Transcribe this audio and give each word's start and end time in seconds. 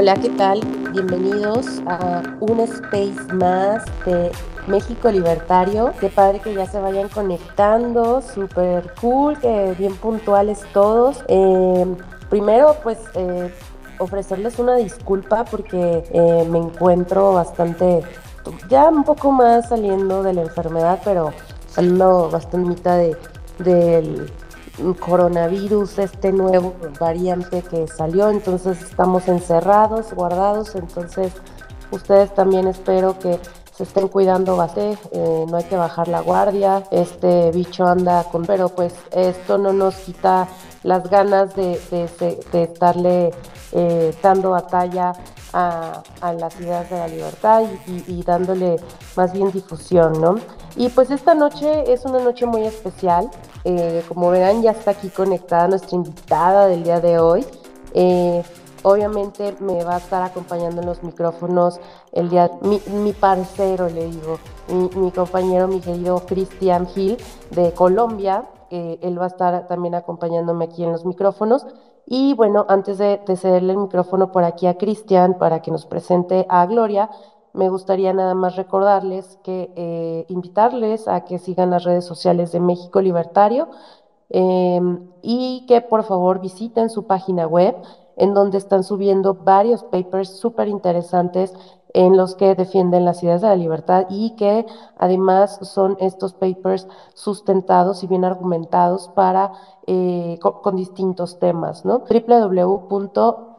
Hola, 0.00 0.14
¿qué 0.14 0.28
tal? 0.28 0.60
Bienvenidos 0.92 1.82
a 1.88 2.22
un 2.38 2.60
space 2.60 3.34
más 3.34 3.84
de 4.06 4.30
México 4.68 5.10
Libertario. 5.10 5.92
Qué 5.98 6.08
padre 6.08 6.38
que 6.38 6.54
ya 6.54 6.66
se 6.66 6.78
vayan 6.78 7.08
conectando, 7.08 8.22
súper 8.22 8.94
cool, 9.00 9.36
que 9.40 9.74
bien 9.76 9.96
puntuales 9.96 10.60
todos. 10.72 11.24
Eh, 11.26 11.84
primero, 12.30 12.76
pues 12.80 12.98
eh, 13.14 13.52
ofrecerles 13.98 14.60
una 14.60 14.76
disculpa 14.76 15.44
porque 15.44 16.04
eh, 16.12 16.46
me 16.48 16.58
encuentro 16.58 17.32
bastante, 17.32 18.04
ya 18.68 18.90
un 18.90 19.02
poco 19.02 19.32
más 19.32 19.68
saliendo 19.68 20.22
de 20.22 20.32
la 20.32 20.42
enfermedad, 20.42 21.00
pero 21.04 21.32
saliendo 21.66 22.30
bastante 22.30 22.88
de, 22.88 23.16
del 23.58 24.30
coronavirus, 25.00 25.98
este 25.98 26.32
nuevo 26.32 26.74
variante 27.00 27.62
que 27.62 27.86
salió, 27.88 28.30
entonces 28.30 28.80
estamos 28.82 29.28
encerrados, 29.28 30.12
guardados, 30.12 30.74
entonces 30.74 31.32
ustedes 31.90 32.34
también 32.34 32.66
espero 32.68 33.18
que 33.18 33.38
se 33.78 33.84
estén 33.84 34.08
cuidando 34.08 34.56
bastante, 34.56 34.98
eh, 35.12 35.46
no 35.48 35.56
hay 35.56 35.64
que 35.64 35.76
bajar 35.76 36.08
la 36.08 36.20
guardia, 36.20 36.82
este 36.90 37.52
bicho 37.52 37.86
anda 37.86 38.24
con, 38.24 38.44
pero 38.44 38.68
pues 38.68 38.92
esto 39.12 39.56
no 39.56 39.72
nos 39.72 39.94
quita 39.96 40.48
las 40.82 41.08
ganas 41.08 41.54
de, 41.54 41.80
de, 41.90 42.62
estarle 42.62 43.30
eh, 43.72 44.14
dando 44.22 44.50
batalla 44.50 45.12
a, 45.52 46.02
a, 46.20 46.32
las 46.32 46.60
ideas 46.60 46.90
de 46.90 46.98
la 46.98 47.08
libertad 47.08 47.62
y, 47.86 48.12
y, 48.12 48.22
dándole 48.22 48.76
más 49.16 49.32
bien 49.32 49.50
difusión, 49.50 50.20
¿no? 50.20 50.36
Y 50.76 50.88
pues 50.88 51.10
esta 51.10 51.34
noche 51.34 51.92
es 51.92 52.04
una 52.04 52.18
noche 52.18 52.46
muy 52.46 52.64
especial, 52.64 53.30
eh, 53.64 54.02
como 54.08 54.30
verán 54.30 54.62
ya 54.62 54.72
está 54.72 54.92
aquí 54.92 55.08
conectada 55.08 55.68
nuestra 55.68 55.96
invitada 55.96 56.66
del 56.66 56.84
día 56.84 57.00
de 57.00 57.18
hoy. 57.18 57.44
Eh, 57.94 58.42
obviamente 58.82 59.56
me 59.60 59.82
va 59.84 59.96
a 59.96 59.98
estar 59.98 60.22
acompañando 60.22 60.80
en 60.80 60.86
los 60.86 61.02
micrófonos 61.02 61.80
el 62.12 62.30
día, 62.30 62.50
mi, 62.62 62.80
mi 63.02 63.12
parcero, 63.12 63.88
le 63.88 64.06
digo, 64.06 64.38
mi, 64.96 65.10
compañero, 65.10 65.68
mi 65.68 65.80
querido 65.80 66.20
Cristian 66.26 66.86
Gil 66.86 67.16
de 67.50 67.72
Colombia. 67.72 68.48
Él 68.70 69.18
va 69.18 69.24
a 69.24 69.28
estar 69.28 69.66
también 69.66 69.94
acompañándome 69.94 70.66
aquí 70.66 70.84
en 70.84 70.92
los 70.92 71.06
micrófonos. 71.06 71.66
Y 72.04 72.34
bueno, 72.34 72.66
antes 72.68 72.98
de, 72.98 73.20
de 73.26 73.36
cederle 73.36 73.72
el 73.72 73.78
micrófono 73.78 74.30
por 74.30 74.44
aquí 74.44 74.66
a 74.66 74.76
Cristian 74.76 75.38
para 75.38 75.60
que 75.60 75.70
nos 75.70 75.86
presente 75.86 76.46
a 76.48 76.64
Gloria, 76.66 77.10
me 77.58 77.68
gustaría 77.68 78.12
nada 78.12 78.34
más 78.34 78.54
recordarles 78.54 79.36
que 79.42 79.72
eh, 79.74 80.24
invitarles 80.28 81.08
a 81.08 81.24
que 81.24 81.38
sigan 81.38 81.70
las 81.70 81.82
redes 81.82 82.04
sociales 82.04 82.52
de 82.52 82.60
México 82.60 83.00
Libertario 83.00 83.68
eh, 84.30 84.80
y 85.22 85.66
que 85.66 85.80
por 85.80 86.04
favor 86.04 86.40
visiten 86.40 86.88
su 86.88 87.08
página 87.08 87.48
web 87.48 87.74
en 88.16 88.32
donde 88.32 88.58
están 88.58 88.84
subiendo 88.84 89.34
varios 89.34 89.82
papers 89.82 90.38
súper 90.38 90.68
interesantes 90.68 91.52
en 91.94 92.16
los 92.16 92.36
que 92.36 92.54
defienden 92.54 93.04
las 93.04 93.24
ideas 93.24 93.40
de 93.40 93.48
la 93.48 93.56
libertad 93.56 94.06
y 94.08 94.36
que 94.36 94.64
además 94.96 95.58
son 95.62 95.96
estos 95.98 96.34
papers 96.34 96.86
sustentados 97.14 98.04
y 98.04 98.06
bien 98.06 98.24
argumentados 98.24 99.08
para 99.08 99.50
eh, 99.88 100.38
con, 100.40 100.60
con, 100.62 100.76
distintos 100.76 101.40
temas, 101.40 101.84
¿no? 101.84 102.04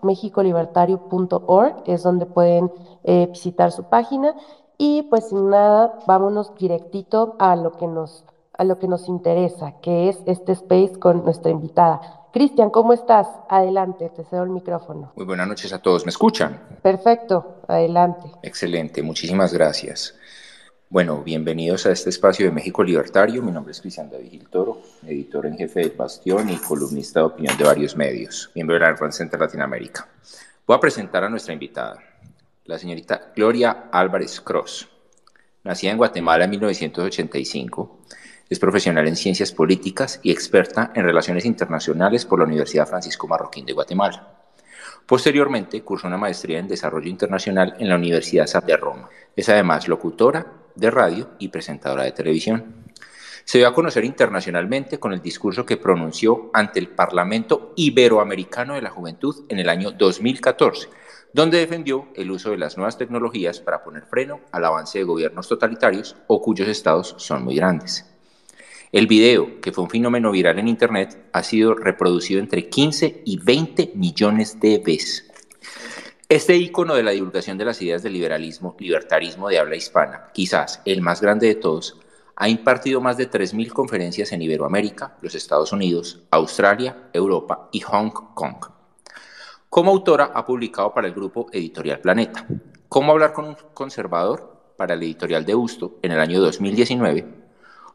www.mexicolibertario.org 0.01 1.83
es 1.85 2.03
donde 2.03 2.25
pueden 2.25 2.71
eh, 3.03 3.27
visitar 3.31 3.71
su 3.71 3.83
página 3.85 4.35
y 4.77 5.03
pues 5.03 5.29
sin 5.29 5.49
nada, 5.49 5.99
vámonos 6.07 6.55
directito 6.55 7.35
a 7.39 7.55
lo 7.55 7.73
que 7.73 7.87
nos 7.87 8.25
a 8.57 8.65
lo 8.65 8.77
que 8.77 8.89
nos 8.89 9.07
interesa, 9.07 9.75
que 9.81 10.09
es 10.09 10.17
este 10.25 10.51
space 10.51 10.99
con 10.99 11.23
nuestra 11.23 11.49
invitada. 11.49 12.27
Cristian, 12.33 12.69
¿cómo 12.69 12.91
estás? 12.91 13.25
Adelante, 13.47 14.09
te 14.09 14.25
cedo 14.25 14.43
el 14.43 14.49
micrófono. 14.49 15.13
Muy 15.15 15.25
buenas 15.25 15.47
noches 15.47 15.71
a 15.71 15.79
todos, 15.79 16.05
¿me 16.05 16.09
escuchan? 16.09 16.61
Perfecto, 16.81 17.61
adelante. 17.69 18.29
Excelente, 18.43 19.01
muchísimas 19.01 19.53
gracias. 19.53 20.13
Bueno, 20.91 21.21
bienvenidos 21.21 21.85
a 21.85 21.91
este 21.91 22.09
espacio 22.09 22.47
de 22.47 22.51
México 22.51 22.83
Libertario. 22.83 23.43
Mi 23.43 23.51
nombre 23.51 23.73
es 23.73 23.79
Cristian 23.79 24.09
David 24.09 24.31
Gil 24.31 24.49
Toro, 24.49 24.81
editor 25.05 25.45
en 25.45 25.55
jefe 25.55 25.81
del 25.81 25.91
Bastión 25.91 26.49
y 26.49 26.57
columnista 26.57 27.19
de 27.19 27.27
opinión 27.27 27.55
de 27.59 27.63
varios 27.63 27.95
medios, 27.95 28.49
miembro 28.55 28.73
de 28.73 28.79
la 28.79 28.95
Red 28.95 29.11
Center 29.11 29.39
Latinoamérica. 29.39 30.09
Voy 30.65 30.75
a 30.75 30.79
presentar 30.79 31.23
a 31.23 31.29
nuestra 31.29 31.53
invitada, 31.53 31.99
la 32.65 32.79
señorita 32.79 33.31
Gloria 33.35 33.89
Álvarez 33.91 34.41
Cross. 34.41 34.89
Nacida 35.63 35.91
en 35.91 35.97
Guatemala 35.97 36.45
en 36.45 36.49
1985, 36.49 37.99
es 38.49 38.57
profesional 38.57 39.07
en 39.07 39.15
ciencias 39.15 39.51
políticas 39.51 40.19
y 40.23 40.31
experta 40.31 40.91
en 40.95 41.03
relaciones 41.03 41.45
internacionales 41.45 42.25
por 42.25 42.39
la 42.39 42.45
Universidad 42.45 42.87
Francisco 42.87 43.27
Marroquín 43.27 43.63
de 43.63 43.73
Guatemala. 43.73 44.39
Posteriormente, 45.05 45.83
cursó 45.83 46.07
una 46.07 46.17
maestría 46.17 46.57
en 46.57 46.67
desarrollo 46.67 47.09
internacional 47.09 47.75
en 47.77 47.89
la 47.89 47.95
Universidad 47.95 48.63
de 48.63 48.75
Roma. 48.75 49.07
Es 49.35 49.49
además 49.49 49.87
locutora 49.87 50.58
de 50.75 50.91
radio 50.91 51.29
y 51.39 51.49
presentadora 51.49 52.03
de 52.03 52.11
televisión. 52.11 52.79
Se 53.45 53.57
dio 53.57 53.67
a 53.67 53.73
conocer 53.73 54.05
internacionalmente 54.05 54.99
con 54.99 55.11
el 55.11 55.21
discurso 55.21 55.65
que 55.65 55.77
pronunció 55.77 56.51
ante 56.53 56.79
el 56.79 56.89
Parlamento 56.89 57.73
Iberoamericano 57.75 58.75
de 58.75 58.81
la 58.81 58.91
Juventud 58.91 59.45
en 59.49 59.59
el 59.59 59.69
año 59.69 59.91
2014, 59.91 60.89
donde 61.33 61.57
defendió 61.57 62.09
el 62.15 62.29
uso 62.31 62.51
de 62.51 62.57
las 62.57 62.77
nuevas 62.77 62.97
tecnologías 62.97 63.59
para 63.59 63.83
poner 63.83 64.03
freno 64.03 64.41
al 64.51 64.65
avance 64.65 64.99
de 64.99 65.05
gobiernos 65.05 65.47
totalitarios 65.47 66.15
o 66.27 66.41
cuyos 66.41 66.67
estados 66.67 67.15
son 67.17 67.43
muy 67.43 67.55
grandes. 67.55 68.05
El 68.91 69.05
video, 69.05 69.61
que 69.61 69.71
fue 69.71 69.83
un 69.83 69.89
fenómeno 69.89 70.31
viral 70.31 70.57
en 70.57 70.67
Internet, 70.67 71.29
ha 71.31 71.43
sido 71.43 71.75
reproducido 71.75 72.39
entre 72.39 72.69
15 72.69 73.21
y 73.23 73.37
20 73.37 73.91
millones 73.93 74.59
de 74.59 74.79
veces. 74.79 75.28
Este 76.31 76.55
icono 76.55 76.93
de 76.93 77.01
la 77.01 77.09
divulgación 77.09 77.57
de 77.57 77.65
las 77.65 77.81
ideas 77.81 78.03
del 78.03 78.13
liberalismo, 78.13 78.75
libertarismo 78.77 79.49
de 79.49 79.57
habla 79.57 79.75
hispana, 79.75 80.29
quizás 80.31 80.79
el 80.85 81.01
más 81.01 81.21
grande 81.21 81.47
de 81.47 81.55
todos, 81.55 81.97
ha 82.35 82.47
impartido 82.47 83.01
más 83.01 83.17
de 83.17 83.27
3.000 83.27 83.69
conferencias 83.69 84.31
en 84.31 84.43
Iberoamérica, 84.43 85.17
los 85.23 85.33
Estados 85.33 85.71
Unidos, 85.71 86.21
Australia, 86.29 87.09
Europa 87.13 87.67
y 87.71 87.79
Hong 87.79 88.11
Kong. 88.11 88.63
Como 89.71 89.89
autora 89.89 90.25
ha 90.35 90.45
publicado 90.45 90.93
para 90.93 91.07
el 91.07 91.15
grupo 91.15 91.47
Editorial 91.51 91.99
Planeta, 91.99 92.45
Cómo 92.87 93.11
hablar 93.11 93.33
con 93.33 93.45
un 93.45 93.57
conservador 93.73 94.75
para 94.77 94.93
el 94.93 95.01
editorial 95.01 95.47
de 95.47 95.55
Busto 95.55 95.97
en 96.03 96.11
el 96.11 96.19
año 96.19 96.41
2019 96.41 97.25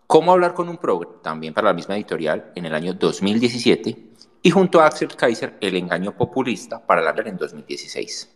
Cómo 0.09 0.33
hablar 0.33 0.55
con 0.55 0.69
un 0.69 0.78
progre, 0.78 1.09
también 1.22 1.55
para 1.55 1.69
la 1.69 1.75
misma 1.75 1.95
editorial, 1.95 2.51
en 2.56 2.66
el 2.66 2.75
año 2.75 2.95
2017, 2.95 4.14
y 4.47 4.50
junto 4.50 4.78
a 4.78 4.87
Axel 4.87 5.16
Kaiser, 5.16 5.56
El 5.59 5.75
engaño 5.75 6.15
populista, 6.15 6.78
para 6.78 7.00
la 7.00 7.15
en 7.25 7.38
2016. 7.38 8.31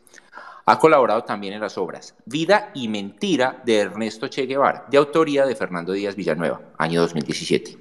Ha 0.64 0.78
colaborado 0.78 1.22
también 1.22 1.52
en 1.52 1.60
las 1.60 1.76
obras 1.76 2.14
Vida 2.24 2.70
y 2.74 2.88
Mentira 2.88 3.60
de 3.62 3.80
Ernesto 3.80 4.26
Che 4.26 4.46
Guevara, 4.46 4.86
de 4.90 4.96
autoría 4.96 5.44
de 5.44 5.54
Fernando 5.54 5.92
Díaz 5.92 6.16
Villanueva, 6.16 6.62
año 6.78 7.02
2017. 7.02 7.78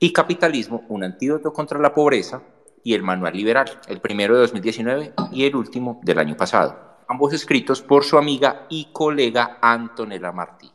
Y 0.00 0.12
Capitalismo, 0.12 0.84
un 0.88 1.04
antídoto 1.04 1.52
contra 1.52 1.78
la 1.78 1.94
pobreza, 1.94 2.42
y 2.82 2.92
el 2.94 3.04
Manual 3.04 3.36
Liberal, 3.36 3.70
el 3.86 4.00
primero 4.00 4.34
de 4.34 4.40
2019 4.40 5.12
y 5.30 5.44
el 5.44 5.54
último 5.54 6.00
del 6.02 6.18
año 6.18 6.36
pasado, 6.36 6.76
ambos 7.06 7.32
escritos 7.32 7.82
por 7.82 8.02
su 8.02 8.18
amiga 8.18 8.66
y 8.68 8.86
colega 8.92 9.58
Antonella 9.62 10.32
Martí. 10.32 10.71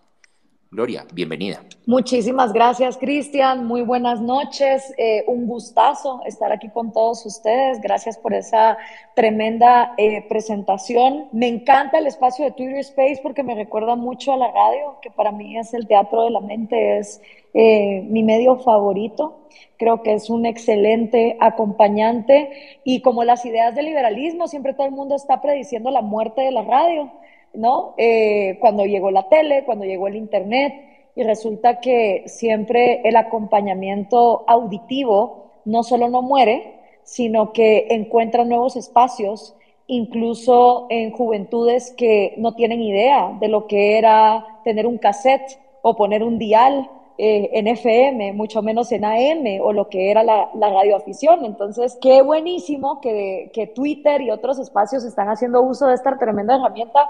Gloria, 0.78 1.08
bienvenida. 1.12 1.64
Muchísimas 1.88 2.54
gracias, 2.54 3.00
Cristian. 3.00 3.66
Muy 3.66 3.82
buenas 3.82 4.22
noches. 4.22 4.94
Eh, 5.00 5.24
un 5.26 5.48
gustazo 5.48 6.22
estar 6.24 6.52
aquí 6.52 6.70
con 6.70 6.94
todos 6.94 7.26
ustedes. 7.26 7.82
Gracias 7.82 8.16
por 8.16 8.36
esa 8.36 8.78
tremenda 9.16 9.96
eh, 9.98 10.24
presentación. 10.30 11.30
Me 11.32 11.48
encanta 11.48 11.98
el 11.98 12.06
espacio 12.06 12.46
de 12.46 12.52
Twitter 12.52 12.78
Space 12.78 13.22
porque 13.24 13.42
me 13.42 13.56
recuerda 13.56 13.96
mucho 13.96 14.34
a 14.34 14.38
la 14.38 14.52
radio, 14.52 15.00
que 15.02 15.10
para 15.10 15.32
mí 15.32 15.58
es 15.58 15.74
el 15.74 15.88
teatro 15.88 16.26
de 16.26 16.30
la 16.30 16.42
mente, 16.42 17.00
es 17.00 17.24
eh, 17.56 18.04
mi 18.08 18.22
medio 18.22 18.58
favorito. 18.58 19.48
Creo 19.80 20.04
que 20.04 20.14
es 20.14 20.30
un 20.30 20.46
excelente 20.46 21.38
acompañante 21.40 22.52
y 22.84 23.02
como 23.02 23.24
las 23.24 23.44
ideas 23.48 23.74
del 23.74 23.86
liberalismo, 23.86 24.48
siempre 24.48 24.76
todo 24.76 24.86
el 24.86 24.94
mundo 24.94 25.16
está 25.16 25.42
prediciendo 25.42 25.90
la 25.90 26.04
muerte 26.04 26.42
de 26.42 26.52
la 26.52 26.62
radio 26.62 27.12
¿no? 27.54 27.94
Eh, 27.98 28.58
cuando 28.60 28.86
llegó 28.86 29.12
la 29.12 29.30
tele, 29.30 29.64
cuando 29.66 29.86
llegó 29.86 30.08
el 30.08 30.16
Internet, 30.16 30.74
y 31.18 31.24
resulta 31.24 31.80
que 31.80 32.24
siempre 32.28 33.02
el 33.04 33.16
acompañamiento 33.16 34.44
auditivo 34.48 35.48
no 35.66 35.82
solo 35.82 36.10
no 36.10 36.22
muere, 36.22 36.76
sino 37.04 37.54
que 37.54 37.88
encuentra 37.90 38.46
nuevos 38.46 38.76
espacios, 38.76 39.56
incluso 39.88 40.86
en 40.90 41.12
juventudes 41.12 41.92
que 41.98 42.36
no 42.38 42.54
tienen 42.54 42.82
idea 42.82 43.36
de 43.40 43.48
lo 43.48 43.66
que 43.66 43.98
era 43.98 44.46
tener 44.64 44.86
un 44.86 45.00
cassette 45.00 45.60
o 45.82 45.96
poner 45.96 46.22
un 46.22 46.38
dial 46.38 46.88
eh, 47.18 47.50
en 47.54 47.68
FM, 47.68 48.34
mucho 48.34 48.62
menos 48.62 48.92
en 48.92 49.04
AM 49.04 49.60
o 49.62 49.74
lo 49.74 49.90
que 49.90 50.12
era 50.12 50.24
la, 50.24 50.52
radioafición. 50.54 51.46
Entonces, 51.46 51.98
qué 52.00 52.22
buenísimo 52.22 53.02
que 53.02 53.72
Twitter 53.74 54.22
y 54.22 54.30
otros 54.30 54.60
espacios 54.60 55.04
están 55.04 55.30
haciendo 55.30 55.64
uso 55.64 55.88
de 55.88 55.96
esta 55.96 56.16
tremenda 56.20 56.58
herramienta 56.58 57.10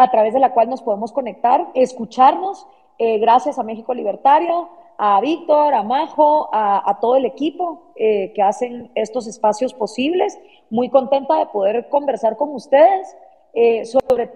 a 0.00 0.10
través 0.10 0.32
de 0.32 0.40
la 0.40 0.52
cual 0.54 0.70
nos 0.70 0.80
podemos 0.80 1.12
conectar, 1.12 1.68
escucharnos, 1.74 2.66
eh, 2.98 3.18
gracias 3.18 3.58
a 3.58 3.62
México 3.62 3.92
Libertario, 3.92 4.70
a 4.96 5.20
Víctor, 5.20 5.74
a 5.74 5.82
Majo, 5.82 6.48
a, 6.52 6.98
todo 7.02 7.16
el 7.16 7.26
equipo 7.26 7.92
eh, 7.96 8.32
que 8.34 8.40
hacen 8.40 8.90
estos 8.94 9.26
espacios 9.26 9.74
posibles. 9.74 10.38
Muy 10.70 10.88
contenta 10.88 11.38
de 11.38 11.46
poder 11.46 11.88
conversar 11.90 12.38
con 12.38 12.54
ustedes 12.54 13.14
eh, 13.52 13.84
sobre 13.84 14.30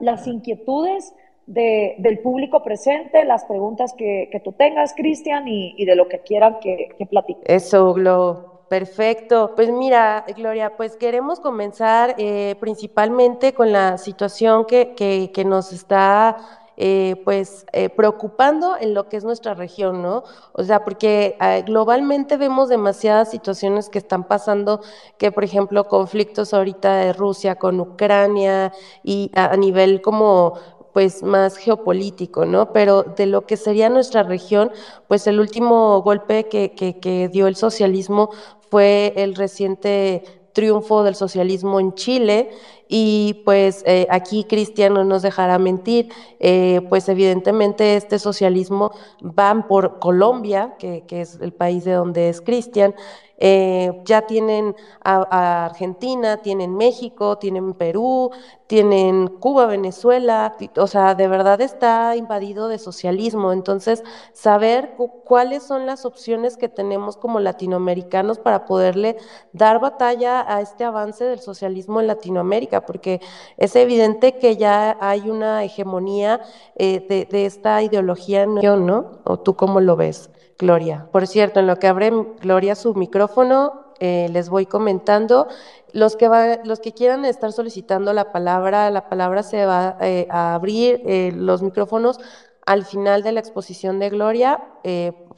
las 0.00 0.26
inquietudes 0.26 1.14
del 1.46 2.18
público 2.18 2.62
presente, 2.62 3.24
las 3.24 3.44
preguntas 3.44 3.94
que, 3.94 4.40
tú 4.44 4.52
tengas, 4.52 4.94
Cristian, 4.94 5.46
y, 5.46 5.84
de 5.84 5.94
lo 5.94 6.08
que 6.08 6.18
quieran 6.20 6.58
que, 6.60 6.88
que. 6.98 7.08
Eso, 7.44 7.94
Glo. 7.94 8.57
Perfecto. 8.68 9.52
Pues 9.56 9.70
mira, 9.70 10.26
Gloria, 10.36 10.76
pues 10.76 10.96
queremos 10.96 11.40
comenzar 11.40 12.14
eh, 12.18 12.54
principalmente 12.60 13.54
con 13.54 13.72
la 13.72 13.96
situación 13.96 14.66
que, 14.66 14.94
que, 14.94 15.44
nos 15.46 15.72
está 15.72 16.36
eh, 16.76 17.16
pues 17.24 17.64
eh, 17.72 17.88
preocupando 17.88 18.76
en 18.78 18.92
lo 18.92 19.08
que 19.08 19.16
es 19.16 19.24
nuestra 19.24 19.54
región, 19.54 20.02
¿no? 20.02 20.22
O 20.52 20.62
sea, 20.64 20.84
porque 20.84 21.38
globalmente 21.66 22.36
vemos 22.36 22.68
demasiadas 22.68 23.30
situaciones 23.30 23.88
que 23.88 23.98
están 23.98 24.24
pasando, 24.24 24.82
que 25.16 25.32
por 25.32 25.44
ejemplo 25.44 25.88
conflictos 25.88 26.52
ahorita 26.52 26.94
de 26.96 27.14
Rusia 27.14 27.54
con 27.54 27.80
Ucrania 27.80 28.74
y 29.02 29.30
a 29.34 29.56
nivel 29.56 30.02
como 30.02 30.58
pues 30.98 31.22
más 31.22 31.56
geopolítico, 31.56 32.44
¿no? 32.44 32.72
Pero 32.72 33.04
de 33.04 33.26
lo 33.26 33.46
que 33.46 33.56
sería 33.56 33.88
nuestra 33.88 34.24
región, 34.24 34.72
pues 35.06 35.28
el 35.28 35.38
último 35.38 36.02
golpe 36.02 36.48
que, 36.48 36.72
que, 36.72 36.98
que 36.98 37.28
dio 37.28 37.46
el 37.46 37.54
socialismo 37.54 38.30
fue 38.68 39.12
el 39.14 39.36
reciente 39.36 40.24
triunfo 40.52 41.04
del 41.04 41.14
socialismo 41.14 41.78
en 41.78 41.94
Chile 41.94 42.50
y 42.88 43.42
pues 43.44 43.84
eh, 43.86 44.06
aquí 44.10 44.44
Cristian 44.44 44.94
no 44.94 45.04
nos 45.04 45.22
dejará 45.22 45.58
mentir, 45.58 46.10
eh, 46.40 46.80
pues 46.88 47.08
evidentemente 47.08 47.96
este 47.96 48.18
socialismo 48.18 48.92
va 49.22 49.66
por 49.68 49.98
Colombia, 49.98 50.74
que, 50.78 51.04
que 51.06 51.20
es 51.20 51.38
el 51.40 51.52
país 51.52 51.84
de 51.84 51.92
donde 51.92 52.30
es 52.30 52.40
Cristian, 52.40 52.94
eh, 53.40 54.02
ya 54.04 54.22
tienen 54.22 54.74
a, 55.04 55.66
Argentina, 55.66 56.38
tienen 56.38 56.76
México, 56.76 57.38
tienen 57.38 57.72
Perú, 57.74 58.30
tienen 58.66 59.28
Cuba, 59.28 59.66
Venezuela, 59.66 60.56
o 60.76 60.86
sea, 60.88 61.14
de 61.14 61.28
verdad 61.28 61.60
está 61.60 62.16
invadido 62.16 62.66
de 62.68 62.78
socialismo. 62.78 63.52
Entonces, 63.52 64.02
saber 64.32 64.96
cuáles 65.24 65.62
son 65.62 65.86
las 65.86 66.04
opciones 66.04 66.56
que 66.56 66.68
tenemos 66.68 67.16
como 67.16 67.38
latinoamericanos 67.38 68.38
para 68.40 68.66
poderle 68.66 69.16
dar 69.52 69.80
batalla 69.80 70.44
a 70.52 70.60
este 70.60 70.82
avance 70.84 71.24
del 71.24 71.38
socialismo 71.38 72.00
en 72.00 72.08
Latinoamérica, 72.08 72.77
porque 72.86 73.20
es 73.56 73.76
evidente 73.76 74.38
que 74.38 74.56
ya 74.56 74.96
hay 75.00 75.30
una 75.30 75.64
hegemonía 75.64 76.40
eh, 76.76 77.26
de, 77.30 77.46
esta 77.46 77.82
ideología, 77.82 78.46
¿no? 78.46 79.20
¿O 79.24 79.38
tú 79.38 79.56
cómo 79.56 79.80
lo 79.80 79.96
ves? 79.96 80.30
Gloria. 80.58 81.06
Por 81.12 81.26
cierto, 81.26 81.60
en 81.60 81.68
lo 81.68 81.76
que 81.76 81.86
abre 81.86 82.10
Gloria 82.40 82.74
su 82.74 82.94
micrófono, 82.94 83.88
eh, 84.00 84.28
les 84.30 84.48
voy 84.48 84.66
comentando. 84.66 85.48
Los 85.92 86.16
que, 86.16 86.60
los 86.64 86.80
que 86.80 86.92
quieran 86.92 87.24
estar 87.24 87.52
solicitando 87.52 88.12
la 88.12 88.32
palabra, 88.32 88.90
la 88.90 89.08
palabra 89.08 89.42
se 89.42 89.64
va 89.64 89.96
eh, 90.00 90.26
a 90.30 90.54
abrir 90.54 91.00
eh, 91.06 91.32
los 91.34 91.62
micrófonos 91.62 92.18
al 92.66 92.84
final 92.84 93.22
de 93.22 93.32
la 93.32 93.40
exposición 93.40 93.98
de 93.98 94.10
Gloria, 94.10 94.62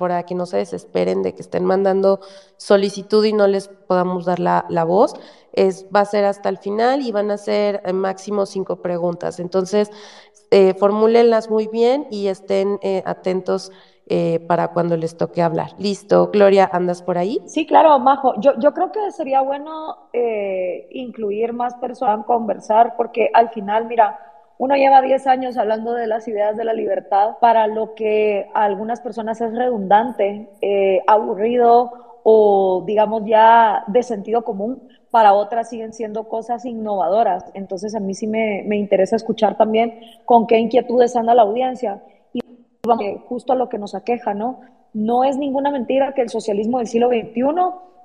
para 0.00 0.24
que 0.24 0.34
no 0.34 0.46
se 0.46 0.56
desesperen 0.56 1.22
de 1.22 1.34
que 1.34 1.42
estén 1.42 1.64
mandando 1.64 2.18
solicitud 2.56 3.24
y 3.24 3.32
no 3.32 3.46
les 3.46 3.68
podamos 3.68 4.24
dar 4.24 4.40
la, 4.40 4.66
la 4.68 4.82
voz. 4.82 5.14
Es, 5.52 5.86
va 5.94 6.00
a 6.00 6.04
ser 6.04 6.24
hasta 6.24 6.48
el 6.48 6.58
final 6.58 7.02
y 7.02 7.12
van 7.12 7.30
a 7.30 7.36
ser 7.36 7.82
máximo 7.92 8.46
cinco 8.46 8.82
preguntas. 8.82 9.38
Entonces, 9.38 9.90
formúlenlas 10.78 11.50
muy 11.50 11.68
bien 11.68 12.06
y 12.10 12.28
estén 12.28 12.78
atentos 13.04 13.70
eh, 14.12 14.40
para 14.48 14.72
cuando 14.72 14.96
les 14.96 15.16
toque 15.16 15.40
hablar. 15.40 15.70
Listo, 15.78 16.30
Gloria, 16.32 16.68
¿andas 16.72 17.00
por 17.00 17.16
ahí? 17.16 17.38
Sí, 17.46 17.64
claro, 17.64 17.96
Majo. 18.00 18.34
Yo, 18.40 18.58
yo 18.58 18.74
creo 18.74 18.90
que 18.90 19.12
sería 19.12 19.40
bueno 19.40 20.08
eh, 20.12 20.88
incluir 20.90 21.52
más 21.52 21.76
personas 21.76 22.18
a 22.18 22.24
conversar, 22.24 22.96
porque 22.96 23.30
al 23.32 23.50
final, 23.50 23.86
mira, 23.86 24.18
uno 24.60 24.76
lleva 24.76 25.00
10 25.00 25.26
años 25.26 25.56
hablando 25.56 25.94
de 25.94 26.06
las 26.06 26.28
ideas 26.28 26.54
de 26.54 26.64
la 26.64 26.74
libertad, 26.74 27.38
para 27.40 27.66
lo 27.66 27.94
que 27.94 28.50
a 28.52 28.64
algunas 28.64 29.00
personas 29.00 29.40
es 29.40 29.54
redundante, 29.54 30.50
eh, 30.60 31.00
aburrido 31.06 32.20
o 32.24 32.84
digamos 32.86 33.22
ya 33.24 33.84
de 33.86 34.02
sentido 34.02 34.44
común, 34.44 34.86
para 35.10 35.32
otras 35.32 35.70
siguen 35.70 35.94
siendo 35.94 36.28
cosas 36.28 36.66
innovadoras. 36.66 37.46
Entonces 37.54 37.94
a 37.94 38.00
mí 38.00 38.12
sí 38.12 38.26
me, 38.26 38.62
me 38.66 38.76
interesa 38.76 39.16
escuchar 39.16 39.56
también 39.56 39.98
con 40.26 40.46
qué 40.46 40.58
inquietudes 40.58 41.16
anda 41.16 41.34
la 41.34 41.40
audiencia 41.40 42.02
justo 43.24 43.54
a 43.54 43.56
lo 43.56 43.70
que 43.70 43.78
nos 43.78 43.94
aqueja, 43.94 44.34
¿no? 44.34 44.60
No 44.92 45.24
es 45.24 45.38
ninguna 45.38 45.70
mentira 45.70 46.12
que 46.12 46.20
el 46.20 46.28
socialismo 46.28 46.78
del 46.78 46.86
siglo 46.86 47.08
XXI, 47.08 47.44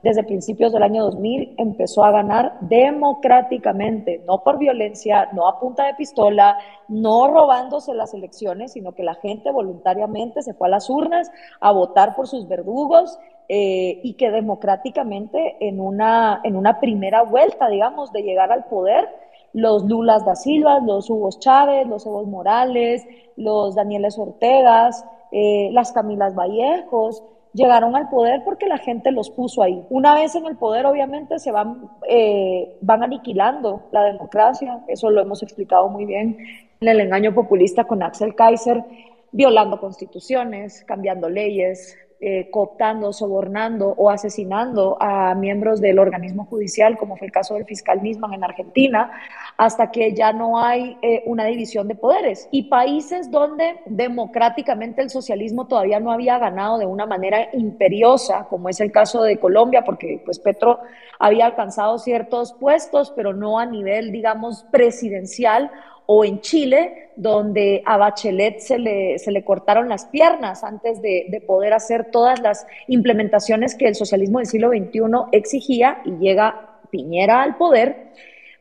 desde 0.06 0.24
principios 0.24 0.72
del 0.72 0.84
año 0.84 1.04
2000, 1.06 1.56
empezó 1.58 2.06
a 2.06 2.12
ganar 2.12 2.60
democráticamente, 2.62 4.24
no 4.28 4.44
por 4.44 4.60
violencia, 4.60 5.30
no 5.34 5.48
a 5.48 5.60
punta 5.60 5.88
de 5.88 5.96
pistola, 5.96 6.60
no 6.88 7.28
robándose 7.28 7.92
las 7.96 8.14
elecciones, 8.14 8.74
sino 8.74 8.92
que 8.92 9.02
la 9.02 9.16
gente 9.16 9.50
voluntariamente 9.50 10.44
se 10.44 10.54
fue 10.54 10.68
a 10.68 10.70
las 10.70 10.92
urnas 10.92 11.32
a 11.60 11.72
votar 11.72 12.16
por 12.16 12.28
sus 12.28 12.48
verdugos 12.48 13.18
eh, 13.50 14.00
y 14.04 14.14
que 14.14 14.30
democráticamente 14.30 15.58
en 15.60 15.82
una, 15.82 16.40
en 16.44 16.56
una 16.56 16.80
primera 16.80 17.24
vuelta, 17.24 17.68
digamos, 17.68 18.12
de 18.12 18.22
llegar 18.22 18.52
al 18.52 18.66
poder, 18.66 19.10
los 19.54 19.86
Lulas 19.86 20.24
da 20.24 20.36
Silva, 20.36 20.82
los 20.82 21.10
Hugo 21.10 21.32
Chávez, 21.40 21.88
los 21.88 22.06
Evo 22.06 22.24
Morales, 22.26 23.08
los 23.38 23.74
Danieles 23.74 24.20
Ortegas, 24.20 25.04
eh, 25.32 25.70
las 25.72 25.92
Camilas 25.94 26.36
Vallejos, 26.36 27.24
llegaron 27.56 27.96
al 27.96 28.10
poder 28.10 28.42
porque 28.44 28.68
la 28.68 28.78
gente 28.78 29.12
los 29.12 29.30
puso 29.30 29.64
ahí. 29.64 29.84
Una 29.90 30.14
vez 30.14 30.36
en 30.36 30.46
el 30.46 30.58
poder, 30.58 30.86
obviamente, 30.86 31.40
se 31.40 31.52
van, 31.52 31.90
eh, 32.08 32.78
van 32.82 33.04
aniquilando 33.04 33.88
la 33.92 34.04
democracia, 34.04 34.84
eso 34.88 35.10
lo 35.10 35.22
hemos 35.22 35.42
explicado 35.42 35.90
muy 35.90 36.06
bien 36.06 36.38
en 36.82 36.88
el 36.88 37.00
engaño 37.00 37.34
populista 37.34 37.86
con 37.86 38.04
Axel 38.04 38.36
Kaiser, 38.36 38.84
violando 39.32 39.80
constituciones, 39.80 40.84
cambiando 40.86 41.30
leyes, 41.30 41.98
eh, 42.28 42.50
cooptando, 42.50 43.14
sobornando 43.14 43.90
o 43.90 44.10
asesinando 44.10 44.98
a 45.00 45.36
miembros 45.36 45.80
del 45.80 46.00
organismo 46.00 46.46
judicial, 46.46 46.98
como 46.98 47.18
fue 47.18 47.28
el 47.28 47.32
caso 47.32 47.54
del 47.54 47.66
fiscal 47.66 48.02
Nisman 48.02 48.34
en 48.34 48.44
Argentina, 48.44 49.12
hasta 49.58 49.92
que 49.92 50.12
ya 50.16 50.34
no 50.34 50.60
hay 50.60 50.98
eh, 51.04 51.22
una 51.28 51.46
división 51.46 51.88
de 51.88 51.94
poderes. 51.94 52.50
Y 52.50 52.64
países 52.64 53.30
donde 53.30 53.80
democráticamente 53.86 55.04
el 55.04 55.12
socialismo 55.12 55.68
todavía 55.68 56.00
no 56.00 56.12
había 56.12 56.40
ganado 56.40 56.80
de 56.80 56.88
una 56.88 57.06
manera 57.06 57.48
imperiosa, 57.54 58.48
como 58.50 58.70
es 58.70 58.82
el 58.82 58.92
caso 58.92 59.22
de 59.22 59.38
Colombia, 59.38 59.84
porque 59.84 60.20
pues 60.26 60.40
Petro 60.40 60.80
había 61.20 61.46
alcanzado 61.46 62.00
ciertos 62.00 62.54
puestos, 62.54 63.14
pero 63.16 63.34
no 63.34 63.60
a 63.60 63.68
nivel, 63.68 64.12
digamos, 64.12 64.66
presidencial 64.72 65.70
o 66.08 66.24
en 66.24 66.42
Chile, 66.42 67.10
donde 67.16 67.82
a 67.86 67.98
Bachelet 67.98 68.60
se 68.60 68.78
le, 68.78 69.18
se 69.20 69.32
le 69.32 69.44
cortaron 69.44 69.90
las 69.90 70.06
piernas 70.06 70.64
antes 70.64 71.02
de, 71.02 71.44
poder 71.46 71.74
hacer 71.74 72.12
todas 72.12 72.40
las 72.42 72.66
implementaciones 72.88 73.76
que 73.76 73.88
el 73.88 73.96
socialismo 73.96 74.40
del 74.40 74.48
siglo 74.48 74.70
XXI 74.70 75.02
exigía 75.32 76.02
y 76.06 76.12
llega 76.18 76.80
Piñera 76.90 77.42
al 77.42 77.58
poder, 77.58 78.12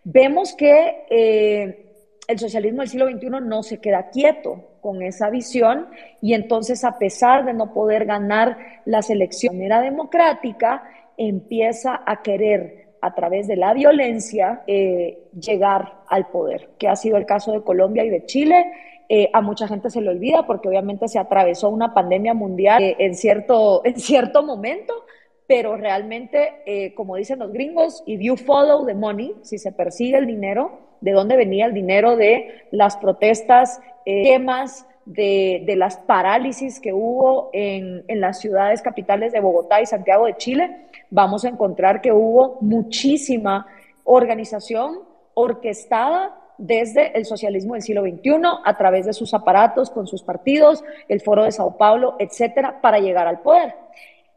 vemos 0.03 0.55
que 0.55 1.05
eh, 1.09 1.87
el 2.27 2.39
socialismo 2.39 2.81
del 2.81 2.89
siglo 2.89 3.07
XXI 3.09 3.29
no 3.43 3.63
se 3.63 3.79
queda 3.79 4.11
quieto 4.11 4.65
con 4.81 5.03
esa 5.03 5.31
visión 5.31 5.89
y 6.21 6.35
entonces 6.35 6.85
a 6.85 6.99
pesar 6.99 7.45
de 7.45 7.55
no 7.55 7.73
poder 7.73 8.05
ganar 8.07 8.59
las 8.85 9.11
elecciones 9.11 9.61
de 9.61 9.69
manera 9.69 9.81
democrática, 9.81 10.83
empieza 11.17 12.03
a 12.05 12.23
querer 12.23 12.84
a 13.05 13.15
través 13.15 13.47
de 13.47 13.57
la 13.57 13.75
violencia 13.75 14.63
eh, 14.67 15.29
llegar 15.39 16.01
al 16.09 16.29
poder, 16.29 16.71
que 16.79 16.89
ha 16.89 16.97
sido 16.97 17.19
el 17.19 17.27
caso 17.27 17.53
de 17.53 17.63
Colombia 17.63 18.03
y 18.03 18.09
de 18.09 18.25
Chile. 18.25 18.73
Eh, 19.11 19.29
a 19.35 19.43
mucha 19.43 19.69
gente 19.69 19.91
se 19.91 20.01
le 20.01 20.09
olvida 20.09 20.47
porque 20.47 20.69
obviamente 20.69 21.07
se 21.09 21.19
atravesó 21.19 21.69
una 21.69 21.93
pandemia 21.93 22.33
mundial 22.33 22.83
eh, 22.83 22.97
en, 22.99 23.15
cierto, 23.15 23.83
en 23.85 24.01
cierto 24.01 24.43
momento, 24.43 24.95
pero 25.47 25.77
realmente, 25.77 26.93
como 26.97 27.17
dicen 27.17 27.41
los 27.41 27.53
gringos, 27.53 28.03
if 28.07 28.19
you 28.23 28.35
follow 28.35 28.87
the 28.87 28.95
money, 28.95 29.35
si 29.43 29.59
se 29.59 29.73
persigue 29.73 30.17
el 30.17 30.27
dinero, 30.27 30.79
¿de 31.03 31.13
dónde 31.13 31.37
venía 31.37 31.67
el 31.67 31.75
dinero 31.75 32.17
de 32.17 32.63
las 32.71 32.97
protestas, 32.97 33.79
quemas, 34.07 34.87
de, 35.05 35.63
de, 35.67 35.77
las 35.77 35.99
parálisis 35.99 36.81
que 36.81 36.95
hubo 36.95 37.51
en, 37.53 38.07
en 38.09 38.23
las 38.23 38.41
ciudades 38.41 38.81
capitales 38.81 39.35
de 39.35 39.41
Bogotá 39.41 39.83
y 39.83 39.87
Santiago 39.87 40.25
de 40.25 40.39
Chile? 40.39 40.87
Vamos 41.15 41.45
a 41.45 41.49
encontrar 41.49 42.01
que 42.01 42.13
hubo 42.13 42.59
muchísima 42.61 43.67
organización 44.03 44.99
orquestada 45.35 46.37
desde 46.59 47.17
el 47.17 47.25
socialismo 47.25 47.75
del 47.75 47.83
siglo 47.83 48.03
XXI, 48.03 48.43
a 48.65 48.77
través 48.77 49.07
de 49.07 49.13
sus 49.13 49.33
aparatos, 49.33 49.91
con 49.91 50.09
sus 50.09 50.25
partidos, 50.25 50.85
el 51.09 51.21
Foro 51.21 51.45
de 51.45 51.53
Sao 51.53 51.77
Paulo, 51.77 52.17
etcétera, 52.19 52.81
para 52.81 52.99
llegar 52.99 53.29
al 53.29 53.41
poder. 53.43 53.75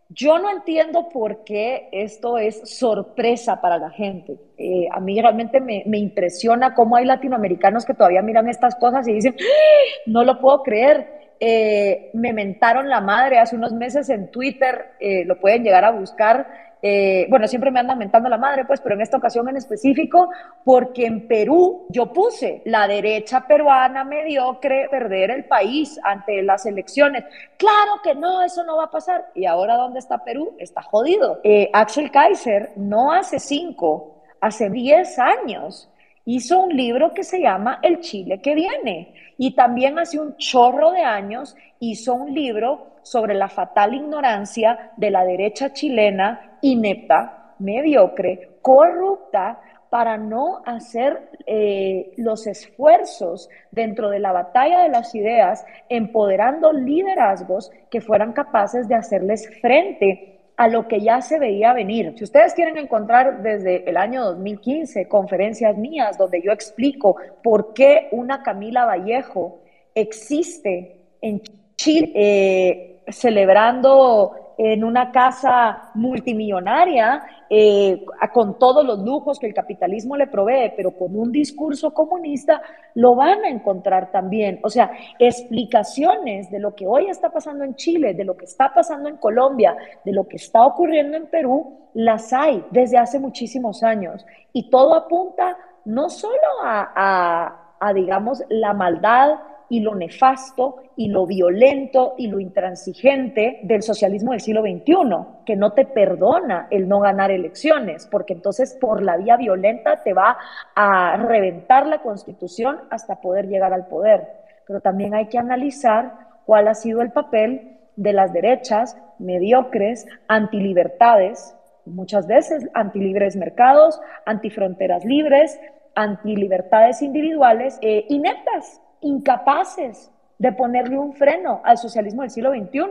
Yo 0.10 0.38
no 0.38 0.51
entiendo 0.51 1.10
por 1.10 1.43
qué 1.43 1.89
esto 1.91 2.38
es 2.38 2.62
sorpresa 2.77 3.60
para 3.60 3.79
la 3.79 3.89
gente. 3.89 4.38
Eh, 4.57 4.88
a 4.91 5.00
mí 5.00 5.19
realmente 5.19 5.60
me, 5.60 5.84
me, 5.88 5.98
impresiona 5.98 6.75
cómo 6.75 6.96
hay 6.96 7.05
latinoamericanos 7.05 7.86
que 7.86 7.96
todavía 7.96 8.22
miran 8.22 8.48
estas 8.48 8.75
cosas 8.75 9.07
y 9.07 9.13
dicen, 9.13 9.36
¡Ah! 9.38 10.01
no 10.05 10.24
lo 10.24 10.39
puedo 10.39 10.62
creer. 10.63 11.17
Eh, 11.39 12.10
me 12.13 12.34
mentaron 12.34 12.89
la 12.89 13.00
madre 13.00 13.38
hace 13.38 13.55
unos 13.55 13.72
meses 13.72 14.10
en 14.10 14.31
Twitter, 14.31 14.93
eh, 15.00 15.24
lo 15.25 15.39
pueden 15.39 15.63
llegar 15.63 15.86
a 15.86 15.91
buscar, 15.91 16.48
eh, 16.81 17.25
bueno, 17.29 17.48
siempre 17.48 17.72
me 17.72 17.79
andan 17.79 17.98
mentando 17.98 18.29
la 18.29 18.38
madre, 18.38 18.65
pues, 18.65 18.81
pero 18.81 18.96
en 18.96 19.01
esta 19.01 19.17
ocasión 19.17 19.48
en 19.50 19.57
específico, 19.57 20.29
porque 20.63 21.05
en 21.05 21.27
Perú 21.27 21.88
yo 21.89 22.13
puse 22.13 22.62
la 22.65 22.88
derecha 22.88 23.46
peruana 23.48 24.03
mediocre 24.03 24.88
perder 24.89 25.31
el 25.31 25.46
país 25.46 26.00
ante 26.03 26.43
las 26.43 26.65
elecciones. 26.65 27.24
Claro 27.57 28.01
que 28.03 28.15
no, 28.15 28.43
eso 28.43 28.63
no 28.63 28.77
va 28.77 28.86
a 28.86 28.91
pasar. 28.91 29.25
Y 29.34 29.46
ahora, 29.46 29.75
¿dónde 29.75 30.00
está 30.00 30.24
Perú? 30.24 30.55
Está 30.60 30.81
jodido. 30.81 31.39
Eh, 31.43 31.69
Axel 31.74 32.12
Kaiser, 32.12 32.72
no 32.75 33.12
hace 33.12 33.39
cinco, 33.39 34.24
hace 34.39 34.69
diez 34.69 35.17
años, 35.17 35.89
hizo 36.25 36.60
un 36.60 36.75
libro 36.75 37.13
que 37.13 37.24
se 37.24 37.41
llama 37.41 37.79
El 37.81 38.01
Chile 38.01 38.41
que 38.41 38.53
viene. 38.53 39.13
Y 39.38 39.55
también 39.55 39.98
hace 39.98 40.19
un 40.19 40.36
chorro 40.38 40.91
de 40.91 41.01
años 41.01 41.55
hizo 41.79 42.13
un 42.13 42.34
libro 42.34 42.97
sobre 43.09 43.33
la 43.33 43.47
fatal 43.47 43.93
ignorancia 43.93 44.91
de 44.97 45.11
la 45.11 45.23
derecha 45.23 45.73
chilena 45.73 46.57
inepta, 46.61 47.55
mediocre, 47.59 48.59
corrupta, 48.61 49.59
para 49.89 50.17
no 50.17 50.61
hacer 50.65 51.29
eh, 51.45 52.11
los 52.17 52.45
esfuerzos 52.45 53.49
dentro 53.71 54.09
de 54.09 54.19
la 54.19 54.33
batalla 54.33 54.83
de 54.83 54.89
las 54.89 55.15
ideas, 55.15 55.65
empoderando 55.87 56.73
liderazgos 56.73 57.71
que 57.89 58.01
fueran 58.01 58.33
capaces 58.33 58.87
de 58.87 58.95
hacerles 58.95 59.49
frente 59.61 60.37
a 60.57 60.67
lo 60.67 60.87
que 60.87 60.99
ya 60.99 61.21
se 61.21 61.39
veía 61.39 61.71
venir. 61.71 62.13
Si 62.17 62.23
ustedes 62.23 62.53
quieren 62.53 62.77
encontrar 62.77 63.43
desde 63.43 63.87
el 63.89 63.95
año 63.95 64.23
2015 64.25 65.07
conferencias 65.07 65.77
mías 65.77 66.17
donde 66.17 66.41
yo 66.41 66.51
explico 66.51 67.15
por 67.43 67.73
qué 67.73 68.09
una 68.11 68.41
Camila 68.41 68.85
Vallejo 68.85 69.61
existe 69.93 70.99
en 71.21 71.41
Chile, 71.75 72.11
eh, 72.15 72.97
celebrando 73.07 74.47
en 74.57 74.83
una 74.83 75.11
casa 75.11 75.91
multimillonaria, 75.93 77.23
eh, 77.49 78.03
con 78.33 78.57
todos 78.57 78.83
los 78.83 78.99
lujos 78.99 79.37
que 79.37 79.45
el 79.45 79.53
capitalismo 79.53 80.17
le 80.17 80.27
provee, 80.27 80.73
pero 80.75 80.91
con 80.91 81.15
un 81.15 81.31
discurso 81.31 81.93
comunista, 81.93 82.61
lo 82.95 83.15
van 83.15 83.45
a 83.45 83.49
encontrar 83.49 84.11
también. 84.11 84.59
O 84.63 84.69
sea, 84.69 84.91
explicaciones 85.19 86.49
de 86.49 86.59
lo 86.59 86.73
que 86.73 86.87
hoy 86.87 87.07
está 87.07 87.29
pasando 87.29 87.63
en 87.63 87.75
Chile, 87.75 88.15
de 88.15 88.25
lo 88.25 88.35
que 88.35 88.45
está 88.45 88.73
pasando 88.73 89.07
en 89.09 89.17
Colombia, 89.17 89.77
de 90.03 90.11
lo 90.11 90.27
que 90.27 90.37
está 90.37 90.65
ocurriendo 90.65 91.17
en 91.17 91.27
Perú, 91.27 91.77
las 91.93 92.33
hay 92.33 92.65
desde 92.71 92.97
hace 92.97 93.19
muchísimos 93.19 93.83
años. 93.83 94.25
Y 94.53 94.71
todo 94.71 94.95
apunta 94.95 95.55
no 95.85 96.09
solo 96.09 96.33
a, 96.63 97.77
a 97.79 97.93
digamos, 97.93 98.43
la 98.49 98.73
maldad, 98.73 99.37
y 99.69 99.81
lo 99.81 99.95
nefasto 99.95 100.77
y 100.95 101.09
lo 101.09 101.25
violento 101.25 102.15
y 102.17 102.27
lo 102.27 102.39
intransigente 102.39 103.59
del 103.63 103.83
socialismo 103.83 104.31
del 104.31 104.41
siglo 104.41 104.62
XXI, 104.62 105.43
que 105.45 105.55
no 105.55 105.74
te 105.74 105.86
perdona 105.86 106.67
el 106.71 106.88
no 106.88 107.00
ganar 107.00 107.31
elecciones, 107.31 108.07
porque 108.07 108.33
entonces 108.33 108.77
por 108.79 109.01
la 109.01 109.17
vía 109.17 109.38
violenta 109.38 110.03
te 110.03 110.13
va 110.13 110.38
a 110.75 111.17
reventar 111.17 111.88
la 111.88 112.00
constitución 112.00 112.79
hasta 112.89 113.21
poder 113.21 113.47
llegar 113.47 113.74
al 113.74 113.88
poder. 113.88 114.27
Pero 114.65 114.81
también 114.81 115.13
hay 115.13 115.27
que 115.27 115.38
analizar 115.38 116.13
cuál 116.45 116.67
ha 116.67 116.74
sido 116.74 117.01
el 117.01 117.12
papel 117.12 117.77
de 117.95 118.13
las 118.13 118.31
derechas 118.33 118.97
mediocres, 119.19 120.05
antilibertades, 120.27 121.55
muchas 121.86 122.27
veces 122.27 122.69
antilibres 122.74 123.36
mercados, 123.36 124.00
antifronteras 124.25 125.05
libres, 125.05 125.59
antilibertades 125.95 127.01
individuales, 127.01 127.79
eh, 127.81 128.05
ineptas, 128.09 128.81
incapaces 129.01 130.12
de 130.39 130.51
ponerle 130.51 130.98
un 130.98 131.13
freno 131.13 131.62
al 131.63 131.77
socialismo 131.77 132.22
del 132.22 132.32
siglo 132.32 132.51
XXI. 132.51 132.82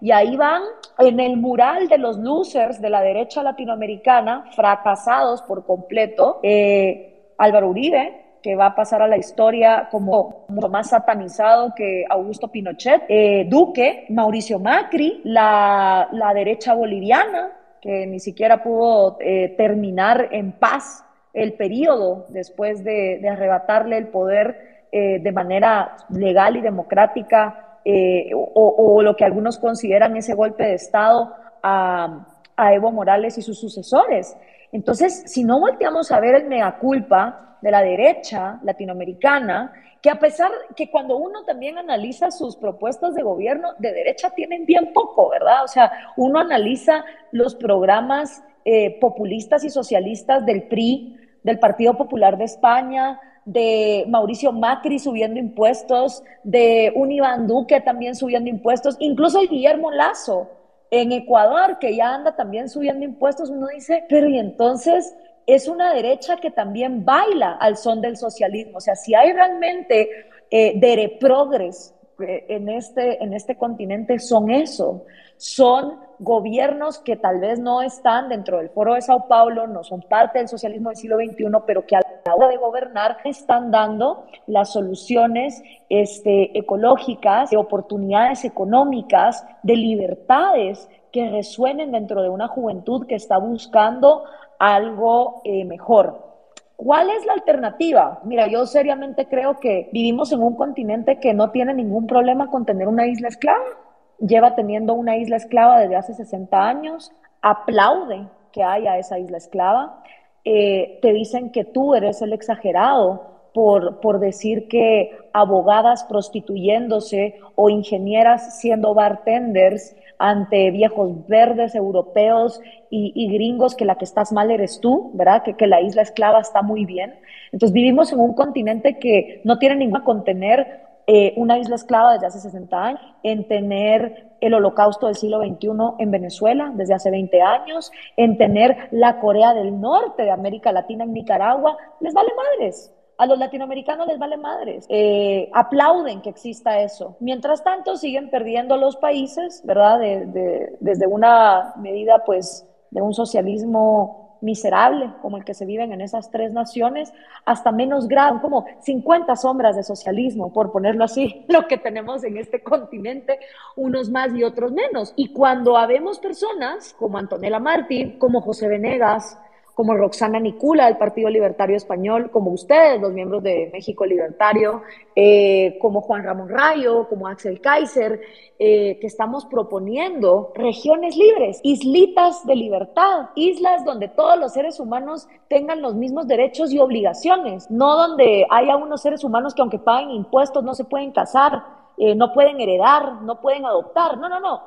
Y 0.00 0.10
ahí 0.10 0.36
van 0.36 0.62
en 0.98 1.20
el 1.20 1.36
mural 1.36 1.88
de 1.88 1.98
los 1.98 2.18
losers 2.18 2.80
de 2.80 2.90
la 2.90 3.02
derecha 3.02 3.42
latinoamericana, 3.42 4.46
fracasados 4.54 5.42
por 5.42 5.66
completo, 5.66 6.40
eh, 6.42 7.32
Álvaro 7.36 7.68
Uribe, 7.68 8.24
que 8.42 8.56
va 8.56 8.66
a 8.66 8.74
pasar 8.74 9.00
a 9.00 9.08
la 9.08 9.16
historia 9.16 9.88
como 9.90 10.44
mucho 10.48 10.68
más 10.68 10.90
satanizado 10.90 11.74
que 11.74 12.04
Augusto 12.08 12.48
Pinochet, 12.48 13.04
eh, 13.08 13.46
Duque, 13.48 14.06
Mauricio 14.10 14.58
Macri, 14.58 15.22
la, 15.24 16.08
derecha 16.34 16.74
boliviana, 16.74 17.52
que 17.80 18.06
ni 18.06 18.20
siquiera 18.20 18.62
pudo 18.62 19.16
eh, 19.20 19.54
terminar 19.56 20.28
en 20.30 20.52
paz 20.52 21.04
el 21.32 21.54
periodo 21.54 22.26
después 22.28 22.84
de, 22.84 23.18
de 23.20 23.28
arrebatarle 23.28 23.96
el 23.96 24.08
poder 24.08 24.73
eh, 24.96 25.18
de 25.18 25.32
manera 25.32 25.96
legal 26.08 26.54
y 26.54 26.60
democrática 26.60 27.80
eh, 27.84 28.30
o, 28.32 29.02
lo 29.02 29.16
que 29.16 29.24
algunos 29.24 29.58
consideran 29.58 30.16
ese 30.16 30.34
golpe 30.34 30.62
de 30.62 30.74
Estado 30.74 31.34
a, 31.64 32.26
Evo 32.72 32.92
Morales 32.92 33.36
y 33.36 33.42
sus 33.42 33.58
sucesores. 33.58 34.36
Entonces, 34.70 35.24
si 35.26 35.42
no 35.42 35.58
volteamos 35.58 36.12
a 36.12 36.20
ver 36.20 36.36
el 36.36 36.46
mea 36.46 36.78
culpa 36.78 37.56
de 37.60 37.72
la 37.72 37.82
derecha 37.82 38.60
latinoamericana, 38.62 39.72
que 40.00 40.10
a 40.10 40.20
pesar 40.20 40.52
que 40.76 40.88
cuando 40.88 41.16
uno 41.16 41.42
también 41.42 41.76
analiza 41.76 42.30
sus 42.30 42.54
propuestas 42.54 43.16
de 43.16 43.24
gobierno 43.24 43.70
de 43.80 43.92
derecha 43.92 44.30
tienen 44.30 44.64
bien 44.64 44.92
poco, 44.92 45.30
¿verdad? 45.30 45.64
O 45.64 45.68
sea, 45.68 45.90
uno 46.16 46.38
analiza 46.38 47.04
los 47.32 47.56
programas 47.56 48.44
eh, 48.64 49.00
populistas 49.00 49.64
y 49.64 49.70
socialistas 49.70 50.46
del 50.46 50.68
PRI, 50.68 51.16
del 51.44 51.60
Partido 51.60 51.96
Popular 51.96 52.36
de 52.36 52.44
España, 52.44 53.20
de 53.44 54.04
Mauricio 54.08 54.50
Macri 54.52 54.98
subiendo 54.98 55.38
impuestos, 55.38 56.24
de 56.42 56.92
un 56.96 57.12
Iván 57.12 57.46
Duque 57.46 57.80
también 57.80 58.16
subiendo 58.16 58.50
impuestos, 58.50 58.96
incluso 58.98 59.40
Guillermo 59.42 59.92
Lazo 59.92 60.50
en 60.90 61.12
Ecuador, 61.12 61.78
que 61.78 61.94
ya 61.94 62.14
anda 62.14 62.34
también 62.34 62.68
subiendo 62.68 63.04
impuestos, 63.04 63.50
uno 63.50 63.66
dice, 63.68 64.04
pero 64.08 64.28
y 64.28 64.38
entonces 64.38 65.14
es 65.46 65.68
una 65.68 65.92
derecha 65.92 66.36
que 66.36 66.50
también 66.50 67.04
baila 67.04 67.52
al 67.52 67.76
son 67.76 68.00
del 68.00 68.16
socialismo. 68.16 68.78
O 68.78 68.80
sea, 68.80 68.96
si 68.96 69.14
hay 69.14 69.32
realmente 69.32 70.08
eh, 70.50 71.18
progres 71.20 71.94
eh, 72.20 72.46
en, 72.48 72.68
este, 72.68 73.22
en 73.22 73.34
este 73.34 73.56
continente, 73.56 74.18
son 74.18 74.50
eso, 74.50 75.04
son 75.36 75.98
gobiernos 76.18 76.98
que 76.98 77.16
tal 77.16 77.40
vez 77.40 77.58
no 77.58 77.82
están 77.82 78.28
dentro 78.28 78.58
del 78.58 78.70
foro 78.70 78.94
de 78.94 79.02
Sao 79.02 79.26
Paulo, 79.28 79.66
no 79.66 79.84
son 79.84 80.02
parte 80.02 80.38
del 80.38 80.48
socialismo 80.48 80.90
del 80.90 80.96
siglo 80.96 81.16
XXI, 81.16 81.46
pero 81.66 81.86
que 81.86 81.96
a 81.96 82.00
la 82.24 82.34
hora 82.34 82.48
de 82.48 82.56
gobernar 82.56 83.18
están 83.24 83.70
dando 83.70 84.24
las 84.46 84.72
soluciones 84.72 85.62
este, 85.88 86.56
ecológicas, 86.58 87.50
de 87.50 87.56
oportunidades 87.56 88.44
económicas, 88.44 89.46
de 89.62 89.76
libertades 89.76 90.88
que 91.12 91.30
resuenen 91.30 91.92
dentro 91.92 92.22
de 92.22 92.28
una 92.28 92.48
juventud 92.48 93.06
que 93.06 93.14
está 93.14 93.38
buscando 93.38 94.24
algo 94.58 95.42
eh, 95.44 95.64
mejor. 95.64 96.34
¿Cuál 96.76 97.08
es 97.10 97.24
la 97.24 97.34
alternativa? 97.34 98.20
Mira, 98.24 98.48
yo 98.48 98.66
seriamente 98.66 99.26
creo 99.28 99.60
que 99.60 99.88
vivimos 99.92 100.32
en 100.32 100.42
un 100.42 100.56
continente 100.56 101.20
que 101.20 101.32
no 101.32 101.50
tiene 101.50 101.72
ningún 101.72 102.06
problema 102.06 102.50
con 102.50 102.66
tener 102.66 102.88
una 102.88 103.06
isla 103.06 103.28
esclava 103.28 103.83
lleva 104.18 104.54
teniendo 104.54 104.94
una 104.94 105.16
isla 105.16 105.36
esclava 105.36 105.80
desde 105.80 105.96
hace 105.96 106.14
60 106.14 106.66
años, 106.66 107.12
aplaude 107.42 108.26
que 108.52 108.62
haya 108.62 108.98
esa 108.98 109.18
isla 109.18 109.38
esclava, 109.38 110.02
eh, 110.44 110.98
te 111.02 111.12
dicen 111.12 111.50
que 111.50 111.64
tú 111.64 111.94
eres 111.94 112.22
el 112.22 112.32
exagerado 112.32 113.34
por, 113.54 114.00
por, 114.00 114.18
decir 114.18 114.68
que 114.68 115.16
abogadas 115.32 116.04
prostituyéndose 116.04 117.38
o 117.54 117.70
ingenieras 117.70 118.60
siendo 118.60 118.94
bartenders 118.94 119.94
ante 120.18 120.70
viejos 120.70 121.26
verdes 121.28 121.74
europeos 121.74 122.60
y, 122.90 123.32
gringos 123.32 123.74
que 123.74 123.84
la 123.84 123.96
que 123.96 124.04
estás 124.04 124.32
mal 124.32 124.50
eres 124.50 124.80
tú, 124.80 125.10
¿verdad? 125.14 125.42
Que, 125.42 125.54
que, 125.54 125.66
la 125.66 125.80
isla 125.80 126.02
esclava 126.02 126.40
está 126.40 126.62
muy 126.62 126.84
bien. 126.84 127.14
Entonces 127.52 127.72
vivimos 127.72 128.12
en 128.12 128.20
un 128.20 128.34
continente 128.34 128.98
que 128.98 129.40
no 129.44 129.58
tiene 129.58 129.76
ninguna 129.76 130.04
contener 130.04 130.83
eh, 131.06 131.34
una 131.36 131.58
isla 131.58 131.74
esclava 131.74 132.14
desde 132.14 132.26
hace 132.26 132.40
60 132.40 132.82
años, 132.82 133.00
en 133.22 133.46
tener 133.46 134.32
el 134.40 134.54
holocausto 134.54 135.06
del 135.06 135.16
siglo 135.16 135.40
XXI 135.40 135.68
en 135.98 136.10
Venezuela 136.10 136.72
desde 136.74 136.94
hace 136.94 137.10
20 137.10 137.42
años, 137.42 137.92
en 138.16 138.38
tener 138.38 138.88
la 138.90 139.20
Corea 139.20 139.54
del 139.54 139.80
Norte 139.80 140.22
de 140.22 140.30
América 140.30 140.72
Latina 140.72 141.04
en 141.04 141.12
Nicaragua, 141.12 141.76
les 142.00 142.14
vale 142.14 142.30
madres. 142.36 142.92
A 143.16 143.26
los 143.26 143.38
latinoamericanos 143.38 144.08
les 144.08 144.18
vale 144.18 144.36
madres. 144.36 144.86
Eh, 144.88 145.48
aplauden 145.52 146.20
que 146.20 146.30
exista 146.30 146.80
eso. 146.80 147.16
Mientras 147.20 147.62
tanto, 147.62 147.96
siguen 147.96 148.28
perdiendo 148.28 148.76
los 148.76 148.96
países, 148.96 149.62
¿verdad? 149.64 150.00
desde 150.00 151.06
una 151.06 151.74
medida, 151.76 152.24
pues, 152.24 152.66
de 152.90 153.02
un 153.02 153.14
socialismo 153.14 154.23
miserable 154.44 155.10
como 155.22 155.38
el 155.38 155.44
que 155.44 155.54
se 155.54 155.66
viven 155.66 155.92
en 155.92 156.00
esas 156.00 156.30
tres 156.30 156.52
naciones, 156.52 157.12
hasta 157.44 157.72
menos 157.72 158.06
grado, 158.06 158.40
como 158.40 158.66
50 158.80 159.34
sombras 159.36 159.74
de 159.74 159.82
socialismo, 159.82 160.52
por 160.52 160.70
ponerlo 160.70 161.04
así, 161.04 161.44
lo 161.48 161.66
que 161.66 161.78
tenemos 161.78 162.22
en 162.24 162.36
este 162.36 162.62
continente, 162.62 163.40
unos 163.74 164.10
más 164.10 164.34
y 164.34 164.44
otros 164.44 164.70
menos. 164.72 165.12
Y 165.16 165.32
cuando 165.32 165.76
habemos 165.76 166.18
personas 166.18 166.94
como 166.98 167.18
Antonella 167.18 167.58
Martí, 167.58 168.16
como 168.18 168.42
José 168.42 168.68
Venegas, 168.68 169.38
como 169.74 169.94
Roxana 169.94 170.38
Nicula 170.38 170.86
del 170.86 170.96
Partido 170.96 171.28
Libertario 171.28 171.76
Español, 171.76 172.30
como 172.30 172.52
ustedes, 172.52 173.00
los 173.00 173.12
miembros 173.12 173.42
de 173.42 173.70
México 173.72 174.06
Libertario, 174.06 174.82
eh, 175.16 175.76
como 175.80 176.00
Juan 176.00 176.22
Ramón 176.22 176.48
Rayo, 176.48 177.08
como 177.08 177.26
Axel 177.26 177.60
Kaiser, 177.60 178.20
eh, 178.58 178.98
que 179.00 179.06
estamos 179.08 179.46
proponiendo 179.46 180.52
regiones 180.54 181.16
libres, 181.16 181.58
islitas 181.64 182.46
de 182.46 182.54
libertad, 182.54 183.30
islas 183.34 183.84
donde 183.84 184.06
todos 184.08 184.38
los 184.38 184.52
seres 184.52 184.78
humanos 184.78 185.26
tengan 185.48 185.82
los 185.82 185.96
mismos 185.96 186.28
derechos 186.28 186.72
y 186.72 186.78
obligaciones, 186.78 187.68
no 187.68 187.96
donde 187.96 188.46
haya 188.50 188.76
unos 188.76 189.02
seres 189.02 189.24
humanos 189.24 189.54
que 189.54 189.62
aunque 189.62 189.80
paguen 189.80 190.10
impuestos 190.12 190.62
no 190.62 190.74
se 190.74 190.84
pueden 190.84 191.10
casar, 191.10 191.64
eh, 191.98 192.14
no 192.14 192.32
pueden 192.32 192.60
heredar, 192.60 193.22
no 193.22 193.40
pueden 193.40 193.66
adoptar, 193.66 194.18
no, 194.18 194.28
no, 194.28 194.38
no. 194.38 194.62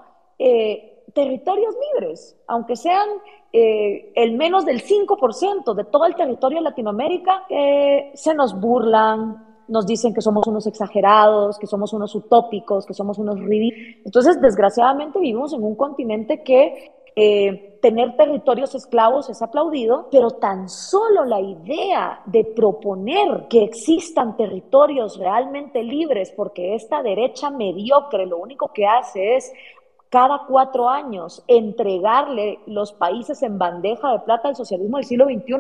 Territorios 1.14 1.76
libres, 1.94 2.36
aunque 2.48 2.76
sean 2.76 3.08
eh, 3.52 4.12
el 4.16 4.34
menos 4.34 4.66
del 4.66 4.84
5% 4.84 5.74
de 5.74 5.86
todo 5.86 6.06
el 6.06 6.16
territorio 6.16 6.60
de 6.60 6.64
Latinoamérica 6.64 7.46
eh, 7.50 8.12
se 8.14 8.34
nos 8.34 8.60
burlan, 8.60 9.64
nos 9.68 9.86
dicen 9.86 10.14
que 10.14 10.22
somos 10.22 10.46
unos 10.48 10.68
exagerados, 10.68 11.58
que 11.58 11.68
somos 11.68 11.94
unos 11.94 12.14
utópicos, 12.16 12.86
que 12.86 12.94
somos 12.94 13.18
unos 13.18 13.40
ridículos. 13.40 13.86
Entonces, 14.06 14.40
desgraciadamente 14.42 15.20
vivimos 15.20 15.54
en 15.54 15.64
un 15.64 15.76
continente 15.76 16.44
que 16.44 16.92
eh, 17.20 17.80
tener 17.82 18.16
territorios 18.16 18.76
esclavos 18.76 19.28
es 19.30 19.42
aplaudido, 19.42 20.08
pero 20.12 20.32
tan 20.32 20.70
solo 20.70 21.26
la 21.26 21.42
idea 21.42 22.22
de 22.28 22.44
proponer 22.44 23.48
que 23.50 23.64
existan 23.64 24.38
territorios 24.38 25.18
realmente 25.18 25.82
libres, 25.84 26.32
porque 26.32 26.76
esta 26.76 27.02
derecha 27.02 27.50
mediocre 27.50 28.28
lo 28.28 28.38
único 28.38 28.72
que 28.72 28.86
hace 28.86 29.36
es 29.36 29.52
cada 30.18 30.46
cuatro 30.48 30.90
años 30.90 31.44
entregarle 31.48 32.58
los 32.66 32.92
países 32.92 33.44
en 33.44 33.60
bandeja 33.60 34.14
de 34.14 34.20
plata 34.22 34.48
al 34.48 34.56
socialismo 34.56 34.98
del 34.98 35.06
siglo 35.06 35.26
XXI, 35.26 35.60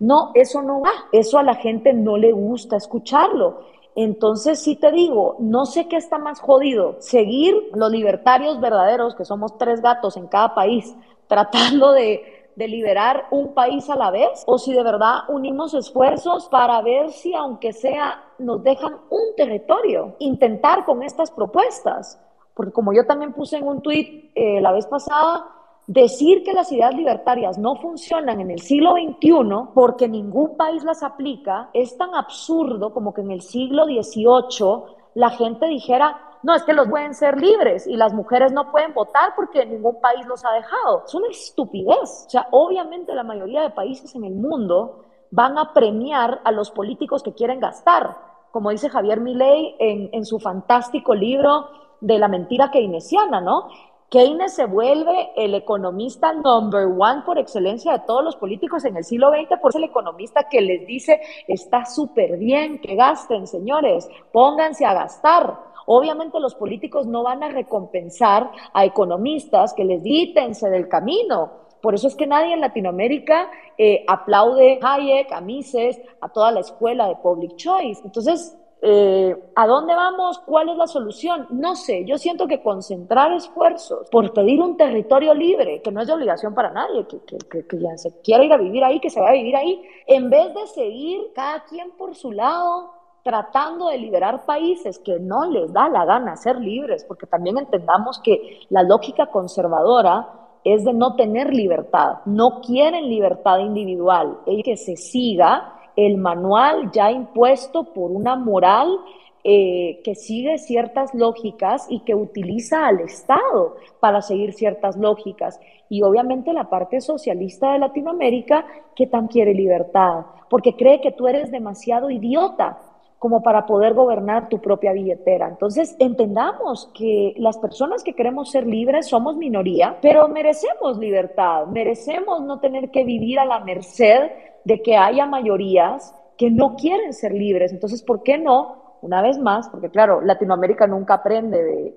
no, 0.00 0.30
eso 0.34 0.60
no 0.60 0.82
va, 0.82 0.90
eso 1.10 1.38
a 1.38 1.42
la 1.42 1.54
gente 1.54 1.94
no 1.94 2.18
le 2.18 2.30
gusta 2.30 2.76
escucharlo. 2.76 3.60
Entonces, 3.96 4.62
sí 4.62 4.76
te 4.76 4.92
digo, 4.92 5.36
no 5.38 5.64
sé 5.64 5.88
qué 5.88 5.96
está 5.96 6.18
más 6.18 6.38
jodido, 6.38 6.96
seguir 6.98 7.54
los 7.72 7.90
libertarios 7.90 8.60
verdaderos, 8.60 9.14
que 9.14 9.24
somos 9.24 9.56
tres 9.56 9.80
gatos 9.80 10.18
en 10.18 10.26
cada 10.26 10.54
país, 10.54 10.94
tratando 11.26 11.92
de, 11.92 12.50
de 12.56 12.68
liberar 12.68 13.28
un 13.30 13.54
país 13.54 13.88
a 13.88 13.96
la 13.96 14.10
vez, 14.10 14.44
o 14.44 14.58
si 14.58 14.74
de 14.74 14.82
verdad 14.82 15.20
unimos 15.28 15.72
esfuerzos 15.72 16.46
para 16.50 16.82
ver 16.82 17.10
si, 17.10 17.34
aunque 17.34 17.72
sea, 17.72 18.22
nos 18.38 18.62
dejan 18.62 18.98
un 19.08 19.34
territorio, 19.34 20.14
intentar 20.18 20.84
con 20.84 21.02
estas 21.02 21.30
propuestas 21.30 22.20
porque 22.54 22.72
como 22.72 22.92
yo 22.92 23.06
también 23.06 23.32
puse 23.32 23.58
en 23.58 23.66
un 23.66 23.82
tuit 23.82 24.30
eh, 24.34 24.60
la 24.60 24.72
vez 24.72 24.86
pasada, 24.86 25.46
decir 25.86 26.42
que 26.44 26.52
las 26.52 26.72
ideas 26.72 26.94
libertarias 26.94 27.58
no 27.58 27.76
funcionan 27.76 28.40
en 28.40 28.50
el 28.50 28.60
siglo 28.60 28.92
XXI 28.92 29.72
porque 29.74 30.08
ningún 30.08 30.56
país 30.56 30.82
las 30.84 31.02
aplica 31.02 31.68
es 31.74 31.96
tan 31.98 32.14
absurdo 32.14 32.92
como 32.92 33.12
que 33.12 33.20
en 33.20 33.30
el 33.30 33.42
siglo 33.42 33.84
XVIII 33.84 34.94
la 35.14 35.30
gente 35.30 35.66
dijera, 35.66 36.18
no, 36.42 36.54
es 36.54 36.62
que 36.64 36.72
los 36.72 36.88
pueden 36.88 37.14
ser 37.14 37.40
libres 37.40 37.86
y 37.86 37.96
las 37.96 38.12
mujeres 38.12 38.52
no 38.52 38.70
pueden 38.70 38.92
votar 38.94 39.34
porque 39.36 39.64
ningún 39.64 40.00
país 40.00 40.26
los 40.26 40.44
ha 40.44 40.52
dejado. 40.52 41.04
Es 41.06 41.14
una 41.14 41.28
estupidez. 41.28 42.24
O 42.26 42.30
sea, 42.30 42.48
obviamente 42.50 43.14
la 43.14 43.22
mayoría 43.22 43.62
de 43.62 43.70
países 43.70 44.14
en 44.14 44.24
el 44.24 44.34
mundo 44.34 45.04
van 45.30 45.56
a 45.58 45.72
premiar 45.72 46.40
a 46.44 46.52
los 46.52 46.70
políticos 46.70 47.22
que 47.22 47.32
quieren 47.32 47.60
gastar, 47.60 48.16
como 48.52 48.70
dice 48.70 48.88
Javier 48.88 49.20
Milei 49.20 49.74
en, 49.78 50.10
en 50.12 50.24
su 50.24 50.38
fantástico 50.38 51.14
libro 51.14 51.68
de 52.04 52.18
la 52.18 52.28
mentira 52.28 52.70
keynesiana, 52.70 53.40
¿no? 53.40 53.68
Keynes 54.10 54.54
se 54.54 54.66
vuelve 54.66 55.30
el 55.36 55.54
economista 55.54 56.32
number 56.32 56.86
one 56.86 57.22
por 57.24 57.38
excelencia 57.38 57.92
de 57.92 57.98
todos 58.00 58.22
los 58.22 58.36
políticos 58.36 58.84
en 58.84 58.96
el 58.96 59.04
siglo 59.04 59.30
XX, 59.30 59.58
por 59.60 59.72
ser 59.72 59.82
el 59.82 59.88
economista 59.88 60.48
que 60.48 60.60
les 60.60 60.86
dice, 60.86 61.20
está 61.48 61.86
súper 61.86 62.36
bien 62.36 62.78
que 62.80 62.94
gasten, 62.94 63.46
señores, 63.46 64.08
pónganse 64.32 64.84
a 64.84 64.92
gastar. 64.92 65.58
Obviamente 65.86 66.38
los 66.38 66.54
políticos 66.54 67.06
no 67.06 67.22
van 67.22 67.42
a 67.42 67.48
recompensar 67.48 68.50
a 68.72 68.84
economistas 68.84 69.72
que 69.72 69.84
les 69.84 70.02
dítense 70.02 70.68
del 70.68 70.88
camino. 70.88 71.52
Por 71.80 71.94
eso 71.94 72.06
es 72.06 72.14
que 72.14 72.26
nadie 72.26 72.52
en 72.52 72.60
Latinoamérica 72.60 73.50
eh, 73.76 74.04
aplaude 74.06 74.78
a 74.80 74.94
Hayek, 74.94 75.32
a 75.32 75.40
Mises, 75.40 76.00
a 76.20 76.28
toda 76.28 76.52
la 76.52 76.60
escuela 76.60 77.08
de 77.08 77.16
Public 77.16 77.56
Choice. 77.56 78.02
Entonces, 78.04 78.56
eh, 78.86 79.34
¿A 79.56 79.66
dónde 79.66 79.94
vamos? 79.94 80.38
¿Cuál 80.40 80.68
es 80.68 80.76
la 80.76 80.86
solución? 80.86 81.46
No 81.48 81.74
sé, 81.74 82.04
yo 82.04 82.18
siento 82.18 82.46
que 82.46 82.62
concentrar 82.62 83.32
esfuerzos 83.32 84.10
por 84.10 84.30
pedir 84.34 84.60
un 84.60 84.76
territorio 84.76 85.32
libre, 85.32 85.80
que 85.80 85.90
no 85.90 86.02
es 86.02 86.06
de 86.06 86.12
obligación 86.12 86.54
para 86.54 86.70
nadie, 86.70 87.06
que, 87.06 87.18
que, 87.48 87.96
se 87.96 88.20
quiera 88.20 88.44
ir 88.44 88.52
a 88.52 88.58
vivir 88.58 88.84
ahí, 88.84 89.00
que 89.00 89.08
se 89.08 89.20
vaya 89.20 89.32
a 89.32 89.36
vivir 89.36 89.56
ahí, 89.56 89.82
en 90.06 90.28
vez 90.28 90.52
de 90.52 90.66
seguir 90.66 91.32
cada 91.34 91.64
quien 91.64 91.92
por 91.92 92.14
su 92.14 92.30
lado 92.30 92.92
tratando 93.22 93.88
de 93.88 93.96
liberar 93.96 94.44
países 94.44 94.98
que 94.98 95.18
no 95.18 95.46
les 95.46 95.72
da 95.72 95.88
la 95.88 96.04
gana 96.04 96.36
ser 96.36 96.60
libres, 96.60 97.06
porque 97.08 97.26
también 97.26 97.56
entendamos 97.56 98.20
que 98.22 98.60
la 98.68 98.82
lógica 98.82 99.28
conservadora 99.28 100.28
es 100.62 100.84
de 100.84 100.92
no 100.92 101.16
tener 101.16 101.54
libertad, 101.54 102.18
no 102.26 102.60
quieren 102.60 103.08
libertad 103.08 103.60
individual, 103.60 104.40
es 104.44 104.62
que 104.62 104.76
se 104.76 104.96
siga 104.96 105.72
el 105.96 106.16
manual 106.18 106.90
ya 106.92 107.10
impuesto 107.10 107.84
por 107.92 108.10
una 108.10 108.36
moral 108.36 108.98
eh, 109.46 110.00
que 110.02 110.14
sigue 110.14 110.56
ciertas 110.56 111.14
lógicas 111.14 111.86
y 111.90 112.00
que 112.00 112.14
utiliza 112.14 112.86
al 112.86 113.00
Estado 113.00 113.76
para 114.00 114.22
seguir 114.22 114.54
ciertas 114.54 114.96
lógicas. 114.96 115.60
Y 115.90 116.02
obviamente 116.02 116.54
la 116.54 116.70
parte 116.70 117.02
socialista 117.02 117.72
de 117.72 117.78
Latinoamérica 117.78 118.64
que 118.96 119.06
tan 119.06 119.26
quiere 119.26 119.52
libertad, 119.52 120.24
porque 120.48 120.76
cree 120.76 121.02
que 121.02 121.12
tú 121.12 121.28
eres 121.28 121.50
demasiado 121.50 122.10
idiota 122.10 122.78
como 123.18 123.42
para 123.42 123.64
poder 123.66 123.94
gobernar 123.94 124.48
tu 124.48 124.60
propia 124.60 124.92
billetera. 124.92 125.48
Entonces, 125.48 125.96
entendamos 125.98 126.90
que 126.94 127.34
las 127.38 127.56
personas 127.56 128.04
que 128.04 128.14
queremos 128.14 128.50
ser 128.50 128.66
libres 128.66 129.08
somos 129.08 129.36
minoría, 129.36 129.96
pero 130.02 130.28
merecemos 130.28 130.98
libertad, 130.98 131.66
merecemos 131.66 132.42
no 132.42 132.60
tener 132.60 132.90
que 132.90 133.04
vivir 133.04 133.38
a 133.38 133.46
la 133.46 133.60
merced 133.60 134.30
de 134.64 134.82
que 134.82 134.96
haya 134.96 135.26
mayorías 135.26 136.14
que 136.36 136.50
no 136.50 136.76
quieren 136.76 137.12
ser 137.12 137.32
libres. 137.32 137.72
Entonces, 137.72 138.02
¿por 138.02 138.22
qué 138.22 138.38
no? 138.38 138.82
Una 139.02 139.20
vez 139.20 139.38
más, 139.38 139.68
porque 139.68 139.90
claro, 139.90 140.22
Latinoamérica 140.22 140.86
nunca 140.86 141.14
aprende 141.14 141.62
de, 141.62 141.94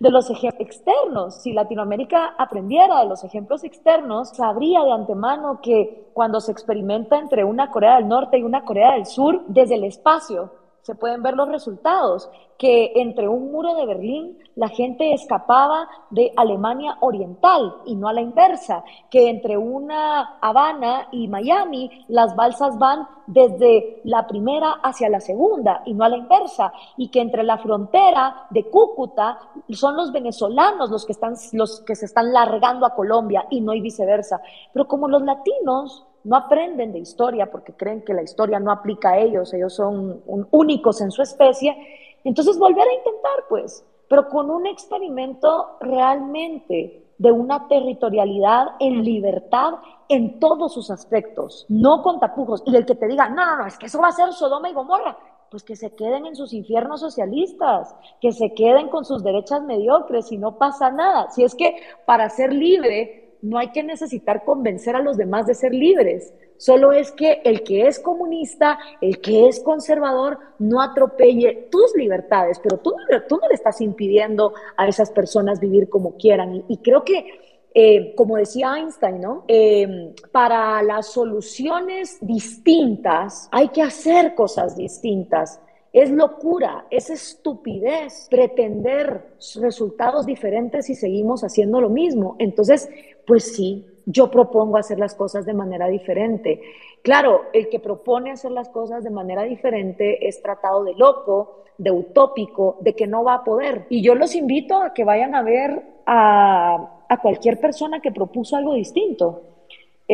los 0.10 0.28
ejemplos 0.28 0.60
externos. 0.60 1.42
Si 1.42 1.54
Latinoamérica 1.54 2.34
aprendiera 2.36 3.00
de 3.00 3.06
los 3.06 3.24
ejemplos 3.24 3.64
externos, 3.64 4.36
sabría 4.36 4.82
de 4.84 4.92
antemano 4.92 5.60
que 5.62 6.10
cuando 6.12 6.40
se 6.40 6.52
experimenta 6.52 7.18
entre 7.18 7.44
una 7.44 7.70
Corea 7.70 7.96
del 7.96 8.08
Norte 8.08 8.36
y 8.36 8.42
una 8.42 8.62
Corea 8.64 8.92
del 8.92 9.06
Sur, 9.06 9.42
desde 9.48 9.76
el 9.76 9.84
espacio, 9.84 10.50
se 10.82 10.96
pueden 10.96 11.22
ver 11.22 11.34
los 11.34 11.48
resultados, 11.48 12.28
que 12.58 12.92
entre 12.96 13.28
un 13.28 13.50
muro 13.50 13.74
de 13.74 13.86
Berlín 13.86 14.38
la 14.56 14.68
gente 14.68 15.14
escapaba 15.14 15.88
de 16.10 16.32
Alemania 16.36 16.96
Oriental 17.00 17.76
y 17.86 17.94
no 17.94 18.08
a 18.08 18.12
la 18.12 18.20
inversa, 18.20 18.84
que 19.10 19.30
entre 19.30 19.56
una 19.56 20.38
Habana 20.40 21.08
y 21.12 21.28
Miami 21.28 22.04
las 22.08 22.36
balsas 22.36 22.78
van 22.78 23.06
desde 23.26 24.00
la 24.04 24.26
primera 24.26 24.72
hacia 24.82 25.08
la 25.08 25.20
segunda 25.20 25.82
y 25.86 25.94
no 25.94 26.04
a 26.04 26.08
la 26.08 26.16
inversa, 26.16 26.72
y 26.96 27.08
que 27.08 27.20
entre 27.20 27.44
la 27.44 27.58
frontera 27.58 28.46
de 28.50 28.68
Cúcuta 28.68 29.38
son 29.70 29.96
los 29.96 30.12
venezolanos 30.12 30.90
los 30.90 31.06
que, 31.06 31.12
están, 31.12 31.34
los 31.52 31.80
que 31.82 31.94
se 31.94 32.06
están 32.06 32.32
largando 32.32 32.86
a 32.86 32.94
Colombia 32.94 33.46
y 33.50 33.60
no 33.60 33.72
y 33.72 33.80
viceversa. 33.80 34.40
Pero 34.72 34.86
como 34.86 35.08
los 35.08 35.22
latinos 35.22 36.06
no 36.24 36.36
aprenden 36.36 36.92
de 36.92 37.00
historia 37.00 37.50
porque 37.50 37.72
creen 37.72 38.02
que 38.02 38.14
la 38.14 38.22
historia 38.22 38.60
no 38.60 38.70
aplica 38.70 39.10
a 39.10 39.18
ellos, 39.18 39.52
ellos 39.52 39.74
son 39.74 40.22
únicos 40.50 41.00
en 41.00 41.10
su 41.10 41.22
especie. 41.22 41.76
Entonces 42.24 42.58
volver 42.58 42.86
a 42.86 42.94
intentar, 42.94 43.44
pues, 43.48 43.84
pero 44.08 44.28
con 44.28 44.50
un 44.50 44.66
experimento 44.66 45.76
realmente 45.80 47.02
de 47.18 47.32
una 47.32 47.68
territorialidad 47.68 48.72
en 48.80 49.04
libertad 49.04 49.74
en 50.08 50.40
todos 50.40 50.74
sus 50.74 50.90
aspectos, 50.90 51.66
no 51.68 52.02
con 52.02 52.20
tapujos. 52.20 52.62
Y 52.66 52.76
el 52.76 52.84
que 52.84 52.94
te 52.94 53.06
diga, 53.06 53.28
no, 53.28 53.46
no, 53.46 53.56
no, 53.58 53.66
es 53.66 53.78
que 53.78 53.86
eso 53.86 54.00
va 54.00 54.08
a 54.08 54.12
ser 54.12 54.32
Sodoma 54.32 54.68
y 54.68 54.74
Gomorra, 54.74 55.16
pues 55.50 55.62
que 55.62 55.76
se 55.76 55.94
queden 55.94 56.26
en 56.26 56.34
sus 56.34 56.52
infiernos 56.52 57.00
socialistas, 57.00 57.94
que 58.20 58.32
se 58.32 58.54
queden 58.54 58.88
con 58.88 59.04
sus 59.04 59.22
derechas 59.22 59.62
mediocres 59.62 60.32
y 60.32 60.38
no 60.38 60.58
pasa 60.58 60.90
nada. 60.90 61.30
Si 61.30 61.44
es 61.44 61.54
que 61.54 61.76
para 62.06 62.28
ser 62.28 62.52
libre 62.52 63.21
no 63.42 63.58
hay 63.58 63.72
que 63.72 63.82
necesitar 63.82 64.44
convencer 64.44 64.94
a 64.96 65.02
los 65.02 65.16
demás 65.16 65.46
de 65.46 65.54
ser 65.54 65.74
libres. 65.74 66.32
Solo 66.56 66.92
es 66.92 67.10
que 67.10 67.42
el 67.44 67.64
que 67.64 67.88
es 67.88 67.98
comunista, 67.98 68.78
el 69.00 69.20
que 69.20 69.48
es 69.48 69.60
conservador, 69.60 70.38
no 70.60 70.80
atropelle 70.80 71.68
tus 71.70 71.92
libertades, 71.96 72.60
pero 72.62 72.78
tú, 72.78 72.94
no 73.10 73.48
le 73.48 73.54
estás 73.54 73.80
impidiendo 73.80 74.54
a 74.76 74.86
esas 74.86 75.10
personas 75.10 75.58
vivir 75.58 75.88
como 75.88 76.16
quieran. 76.16 76.64
Y, 76.68 76.76
creo 76.78 77.04
que 77.04 77.26
eh, 77.74 78.14
como 78.14 78.36
decía 78.36 78.76
Einstein, 78.76 79.20
¿no? 79.20 79.44
Eh, 79.48 80.14
para 80.30 80.82
las 80.82 81.06
soluciones 81.08 82.18
distintas 82.20 83.48
hay 83.50 83.68
que 83.68 83.82
hacer 83.82 84.34
cosas 84.34 84.76
distintas. 84.76 85.58
Es 85.92 86.10
locura, 86.10 86.86
es 86.90 87.10
estupidez 87.10 88.26
pretender 88.30 89.34
resultados 89.60 90.24
diferentes 90.24 90.86
si 90.86 90.94
seguimos 90.94 91.44
haciendo 91.44 91.82
lo 91.82 91.90
mismo. 91.90 92.36
Entonces, 92.38 92.88
pues 93.26 93.54
sí, 93.54 93.86
yo 94.06 94.30
propongo 94.30 94.76
hacer 94.76 94.98
las 94.98 95.14
cosas 95.14 95.46
de 95.46 95.54
manera 95.54 95.88
diferente. 95.88 96.60
Claro, 97.02 97.42
el 97.52 97.68
que 97.68 97.80
propone 97.80 98.30
hacer 98.30 98.52
las 98.52 98.68
cosas 98.68 99.04
de 99.04 99.10
manera 99.10 99.42
diferente 99.42 100.26
es 100.26 100.42
tratado 100.42 100.84
de 100.84 100.94
loco, 100.94 101.62
de 101.78 101.90
utópico, 101.90 102.76
de 102.80 102.94
que 102.94 103.06
no 103.06 103.24
va 103.24 103.34
a 103.34 103.44
poder. 103.44 103.86
Y 103.88 104.02
yo 104.02 104.14
los 104.14 104.34
invito 104.34 104.76
a 104.76 104.92
que 104.94 105.04
vayan 105.04 105.34
a 105.34 105.42
ver 105.42 105.82
a, 106.06 106.88
cualquier 107.20 107.60
persona 107.60 108.00
que 108.00 108.10
propuso 108.10 108.56
algo 108.56 108.74
distinto. 108.74 109.42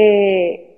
Eh, 0.00 0.76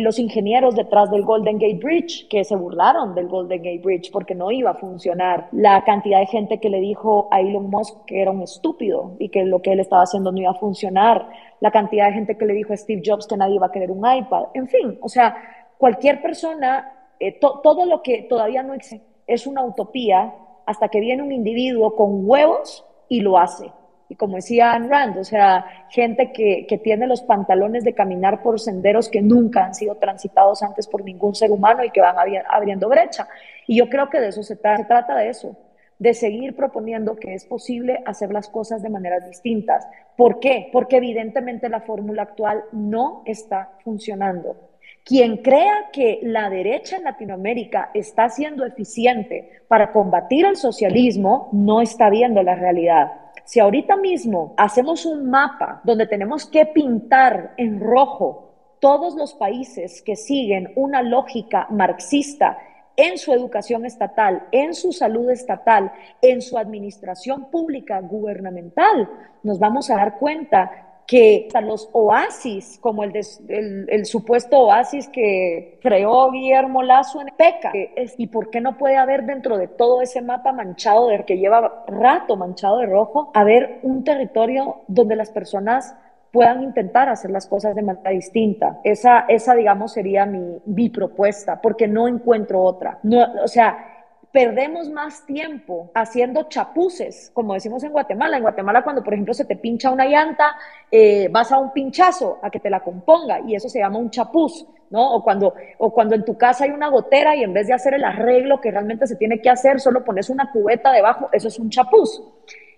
los 0.00 0.18
ingenieros 0.18 0.74
detrás 0.74 1.10
del 1.10 1.24
Golden 1.24 1.58
Gate 1.58 1.78
Bridge, 1.82 2.26
que 2.28 2.42
se 2.42 2.56
burlaron 2.56 3.14
del 3.14 3.28
Golden 3.28 3.62
Gate 3.62 3.82
Bridge 3.84 4.10
porque 4.10 4.34
no 4.34 4.50
iba 4.50 4.70
a 4.70 4.74
funcionar. 4.74 5.48
La 5.52 5.84
cantidad 5.84 6.20
de 6.20 6.26
gente 6.26 6.58
que 6.58 6.70
le 6.70 6.80
dijo 6.80 7.28
a 7.30 7.42
Elon 7.42 7.68
Musk 7.68 8.06
que 8.06 8.22
era 8.22 8.30
un 8.30 8.40
estúpido 8.40 9.14
y 9.18 9.28
que 9.28 9.44
lo 9.44 9.60
que 9.60 9.72
él 9.72 9.80
estaba 9.80 10.04
haciendo 10.04 10.32
no 10.32 10.38
iba 10.38 10.52
a 10.52 10.54
funcionar. 10.54 11.28
La 11.60 11.70
cantidad 11.70 12.06
de 12.06 12.14
gente 12.14 12.38
que 12.38 12.46
le 12.46 12.54
dijo 12.54 12.72
a 12.72 12.78
Steve 12.78 13.02
Jobs 13.04 13.26
que 13.26 13.36
nadie 13.36 13.56
iba 13.56 13.66
a 13.66 13.72
querer 13.72 13.90
un 13.90 14.10
iPad. 14.10 14.44
En 14.54 14.66
fin, 14.66 14.98
o 15.02 15.08
sea, 15.10 15.36
cualquier 15.76 16.22
persona, 16.22 17.10
eh, 17.20 17.38
todo 17.38 17.84
lo 17.84 18.02
que 18.02 18.22
todavía 18.22 18.62
no 18.62 18.72
existe 18.72 19.06
es 19.26 19.46
una 19.46 19.62
utopía 19.66 20.34
hasta 20.64 20.88
que 20.88 21.00
viene 21.00 21.22
un 21.22 21.32
individuo 21.32 21.94
con 21.94 22.26
huevos 22.26 22.86
y 23.10 23.20
lo 23.20 23.36
hace. 23.36 23.70
Y 24.12 24.14
como 24.14 24.36
decía 24.36 24.74
Anne 24.74 24.88
Rand, 24.88 25.16
o 25.16 25.24
sea, 25.24 25.64
gente 25.88 26.32
que, 26.32 26.66
tiene 26.84 27.06
los 27.06 27.22
pantalones 27.22 27.82
de 27.82 27.94
caminar 27.94 28.42
por 28.42 28.60
senderos 28.60 29.08
que 29.08 29.22
nunca 29.22 29.64
han 29.64 29.74
sido 29.74 29.94
transitados 29.94 30.62
antes 30.62 30.86
por 30.86 31.02
ningún 31.02 31.34
ser 31.34 31.50
humano 31.50 31.82
y 31.82 31.88
que 31.88 32.02
van 32.02 32.16
abriendo 32.50 32.90
brecha. 32.90 33.26
Y 33.66 33.78
yo 33.78 33.88
creo 33.88 34.10
que 34.10 34.20
de 34.20 34.28
eso 34.28 34.42
se, 34.42 34.56
se 34.56 34.84
trata 34.84 35.16
de 35.16 35.30
eso, 35.30 35.56
de 35.98 36.12
seguir 36.12 36.54
proponiendo 36.54 37.16
que 37.16 37.32
es 37.32 37.46
posible 37.46 38.02
hacer 38.04 38.34
las 38.34 38.50
cosas 38.50 38.82
de 38.82 38.90
maneras 38.90 39.26
distintas. 39.26 39.88
¿Por 40.14 40.40
qué? 40.40 40.68
Porque 40.70 40.98
evidentemente 40.98 41.70
la 41.70 41.80
fórmula 41.80 42.24
actual 42.24 42.64
no 42.70 43.22
está 43.24 43.70
funcionando. 43.82 44.72
Quien 45.06 45.38
crea 45.38 45.88
que 45.90 46.20
la 46.22 46.50
derecha 46.50 46.98
en 46.98 47.04
Latinoamérica 47.04 47.90
está 47.94 48.28
siendo 48.28 48.66
eficiente 48.66 49.62
para 49.68 49.90
combatir 49.90 50.44
el 50.44 50.56
socialismo 50.56 51.48
no 51.52 51.80
está 51.80 52.10
viendo 52.10 52.42
la 52.42 52.56
realidad. 52.56 53.21
Si 53.44 53.60
ahorita 53.60 53.96
mismo 53.96 54.54
hacemos 54.56 55.04
un 55.04 55.28
mapa 55.28 55.80
donde 55.84 56.06
tenemos 56.06 56.46
que 56.46 56.66
pintar 56.66 57.54
en 57.56 57.80
rojo 57.80 58.52
todos 58.80 59.14
los 59.14 59.34
países 59.34 60.02
que 60.02 60.16
siguen 60.16 60.72
una 60.76 61.02
lógica 61.02 61.66
marxista 61.70 62.58
en 62.96 63.16
su 63.16 63.32
educación 63.32 63.84
estatal, 63.84 64.46
en 64.52 64.74
su 64.74 64.92
salud 64.92 65.30
estatal, 65.30 65.92
en 66.20 66.42
su 66.42 66.58
administración 66.58 67.50
pública 67.50 68.00
gubernamental, 68.00 69.08
nos 69.42 69.58
vamos 69.58 69.90
a 69.90 69.96
dar 69.96 70.18
cuenta 70.18 70.91
que 71.06 71.44
hasta 71.46 71.60
los 71.60 71.88
oasis, 71.92 72.78
como 72.80 73.04
el, 73.04 73.12
el, 73.48 74.06
supuesto 74.06 74.60
oasis 74.60 75.08
que 75.08 75.78
creó 75.82 76.30
Guillermo 76.30 76.82
Lazo 76.82 77.20
en 77.20 77.28
Peca, 77.36 77.72
y 78.16 78.26
por 78.28 78.50
qué 78.50 78.60
no 78.60 78.78
puede 78.78 78.96
haber 78.96 79.24
dentro 79.24 79.58
de 79.58 79.68
todo 79.68 80.02
ese 80.02 80.22
mapa 80.22 80.52
manchado, 80.52 81.08
de 81.08 81.24
que 81.24 81.38
lleva 81.38 81.84
rato 81.86 82.36
manchado 82.36 82.78
de 82.78 82.86
rojo, 82.86 83.30
haber 83.34 83.80
un 83.82 84.04
territorio 84.04 84.82
donde 84.88 85.16
las 85.16 85.30
personas 85.30 85.94
puedan 86.32 86.62
intentar 86.62 87.08
hacer 87.10 87.30
las 87.30 87.46
cosas 87.46 87.74
de 87.74 87.82
manera 87.82 88.10
distinta. 88.10 88.80
Esa, 88.82 89.26
esa 89.28 89.54
digamos, 89.54 89.92
sería 89.92 90.24
mi, 90.24 90.62
mi 90.64 90.88
propuesta, 90.88 91.60
porque 91.60 91.86
no 91.86 92.08
encuentro 92.08 92.62
otra. 92.62 92.98
No, 93.02 93.22
o 93.44 93.48
sea, 93.48 93.91
perdemos 94.32 94.88
más 94.88 95.26
tiempo 95.26 95.90
haciendo 95.94 96.44
chapuces, 96.44 97.30
como 97.34 97.52
decimos 97.52 97.84
en 97.84 97.92
Guatemala. 97.92 98.38
En 98.38 98.42
Guatemala, 98.42 98.82
cuando 98.82 99.04
por 99.04 99.12
ejemplo 99.12 99.34
se 99.34 99.44
te 99.44 99.56
pincha 99.56 99.90
una 99.90 100.06
llanta, 100.06 100.56
eh, 100.90 101.28
vas 101.30 101.52
a 101.52 101.58
un 101.58 101.72
pinchazo 101.72 102.38
a 102.42 102.50
que 102.50 102.58
te 102.58 102.70
la 102.70 102.80
componga 102.80 103.40
y 103.46 103.54
eso 103.54 103.68
se 103.68 103.80
llama 103.80 103.98
un 103.98 104.10
chapuz, 104.10 104.66
¿no? 104.90 105.14
O 105.14 105.22
cuando, 105.22 105.54
o 105.78 105.92
cuando 105.92 106.14
en 106.14 106.24
tu 106.24 106.36
casa 106.38 106.64
hay 106.64 106.70
una 106.70 106.88
gotera 106.88 107.36
y 107.36 107.42
en 107.42 107.52
vez 107.52 107.66
de 107.66 107.74
hacer 107.74 107.94
el 107.94 108.04
arreglo 108.04 108.60
que 108.60 108.70
realmente 108.70 109.06
se 109.06 109.16
tiene 109.16 109.40
que 109.40 109.50
hacer, 109.50 109.80
solo 109.80 110.02
pones 110.02 110.30
una 110.30 110.50
cubeta 110.50 110.90
debajo, 110.92 111.28
eso 111.32 111.48
es 111.48 111.58
un 111.58 111.68
chapuz. 111.68 112.22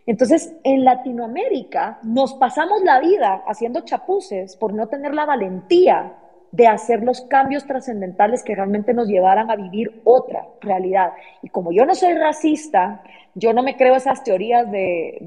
Entonces, 0.06 0.54
en 0.64 0.84
Latinoamérica 0.84 2.00
nos 2.02 2.34
pasamos 2.34 2.82
la 2.82 3.00
vida 3.00 3.42
haciendo 3.46 3.82
chapuces 3.82 4.56
por 4.56 4.74
no 4.74 4.88
tener 4.88 5.14
la 5.14 5.24
valentía 5.24 6.18
de 6.54 6.68
hacer 6.68 7.02
los 7.02 7.22
cambios 7.22 7.66
trascendentales 7.66 8.44
que 8.44 8.54
realmente 8.54 8.94
nos 8.94 9.08
llevaran 9.08 9.50
a 9.50 9.56
vivir 9.56 10.00
otra 10.04 10.46
realidad. 10.60 11.12
Y 11.42 11.48
como 11.48 11.72
yo 11.72 11.84
no 11.84 11.96
soy 11.96 12.14
racista, 12.14 13.02
yo 13.34 13.52
no 13.52 13.64
me 13.64 13.76
creo 13.76 13.96
esas 13.96 14.22
teorías 14.22 14.70
de, 14.70 15.18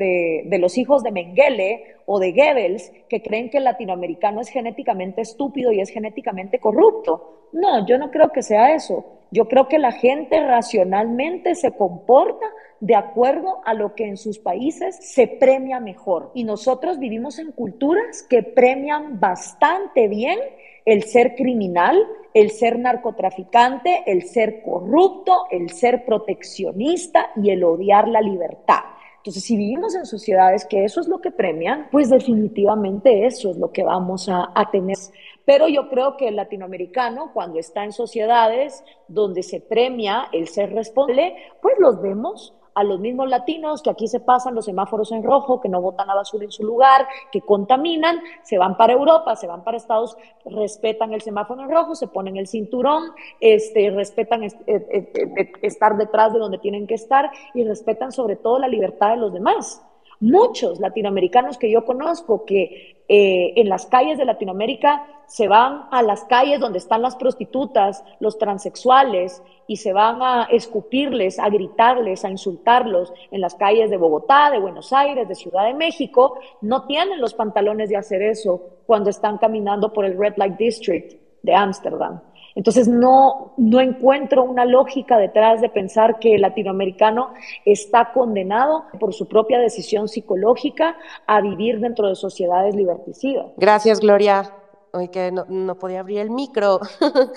de, 0.46 0.58
los 0.58 0.78
hijos 0.78 1.04
de 1.04 1.12
Mengele 1.12 1.84
o 2.06 2.20
de 2.20 2.32
Goebbels 2.32 2.94
que 3.10 3.22
creen 3.22 3.50
que 3.50 3.58
el 3.58 3.66
latinoamericano 3.66 4.40
es 4.40 4.48
genéticamente 4.48 5.20
estúpido 5.20 5.74
y 5.74 5.82
es 5.82 5.90
genéticamente 5.90 6.60
corrupto. 6.60 7.50
No, 7.52 7.86
yo 7.86 7.98
no 7.98 8.10
creo 8.10 8.32
que 8.32 8.42
sea 8.42 8.74
eso. 8.74 9.06
Yo 9.30 9.50
creo 9.50 9.68
que 9.68 9.80
la 9.80 9.92
gente 9.92 10.40
racionalmente 10.40 11.56
se 11.56 11.72
comporta 11.72 12.46
de 12.80 12.96
acuerdo 12.96 13.60
a 13.66 13.74
lo 13.74 13.96
que 13.96 14.06
en 14.06 14.16
sus 14.16 14.40
países 14.40 14.96
se 15.02 15.28
premia 15.28 15.82
mejor. 15.82 16.32
Y 16.34 16.46
nosotros 16.46 17.00
vivimos 17.00 17.38
en 17.38 17.52
culturas 17.52 18.24
que 18.30 18.44
premian 18.44 19.20
bastante 19.20 20.08
bien 20.08 20.40
el 20.88 21.04
ser 21.04 21.36
criminal, 21.36 22.02
el 22.34 22.50
ser 22.50 22.80
narcotraficante, 22.80 24.04
el 24.08 24.24
ser 24.24 24.62
corrupto, 24.64 25.44
el 25.52 25.70
ser 25.70 26.06
proteccionista 26.06 27.32
y 27.36 27.50
el 27.50 27.66
odiar 27.66 28.08
la 28.08 28.22
libertad. 28.22 28.80
Entonces, 29.18 29.44
si 29.44 29.58
vivimos 29.58 29.96
en 29.96 30.06
sociedades 30.06 30.66
que 30.66 30.86
eso 30.86 31.02
es 31.02 31.10
lo 31.10 31.20
que 31.20 31.32
premian, 31.32 31.90
pues 31.92 32.10
definitivamente 32.10 33.26
eso 33.26 33.52
es 33.52 33.58
lo 33.58 33.74
que 33.74 33.84
vamos 33.84 34.30
a, 34.30 34.50
tener. 34.72 34.96
Pero 35.44 35.68
yo 35.68 35.90
creo 35.90 36.16
que 36.16 36.30
el 36.30 36.38
latinoamericano, 36.38 37.32
cuando 37.34 37.60
está 37.60 37.84
en 37.84 37.92
sociedades 37.92 38.86
donde 39.10 39.44
se 39.44 39.60
premia 39.60 40.30
el 40.32 40.48
ser 40.48 40.72
responsable, 40.72 41.36
pues 41.62 41.76
los 41.80 42.02
vemos 42.02 42.54
a 42.78 42.84
los 42.84 43.00
mismos 43.00 43.28
latinos 43.28 43.82
que 43.82 43.90
aquí 43.90 44.08
se 44.08 44.20
pasan 44.20 44.54
los 44.54 44.66
semáforos 44.66 45.12
en 45.12 45.24
rojo, 45.24 45.60
que 45.60 45.68
no 45.68 45.82
botan 45.82 46.12
a 46.12 46.14
basura 46.14 46.46
en 46.46 46.52
su 46.52 46.64
lugar, 46.64 47.08
que 47.32 47.42
contaminan, 47.42 48.22
se 48.44 48.60
van 48.60 48.78
para 48.78 48.94
Europa, 48.94 49.36
se 49.36 49.48
van 49.48 49.64
para 49.64 49.78
Estados, 49.78 50.16
respetan 50.46 51.12
el 51.12 51.22
semáforo 51.22 51.64
en 51.64 51.72
rojo, 51.72 51.96
se 51.96 52.08
ponen 52.08 52.38
el 52.38 52.46
cinturón, 52.48 53.06
este, 53.40 53.90
respetan 53.90 54.44
eh, 54.44 54.52
eh, 54.68 55.12
eh, 55.12 55.52
estar 55.64 55.98
detrás 55.98 56.34
de 56.34 56.40
donde 56.40 56.60
tienen 56.60 56.86
que 56.86 56.94
estar 56.94 57.32
y 57.56 57.64
respetan 57.64 58.12
sobre 58.12 58.36
todo 58.36 58.60
la 58.60 58.68
libertad 58.68 59.10
de 59.10 59.18
los 59.18 59.34
demás. 59.34 59.82
Muchos 60.20 60.80
latinoamericanos 60.80 61.58
que 61.58 61.72
yo 61.72 61.86
conozco 61.86 62.46
que 62.46 63.04
en 63.08 63.70
las 63.70 63.86
calles 63.86 64.18
de 64.18 64.26
Latinoamérica 64.26 65.06
se 65.28 65.48
van 65.48 65.88
a 65.92 66.02
las 66.02 66.24
calles 66.24 66.60
donde 66.60 66.80
están 66.80 67.02
las 67.02 67.16
prostitutas, 67.16 68.04
los 68.20 68.38
transexuales, 68.38 69.44
y 69.68 69.78
se 69.78 69.94
van 69.94 70.22
a 70.22 70.48
escupirles, 70.50 71.38
a 71.38 71.50
gritarles, 71.50 72.24
a 72.24 72.32
insultarlos 72.32 73.14
en 73.32 73.42
las 73.42 73.56
calles 73.56 73.90
de 73.90 73.98
Bogotá, 73.98 74.50
de 74.50 74.60
Buenos 74.60 74.94
Aires, 74.94 75.28
de 75.28 75.36
Ciudad 75.36 75.66
de 75.66 75.74
México, 75.74 76.40
no 76.62 76.86
tienen 76.86 77.20
los 77.20 77.34
pantalones 77.34 77.90
de 77.90 77.98
hacer 77.98 78.22
eso 78.22 78.62
cuando 78.86 79.10
están 79.10 79.38
caminando 79.38 79.92
por 79.92 80.06
el 80.06 80.18
Red 80.18 80.36
Light 80.38 80.58
District 80.58 81.20
de 81.44 81.54
Ámsterdam. 81.54 82.22
Entonces 82.58 82.88
no, 82.88 83.54
no 83.56 83.80
encuentro 83.82 84.44
una 84.44 84.66
lógica 84.66 85.20
detrás 85.20 85.62
de 85.62 85.70
pensar 85.70 86.18
que 86.18 86.34
el 86.34 86.42
latinoamericano 86.42 87.30
está 87.66 88.12
condenado 88.14 88.86
por 89.00 89.14
su 89.14 89.28
propia 89.28 89.60
decisión 89.60 90.08
psicológica 90.08 90.98
a 91.28 91.40
vivir 91.40 91.80
dentro 91.80 92.10
de 92.10 92.16
sociedades 92.16 92.74
liberticidas. 92.74 93.46
Gracias, 93.58 94.00
Gloria. 94.00 94.52
Hoy 94.92 95.10
que 95.10 95.32
no, 95.32 95.46
no 95.48 95.78
podía 95.78 96.00
abrir 96.00 96.18
el 96.18 96.32
micro. 96.32 96.80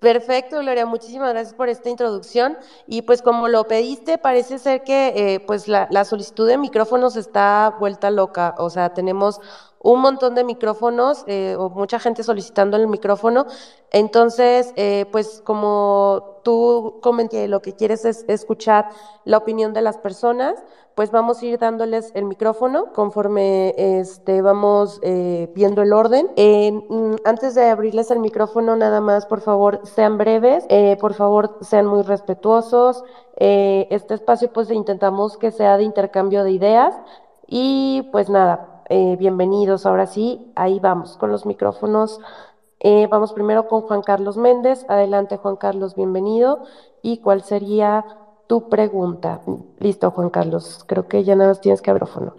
Perfecto, 0.00 0.58
Gloria, 0.58 0.84
muchísimas 0.84 1.30
gracias 1.30 1.54
por 1.54 1.68
esta 1.68 1.88
introducción. 1.88 2.58
Y 2.88 3.02
pues 3.02 3.22
como 3.22 3.46
lo 3.46 3.68
pediste, 3.68 4.18
parece 4.18 4.58
ser 4.58 4.82
que 4.82 5.12
eh, 5.16 5.40
pues 5.46 5.68
la, 5.68 5.86
la, 5.92 6.04
solicitud 6.04 6.46
de 6.46 6.58
micrófonos 6.58 7.14
está 7.16 7.76
vuelta 7.78 8.10
loca. 8.10 8.56
O 8.58 8.68
sea, 8.68 8.92
tenemos 8.92 9.40
un 9.80 10.00
montón 10.00 10.34
de 10.34 10.44
micrófonos 10.44 11.24
eh, 11.26 11.56
o 11.58 11.70
mucha 11.70 11.98
gente 11.98 12.22
solicitando 12.22 12.76
el 12.76 12.88
micrófono. 12.88 13.46
Entonces, 13.90 14.72
eh, 14.76 15.06
pues 15.12 15.42
como 15.44 16.40
tú 16.42 16.98
comenté, 17.02 17.48
lo 17.48 17.60
que 17.60 17.74
quieres 17.74 18.04
es 18.04 18.24
escuchar 18.28 18.88
la 19.24 19.38
opinión 19.38 19.72
de 19.72 19.82
las 19.82 19.98
personas, 19.98 20.62
pues 20.94 21.10
vamos 21.10 21.42
a 21.42 21.46
ir 21.46 21.58
dándoles 21.58 22.10
el 22.14 22.24
micrófono 22.24 22.92
conforme 22.94 23.74
este, 23.76 24.40
vamos 24.40 24.98
eh, 25.02 25.52
viendo 25.54 25.82
el 25.82 25.92
orden. 25.92 26.30
Mm, 26.36 27.16
antes 27.24 27.54
de 27.54 27.68
abrirles 27.68 28.10
el 28.10 28.18
micrófono, 28.18 28.76
nada 28.76 29.00
más, 29.00 29.26
por 29.26 29.40
favor, 29.40 29.80
sean 29.84 30.18
breves, 30.18 30.66
por 30.98 31.14
favor, 31.14 31.58
sean 31.60 31.86
muy 31.86 32.02
respetuosos. 32.02 33.04
este 33.36 34.14
espacio, 34.14 34.52
pues 34.52 34.70
intentamos 34.70 35.36
que 35.36 35.50
sea 35.50 35.76
de 35.76 35.84
intercambio 35.84 36.42
de 36.42 36.52
ideas 36.52 36.94
y 37.46 38.08
pues 38.12 38.28
nada, 38.28 38.75
eh, 38.88 39.16
bienvenidos. 39.18 39.86
Ahora 39.86 40.06
sí, 40.06 40.52
ahí 40.54 40.80
vamos 40.80 41.16
con 41.16 41.30
los 41.30 41.46
micrófonos. 41.46 42.20
Eh, 42.80 43.06
vamos 43.10 43.32
primero 43.32 43.68
con 43.68 43.82
Juan 43.82 44.02
Carlos 44.02 44.36
Méndez. 44.36 44.84
Adelante, 44.88 45.36
Juan 45.36 45.56
Carlos, 45.56 45.94
bienvenido. 45.94 46.64
¿Y 47.02 47.18
cuál 47.18 47.42
sería 47.42 48.04
tu 48.46 48.68
pregunta? 48.68 49.42
Listo, 49.78 50.10
Juan 50.10 50.30
Carlos. 50.30 50.84
Creo 50.86 51.08
que 51.08 51.24
ya 51.24 51.34
nada 51.34 51.50
más 51.50 51.60
tienes 51.60 51.82
que 51.82 51.92
micrófono. 51.92 52.34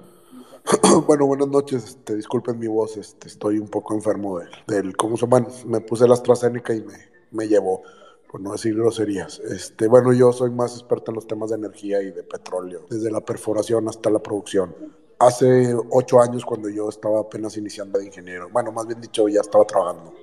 Bueno, 1.08 1.26
buenas 1.26 1.48
noches. 1.48 1.86
Este, 1.86 2.16
disculpen 2.16 2.60
mi 2.60 2.68
voz, 2.68 2.98
este, 2.98 3.28
estoy 3.28 3.60
un 3.60 3.68
poco 3.68 3.94
enfermo 3.94 4.40
del, 4.40 4.50
del 4.68 4.98
¿cómo 4.98 5.16
se 5.18 5.26
llama? 5.26 5.48
Me 5.66 5.82
puse 5.82 6.08
la 6.08 6.14
AstraZeneca 6.14 6.74
y 6.74 6.82
me, 6.82 6.96
me 7.32 7.48
llevó, 7.48 7.84
por 8.30 8.42
no 8.42 8.52
decir 8.52 8.76
groserías. 8.76 9.40
Este, 9.40 9.88
bueno, 9.88 10.12
yo 10.14 10.34
soy 10.34 10.52
más 10.52 10.74
experto 10.74 11.12
en 11.12 11.16
los 11.16 11.28
temas 11.28 11.52
de 11.52 11.56
energía 11.56 12.02
y 12.02 12.12
de 12.12 12.24
petróleo, 12.24 12.86
desde 12.90 13.12
la 13.12 13.22
perforación 13.22 13.88
hasta 13.88 14.10
la 14.10 14.20
producción. 14.20 14.76
Hace 15.20 15.76
ocho 15.90 16.22
años, 16.22 16.46
cuando 16.46 16.70
yo 16.70 16.90
estaba 16.90 17.22
apenas 17.22 17.58
iniciando 17.58 17.98
de 17.98 18.06
ingeniero, 18.06 18.50
bueno, 18.52 18.72
más 18.72 18.86
bien 18.86 19.02
dicho, 19.02 19.28
ya 19.28 19.42
estaba 19.42 19.66
trabajando, 19.66 20.14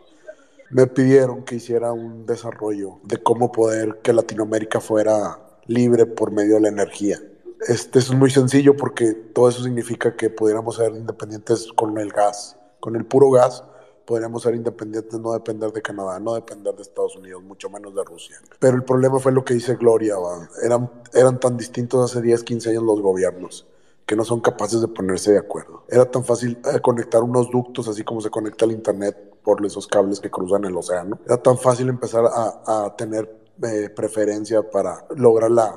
me 0.71 0.87
pidieron 0.87 1.45
que 1.45 1.57
hiciera 1.57 1.93
un 1.93 2.25
desarrollo 2.27 3.01
de 3.03 3.19
cómo 3.19 3.51
poder 3.51 3.99
que 4.03 4.13
Latinoamérica 4.13 4.81
fuera 4.81 5.41
libre 5.67 6.07
por 6.07 6.31
medio 6.31 6.55
de 6.55 6.61
la 6.61 6.69
energía. 6.69 7.21
Este, 7.67 7.99
es 7.99 8.13
muy 8.15 8.31
sencillo 8.31 8.77
porque 8.77 9.15
todo 9.15 9.49
eso 9.49 9.65
significa 9.65 10.15
que 10.15 10.31
pudiéramos 10.31 10.77
ser 10.77 10.95
independientes 10.95 11.73
con 11.75 11.99
el 11.99 12.11
gas. 12.11 12.57
Con 12.79 12.95
el 12.95 13.05
puro 13.05 13.31
gas 13.31 13.65
podríamos 14.05 14.43
ser 14.45 14.55
independientes, 14.55 15.19
no 15.19 15.33
depender 15.33 15.73
de 15.73 15.83
Canadá, 15.83 16.21
no 16.21 16.35
depender 16.35 16.73
de 16.77 16.83
Estados 16.83 17.17
Unidos, 17.17 17.43
mucho 17.43 17.69
menos 17.69 17.97
de 17.97 18.05
Rusia. 18.05 18.37
Pero 18.61 18.77
el 18.77 18.85
problema 18.85 19.19
fue 19.19 19.33
lo 19.33 19.45
que 19.45 19.55
dice 19.55 19.75
Gloria, 19.75 20.15
Eran, 20.63 20.89
eran 21.13 21.41
tan 21.41 21.57
distintos 21.57 22.13
hace 22.13 22.23
10, 22.23 22.45
15 22.45 22.71
años 22.71 22.83
los 22.85 23.01
gobiernos 23.01 23.67
que 24.07 24.17
no 24.17 24.25
son 24.25 24.41
capaces 24.41 24.81
de 24.81 24.89
ponerse 24.89 25.33
de 25.33 25.39
acuerdo. 25.39 25.85
Era 25.89 26.11
tan 26.11 26.25
fácil 26.25 26.59
eh, 26.73 26.81
conectar 26.81 27.23
unos 27.23 27.51
ductos, 27.51 27.89
así 27.89 28.05
como 28.05 28.21
se 28.21 28.31
conecta 28.31 28.65
el 28.65 28.73
Internet 28.73 29.17
por 29.43 29.65
esos 29.65 29.87
cables 29.87 30.21
que 30.21 30.31
cruzan 30.31 30.65
el 30.65 30.77
océano. 30.77 31.19
Era 31.25 31.39
tan 31.39 31.59
fácil 31.59 31.89
empezar 31.89 32.25
a, 32.27 32.95
tener 32.97 33.31
eh, 33.63 33.89
preferencia 33.89 34.69
para 34.69 35.07
lograr 35.17 35.51
la, 35.51 35.75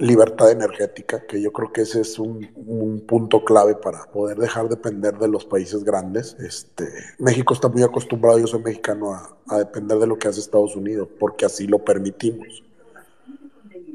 libertad 0.00 0.52
energética, 0.52 1.26
que 1.26 1.42
yo 1.42 1.52
creo 1.52 1.72
que 1.72 1.80
ese 1.80 2.02
es 2.02 2.20
un, 2.20 2.48
un, 2.54 3.00
punto 3.00 3.44
clave 3.44 3.74
para 3.74 4.04
poder 4.04 4.38
dejar 4.38 4.68
de 4.68 4.76
depender 4.76 5.18
de 5.18 5.26
los 5.26 5.44
países 5.44 5.82
grandes. 5.82 6.36
Este, 6.38 6.88
México 7.18 7.52
está 7.52 7.68
muy 7.68 7.82
acostumbrado, 7.82 8.38
yo 8.38 8.46
soy 8.46 8.62
mexicano, 8.62 9.12
a, 9.12 9.36
a, 9.48 9.58
depender 9.58 9.98
de 9.98 10.06
lo 10.06 10.16
que 10.16 10.28
hace 10.28 10.38
Estados 10.38 10.76
Unidos, 10.76 11.08
porque 11.18 11.46
así 11.46 11.66
lo 11.66 11.80
permitimos. 11.80 12.62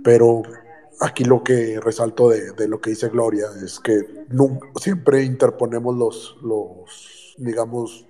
Pero 0.03 0.43
aquí 0.99 1.23
lo 1.23 1.43
que 1.43 1.79
resalto 1.79 2.29
de, 2.29 2.67
lo 2.67 2.79
que 2.79 2.91
dice 2.91 3.09
Gloria 3.09 3.47
es 3.63 3.79
que 3.79 4.25
siempre 4.79 5.23
interponemos 5.23 5.95
los, 5.95 6.37
los 6.41 7.35
digamos, 7.37 8.07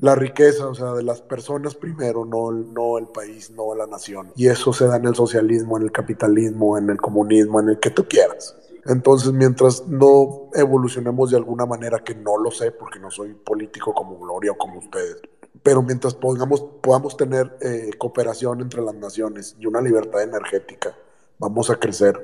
la 0.00 0.14
riqueza, 0.14 0.68
o 0.68 0.74
sea, 0.74 0.92
de 0.94 1.02
las 1.02 1.20
personas 1.20 1.74
primero, 1.74 2.24
no, 2.24 2.50
no 2.50 2.98
el 2.98 3.08
país, 3.08 3.50
no 3.50 3.74
la 3.74 3.86
nación. 3.86 4.32
Y 4.36 4.48
eso 4.48 4.72
se 4.72 4.86
da 4.86 4.96
en 4.96 5.06
el 5.06 5.14
socialismo, 5.14 5.76
en 5.76 5.84
el 5.84 5.92
capitalismo, 5.92 6.78
en 6.78 6.90
el 6.90 6.96
comunismo, 6.96 7.60
en 7.60 7.70
el 7.70 7.78
que 7.78 7.90
tú 7.90 8.06
quieras. 8.08 8.56
Entonces, 8.84 9.32
mientras 9.32 9.86
no 9.86 10.50
evolucionemos 10.54 11.30
de 11.30 11.36
alguna 11.36 11.66
manera, 11.66 12.02
que 12.02 12.14
no 12.14 12.36
lo 12.36 12.50
sé 12.50 12.72
porque 12.72 12.98
no 12.98 13.10
soy 13.10 13.34
político 13.34 13.94
como 13.94 14.18
Gloria 14.18 14.52
o 14.52 14.56
como 14.56 14.78
ustedes, 14.78 15.18
pero 15.62 15.82
mientras 15.82 16.14
podamos, 16.14 16.62
podamos 16.82 17.16
tener 17.16 17.56
eh, 17.60 17.90
cooperación 17.98 18.60
entre 18.60 18.82
las 18.82 18.94
naciones 18.94 19.54
y 19.58 19.66
una 19.66 19.80
libertad 19.80 20.22
energética, 20.22 20.96
vamos 21.42 21.70
a 21.70 21.76
crecer 21.76 22.14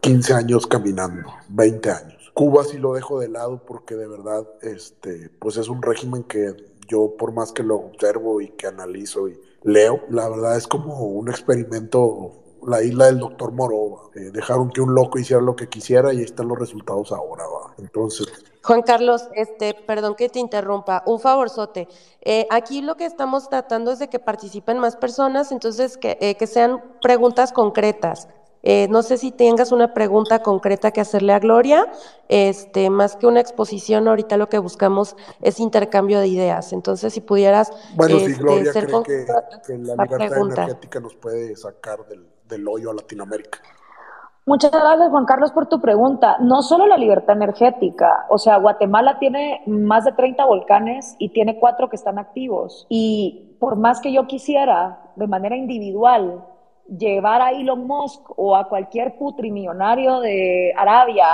15 0.00 0.32
años 0.32 0.66
caminando, 0.66 1.28
20 1.50 1.90
años. 1.90 2.32
Cuba 2.32 2.64
sí 2.64 2.78
lo 2.78 2.94
dejo 2.94 3.20
de 3.20 3.28
lado 3.28 3.62
porque 3.66 3.94
de 3.96 4.08
verdad, 4.08 4.48
este, 4.62 5.28
pues 5.38 5.58
es 5.58 5.68
un 5.68 5.82
régimen 5.82 6.24
que 6.24 6.56
yo 6.88 7.16
por 7.18 7.32
más 7.32 7.52
que 7.52 7.62
lo 7.62 7.76
observo 7.76 8.40
y 8.40 8.48
que 8.48 8.66
analizo 8.66 9.28
y 9.28 9.38
leo, 9.62 10.00
la 10.08 10.26
verdad 10.30 10.56
es 10.56 10.66
como 10.66 11.04
un 11.04 11.28
experimento, 11.28 12.39
la 12.66 12.82
isla 12.82 13.06
del 13.06 13.18
doctor 13.18 13.52
Moro, 13.52 14.10
eh, 14.14 14.30
dejaron 14.32 14.70
que 14.70 14.80
un 14.80 14.94
loco 14.94 15.18
hiciera 15.18 15.42
lo 15.42 15.56
que 15.56 15.68
quisiera 15.68 16.12
y 16.12 16.18
ahí 16.18 16.24
están 16.24 16.48
los 16.48 16.58
resultados 16.58 17.12
ahora, 17.12 17.44
¿va? 17.44 17.74
Entonces... 17.78 18.26
Juan 18.62 18.82
Carlos, 18.82 19.28
este, 19.34 19.74
perdón 19.74 20.14
que 20.14 20.28
te 20.28 20.38
interrumpa, 20.38 21.02
un 21.06 21.18
favorzote. 21.18 21.88
Eh, 22.20 22.46
aquí 22.50 22.82
lo 22.82 22.96
que 22.96 23.06
estamos 23.06 23.48
tratando 23.48 23.90
es 23.92 23.98
de 23.98 24.08
que 24.08 24.18
participen 24.18 24.78
más 24.78 24.96
personas, 24.96 25.50
entonces 25.50 25.96
que, 25.96 26.18
eh, 26.20 26.34
que 26.34 26.46
sean 26.46 26.82
preguntas 27.00 27.52
concretas. 27.52 28.28
Eh, 28.62 28.88
no 28.90 29.02
sé 29.02 29.16
si 29.16 29.30
tengas 29.30 29.72
una 29.72 29.94
pregunta 29.94 30.42
concreta 30.42 30.90
que 30.90 31.00
hacerle 31.00 31.32
a 31.32 31.38
Gloria, 31.38 31.90
este, 32.28 32.90
más 32.90 33.16
que 33.16 33.26
una 33.26 33.40
exposición, 33.40 34.06
ahorita 34.06 34.36
lo 34.36 34.50
que 34.50 34.58
buscamos 34.58 35.16
es 35.40 35.60
intercambio 35.60 36.20
de 36.20 36.28
ideas. 36.28 36.74
Entonces, 36.74 37.14
si 37.14 37.22
pudieras 37.22 37.72
bueno, 37.94 38.18
si 38.18 38.26
este, 38.26 38.42
Gloria 38.42 38.72
cree 38.72 38.86
que, 38.86 39.26
que, 39.66 39.78
la 39.78 40.04
libertad 40.04 40.38
energética 40.38 41.00
nos 41.00 41.14
puede 41.14 41.56
sacar 41.56 42.06
del, 42.06 42.26
del 42.50 42.66
hoyo 42.68 42.90
a 42.90 42.94
Latinoamérica. 42.94 43.60
Muchas 44.46 44.72
gracias, 44.72 45.10
Juan 45.10 45.26
Carlos, 45.26 45.52
por 45.52 45.68
tu 45.68 45.80
pregunta. 45.80 46.38
No 46.40 46.62
solo 46.62 46.86
la 46.86 46.96
libertad 46.96 47.36
energética, 47.36 48.26
o 48.28 48.36
sea, 48.36 48.56
Guatemala 48.56 49.18
tiene 49.18 49.62
más 49.66 50.04
de 50.04 50.12
30 50.12 50.44
volcanes 50.44 51.14
y 51.18 51.28
tiene 51.28 51.60
cuatro 51.60 51.88
que 51.88 51.96
están 51.96 52.18
activos. 52.18 52.86
Y 52.88 53.56
por 53.60 53.76
más 53.76 54.00
que 54.00 54.12
yo 54.12 54.26
quisiera, 54.26 55.12
de 55.14 55.28
manera 55.28 55.56
individual, 55.56 56.44
llevar 56.88 57.42
a 57.42 57.52
Elon 57.52 57.86
Musk 57.86 58.22
o 58.36 58.56
a 58.56 58.68
cualquier 58.68 59.16
putrimillonario 59.18 60.20
de 60.20 60.72
Arabia 60.76 61.26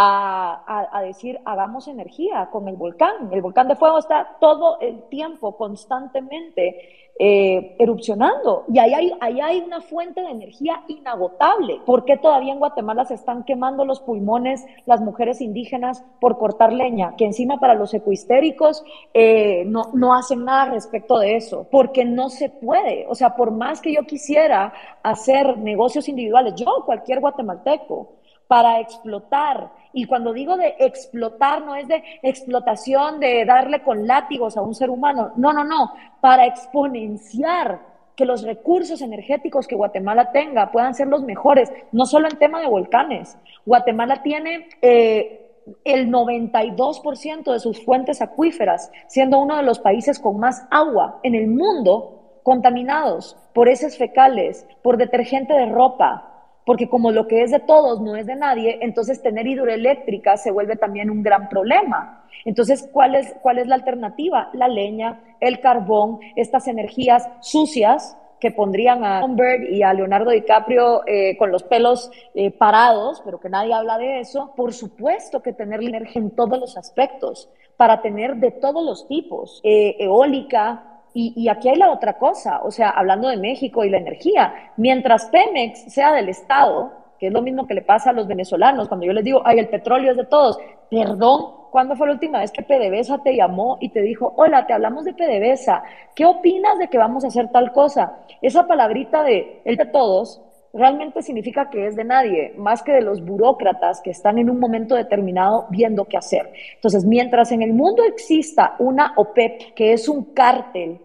a, 0.00 1.02
decir, 1.02 1.40
hagamos 1.44 1.88
energía 1.88 2.48
con 2.52 2.68
el 2.68 2.76
volcán. 2.76 3.32
El 3.32 3.42
volcán 3.42 3.66
de 3.66 3.74
fuego 3.74 3.98
está 3.98 4.36
todo 4.40 4.78
el 4.80 5.02
tiempo, 5.08 5.56
constantemente 5.56 7.10
eh, 7.18 7.74
erupcionando. 7.80 8.64
Y 8.72 8.78
ahí 8.78 9.12
hay, 9.20 9.58
una 9.60 9.80
fuente 9.80 10.20
de 10.20 10.30
energía 10.30 10.84
inagotable. 10.86 11.80
¿Por 11.84 12.04
qué 12.04 12.16
todavía 12.16 12.52
en 12.52 12.60
Guatemala 12.60 13.06
se 13.06 13.14
están 13.14 13.42
quemando 13.42 13.84
los 13.84 13.98
pulmones 13.98 14.64
las 14.86 15.00
mujeres 15.00 15.40
indígenas 15.40 16.04
por 16.20 16.38
cortar 16.38 16.72
leña? 16.72 17.16
Que 17.16 17.24
encima 17.24 17.58
para 17.58 17.74
los 17.74 17.92
ecohistéricos 17.92 18.84
eh, 19.14 19.64
no, 19.66 19.90
no 19.94 20.14
hacen 20.14 20.44
nada 20.44 20.66
respecto 20.66 21.18
de 21.18 21.34
eso, 21.34 21.66
porque 21.72 22.04
no 22.04 22.28
se 22.28 22.50
puede. 22.50 23.04
O 23.08 23.16
sea, 23.16 23.34
por 23.34 23.50
más 23.50 23.80
que 23.80 23.92
yo 23.92 24.02
quisiera 24.04 24.72
hacer 25.02 25.58
negocios 25.58 26.08
individuales, 26.08 26.54
yo, 26.54 26.84
cualquier 26.86 27.18
guatemalteco, 27.18 28.17
para 28.48 28.80
explotar. 28.80 29.70
Y 29.92 30.06
cuando 30.06 30.32
digo 30.32 30.56
de 30.56 30.74
explotar, 30.80 31.64
no 31.64 31.76
es 31.76 31.86
de 31.86 32.02
explotación, 32.22 33.20
de 33.20 33.44
darle 33.44 33.82
con 33.82 34.06
látigos 34.06 34.56
a 34.56 34.62
un 34.62 34.74
ser 34.74 34.90
humano. 34.90 35.32
No, 35.36 35.52
no, 35.52 35.64
no. 35.64 35.92
Para 36.20 36.46
exponenciar 36.46 37.80
que 38.16 38.24
los 38.24 38.42
recursos 38.42 39.00
energéticos 39.00 39.68
que 39.68 39.76
Guatemala 39.76 40.32
tenga 40.32 40.72
puedan 40.72 40.94
ser 40.94 41.06
los 41.06 41.22
mejores, 41.22 41.70
no 41.92 42.04
solo 42.04 42.26
en 42.28 42.38
tema 42.38 42.60
de 42.60 42.66
volcanes. 42.66 43.38
Guatemala 43.64 44.22
tiene 44.22 44.68
eh, 44.82 45.48
el 45.84 46.08
92% 46.10 47.52
de 47.52 47.60
sus 47.60 47.84
fuentes 47.84 48.20
acuíferas, 48.20 48.90
siendo 49.06 49.38
uno 49.38 49.56
de 49.56 49.62
los 49.62 49.78
países 49.78 50.18
con 50.18 50.38
más 50.38 50.66
agua 50.70 51.20
en 51.22 51.34
el 51.34 51.46
mundo 51.48 52.40
contaminados 52.42 53.36
por 53.52 53.68
heces 53.68 53.98
fecales, 53.98 54.66
por 54.82 54.96
detergente 54.96 55.52
de 55.52 55.66
ropa, 55.66 56.27
porque 56.68 56.90
como 56.90 57.12
lo 57.12 57.26
que 57.26 57.42
es 57.42 57.50
de 57.50 57.60
todos 57.60 58.02
no 58.02 58.14
es 58.14 58.26
de 58.26 58.36
nadie, 58.36 58.80
entonces 58.82 59.22
tener 59.22 59.46
hidroeléctrica 59.46 60.36
se 60.36 60.50
vuelve 60.50 60.76
también 60.76 61.08
un 61.08 61.22
gran 61.22 61.48
problema. 61.48 62.26
Entonces, 62.44 62.86
¿cuál 62.92 63.14
es, 63.14 63.34
cuál 63.40 63.56
es 63.56 63.68
la 63.68 63.74
alternativa? 63.74 64.50
La 64.52 64.68
leña, 64.68 65.18
el 65.40 65.60
carbón, 65.60 66.18
estas 66.36 66.68
energías 66.68 67.26
sucias 67.40 68.18
que 68.38 68.50
pondrían 68.50 69.02
a 69.02 69.24
Humbert 69.24 69.70
y 69.70 69.82
a 69.82 69.94
Leonardo 69.94 70.30
DiCaprio 70.30 71.04
eh, 71.06 71.38
con 71.38 71.50
los 71.50 71.62
pelos 71.62 72.10
eh, 72.34 72.50
parados, 72.50 73.22
pero 73.24 73.40
que 73.40 73.48
nadie 73.48 73.72
habla 73.72 73.96
de 73.96 74.20
eso. 74.20 74.52
Por 74.54 74.74
supuesto 74.74 75.40
que 75.40 75.54
tener 75.54 75.80
energía 75.82 76.20
en 76.20 76.32
todos 76.32 76.60
los 76.60 76.76
aspectos, 76.76 77.48
para 77.78 78.02
tener 78.02 78.36
de 78.36 78.50
todos 78.50 78.84
los 78.84 79.08
tipos, 79.08 79.62
eh, 79.64 79.96
eólica, 80.00 80.87
y, 81.14 81.48
aquí 81.48 81.68
hay 81.68 81.76
la 81.76 81.90
otra 81.90 82.14
cosa, 82.14 82.60
o 82.62 82.70
sea, 82.70 82.90
hablando 82.90 83.28
de 83.28 83.36
México 83.36 83.84
y 83.84 83.90
la 83.90 83.98
energía, 83.98 84.72
mientras 84.76 85.26
Pemex 85.26 85.92
sea 85.92 86.12
del 86.12 86.28
Estado, 86.28 86.92
que 87.18 87.28
es 87.28 87.32
lo 87.32 87.42
mismo 87.42 87.66
que 87.66 87.74
le 87.74 87.82
pasa 87.82 88.10
a 88.10 88.12
los 88.12 88.28
venezolanos, 88.28 88.88
cuando 88.88 89.06
yo 89.06 89.12
les 89.12 89.24
digo, 89.24 89.42
ay, 89.44 89.58
el 89.58 89.68
petróleo 89.68 90.12
es 90.12 90.16
de 90.16 90.26
todos, 90.26 90.58
perdón, 90.90 91.54
¿cuándo 91.70 91.96
fue 91.96 92.06
la 92.06 92.12
última 92.12 92.40
vez 92.40 92.52
que 92.52 92.62
PDVSA 92.62 93.22
te 93.22 93.34
llamó 93.34 93.78
y 93.80 93.88
te 93.88 94.00
dijo, 94.00 94.32
hola, 94.36 94.66
te 94.66 94.72
hablamos 94.72 95.04
de 95.04 95.14
PDVSA, 95.14 95.82
¿qué 96.14 96.24
opinas 96.24 96.78
de 96.78 96.88
que 96.88 96.98
vamos 96.98 97.24
a 97.24 97.28
hacer 97.28 97.48
tal 97.50 97.72
cosa? 97.72 98.18
Esa 98.40 98.66
palabrita 98.66 99.22
de 99.22 99.62
el 99.64 99.76
de 99.76 99.86
todos 99.86 100.42
realmente 100.78 101.22
significa 101.22 101.68
que 101.68 101.86
es 101.86 101.96
de 101.96 102.04
nadie, 102.04 102.54
más 102.56 102.82
que 102.82 102.92
de 102.92 103.02
los 103.02 103.24
burócratas 103.24 104.00
que 104.00 104.10
están 104.10 104.38
en 104.38 104.48
un 104.48 104.58
momento 104.58 104.94
determinado 104.94 105.66
viendo 105.70 106.06
qué 106.06 106.16
hacer. 106.16 106.52
Entonces, 106.76 107.04
mientras 107.04 107.52
en 107.52 107.62
el 107.62 107.74
mundo 107.74 108.04
exista 108.04 108.76
una 108.78 109.12
OPEP, 109.16 109.74
que 109.74 109.92
es 109.92 110.08
un 110.08 110.32
cártel, 110.32 111.00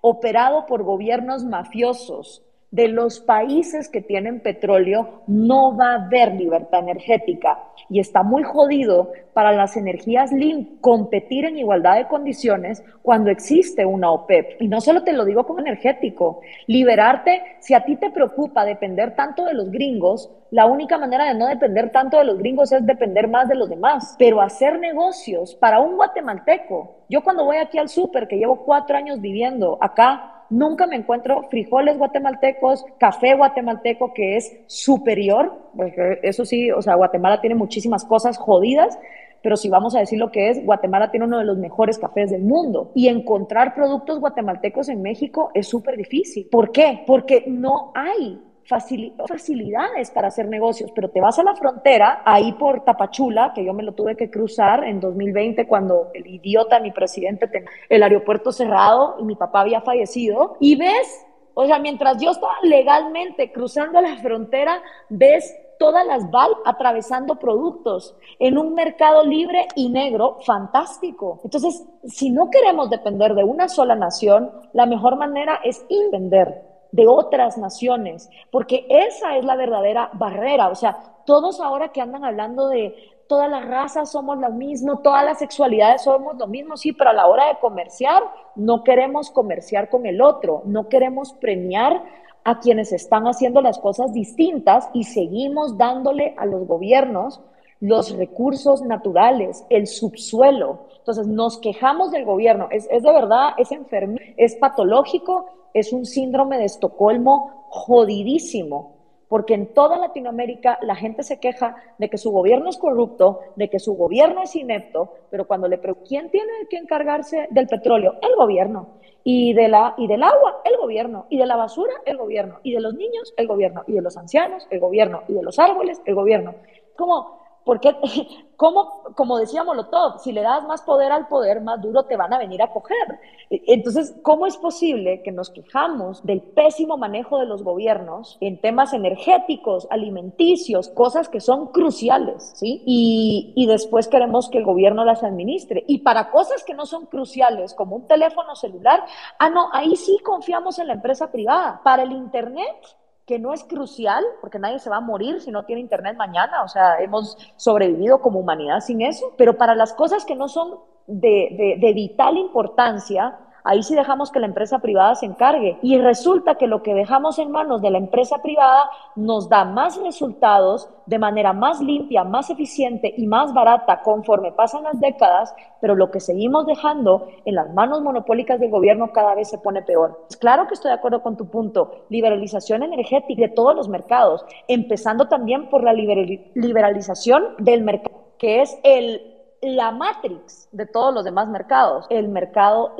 operado 0.00 0.66
por 0.66 0.82
gobiernos 0.82 1.44
mafiosos 1.44 2.44
de 2.74 2.88
los 2.88 3.20
países 3.20 3.88
que 3.88 4.00
tienen 4.00 4.40
petróleo 4.40 5.22
no 5.28 5.76
va 5.76 5.92
a 5.92 6.06
haber 6.06 6.34
libertad 6.34 6.80
energética 6.80 7.60
y 7.88 8.00
está 8.00 8.24
muy 8.24 8.42
jodido 8.42 9.12
para 9.32 9.52
las 9.52 9.76
energías 9.76 10.32
lim 10.32 10.80
competir 10.80 11.44
en 11.44 11.56
igualdad 11.56 11.98
de 11.98 12.08
condiciones 12.08 12.82
cuando 13.00 13.30
existe 13.30 13.86
una 13.86 14.10
OPEP. 14.10 14.60
Y 14.60 14.66
no 14.66 14.80
solo 14.80 15.04
te 15.04 15.12
lo 15.12 15.24
digo 15.24 15.44
como 15.44 15.60
energético, 15.60 16.40
liberarte, 16.66 17.42
si 17.60 17.74
a 17.74 17.84
ti 17.84 17.94
te 17.94 18.10
preocupa 18.10 18.64
depender 18.64 19.14
tanto 19.14 19.44
de 19.44 19.54
los 19.54 19.70
gringos, 19.70 20.28
la 20.50 20.66
única 20.66 20.98
manera 20.98 21.26
de 21.26 21.38
no 21.38 21.46
depender 21.46 21.92
tanto 21.92 22.18
de 22.18 22.24
los 22.24 22.38
gringos 22.38 22.72
es 22.72 22.84
depender 22.84 23.28
más 23.28 23.48
de 23.48 23.54
los 23.54 23.68
demás. 23.68 24.16
Pero 24.18 24.40
hacer 24.40 24.80
negocios 24.80 25.54
para 25.54 25.78
un 25.78 25.94
guatemalteco, 25.94 27.04
yo 27.08 27.22
cuando 27.22 27.44
voy 27.44 27.58
aquí 27.58 27.78
al 27.78 27.88
súper, 27.88 28.26
que 28.26 28.36
llevo 28.36 28.64
cuatro 28.64 28.96
años 28.96 29.20
viviendo 29.20 29.78
acá, 29.80 30.33
nunca 30.50 30.86
me 30.86 30.96
encuentro 30.96 31.48
frijoles 31.50 31.98
guatemaltecos, 31.98 32.84
café 32.98 33.34
guatemalteco 33.34 34.12
que 34.14 34.36
es 34.36 34.56
superior, 34.66 35.52
porque 35.76 36.20
eso 36.22 36.44
sí, 36.44 36.70
o 36.70 36.82
sea, 36.82 36.94
Guatemala 36.94 37.40
tiene 37.40 37.54
muchísimas 37.54 38.04
cosas 38.04 38.38
jodidas, 38.38 38.98
pero 39.42 39.56
si 39.58 39.68
vamos 39.68 39.94
a 39.94 40.00
decir 40.00 40.18
lo 40.18 40.30
que 40.30 40.48
es, 40.48 40.64
Guatemala 40.64 41.10
tiene 41.10 41.26
uno 41.26 41.38
de 41.38 41.44
los 41.44 41.58
mejores 41.58 41.98
cafés 41.98 42.30
del 42.30 42.42
mundo 42.42 42.92
y 42.94 43.08
encontrar 43.08 43.74
productos 43.74 44.18
guatemaltecos 44.18 44.88
en 44.88 45.02
México 45.02 45.50
es 45.52 45.68
súper 45.68 45.98
difícil. 45.98 46.48
¿Por 46.50 46.72
qué? 46.72 47.02
Porque 47.06 47.44
no 47.46 47.92
hay 47.94 48.40
facilidades 48.66 50.10
para 50.10 50.28
hacer 50.28 50.48
negocios, 50.48 50.90
pero 50.94 51.10
te 51.10 51.20
vas 51.20 51.38
a 51.38 51.42
la 51.42 51.54
frontera, 51.54 52.22
ahí 52.24 52.52
por 52.52 52.84
Tapachula, 52.84 53.52
que 53.54 53.64
yo 53.64 53.72
me 53.72 53.82
lo 53.82 53.92
tuve 53.92 54.16
que 54.16 54.30
cruzar 54.30 54.84
en 54.84 55.00
2020 55.00 55.66
cuando 55.66 56.10
el 56.14 56.26
idiota, 56.26 56.80
mi 56.80 56.90
presidente, 56.90 57.46
tenía 57.48 57.68
el 57.88 58.02
aeropuerto 58.02 58.52
cerrado 58.52 59.16
y 59.20 59.24
mi 59.24 59.36
papá 59.36 59.60
había 59.60 59.80
fallecido, 59.80 60.56
y 60.60 60.76
ves, 60.76 61.26
o 61.54 61.66
sea, 61.66 61.78
mientras 61.78 62.20
yo 62.20 62.30
estaba 62.30 62.54
legalmente 62.62 63.52
cruzando 63.52 64.00
la 64.00 64.16
frontera, 64.16 64.82
ves 65.08 65.54
todas 65.78 66.06
las 66.06 66.30
VAL 66.30 66.50
atravesando 66.64 67.36
productos 67.36 68.16
en 68.38 68.58
un 68.58 68.74
mercado 68.74 69.24
libre 69.24 69.66
y 69.74 69.90
negro 69.90 70.38
fantástico. 70.46 71.40
Entonces, 71.44 71.84
si 72.04 72.30
no 72.30 72.48
queremos 72.50 72.90
depender 72.90 73.34
de 73.34 73.44
una 73.44 73.68
sola 73.68 73.94
nación, 73.94 74.50
la 74.72 74.86
mejor 74.86 75.16
manera 75.16 75.60
es 75.64 75.84
vender 76.10 76.73
de 76.94 77.08
otras 77.08 77.58
naciones, 77.58 78.30
porque 78.52 78.86
esa 78.88 79.36
es 79.36 79.44
la 79.44 79.56
verdadera 79.56 80.10
barrera. 80.12 80.68
O 80.68 80.76
sea, 80.76 80.96
todos 81.26 81.60
ahora 81.60 81.88
que 81.88 82.00
andan 82.00 82.24
hablando 82.24 82.68
de 82.68 82.94
todas 83.26 83.50
las 83.50 83.66
razas 83.66 84.12
somos 84.12 84.38
lo 84.38 84.50
mismo, 84.50 85.00
todas 85.00 85.24
las 85.24 85.40
sexualidades 85.40 86.02
somos 86.02 86.36
lo 86.36 86.46
mismo, 86.46 86.76
sí, 86.76 86.92
pero 86.92 87.10
a 87.10 87.12
la 87.12 87.26
hora 87.26 87.48
de 87.48 87.58
comerciar 87.58 88.22
no 88.54 88.84
queremos 88.84 89.32
comerciar 89.32 89.90
con 89.90 90.06
el 90.06 90.22
otro, 90.22 90.62
no 90.66 90.88
queremos 90.88 91.32
premiar 91.32 92.00
a 92.44 92.60
quienes 92.60 92.92
están 92.92 93.24
haciendo 93.24 93.60
las 93.60 93.80
cosas 93.80 94.12
distintas 94.12 94.88
y 94.92 95.02
seguimos 95.02 95.76
dándole 95.76 96.36
a 96.38 96.46
los 96.46 96.64
gobiernos 96.64 97.40
los 97.80 98.16
recursos 98.16 98.82
naturales, 98.82 99.66
el 99.68 99.88
subsuelo. 99.88 100.86
Entonces 100.98 101.26
nos 101.26 101.58
quejamos 101.58 102.12
del 102.12 102.24
gobierno, 102.24 102.68
es, 102.70 102.86
es 102.88 103.02
de 103.02 103.12
verdad, 103.12 103.54
es 103.58 103.72
enfermo, 103.72 104.16
es 104.36 104.54
patológico 104.54 105.63
es 105.74 105.92
un 105.92 106.06
síndrome 106.06 106.56
de 106.56 106.64
Estocolmo 106.64 107.66
jodidísimo, 107.68 108.94
porque 109.28 109.54
en 109.54 109.74
toda 109.74 109.98
Latinoamérica 109.98 110.78
la 110.82 110.94
gente 110.94 111.24
se 111.24 111.40
queja 111.40 111.74
de 111.98 112.08
que 112.08 112.18
su 112.18 112.30
gobierno 112.30 112.70
es 112.70 112.78
corrupto, 112.78 113.40
de 113.56 113.68
que 113.68 113.80
su 113.80 113.94
gobierno 113.94 114.42
es 114.42 114.54
inepto, 114.54 115.12
pero 115.30 115.46
cuando 115.46 115.66
le 115.66 115.78
preguntan 115.78 116.06
quién 116.06 116.30
tiene 116.30 116.52
que 116.70 116.76
encargarse 116.76 117.48
del 117.50 117.66
petróleo, 117.66 118.14
el 118.22 118.36
gobierno, 118.36 119.00
y, 119.24 119.54
de 119.54 119.68
la, 119.68 119.94
y 119.96 120.06
del 120.06 120.22
agua, 120.22 120.60
el 120.64 120.76
gobierno, 120.76 121.26
y 121.30 121.38
de 121.38 121.46
la 121.46 121.56
basura, 121.56 121.94
el 122.04 122.18
gobierno, 122.18 122.60
y 122.62 122.72
de 122.72 122.80
los 122.80 122.94
niños, 122.94 123.32
el 123.36 123.48
gobierno, 123.48 123.82
y 123.86 123.94
de 123.94 124.02
los 124.02 124.16
ancianos, 124.16 124.68
el 124.70 124.80
gobierno, 124.80 125.22
y 125.28 125.32
de 125.32 125.42
los 125.42 125.58
árboles, 125.58 126.00
el 126.04 126.14
gobierno. 126.14 126.54
Como 126.94 127.43
porque, 127.64 127.96
como, 128.56 129.02
como 129.16 129.38
decía 129.38 129.64
Molotov, 129.64 130.18
si 130.20 130.32
le 130.32 130.42
das 130.42 130.64
más 130.64 130.82
poder 130.82 131.12
al 131.12 131.28
poder, 131.28 131.60
más 131.60 131.80
duro 131.80 132.04
te 132.04 132.16
van 132.16 132.32
a 132.32 132.38
venir 132.38 132.62
a 132.62 132.70
coger. 132.70 133.18
E, 133.50 133.62
entonces, 133.66 134.14
¿cómo 134.22 134.46
es 134.46 134.56
posible 134.56 135.22
que 135.22 135.32
nos 135.32 135.50
quejamos 135.50 136.24
del 136.24 136.42
pésimo 136.42 136.96
manejo 136.96 137.38
de 137.38 137.46
los 137.46 137.62
gobiernos 137.62 138.36
en 138.40 138.60
temas 138.60 138.92
energéticos, 138.92 139.86
alimenticios, 139.90 140.88
cosas 140.88 141.28
que 141.28 141.40
son 141.40 141.68
cruciales, 141.68 142.52
¿sí? 142.56 142.82
Y, 142.86 143.52
y 143.56 143.66
después 143.66 144.08
queremos 144.08 144.48
que 144.48 144.58
el 144.58 144.64
gobierno 144.64 145.04
las 145.04 145.22
administre. 145.22 145.84
Y 145.86 145.98
para 145.98 146.30
cosas 146.30 146.64
que 146.64 146.74
no 146.74 146.86
son 146.86 147.06
cruciales, 147.06 147.74
como 147.74 147.96
un 147.96 148.06
teléfono 148.06 148.54
celular, 148.54 149.04
ah, 149.38 149.50
no, 149.50 149.68
ahí 149.72 149.96
sí 149.96 150.18
confiamos 150.24 150.78
en 150.78 150.88
la 150.88 150.94
empresa 150.94 151.30
privada. 151.30 151.80
Para 151.82 152.02
el 152.02 152.12
Internet, 152.12 152.96
que 153.26 153.38
no 153.38 153.52
es 153.52 153.64
crucial, 153.64 154.22
porque 154.40 154.58
nadie 154.58 154.78
se 154.78 154.90
va 154.90 154.96
a 154.96 155.00
morir 155.00 155.40
si 155.40 155.50
no 155.50 155.64
tiene 155.64 155.80
internet 155.80 156.16
mañana, 156.16 156.62
o 156.62 156.68
sea, 156.68 156.98
hemos 157.00 157.38
sobrevivido 157.56 158.20
como 158.20 158.40
humanidad 158.40 158.80
sin 158.80 159.00
eso, 159.00 159.32
pero 159.38 159.56
para 159.56 159.74
las 159.74 159.94
cosas 159.94 160.24
que 160.24 160.34
no 160.34 160.48
son 160.48 160.78
de, 161.06 161.76
de 161.80 161.92
vital 161.92 162.36
importancia, 162.36 163.38
Ahí 163.66 163.82
sí 163.82 163.94
dejamos 163.94 164.30
que 164.30 164.40
la 164.40 164.46
empresa 164.46 164.78
privada 164.80 165.14
se 165.14 165.24
encargue. 165.24 165.78
Y 165.80 165.96
resulta 165.96 166.56
que 166.56 166.66
lo 166.66 166.82
que 166.82 166.92
dejamos 166.92 167.38
en 167.38 167.50
manos 167.50 167.80
de 167.80 167.90
la 167.90 167.96
empresa 167.96 168.42
privada 168.42 168.90
nos 169.16 169.48
da 169.48 169.64
más 169.64 169.96
resultados 170.02 170.90
de 171.06 171.18
manera 171.18 171.54
más 171.54 171.80
limpia, 171.80 172.24
más 172.24 172.50
eficiente 172.50 173.14
y 173.16 173.26
más 173.26 173.54
barata 173.54 174.02
conforme 174.02 174.52
pasan 174.52 174.84
las 174.84 175.00
décadas, 175.00 175.54
pero 175.80 175.94
lo 175.94 176.10
que 176.10 176.20
seguimos 176.20 176.66
dejando 176.66 177.28
en 177.46 177.54
las 177.54 177.72
manos 177.72 178.02
monopólicas 178.02 178.60
del 178.60 178.70
gobierno 178.70 179.12
cada 179.12 179.34
vez 179.34 179.48
se 179.48 179.58
pone 179.58 179.80
peor. 179.80 180.26
Claro 180.40 180.66
que 180.66 180.74
estoy 180.74 180.90
de 180.90 180.96
acuerdo 180.96 181.22
con 181.22 181.38
tu 181.38 181.48
punto, 181.48 182.04
liberalización 182.10 182.82
energética 182.82 183.42
de 183.42 183.48
todos 183.48 183.74
los 183.74 183.88
mercados, 183.88 184.44
empezando 184.68 185.28
también 185.28 185.70
por 185.70 185.82
la 185.82 185.94
liberalización 185.94 187.54
del 187.58 187.82
mercado, 187.82 188.34
que 188.36 188.60
es 188.60 188.78
el 188.82 189.33
la 189.64 189.90
matrix 189.90 190.68
de 190.72 190.86
todos 190.86 191.14
los 191.14 191.24
demás 191.24 191.48
mercados, 191.48 192.06
el 192.10 192.28
mercado 192.28 192.94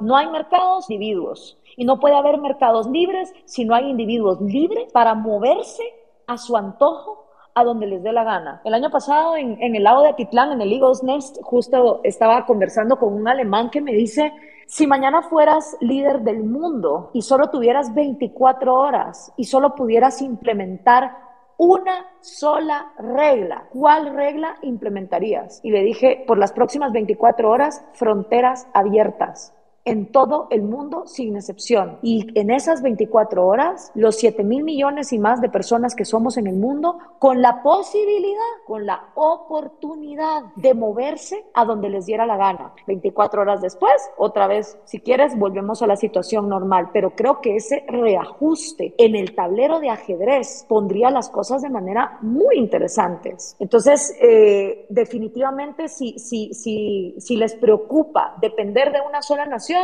No 0.00 0.16
hay 0.16 0.26
mercados, 0.28 0.90
individuos. 0.90 1.58
Y 1.76 1.84
no 1.84 2.00
puede 2.00 2.16
haber 2.16 2.38
mercados 2.38 2.88
libres 2.88 3.32
si 3.44 3.64
no 3.64 3.74
hay 3.74 3.88
individuos 3.88 4.40
libres 4.40 4.92
para 4.92 5.14
moverse 5.14 5.84
a 6.26 6.36
su 6.36 6.56
antojo 6.56 7.28
a 7.54 7.64
donde 7.64 7.86
les 7.86 8.02
dé 8.02 8.12
la 8.12 8.24
gana. 8.24 8.60
El 8.64 8.74
año 8.74 8.90
pasado 8.90 9.36
en, 9.36 9.58
el 9.60 9.82
lago 9.82 10.02
de 10.02 10.10
Atitlán, 10.10 10.52
en 10.52 10.60
el 10.60 10.72
Eagles 10.72 11.02
Nest, 11.02 11.38
justo 11.42 12.00
estaba 12.04 12.46
conversando 12.46 12.98
con 12.98 13.12
un 13.12 13.26
alemán 13.26 13.70
que 13.70 13.80
me 13.80 13.92
dice, 13.92 14.32
si 14.66 14.86
mañana 14.86 15.22
fueras 15.22 15.76
líder 15.80 16.20
del 16.20 16.44
mundo 16.44 17.10
y 17.14 17.22
solo 17.22 17.50
tuvieras 17.50 17.94
24 17.94 18.74
horas 18.74 19.32
y 19.36 19.44
solo 19.44 19.74
pudieras 19.74 20.22
implementar 20.22 21.16
una 21.58 22.06
sola 22.20 22.92
regla. 22.98 23.68
¿Cuál 23.70 24.14
regla 24.14 24.56
implementarías? 24.62 25.60
Y 25.62 25.70
le 25.70 25.82
dije, 25.82 26.24
por 26.26 26.38
las 26.38 26.52
próximas 26.52 26.92
24 26.92 27.50
horas, 27.50 27.84
fronteras 27.92 28.66
abiertas 28.72 29.52
en 29.88 30.12
todo 30.12 30.48
el 30.50 30.62
mundo 30.62 31.06
sin 31.06 31.36
excepción. 31.36 31.98
Y 32.02 32.26
en 32.38 32.50
esas 32.50 32.82
24 32.82 33.46
horas, 33.46 33.90
los 33.94 34.16
7 34.16 34.44
mil 34.44 34.62
millones 34.62 35.14
y 35.14 35.18
más 35.18 35.40
de 35.40 35.48
personas 35.48 35.94
que 35.94 36.04
somos 36.04 36.36
en 36.36 36.46
el 36.46 36.56
mundo, 36.56 36.98
con 37.18 37.40
la 37.40 37.62
posibilidad, 37.62 38.38
con 38.66 38.84
la 38.84 39.08
oportunidad 39.14 40.42
de 40.56 40.74
moverse 40.74 41.46
a 41.54 41.64
donde 41.64 41.88
les 41.88 42.04
diera 42.04 42.26
la 42.26 42.36
gana. 42.36 42.74
24 42.86 43.40
horas 43.40 43.62
después, 43.62 43.92
otra 44.18 44.46
vez, 44.46 44.78
si 44.84 45.00
quieres, 45.00 45.38
volvemos 45.38 45.80
a 45.80 45.86
la 45.86 45.96
situación 45.96 46.50
normal. 46.50 46.90
Pero 46.92 47.16
creo 47.16 47.40
que 47.40 47.56
ese 47.56 47.84
reajuste 47.88 48.94
en 48.98 49.16
el 49.16 49.34
tablero 49.34 49.80
de 49.80 49.88
ajedrez 49.88 50.66
pondría 50.68 51.10
las 51.10 51.30
cosas 51.30 51.62
de 51.62 51.70
manera 51.70 52.18
muy 52.20 52.58
interesantes. 52.58 53.56
Entonces, 53.58 54.14
eh, 54.20 54.84
definitivamente, 54.90 55.88
si, 55.88 56.18
si, 56.18 56.52
si, 56.52 57.14
si 57.18 57.36
les 57.36 57.54
preocupa 57.54 58.36
depender 58.42 58.92
de 58.92 59.00
una 59.00 59.22
sola 59.22 59.46
nación, 59.46 59.77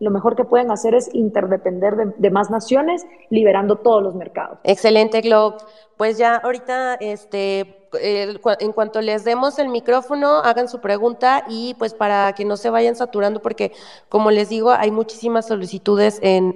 lo 0.00 0.10
mejor 0.10 0.36
que 0.36 0.44
pueden 0.44 0.70
hacer 0.70 0.94
es 0.94 1.12
interdepender 1.12 1.96
de, 2.16 2.30
más 2.30 2.50
naciones, 2.50 3.04
liberando 3.30 3.76
todos 3.76 4.02
los 4.02 4.14
mercados. 4.14 4.58
Excelente, 4.64 5.20
Glob. 5.20 5.56
Pues 5.96 6.18
ya 6.18 6.36
ahorita, 6.36 6.94
este, 7.00 7.88
en 8.00 8.72
cuanto 8.72 9.00
les 9.00 9.24
demos 9.24 9.58
el 9.58 9.68
micrófono, 9.68 10.38
hagan 10.38 10.68
su 10.68 10.80
pregunta 10.80 11.44
y 11.48 11.74
pues 11.74 11.94
para 11.94 12.32
que 12.34 12.44
no 12.44 12.56
se 12.56 12.70
vayan 12.70 12.94
saturando, 12.94 13.42
porque 13.42 13.72
como 14.08 14.30
les 14.30 14.48
digo, 14.48 14.70
hay 14.70 14.92
muchísimas 14.92 15.48
solicitudes 15.48 16.20
en, 16.22 16.54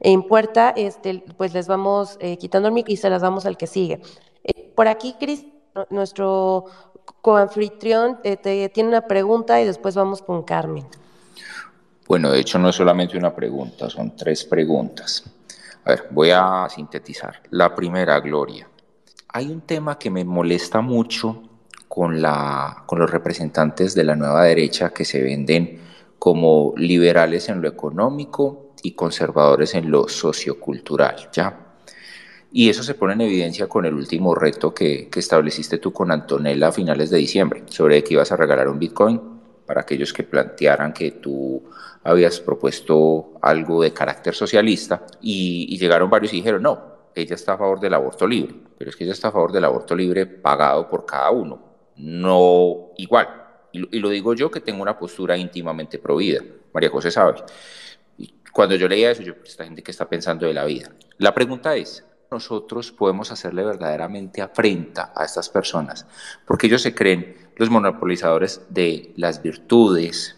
en, 0.00 0.22
puerta, 0.24 0.70
este, 0.74 1.22
pues 1.36 1.54
les 1.54 1.68
vamos 1.68 2.16
eh, 2.20 2.36
quitando 2.38 2.68
el 2.68 2.74
micrófono 2.74 2.94
y 2.94 2.96
se 2.96 3.10
las 3.10 3.22
damos 3.22 3.46
al 3.46 3.56
que 3.56 3.68
sigue. 3.68 4.00
Eh, 4.42 4.72
por 4.74 4.88
aquí, 4.88 5.14
Cris, 5.20 5.46
nuestro 5.90 6.64
coanfitrión, 7.20 8.18
eh, 8.24 8.68
tiene 8.70 8.88
una 8.88 9.02
pregunta 9.02 9.60
y 9.60 9.64
después 9.64 9.94
vamos 9.94 10.22
con 10.22 10.42
Carmen. 10.42 10.84
Bueno, 12.12 12.30
de 12.30 12.40
hecho 12.40 12.58
no 12.58 12.68
es 12.68 12.76
solamente 12.76 13.16
una 13.16 13.34
pregunta, 13.34 13.88
son 13.88 14.14
tres 14.14 14.44
preguntas. 14.44 15.24
A 15.82 15.92
ver, 15.92 16.08
voy 16.10 16.28
a 16.30 16.66
sintetizar. 16.68 17.40
La 17.48 17.74
primera, 17.74 18.20
Gloria. 18.20 18.68
Hay 19.28 19.46
un 19.46 19.62
tema 19.62 19.98
que 19.98 20.10
me 20.10 20.22
molesta 20.22 20.82
mucho 20.82 21.42
con, 21.88 22.20
la, 22.20 22.84
con 22.84 22.98
los 22.98 23.10
representantes 23.10 23.94
de 23.94 24.04
la 24.04 24.14
nueva 24.14 24.44
derecha 24.44 24.90
que 24.90 25.06
se 25.06 25.22
venden 25.22 25.80
como 26.18 26.74
liberales 26.76 27.48
en 27.48 27.62
lo 27.62 27.68
económico 27.68 28.74
y 28.82 28.92
conservadores 28.92 29.74
en 29.74 29.90
lo 29.90 30.06
sociocultural, 30.06 31.30
¿ya? 31.32 31.76
Y 32.52 32.68
eso 32.68 32.82
se 32.82 32.92
pone 32.92 33.14
en 33.14 33.22
evidencia 33.22 33.68
con 33.68 33.86
el 33.86 33.94
último 33.94 34.34
reto 34.34 34.74
que, 34.74 35.08
que 35.08 35.20
estableciste 35.20 35.78
tú 35.78 35.94
con 35.94 36.12
Antonella 36.12 36.68
a 36.68 36.72
finales 36.72 37.08
de 37.08 37.16
diciembre, 37.16 37.62
sobre 37.70 38.04
que 38.04 38.12
ibas 38.12 38.32
a 38.32 38.36
regalar 38.36 38.68
un 38.68 38.78
Bitcoin 38.78 39.31
para 39.66 39.82
aquellos 39.82 40.12
que 40.12 40.22
plantearan 40.22 40.92
que 40.92 41.12
tú 41.12 41.62
habías 42.04 42.40
propuesto 42.40 43.34
algo 43.40 43.82
de 43.82 43.92
carácter 43.92 44.34
socialista 44.34 45.06
y, 45.20 45.66
y 45.70 45.78
llegaron 45.78 46.10
varios 46.10 46.32
y 46.32 46.36
dijeron, 46.36 46.62
no, 46.62 46.92
ella 47.14 47.34
está 47.34 47.54
a 47.54 47.58
favor 47.58 47.80
del 47.80 47.94
aborto 47.94 48.26
libre, 48.26 48.54
pero 48.78 48.90
es 48.90 48.96
que 48.96 49.04
ella 49.04 49.12
está 49.12 49.28
a 49.28 49.32
favor 49.32 49.52
del 49.52 49.64
aborto 49.64 49.94
libre 49.94 50.26
pagado 50.26 50.88
por 50.88 51.06
cada 51.06 51.30
uno, 51.30 51.60
no 51.96 52.90
igual. 52.96 53.28
Y, 53.72 53.96
y 53.96 54.00
lo 54.00 54.08
digo 54.08 54.34
yo 54.34 54.50
que 54.50 54.60
tengo 54.60 54.82
una 54.82 54.98
postura 54.98 55.36
íntimamente 55.36 55.98
provida, 55.98 56.42
María 56.72 56.90
José 56.90 57.10
sabe. 57.10 57.42
Y 58.18 58.34
cuando 58.52 58.74
yo 58.74 58.88
leía 58.88 59.10
eso, 59.10 59.22
yo, 59.22 59.34
esta 59.44 59.64
gente 59.64 59.82
que 59.82 59.90
está 59.90 60.08
pensando 60.08 60.46
de 60.46 60.54
la 60.54 60.64
vida. 60.64 60.92
La 61.18 61.32
pregunta 61.34 61.76
es, 61.76 62.04
nosotros 62.32 62.90
podemos 62.90 63.30
hacerle 63.30 63.62
verdaderamente 63.62 64.40
afrenta 64.40 65.12
a 65.14 65.24
estas 65.24 65.48
personas, 65.48 66.06
porque 66.46 66.66
ellos 66.66 66.82
se 66.82 66.94
creen 66.94 67.36
los 67.56 67.70
monopolizadores 67.70 68.62
de 68.68 69.12
las 69.16 69.42
virtudes, 69.42 70.36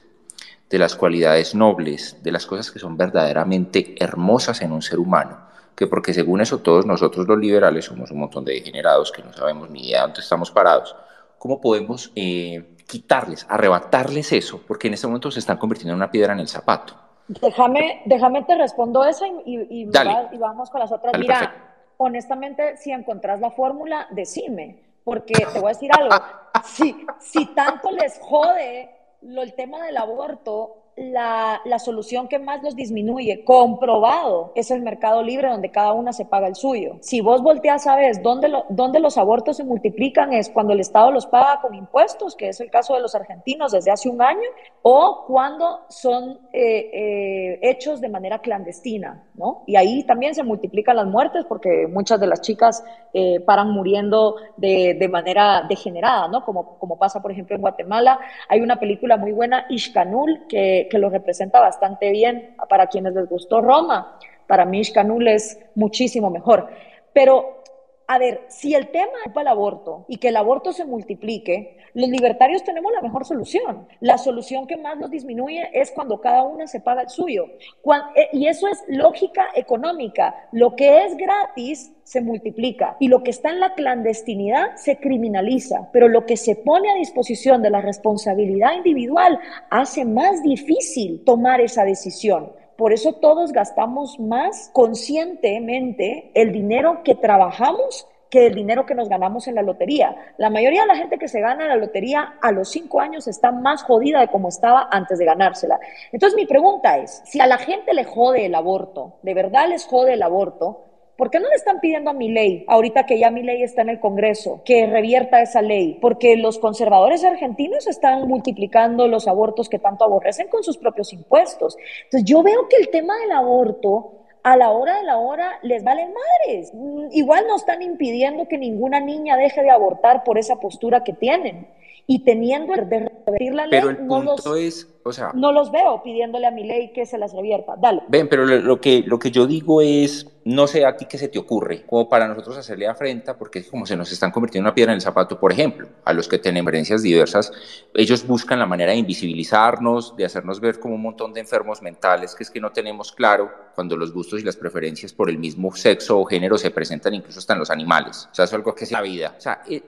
de 0.71 0.79
las 0.79 0.97
cualidades 0.97 1.55
nobles, 1.55 2.23
de 2.23 2.33
las 2.33 2.47
cosas 2.47 2.71
que 2.71 2.79
son 2.79 2.97
verdaderamente 2.97 3.95
hermosas 4.03 4.61
en 4.63 4.73
un 4.73 4.83
ser 4.83 4.99
humano, 4.99 5.39
que 5.75 5.87
porque 5.87 6.13
según 6.15 6.41
eso 6.41 6.59
todos 6.59 6.87
nosotros 6.87 7.27
los 7.27 7.39
liberales 7.39 7.85
somos 7.85 8.11
un 8.11 8.21
montón 8.21 8.45
de 8.45 8.55
degenerados 8.55 9.13
que 9.13 9.23
no 9.23 9.33
sabemos 9.33 9.71
ni 9.71 9.89
idea 9.89 10.01
de 10.01 10.07
dónde 10.07 10.21
estamos 10.21 10.51
parados, 10.51 10.97
¿cómo 11.39 11.61
podemos 11.61 12.11
eh, 12.15 12.77
quitarles, 12.87 13.47
arrebatarles 13.49 14.33
eso? 14.33 14.61
Porque 14.67 14.89
en 14.89 14.95
este 14.95 15.07
momento 15.07 15.31
se 15.31 15.41
están 15.41 15.59
convirtiendo 15.59 15.93
en 15.93 15.97
una 15.97 16.11
piedra 16.11 16.33
en 16.33 16.41
el 16.41 16.49
zapato. 16.49 16.95
Déjame, 17.29 18.03
déjame 18.05 18.43
te 18.43 18.57
respondo 18.57 19.05
esa 19.05 19.27
y, 19.27 19.33
y, 19.47 19.83
y, 19.83 19.85
va, 19.87 20.29
y 20.33 20.37
vamos 20.39 20.69
con 20.71 20.81
las 20.81 20.93
otras. 20.93 21.13
Dale, 21.13 21.23
Mira, 21.25 21.39
perfecto. 21.39 21.65
honestamente, 21.99 22.77
si 22.77 22.91
encontrás 22.91 23.41
la 23.41 23.51
fórmula, 23.51 24.09
decime, 24.11 24.83
porque 25.05 25.35
te 25.35 25.61
voy 25.61 25.71
a 25.71 25.75
decir 25.75 25.91
algo. 25.93 26.15
Si, 26.65 27.05
si 27.19 27.47
tanto 27.47 27.91
les 27.91 28.19
jode 28.21 28.89
lo, 29.23 29.43
el 29.43 29.55
tema 29.55 29.85
del 29.85 29.97
aborto, 29.97 30.84
la, 30.97 31.61
la, 31.65 31.79
solución 31.79 32.29
que 32.29 32.39
más 32.39 32.63
los 32.63 32.77
disminuye, 32.77 33.45
comprobado, 33.45 34.53
es 34.55 34.71
el 34.71 34.83
mercado 34.83 35.23
libre 35.23 35.49
donde 35.49 35.71
cada 35.71 35.93
una 35.93 36.13
se 36.13 36.25
paga 36.25 36.47
el 36.47 36.55
suyo. 36.55 36.99
Si 37.01 37.21
vos 37.21 37.43
volteas 37.43 37.87
a 37.87 37.97
ver 37.97 38.23
dónde, 38.23 38.49
lo, 38.49 38.65
dónde 38.69 39.01
los 39.01 39.19
abortos 39.19 39.57
se 39.57 39.65
multiplican 39.65 40.33
es 40.33 40.51
cuando 40.51 40.73
el 40.73 40.81
Estado 40.81 41.11
los 41.11 41.27
paga 41.27 41.61
con 41.61 41.75
impuestos, 41.75 42.37
que 42.37 42.49
es 42.49 42.61
el 42.61 42.71
caso 42.71 42.95
de 42.95 43.01
los 43.01 43.15
argentinos 43.15 43.73
desde 43.73 43.91
hace 43.91 44.09
un 44.09 44.23
año, 44.23 44.49
o 44.83 45.25
cuando 45.27 45.81
son 45.89 46.39
eh, 46.53 46.91
eh, 46.93 47.59
hechos 47.63 48.01
de 48.01 48.09
manera 48.09 48.39
clandestina, 48.39 49.25
¿no? 49.35 49.65
Y 49.67 49.77
ahí 49.77 50.05
también 50.05 50.35
se 50.35 50.45
multiplican 50.45 50.97
las 50.97 51.07
muertes 51.07 51.45
porque 51.49 51.89
muchas 51.89 52.21
de 52.21 52.27
las 52.27 52.41
chicas 52.41 52.85
eh, 53.13 53.41
paran 53.41 53.71
muriendo 53.71 54.37
de, 54.57 54.95
de, 54.95 55.09
manera 55.09 55.63
degenerada, 55.69 56.29
¿no? 56.29 56.45
Como, 56.45 56.79
como 56.79 56.99
pasa, 56.99 57.21
por 57.21 57.33
ejemplo, 57.33 57.57
en 57.57 57.63
Guatemala. 57.63 58.19
Hay 58.49 58.61
una 58.61 58.79
película 58.79 59.17
muy 59.17 59.33
buena, 59.33 59.67
Ishkanul, 59.69 60.47
que 60.49 60.84
que, 60.89 60.99
lo 60.99 61.11
representa 61.11 61.61
bastante 61.61 62.11
bien 62.11 62.55
para 62.69 62.87
quienes 62.87 63.15
les 63.15 63.29
gustó 63.29 63.61
Roma. 63.61 64.19
Para 64.47 64.65
mí, 64.65 64.81
Ishkanul 64.81 65.29
es 65.29 65.59
muchísimo 65.75 66.31
mejor. 66.31 66.69
Pero, 67.13 67.63
a 68.07 68.19
ver, 68.19 68.45
si 68.49 68.75
el 68.75 68.89
tema 68.89 69.13
es 69.25 69.33
el 69.35 69.49
aborto 69.49 70.05
y 70.09 70.19
que 70.19 70.29
el 70.29 70.37
aborto 70.37 70.73
se 70.73 70.85
multiplique, 70.85 71.79
los 71.95 72.11
libertarios 72.11 72.63
tenemos 72.63 72.93
la 72.93 73.01
mejor 73.01 73.25
solución. 73.25 73.87
La 74.01 74.19
solución 74.19 74.67
que 74.67 74.77
más 74.77 74.99
nos 74.99 75.11
disminuye 75.11 75.71
es 75.73 75.91
cuando 75.91 76.21
cada 76.21 76.43
una 76.43 76.67
se 76.67 76.81
paga 76.81 77.03
el 77.03 77.09
suyo. 77.09 77.47
Cuando, 77.81 78.09
y 78.33 78.47
eso 78.47 78.69
es 78.69 78.83
lógica 78.89 79.49
económica. 79.55 80.49
Lo 80.53 80.77
que 80.77 81.05
es 81.05 81.17
gratis 81.17 81.93
se 82.03 82.21
multiplica 82.21 82.97
y 83.01 83.09
lo 83.09 83.23
que 83.23 83.31
está 83.31 83.51
en 83.51 83.61
la 83.61 83.75
clandestinidad 83.75 84.77
se 84.77 84.99
criminaliza, 84.99 85.89
pero 85.93 86.09
lo 86.09 86.27
que 86.27 86.37
se 86.37 86.57
pone 86.57 86.91
a 86.91 86.97
disposición 86.97 87.63
de 87.63 87.71
la 87.71 87.81
responsabilidad 87.81 88.75
individual 88.75 89.39
hace 89.71 90.05
más 90.05 90.43
difícil 90.43 91.23
tomar 91.25 91.63
esa 91.63 91.85
decisión. 91.85 92.53
Por 92.77 92.93
eso 92.93 93.15
todos 93.15 93.53
gastamos 93.53 94.19
más 94.19 94.71
conscientemente 94.73 96.31
el 96.35 96.53
dinero 96.53 97.03
que 97.05 97.15
trabajamos 97.15 98.07
que 98.35 98.49
el 98.49 98.55
dinero 98.57 98.85
que 98.85 98.97
nos 98.97 99.09
ganamos 99.09 99.47
en 99.47 99.55
la 99.55 99.63
lotería. 99.63 100.17
La 100.39 100.51
mayoría 100.51 100.81
de 100.81 100.89
la 100.89 100.97
gente 100.97 101.19
que 101.19 101.29
se 101.29 101.41
gana 101.41 101.69
la 101.69 101.77
lotería 101.77 102.35
a 102.43 102.51
los 102.51 102.69
cinco 102.69 103.01
años 103.01 103.29
está 103.29 103.53
más 103.53 103.85
jodida 103.85 104.19
de 104.19 104.27
como 104.27 104.49
estaba 104.49 104.89
antes 104.91 105.21
de 105.21 105.25
ganársela. 105.25 105.79
Entonces 106.11 106.37
mi 106.37 106.45
pregunta 106.45 106.99
es, 106.99 107.23
si 107.27 107.39
a 107.39 107.47
la 107.47 107.59
gente 107.59 107.95
le 107.95 108.03
jode 108.03 108.47
el 108.47 108.57
aborto, 108.57 109.19
de 109.23 109.35
verdad 109.35 109.69
les 109.69 109.87
jode 109.87 110.15
el 110.15 110.23
aborto, 110.25 110.85
¿Por 111.17 111.31
qué 111.31 111.39
no 111.39 111.49
le 111.49 111.55
están 111.55 111.79
pidiendo 111.79 112.11
a 112.11 112.15
mi 112.15 112.29
ley, 112.29 112.65
ahorita 112.67 113.07
que 113.07 113.19
ya 113.19 113.31
mi 113.31 113.43
ley 113.43 113.63
está 113.63 113.83
en 113.83 113.89
el 113.89 114.01
Congreso, 114.01 114.63
que 114.65 114.87
revierta 114.87 115.41
esa 115.41 115.63
ley? 115.63 115.97
Porque 116.01 116.37
los 116.37 116.59
conservadores 116.59 117.23
argentinos 117.23 117.87
están 117.87 118.27
multiplicando 118.27 119.07
los 119.07 119.29
abortos 119.29 119.69
que 119.69 119.79
tanto 119.79 120.05
aborrecen 120.05 120.49
con 120.49 120.65
sus 120.65 120.77
propios 120.77 121.13
impuestos. 121.13 121.77
Entonces 122.05 122.29
yo 122.29 122.43
veo 122.43 122.69
que 122.69 122.77
el 122.79 122.89
tema 122.89 123.17
del 123.21 123.31
aborto 123.31 124.25
a 124.43 124.57
la 124.57 124.71
hora 124.73 124.97
de 124.97 125.05
la 125.05 125.19
hora 125.19 125.59
les 125.63 125.85
valen 125.85 126.13
madres. 126.13 126.73
Igual 127.13 127.47
no 127.47 127.57
están 127.57 127.81
impidiendo 127.81 128.49
que 128.49 128.59
ninguna 128.59 128.99
niña 128.99 129.37
deje 129.37 129.63
de 129.63 129.71
abortar 129.71 130.25
por 130.25 130.37
esa 130.37 130.57
postura 130.57 131.05
que 131.05 131.13
tienen. 131.13 131.69
Y 132.07 132.23
teniendo 132.23 132.75
de 132.75 132.81
revertir 132.83 133.55
la 133.55 133.67
ley, 133.67 133.81
pero 133.81 133.91
el 133.91 134.07
no, 134.07 134.17
punto 134.17 134.51
los, 134.51 134.59
es, 134.59 134.89
o 135.05 135.13
sea, 135.13 135.33
no 135.35 135.53
los 135.53 135.73
veo 135.73 136.03
pidiéndole 136.03 136.47
a 136.47 136.51
mi 136.51 136.65
ley 136.65 136.93
que 136.93 137.07
se 137.07 137.17
las 137.17 137.33
revierta. 137.33 137.77
Dale. 137.79 138.03
Ven, 138.09 138.29
pero 138.29 138.45
lo, 138.45 138.81
que, 138.81 139.03
lo 139.07 139.19
que 139.19 139.31
yo 139.31 139.47
digo 139.47 139.81
es, 139.81 140.27
no 140.45 140.67
sé 140.67 140.85
a 140.85 140.97
ti 140.97 141.07
qué 141.07 141.17
se 141.17 141.29
te 141.29 141.39
ocurre, 141.39 141.87
como 141.87 142.07
para 142.09 142.29
nosotros 142.29 142.59
hacerle 142.59 142.87
afrenta, 142.87 143.39
porque 143.39 143.61
es 143.61 143.71
como 143.71 143.87
se 143.87 143.97
nos 143.97 144.13
están 144.13 144.31
convirtiendo 144.31 144.67
en 144.67 144.71
una 144.71 144.75
piedra 144.75 144.93
en 144.93 144.97
el 144.97 145.01
zapato, 145.01 145.41
por 145.41 145.51
ejemplo, 145.51 145.89
a 146.05 146.13
los 146.13 146.29
que 146.29 146.39
tienen 146.39 146.69
herencias 146.69 147.03
diversas, 147.03 147.53
ellos 147.95 148.27
buscan 148.27 148.59
la 148.59 148.67
manera 148.67 148.93
de 148.93 148.99
invisibilizarnos, 148.99 150.15
de 150.15 150.27
hacernos 150.27 150.61
ver 150.61 150.79
como 150.79 150.97
un 150.97 151.03
montón 151.03 151.33
de 151.33 151.41
enfermos 151.41 151.81
mentales, 151.81 152.35
que 152.35 152.43
es 152.43 152.51
que 152.51 152.61
no 152.61 152.71
tenemos 152.71 153.13
claro 153.13 153.51
cuando 153.75 153.97
los 153.97 154.13
gustos 154.13 154.41
y 154.41 154.45
las 154.45 154.57
preferencias 154.57 155.13
por 155.15 155.31
el 155.31 155.39
mismo 155.39 155.75
sexo 155.75 156.19
o 156.19 156.25
género 156.27 156.59
se 156.59 156.71
presentan 156.71 157.15
incluso 157.15 157.39
hasta 157.39 157.55
en 157.55 157.61
los 157.61 157.71
animales. 157.71 158.29
O 158.31 158.35
sea, 158.35 158.45
es 158.45 158.53
algo 158.53 158.75
que 158.75 158.85
es 158.85 158.93
la 158.93 159.01
vida. 159.01 159.35
O 159.37 159.41
sea, 159.41 159.63
eh, 159.69 159.83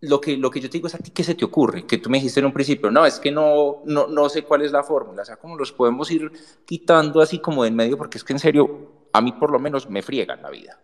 lo 0.00 0.20
que, 0.20 0.36
lo 0.36 0.50
que 0.50 0.60
yo 0.60 0.68
te 0.68 0.78
digo 0.78 0.86
es 0.86 0.94
a 0.94 0.98
ti, 0.98 1.10
¿qué 1.10 1.24
se 1.24 1.34
te 1.34 1.44
ocurre? 1.44 1.86
Que 1.86 1.98
tú 1.98 2.08
me 2.10 2.18
dijiste 2.18 2.40
en 2.40 2.46
un 2.46 2.52
principio, 2.52 2.90
no, 2.90 3.04
es 3.04 3.18
que 3.18 3.30
no, 3.30 3.82
no, 3.84 4.06
no 4.06 4.28
sé 4.28 4.42
cuál 4.42 4.62
es 4.62 4.72
la 4.72 4.82
fórmula, 4.82 5.22
o 5.22 5.24
sea, 5.24 5.36
cómo 5.36 5.56
los 5.56 5.72
podemos 5.72 6.10
ir 6.10 6.30
quitando 6.64 7.20
así 7.20 7.38
como 7.38 7.62
de 7.62 7.68
en 7.68 7.76
medio, 7.76 7.98
porque 7.98 8.18
es 8.18 8.24
que 8.24 8.32
en 8.32 8.38
serio, 8.38 9.08
a 9.12 9.20
mí 9.20 9.32
por 9.32 9.50
lo 9.50 9.58
menos 9.58 9.88
me 9.90 10.02
friegan 10.02 10.42
la 10.42 10.50
vida. 10.50 10.78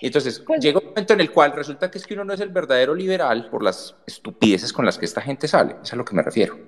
Y 0.00 0.06
entonces 0.06 0.40
pues, 0.40 0.60
llega 0.60 0.80
un 0.80 0.86
momento 0.86 1.12
en 1.14 1.20
el 1.20 1.30
cual 1.30 1.52
resulta 1.52 1.90
que 1.90 1.98
es 1.98 2.06
que 2.06 2.14
uno 2.14 2.24
no 2.24 2.34
es 2.34 2.40
el 2.40 2.48
verdadero 2.48 2.94
liberal 2.94 3.48
por 3.48 3.62
las 3.62 3.94
estupideces 4.06 4.72
con 4.72 4.84
las 4.84 4.98
que 4.98 5.04
esta 5.04 5.20
gente 5.20 5.46
sale, 5.46 5.76
es 5.82 5.92
a 5.92 5.96
lo 5.96 6.04
que 6.04 6.14
me 6.14 6.22
refiero. 6.22 6.58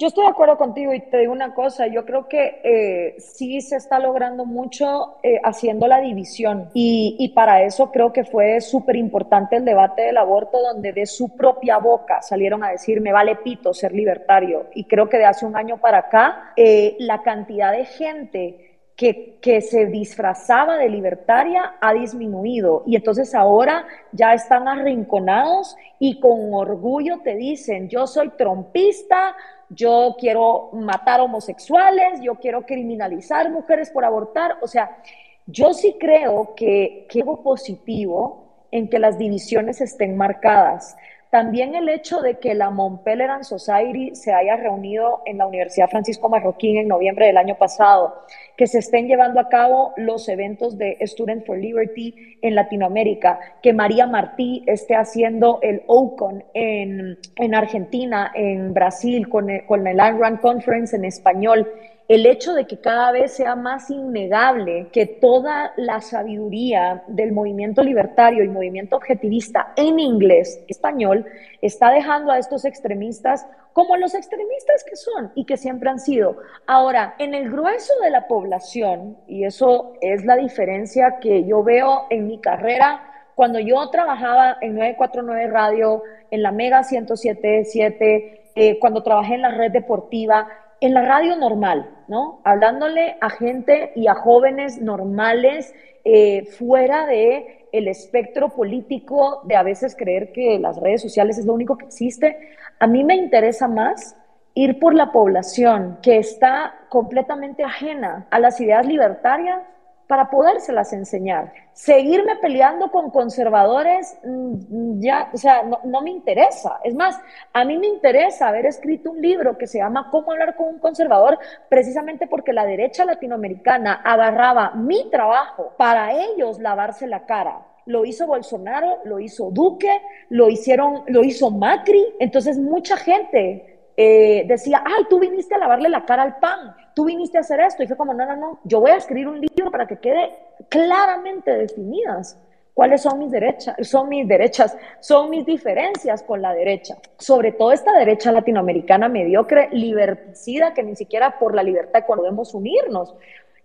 Yo 0.00 0.06
estoy 0.06 0.26
de 0.26 0.30
acuerdo 0.30 0.56
contigo 0.56 0.94
y 0.94 1.00
te 1.00 1.18
digo 1.18 1.32
una 1.32 1.54
cosa, 1.54 1.88
yo 1.88 2.04
creo 2.04 2.28
que 2.28 2.60
eh, 2.62 3.16
sí 3.18 3.60
se 3.60 3.74
está 3.74 3.98
logrando 3.98 4.44
mucho 4.44 5.16
eh, 5.24 5.40
haciendo 5.42 5.88
la 5.88 6.00
división 6.00 6.70
y, 6.72 7.16
y, 7.18 7.30
para 7.30 7.64
eso 7.64 7.90
creo 7.90 8.12
que 8.12 8.22
fue 8.22 8.60
súper 8.60 8.94
importante 8.94 9.56
el 9.56 9.64
debate 9.64 10.02
del 10.02 10.18
aborto 10.18 10.62
donde 10.62 10.92
de 10.92 11.04
su 11.04 11.36
propia 11.36 11.78
boca 11.78 12.22
salieron 12.22 12.62
a 12.62 12.70
decir 12.70 13.00
me 13.00 13.10
vale 13.10 13.34
pito 13.34 13.74
ser 13.74 13.90
libertario 13.90 14.66
y 14.72 14.84
creo 14.84 15.08
que 15.08 15.18
de 15.18 15.24
hace 15.24 15.44
un 15.44 15.56
año 15.56 15.78
para 15.78 15.98
acá 15.98 16.52
eh, 16.54 16.94
la 17.00 17.22
cantidad 17.22 17.72
de 17.72 17.84
gente 17.84 18.68
que, 18.94 19.38
que, 19.40 19.60
se 19.60 19.86
disfrazaba 19.86 20.76
de 20.76 20.88
libertaria 20.88 21.74
ha 21.80 21.92
disminuido. 21.94 22.82
Y 22.84 22.96
entonces 22.96 23.32
ahora 23.32 23.86
ya 24.10 24.34
están 24.34 24.66
arrinconados 24.66 25.76
y 26.00 26.18
con 26.18 26.52
orgullo 26.52 27.20
te 27.22 27.36
dicen 27.36 27.88
yo 27.88 28.08
soy 28.08 28.30
trompista, 28.30 29.36
yo 29.70 30.16
quiero 30.18 30.70
matar 30.72 31.20
homosexuales, 31.20 32.20
yo 32.22 32.36
quiero 32.36 32.64
criminalizar 32.64 33.50
mujeres 33.50 33.90
por 33.90 34.04
abortar. 34.04 34.56
O 34.62 34.68
sea, 34.68 34.98
yo 35.46 35.72
sí 35.74 35.96
creo 35.98 36.54
que, 36.54 37.06
que 37.08 37.20
algo 37.20 37.42
positivo 37.42 38.66
en 38.70 38.88
que 38.88 38.98
las 38.98 39.18
divisiones 39.18 39.80
estén 39.80 40.16
marcadas. 40.16 40.96
También 41.30 41.74
el 41.74 41.90
hecho 41.90 42.22
de 42.22 42.38
que 42.38 42.54
la 42.54 42.70
Mont 42.70 43.02
Pelerin 43.02 43.44
Society 43.44 44.14
se 44.14 44.32
haya 44.32 44.56
reunido 44.56 45.20
en 45.26 45.36
la 45.36 45.46
Universidad 45.46 45.90
Francisco 45.90 46.30
Marroquín 46.30 46.78
en 46.78 46.88
noviembre 46.88 47.26
del 47.26 47.36
año 47.36 47.56
pasado, 47.58 48.24
que 48.56 48.66
se 48.66 48.78
estén 48.78 49.08
llevando 49.08 49.38
a 49.38 49.50
cabo 49.50 49.92
los 49.98 50.26
eventos 50.30 50.78
de 50.78 50.96
Student 51.02 51.44
for 51.44 51.58
Liberty 51.58 52.38
en 52.40 52.54
Latinoamérica, 52.54 53.38
que 53.62 53.74
María 53.74 54.06
Martí 54.06 54.64
esté 54.66 54.96
haciendo 54.96 55.58
el 55.60 55.82
OCON 55.86 56.44
en, 56.54 57.18
en 57.36 57.54
Argentina, 57.54 58.32
en 58.34 58.72
Brasil, 58.72 59.28
con 59.28 59.50
el, 59.50 59.66
con 59.66 59.86
el 59.86 59.98
Run 59.98 60.38
Conference 60.38 60.96
en 60.96 61.04
español. 61.04 61.70
El 62.08 62.24
hecho 62.24 62.54
de 62.54 62.66
que 62.66 62.80
cada 62.80 63.12
vez 63.12 63.32
sea 63.32 63.54
más 63.54 63.90
innegable 63.90 64.88
que 64.92 65.04
toda 65.04 65.74
la 65.76 66.00
sabiduría 66.00 67.04
del 67.06 67.32
movimiento 67.32 67.82
libertario 67.82 68.42
y 68.42 68.48
movimiento 68.48 68.96
objetivista 68.96 69.74
en 69.76 70.00
inglés, 70.00 70.64
español, 70.68 71.26
está 71.60 71.90
dejando 71.90 72.32
a 72.32 72.38
estos 72.38 72.64
extremistas 72.64 73.46
como 73.74 73.98
los 73.98 74.14
extremistas 74.14 74.84
que 74.88 74.96
son 74.96 75.32
y 75.34 75.44
que 75.44 75.58
siempre 75.58 75.90
han 75.90 76.00
sido. 76.00 76.38
Ahora, 76.66 77.14
en 77.18 77.34
el 77.34 77.50
grueso 77.50 77.92
de 78.02 78.10
la 78.10 78.26
población, 78.26 79.18
y 79.26 79.44
eso 79.44 79.92
es 80.00 80.24
la 80.24 80.36
diferencia 80.36 81.18
que 81.20 81.44
yo 81.44 81.62
veo 81.62 82.06
en 82.08 82.26
mi 82.26 82.40
carrera, 82.40 83.02
cuando 83.34 83.60
yo 83.60 83.88
trabajaba 83.90 84.56
en 84.62 84.74
949 84.74 85.46
Radio, 85.48 86.02
en 86.30 86.42
la 86.42 86.52
Mega 86.52 86.78
1077, 86.78 88.50
eh, 88.56 88.78
cuando 88.80 89.02
trabajé 89.02 89.34
en 89.34 89.42
la 89.42 89.50
red 89.50 89.70
deportiva, 89.70 90.48
en 90.80 90.94
la 90.94 91.02
radio 91.02 91.36
normal, 91.36 91.90
¿no? 92.08 92.40
Hablándole 92.44 93.16
a 93.20 93.30
gente 93.30 93.92
y 93.96 94.06
a 94.06 94.14
jóvenes 94.14 94.80
normales 94.80 95.74
eh, 96.04 96.44
fuera 96.58 97.06
de 97.06 97.68
el 97.72 97.88
espectro 97.88 98.50
político 98.50 99.42
de 99.44 99.56
a 99.56 99.62
veces 99.62 99.94
creer 99.96 100.32
que 100.32 100.58
las 100.58 100.80
redes 100.80 101.02
sociales 101.02 101.38
es 101.38 101.44
lo 101.44 101.52
único 101.52 101.76
que 101.76 101.86
existe. 101.86 102.38
A 102.78 102.86
mí 102.86 103.04
me 103.04 103.14
interesa 103.16 103.68
más 103.68 104.16
ir 104.54 104.78
por 104.78 104.94
la 104.94 105.12
población 105.12 105.98
que 106.02 106.18
está 106.18 106.74
completamente 106.88 107.64
ajena 107.64 108.26
a 108.30 108.40
las 108.40 108.60
ideas 108.60 108.86
libertarias 108.86 109.62
para 110.08 110.30
podérselas 110.30 110.92
enseñar. 110.94 111.52
Seguirme 111.72 112.36
peleando 112.36 112.90
con 112.90 113.10
conservadores, 113.10 114.18
mm, 114.24 115.00
ya, 115.00 115.30
o 115.32 115.36
sea, 115.36 115.62
no, 115.62 116.00
me 116.00 116.10
interesa. 116.10 116.80
Es 116.82 116.94
más, 116.94 117.20
a 117.52 117.64
mí 117.64 117.78
me 117.78 117.86
interesa 117.86 118.48
haber 118.48 118.66
escrito 118.66 119.10
un 119.10 119.20
libro 119.20 119.58
que 119.58 119.66
se 119.66 119.78
llama 119.78 120.08
Cómo 120.10 120.32
hablar 120.32 120.56
con 120.56 120.68
un 120.68 120.78
conservador, 120.78 121.38
precisamente 121.68 122.26
porque 122.26 122.54
la 122.54 122.64
derecha 122.64 123.04
latinoamericana 123.04 124.00
agarraba 124.02 124.72
mi 124.74 125.10
trabajo 125.10 125.74
para 125.76 126.12
ellos 126.12 126.58
lavarse 126.58 127.06
la 127.06 127.26
cara 127.26 127.66
lo 127.84 128.04
hizo 128.04 128.26
Bolsonaro, 128.26 128.98
lo 129.04 129.18
hizo 129.18 129.50
Duque, 129.50 130.02
lo 130.28 130.50
hicieron, 130.50 131.04
lo 131.06 131.24
hizo 131.24 131.50
Macri. 131.50 132.04
Entonces 132.18 132.58
mucha 132.58 132.98
gente 132.98 133.77
eh, 134.00 134.44
decía, 134.46 134.80
ay, 134.86 135.06
tú 135.10 135.18
viniste 135.18 135.56
a 135.56 135.58
lavarle 135.58 135.88
la 135.88 136.04
cara 136.04 136.22
al 136.22 136.38
pan, 136.38 136.72
tú 136.94 137.06
viniste 137.06 137.36
a 137.36 137.40
hacer 137.40 137.58
esto. 137.58 137.82
Y 137.82 137.88
fue 137.88 137.96
como, 137.96 138.14
no, 138.14 138.24
no, 138.24 138.36
no, 138.36 138.60
yo 138.62 138.78
voy 138.78 138.92
a 138.92 138.96
escribir 138.96 139.26
un 139.26 139.40
libro 139.40 139.72
para 139.72 139.88
que 139.88 139.96
quede 139.96 140.38
claramente 140.68 141.50
definidas 141.50 142.38
cuáles 142.74 143.02
son 143.02 143.18
mis 143.18 143.32
derechas, 143.32 143.74
son 143.88 144.08
mis 144.08 144.28
derechas, 144.28 144.76
son 145.00 145.30
mis 145.30 145.44
diferencias 145.44 146.22
con 146.22 146.40
la 146.40 146.54
derecha, 146.54 146.96
sobre 147.18 147.50
todo 147.50 147.72
esta 147.72 147.92
derecha 147.98 148.30
latinoamericana 148.30 149.08
mediocre, 149.08 149.68
liberticida, 149.72 150.74
que 150.74 150.84
ni 150.84 150.94
siquiera 150.94 151.36
por 151.40 151.56
la 151.56 151.64
libertad 151.64 152.06
podemos 152.06 152.54
unirnos. 152.54 153.16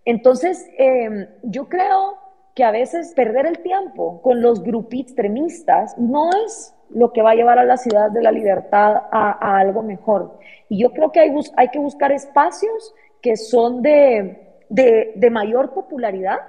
Entonces, 0.04 0.68
em, 0.80 1.28
yo 1.44 1.70
creo 1.70 2.18
que 2.56 2.64
a 2.64 2.72
veces 2.72 3.14
perder 3.14 3.46
el 3.46 3.60
tiempo 3.60 4.20
con 4.24 4.42
los 4.42 4.64
grupos 4.64 5.02
extremistas 5.02 5.96
no 6.00 6.32
es 6.48 6.74
lo 6.94 7.12
que 7.12 7.22
va 7.22 7.32
a 7.32 7.36
llevar 7.36 7.60
a 7.60 7.66
la 7.66 7.78
ciudad 7.78 8.12
de 8.12 8.22
la 8.22 8.32
libertad 8.32 9.04
a, 9.12 9.58
algo 9.58 9.84
mejor. 9.84 10.40
Y 10.70 10.82
yo 10.82 10.92
creo 10.92 11.12
que 11.12 11.20
hay, 11.20 11.34
hay 11.58 11.70
que 11.70 11.80
buscar 11.80 12.12
espacios 12.12 12.94
que 13.22 13.38
son 13.38 13.82
de, 13.82 14.44
de, 14.70 15.30
mayor 15.30 15.74
popularidad 15.74 16.40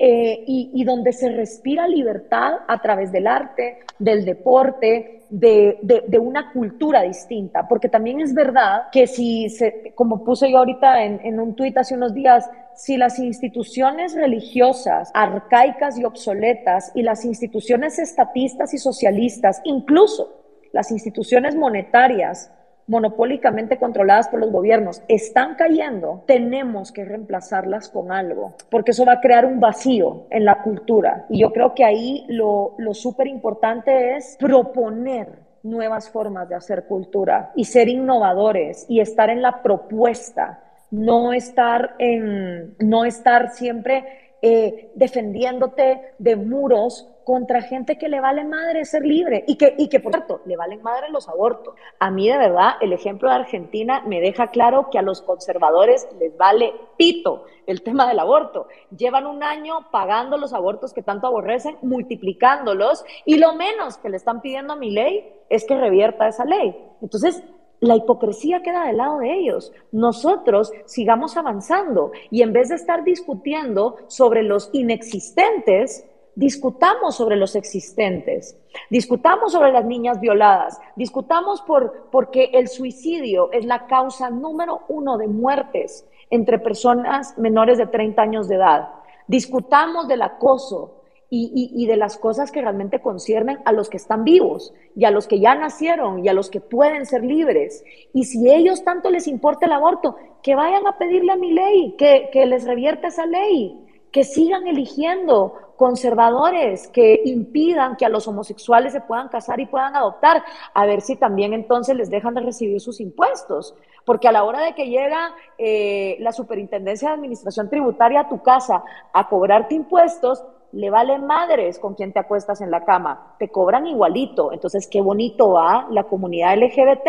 eh, 0.00 0.44
y, 0.46 0.84
donde 0.84 1.12
se 1.12 1.28
respira 1.30 1.88
libertad 1.88 2.58
a 2.68 2.80
través 2.80 3.10
del 3.10 3.26
arte, 3.26 3.80
del 3.98 4.24
deporte, 4.24 5.22
de, 5.28 6.18
una 6.20 6.52
cultura 6.52 7.02
distinta. 7.02 7.66
Porque 7.66 7.88
también 7.88 8.20
es 8.20 8.32
verdad 8.32 8.84
que 8.92 9.08
si, 9.08 9.48
se, 9.50 9.92
como 9.96 10.24
puse 10.24 10.50
yo 10.50 10.58
ahorita 10.58 11.02
en, 11.02 11.20
en 11.24 11.40
un 11.40 11.56
tuit 11.56 11.76
hace 11.76 11.96
unos 11.96 12.14
días, 12.14 12.48
si 12.76 12.96
las 12.96 13.18
instituciones 13.18 14.14
religiosas 14.14 15.10
arcaicas 15.14 15.98
y 15.98 16.04
obsoletas 16.04 16.92
y 16.94 17.02
las 17.02 17.24
instituciones 17.24 17.98
estatistas 17.98 18.72
y 18.74 18.78
socialistas, 18.78 19.60
incluso 19.64 20.38
las 20.72 20.92
instituciones 20.92 21.56
monetarias 21.56 22.52
monopólicamente 22.88 23.78
controladas 23.78 24.28
por 24.28 24.40
los 24.40 24.50
gobiernos 24.50 25.02
están 25.06 25.54
cayendo, 25.54 26.24
tenemos 26.26 26.90
que 26.90 27.04
reemplazarlas 27.04 27.88
con 27.88 28.10
algo, 28.10 28.54
porque 28.70 28.90
eso 28.90 29.04
va 29.04 29.12
a 29.12 29.20
crear 29.20 29.44
un 29.44 29.60
vacío 29.60 30.26
en 30.30 30.44
la 30.44 30.62
cultura. 30.62 31.26
Y 31.28 31.40
yo 31.40 31.52
creo 31.52 31.74
que 31.74 31.84
ahí 31.84 32.26
lo, 32.28 32.74
lo 32.78 32.94
súper 32.94 33.28
importante 33.28 34.16
es 34.16 34.36
proponer 34.40 35.46
nuevas 35.62 36.10
formas 36.10 36.48
de 36.48 36.56
hacer 36.56 36.86
cultura 36.86 37.52
y 37.54 37.64
ser 37.64 37.88
innovadores 37.88 38.86
y 38.88 39.00
estar 39.00 39.30
en 39.30 39.42
la 39.42 39.62
propuesta 39.62 40.64
no 40.90 41.32
estar, 41.32 41.94
en, 41.98 42.74
no 42.78 43.04
estar 43.04 43.52
siempre 43.52 44.04
eh, 44.40 44.90
defendiéndote 44.94 46.00
de 46.18 46.36
muros 46.36 47.08
contra 47.28 47.60
gente 47.60 47.98
que 47.98 48.08
le 48.08 48.22
vale 48.22 48.42
madre 48.42 48.86
ser 48.86 49.02
libre 49.02 49.44
y 49.46 49.56
que, 49.56 49.74
y 49.76 49.90
que, 49.90 50.00
por 50.00 50.12
cierto, 50.12 50.40
le 50.46 50.56
valen 50.56 50.80
madre 50.80 51.10
los 51.10 51.28
abortos. 51.28 51.74
A 51.98 52.10
mí, 52.10 52.26
de 52.26 52.38
verdad, 52.38 52.76
el 52.80 52.94
ejemplo 52.94 53.28
de 53.28 53.34
Argentina 53.34 54.02
me 54.06 54.22
deja 54.22 54.46
claro 54.46 54.88
que 54.90 54.98
a 54.98 55.02
los 55.02 55.20
conservadores 55.20 56.08
les 56.18 56.34
vale 56.38 56.72
pito 56.96 57.44
el 57.66 57.82
tema 57.82 58.08
del 58.08 58.18
aborto. 58.18 58.68
Llevan 58.96 59.26
un 59.26 59.42
año 59.42 59.90
pagando 59.92 60.38
los 60.38 60.54
abortos 60.54 60.94
que 60.94 61.02
tanto 61.02 61.26
aborrecen, 61.26 61.76
multiplicándolos, 61.82 63.04
y 63.26 63.36
lo 63.36 63.52
menos 63.52 63.98
que 63.98 64.08
le 64.08 64.16
están 64.16 64.40
pidiendo 64.40 64.72
a 64.72 64.76
mi 64.76 64.90
ley 64.90 65.30
es 65.50 65.66
que 65.66 65.76
revierta 65.76 66.28
esa 66.28 66.46
ley. 66.46 66.74
Entonces, 67.02 67.44
la 67.80 67.94
hipocresía 67.94 68.62
queda 68.62 68.86
del 68.86 68.96
lado 68.96 69.18
de 69.18 69.34
ellos. 69.34 69.72
Nosotros 69.92 70.72
sigamos 70.86 71.36
avanzando 71.36 72.12
y 72.30 72.42
en 72.42 72.52
vez 72.52 72.70
de 72.70 72.74
estar 72.74 73.04
discutiendo 73.04 73.96
sobre 74.08 74.42
los 74.42 74.70
inexistentes, 74.72 76.07
discutamos 76.38 77.16
sobre 77.16 77.34
los 77.34 77.56
existentes, 77.56 78.56
discutamos 78.90 79.50
sobre 79.50 79.72
las 79.72 79.84
niñas 79.84 80.20
violadas, 80.20 80.80
discutamos 80.94 81.62
por, 81.62 82.08
porque 82.12 82.50
el 82.54 82.68
suicidio 82.68 83.50
es 83.50 83.64
la 83.64 83.88
causa 83.88 84.30
número 84.30 84.82
uno 84.86 85.18
de 85.18 85.26
muertes 85.26 86.06
entre 86.30 86.60
personas 86.60 87.36
menores 87.38 87.76
de 87.76 87.88
30 87.88 88.22
años 88.22 88.46
de 88.46 88.54
edad. 88.54 88.88
Discutamos 89.26 90.06
del 90.06 90.22
acoso, 90.22 90.94
y, 91.30 91.84
de 91.84 91.96
las 91.98 92.16
cosas 92.16 92.50
que 92.50 92.62
realmente 92.62 93.02
conciernen 93.02 93.58
a 93.66 93.72
los 93.72 93.90
que 93.90 93.98
están 93.98 94.24
vivos 94.24 94.72
y 94.96 95.04
a 95.04 95.10
los 95.10 95.26
que 95.26 95.40
ya 95.40 95.54
nacieron 95.54 96.24
y 96.24 96.28
a 96.28 96.32
los 96.32 96.48
que 96.48 96.62
pueden 96.62 97.04
ser 97.04 97.22
libres. 97.22 97.84
Y 98.14 98.24
si 98.24 98.50
ellos 98.50 98.82
tanto 98.82 99.10
les 99.10 99.26
importa 99.26 99.66
el 99.66 99.72
aborto, 99.72 100.16
que 100.42 100.54
vayan 100.54 100.86
a 100.86 100.96
pedirle 100.96 101.32
a 101.32 101.36
mi 101.36 101.52
ley, 101.52 101.96
que, 101.98 102.30
que 102.32 102.46
les 102.46 102.64
revierta 102.64 103.08
esa 103.08 103.26
ley, 103.26 103.87
que 104.10 104.24
sigan 104.24 104.66
eligiendo 104.66 105.54
conservadores 105.76 106.88
que 106.88 107.22
impidan 107.24 107.96
que 107.96 108.04
a 108.04 108.08
los 108.08 108.26
homosexuales 108.26 108.92
se 108.92 109.00
puedan 109.00 109.28
casar 109.28 109.60
y 109.60 109.66
puedan 109.66 109.94
adoptar, 109.94 110.42
a 110.74 110.86
ver 110.86 111.00
si 111.00 111.14
también 111.14 111.52
entonces 111.54 111.96
les 111.96 112.10
dejan 112.10 112.34
de 112.34 112.40
recibir 112.40 112.80
sus 112.80 113.00
impuestos. 113.00 113.74
Porque 114.04 114.26
a 114.26 114.32
la 114.32 114.42
hora 114.44 114.60
de 114.60 114.74
que 114.74 114.88
llega 114.88 115.34
eh, 115.56 116.16
la 116.20 116.32
Superintendencia 116.32 117.08
de 117.08 117.14
Administración 117.14 117.70
Tributaria 117.70 118.20
a 118.20 118.28
tu 118.28 118.42
casa 118.42 118.82
a 119.12 119.28
cobrarte 119.28 119.76
impuestos, 119.76 120.44
le 120.72 120.90
vale 120.90 121.18
madres 121.18 121.78
con 121.78 121.94
quien 121.94 122.12
te 122.12 122.18
acuestas 122.18 122.60
en 122.60 122.70
la 122.70 122.84
cama, 122.84 123.36
te 123.38 123.48
cobran 123.48 123.86
igualito. 123.86 124.52
Entonces, 124.52 124.86
qué 124.86 125.00
bonito 125.00 125.52
va 125.52 125.86
la 125.90 126.04
comunidad 126.04 126.58
LGBT, 126.58 127.08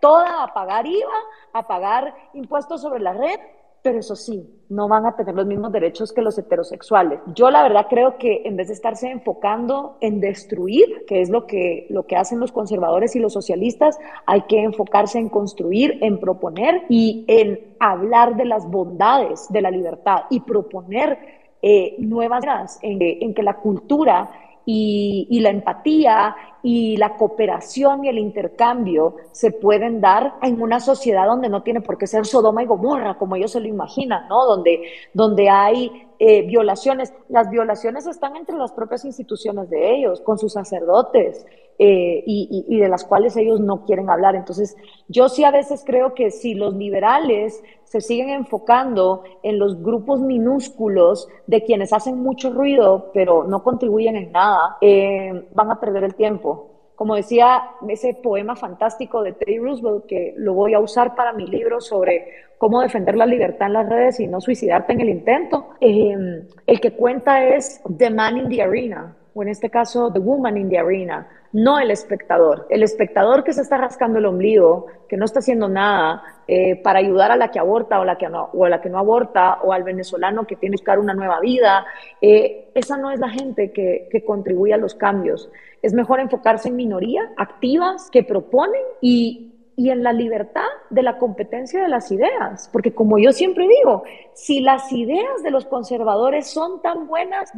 toda 0.00 0.44
a 0.44 0.52
pagar 0.52 0.86
IVA, 0.86 1.08
a 1.52 1.66
pagar 1.66 2.14
impuestos 2.34 2.82
sobre 2.82 3.00
la 3.00 3.14
red, 3.14 3.40
pero 3.82 3.98
eso 3.98 4.14
sí, 4.16 4.48
no 4.68 4.88
van 4.88 5.06
a 5.06 5.16
tener 5.16 5.34
los 5.34 5.46
mismos 5.46 5.72
derechos 5.72 6.12
que 6.12 6.22
los 6.22 6.38
heterosexuales. 6.38 7.20
Yo 7.34 7.50
la 7.50 7.62
verdad 7.62 7.86
creo 7.88 8.18
que 8.18 8.42
en 8.44 8.56
vez 8.56 8.68
de 8.68 8.74
estarse 8.74 9.10
enfocando 9.10 9.96
en 10.00 10.20
destruir, 10.20 11.04
que 11.06 11.20
es 11.20 11.30
lo 11.30 11.46
que, 11.46 11.86
lo 11.90 12.06
que 12.06 12.16
hacen 12.16 12.40
los 12.40 12.52
conservadores 12.52 13.16
y 13.16 13.20
los 13.20 13.32
socialistas, 13.32 13.98
hay 14.26 14.42
que 14.42 14.62
enfocarse 14.62 15.18
en 15.18 15.28
construir, 15.28 15.98
en 16.02 16.20
proponer 16.20 16.82
y 16.88 17.24
en 17.28 17.74
hablar 17.78 18.36
de 18.36 18.44
las 18.44 18.70
bondades 18.70 19.46
de 19.50 19.62
la 19.62 19.70
libertad 19.70 20.24
y 20.30 20.40
proponer 20.40 21.18
eh, 21.62 21.96
nuevas 21.98 22.78
en, 22.82 22.98
en, 23.00 23.34
que 23.34 23.42
la 23.42 23.58
cultura 23.58 24.30
y, 24.66 25.26
y, 25.30 25.40
la 25.40 25.50
empatía 25.50 26.36
y 26.62 26.96
la 26.96 27.16
cooperación 27.16 28.04
y 28.04 28.08
el 28.08 28.18
intercambio 28.18 29.16
se 29.32 29.50
pueden 29.50 30.00
dar 30.00 30.34
en 30.42 30.60
una 30.60 30.80
sociedad 30.80 31.26
donde 31.26 31.48
no 31.48 31.62
tiene 31.62 31.80
por 31.80 31.98
qué 31.98 32.06
ser 32.06 32.26
Sodoma 32.26 32.62
y 32.62 32.66
Gomorra, 32.66 33.16
como 33.16 33.36
ellos 33.36 33.52
se 33.52 33.60
lo 33.60 33.68
imaginan, 33.68 34.28
¿no? 34.28 34.44
Donde, 34.44 34.82
donde 35.14 35.48
hay 35.48 36.09
eh, 36.20 36.42
violaciones. 36.42 37.14
Las 37.30 37.48
violaciones 37.48 38.06
están 38.06 38.36
entre 38.36 38.56
las 38.56 38.72
propias 38.72 39.06
instituciones 39.06 39.70
de 39.70 39.96
ellos, 39.96 40.20
con 40.20 40.38
sus 40.38 40.52
sacerdotes, 40.52 41.46
eh, 41.78 42.22
y, 42.26 42.66
y, 42.68 42.78
de 42.78 42.90
las 42.90 43.04
cuales 43.04 43.38
ellos 43.38 43.58
no 43.58 43.86
quieren 43.86 44.10
hablar. 44.10 44.34
Entonces, 44.34 44.76
yo 45.08 45.30
sí 45.30 45.44
a 45.44 45.50
veces 45.50 45.82
creo 45.84 46.12
que 46.12 46.30
si 46.30 46.52
los 46.52 46.74
liberales 46.74 47.62
se 47.84 48.02
siguen 48.02 48.28
enfocando 48.28 49.24
en 49.42 49.58
los 49.58 49.82
grupos 49.82 50.20
minúsculos 50.20 51.26
de 51.46 51.64
quienes 51.64 51.94
hacen 51.94 52.18
mucho 52.18 52.52
ruido, 52.52 53.10
pero 53.14 53.44
no 53.44 53.62
contribuyen 53.62 54.16
en 54.16 54.30
nada, 54.30 54.76
eh, 54.82 55.48
van 55.54 55.70
a 55.70 55.80
perder 55.80 56.04
el 56.04 56.14
tiempo 56.14 56.69
como 57.00 57.14
decía 57.14 57.62
ese 57.88 58.12
poema 58.12 58.56
fantástico 58.56 59.22
de 59.22 59.32
Teddy 59.32 59.58
Roosevelt, 59.58 60.04
que 60.04 60.34
lo 60.36 60.52
voy 60.52 60.74
a 60.74 60.80
usar 60.80 61.14
para 61.14 61.32
mi 61.32 61.46
libro 61.46 61.80
sobre 61.80 62.26
cómo 62.58 62.82
defender 62.82 63.16
la 63.16 63.24
libertad 63.24 63.68
en 63.68 63.72
las 63.72 63.88
redes 63.88 64.20
y 64.20 64.26
no 64.26 64.38
suicidarte 64.38 64.92
en 64.92 65.00
el 65.00 65.08
intento, 65.08 65.70
eh, 65.80 66.44
el 66.66 66.78
que 66.78 66.92
cuenta 66.92 67.42
es 67.42 67.80
The 67.96 68.10
Man 68.10 68.36
in 68.36 68.48
the 68.50 68.60
Arena, 68.60 69.16
o 69.32 69.42
en 69.42 69.48
este 69.48 69.70
caso 69.70 70.12
The 70.12 70.18
Woman 70.18 70.58
in 70.58 70.68
the 70.68 70.78
Arena 70.78 71.26
no 71.52 71.78
el 71.78 71.90
espectador. 71.90 72.66
El 72.70 72.82
espectador 72.82 73.42
que 73.44 73.52
se 73.52 73.62
está 73.62 73.76
rascando 73.76 74.18
el 74.18 74.26
ombligo, 74.26 74.86
que 75.08 75.16
no 75.16 75.24
está 75.24 75.40
haciendo 75.40 75.68
nada 75.68 76.22
eh, 76.46 76.76
para 76.76 77.00
ayudar 77.00 77.32
a 77.32 77.36
la 77.36 77.50
que 77.50 77.58
aborta 77.58 77.98
o, 77.98 78.04
la 78.04 78.16
que 78.16 78.28
no, 78.28 78.50
o 78.52 78.64
a 78.64 78.68
la 78.68 78.80
que 78.80 78.88
no 78.88 78.98
aborta, 78.98 79.58
o 79.62 79.72
al 79.72 79.82
venezolano 79.82 80.46
que 80.46 80.56
tiene 80.56 80.76
que 80.76 80.82
buscar 80.82 80.98
una 80.98 81.14
nueva 81.14 81.40
vida, 81.40 81.84
eh, 82.20 82.70
esa 82.74 82.96
no 82.96 83.10
es 83.10 83.18
la 83.18 83.28
gente 83.28 83.72
que, 83.72 84.08
que 84.10 84.24
contribuye 84.24 84.74
a 84.74 84.78
los 84.78 84.94
cambios. 84.94 85.50
Es 85.82 85.92
mejor 85.94 86.20
enfocarse 86.20 86.68
en 86.68 86.76
minoría, 86.76 87.30
activas, 87.36 88.10
que 88.10 88.22
proponen 88.22 88.82
y 89.00 89.49
y 89.80 89.88
en 89.88 90.02
la 90.02 90.12
libertad 90.12 90.68
de 90.90 91.02
la 91.02 91.16
competencia 91.16 91.80
de 91.80 91.88
las 91.88 92.12
ideas. 92.12 92.68
Porque 92.70 92.92
como 92.92 93.16
yo 93.16 93.32
siempre 93.32 93.66
digo, 93.66 94.02
si 94.34 94.60
las 94.60 94.92
ideas 94.92 95.42
de 95.42 95.50
los 95.50 95.64
conservadores 95.64 96.48
son 96.48 96.82
tan 96.82 97.06
buenas, 97.06 97.50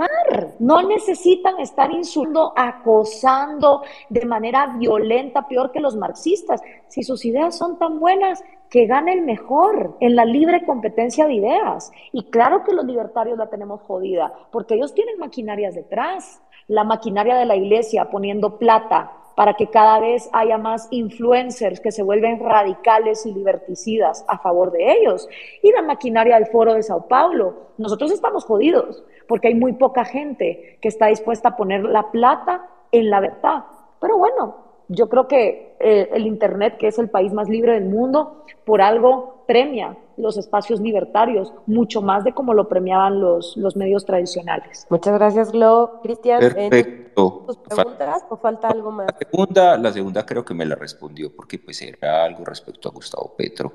no 0.60 0.82
necesitan 0.82 1.58
estar 1.58 1.90
insultando, 1.90 2.52
acosando 2.54 3.82
de 4.08 4.24
manera 4.24 4.76
violenta, 4.78 5.48
peor 5.48 5.72
que 5.72 5.80
los 5.80 5.96
marxistas. 5.96 6.62
Si 6.86 7.02
sus 7.02 7.24
ideas 7.24 7.58
son 7.58 7.76
tan 7.80 7.98
buenas, 7.98 8.44
que 8.70 8.86
gane 8.86 9.14
el 9.14 9.22
mejor 9.22 9.96
en 9.98 10.14
la 10.14 10.24
libre 10.24 10.64
competencia 10.64 11.26
de 11.26 11.34
ideas. 11.34 11.90
Y 12.12 12.30
claro 12.30 12.62
que 12.62 12.72
los 12.72 12.84
libertarios 12.84 13.36
la 13.36 13.50
tenemos 13.50 13.82
jodida, 13.82 14.32
porque 14.52 14.74
ellos 14.74 14.94
tienen 14.94 15.18
maquinarias 15.18 15.74
detrás. 15.74 16.40
La 16.68 16.84
maquinaria 16.84 17.34
de 17.34 17.46
la 17.46 17.56
iglesia 17.56 18.10
poniendo 18.10 18.58
plata 18.58 19.10
para 19.34 19.54
que 19.54 19.68
cada 19.68 20.00
vez 20.00 20.28
haya 20.32 20.58
más 20.58 20.88
influencers 20.90 21.80
que 21.80 21.92
se 21.92 22.02
vuelven 22.02 22.40
radicales 22.40 23.26
y 23.26 23.32
liberticidas 23.32 24.24
a 24.28 24.38
favor 24.38 24.72
de 24.72 24.92
ellos. 24.92 25.28
Y 25.62 25.72
la 25.72 25.82
maquinaria 25.82 26.36
del 26.36 26.46
Foro 26.46 26.74
de 26.74 26.82
Sao 26.82 27.08
Paulo. 27.08 27.72
Nosotros 27.78 28.12
estamos 28.12 28.44
jodidos 28.44 29.02
porque 29.26 29.48
hay 29.48 29.54
muy 29.54 29.72
poca 29.74 30.04
gente 30.04 30.78
que 30.80 30.88
está 30.88 31.06
dispuesta 31.06 31.50
a 31.50 31.56
poner 31.56 31.84
la 31.84 32.10
plata 32.10 32.68
en 32.90 33.10
la 33.10 33.20
verdad. 33.20 33.64
Pero 34.00 34.18
bueno, 34.18 34.61
yo 34.92 35.08
creo 35.08 35.26
que 35.26 35.76
eh, 35.80 36.10
el 36.12 36.26
Internet, 36.26 36.76
que 36.78 36.86
es 36.86 36.98
el 36.98 37.08
país 37.08 37.32
más 37.32 37.48
libre 37.48 37.72
del 37.72 37.86
mundo, 37.86 38.44
por 38.64 38.82
algo 38.82 39.44
premia 39.46 39.96
los 40.16 40.36
espacios 40.36 40.80
libertarios, 40.80 41.52
mucho 41.66 42.02
más 42.02 42.24
de 42.24 42.32
como 42.32 42.54
lo 42.54 42.68
premiaban 42.68 43.20
los, 43.20 43.56
los 43.56 43.76
medios 43.76 44.04
tradicionales. 44.04 44.86
Muchas 44.90 45.14
gracias, 45.14 45.50
Glo. 45.50 46.00
Cristian, 46.02 46.40
Perfecto. 46.40 47.44
¿tus 47.46 47.56
preguntas 47.56 48.24
o 48.28 48.36
falta 48.36 48.68
algo 48.68 48.90
más? 48.90 49.06
La 49.08 49.18
segunda, 49.18 49.78
la 49.78 49.92
segunda 49.92 50.26
creo 50.26 50.44
que 50.44 50.54
me 50.54 50.66
la 50.66 50.74
respondió 50.74 51.34
porque 51.34 51.58
pues 51.58 51.80
era 51.82 52.24
algo 52.24 52.44
respecto 52.44 52.88
a 52.88 52.92
Gustavo 52.92 53.34
Petro. 53.36 53.72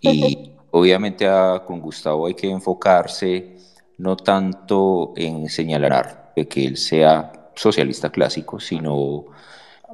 Y 0.00 0.52
obviamente 0.72 1.26
a, 1.26 1.62
con 1.64 1.80
Gustavo 1.80 2.26
hay 2.26 2.34
que 2.34 2.50
enfocarse 2.50 3.56
no 3.98 4.16
tanto 4.16 5.12
en 5.16 5.48
señalar 5.48 6.32
que 6.34 6.64
él 6.64 6.76
sea 6.76 7.50
socialista 7.54 8.10
clásico, 8.10 8.58
sino 8.58 9.26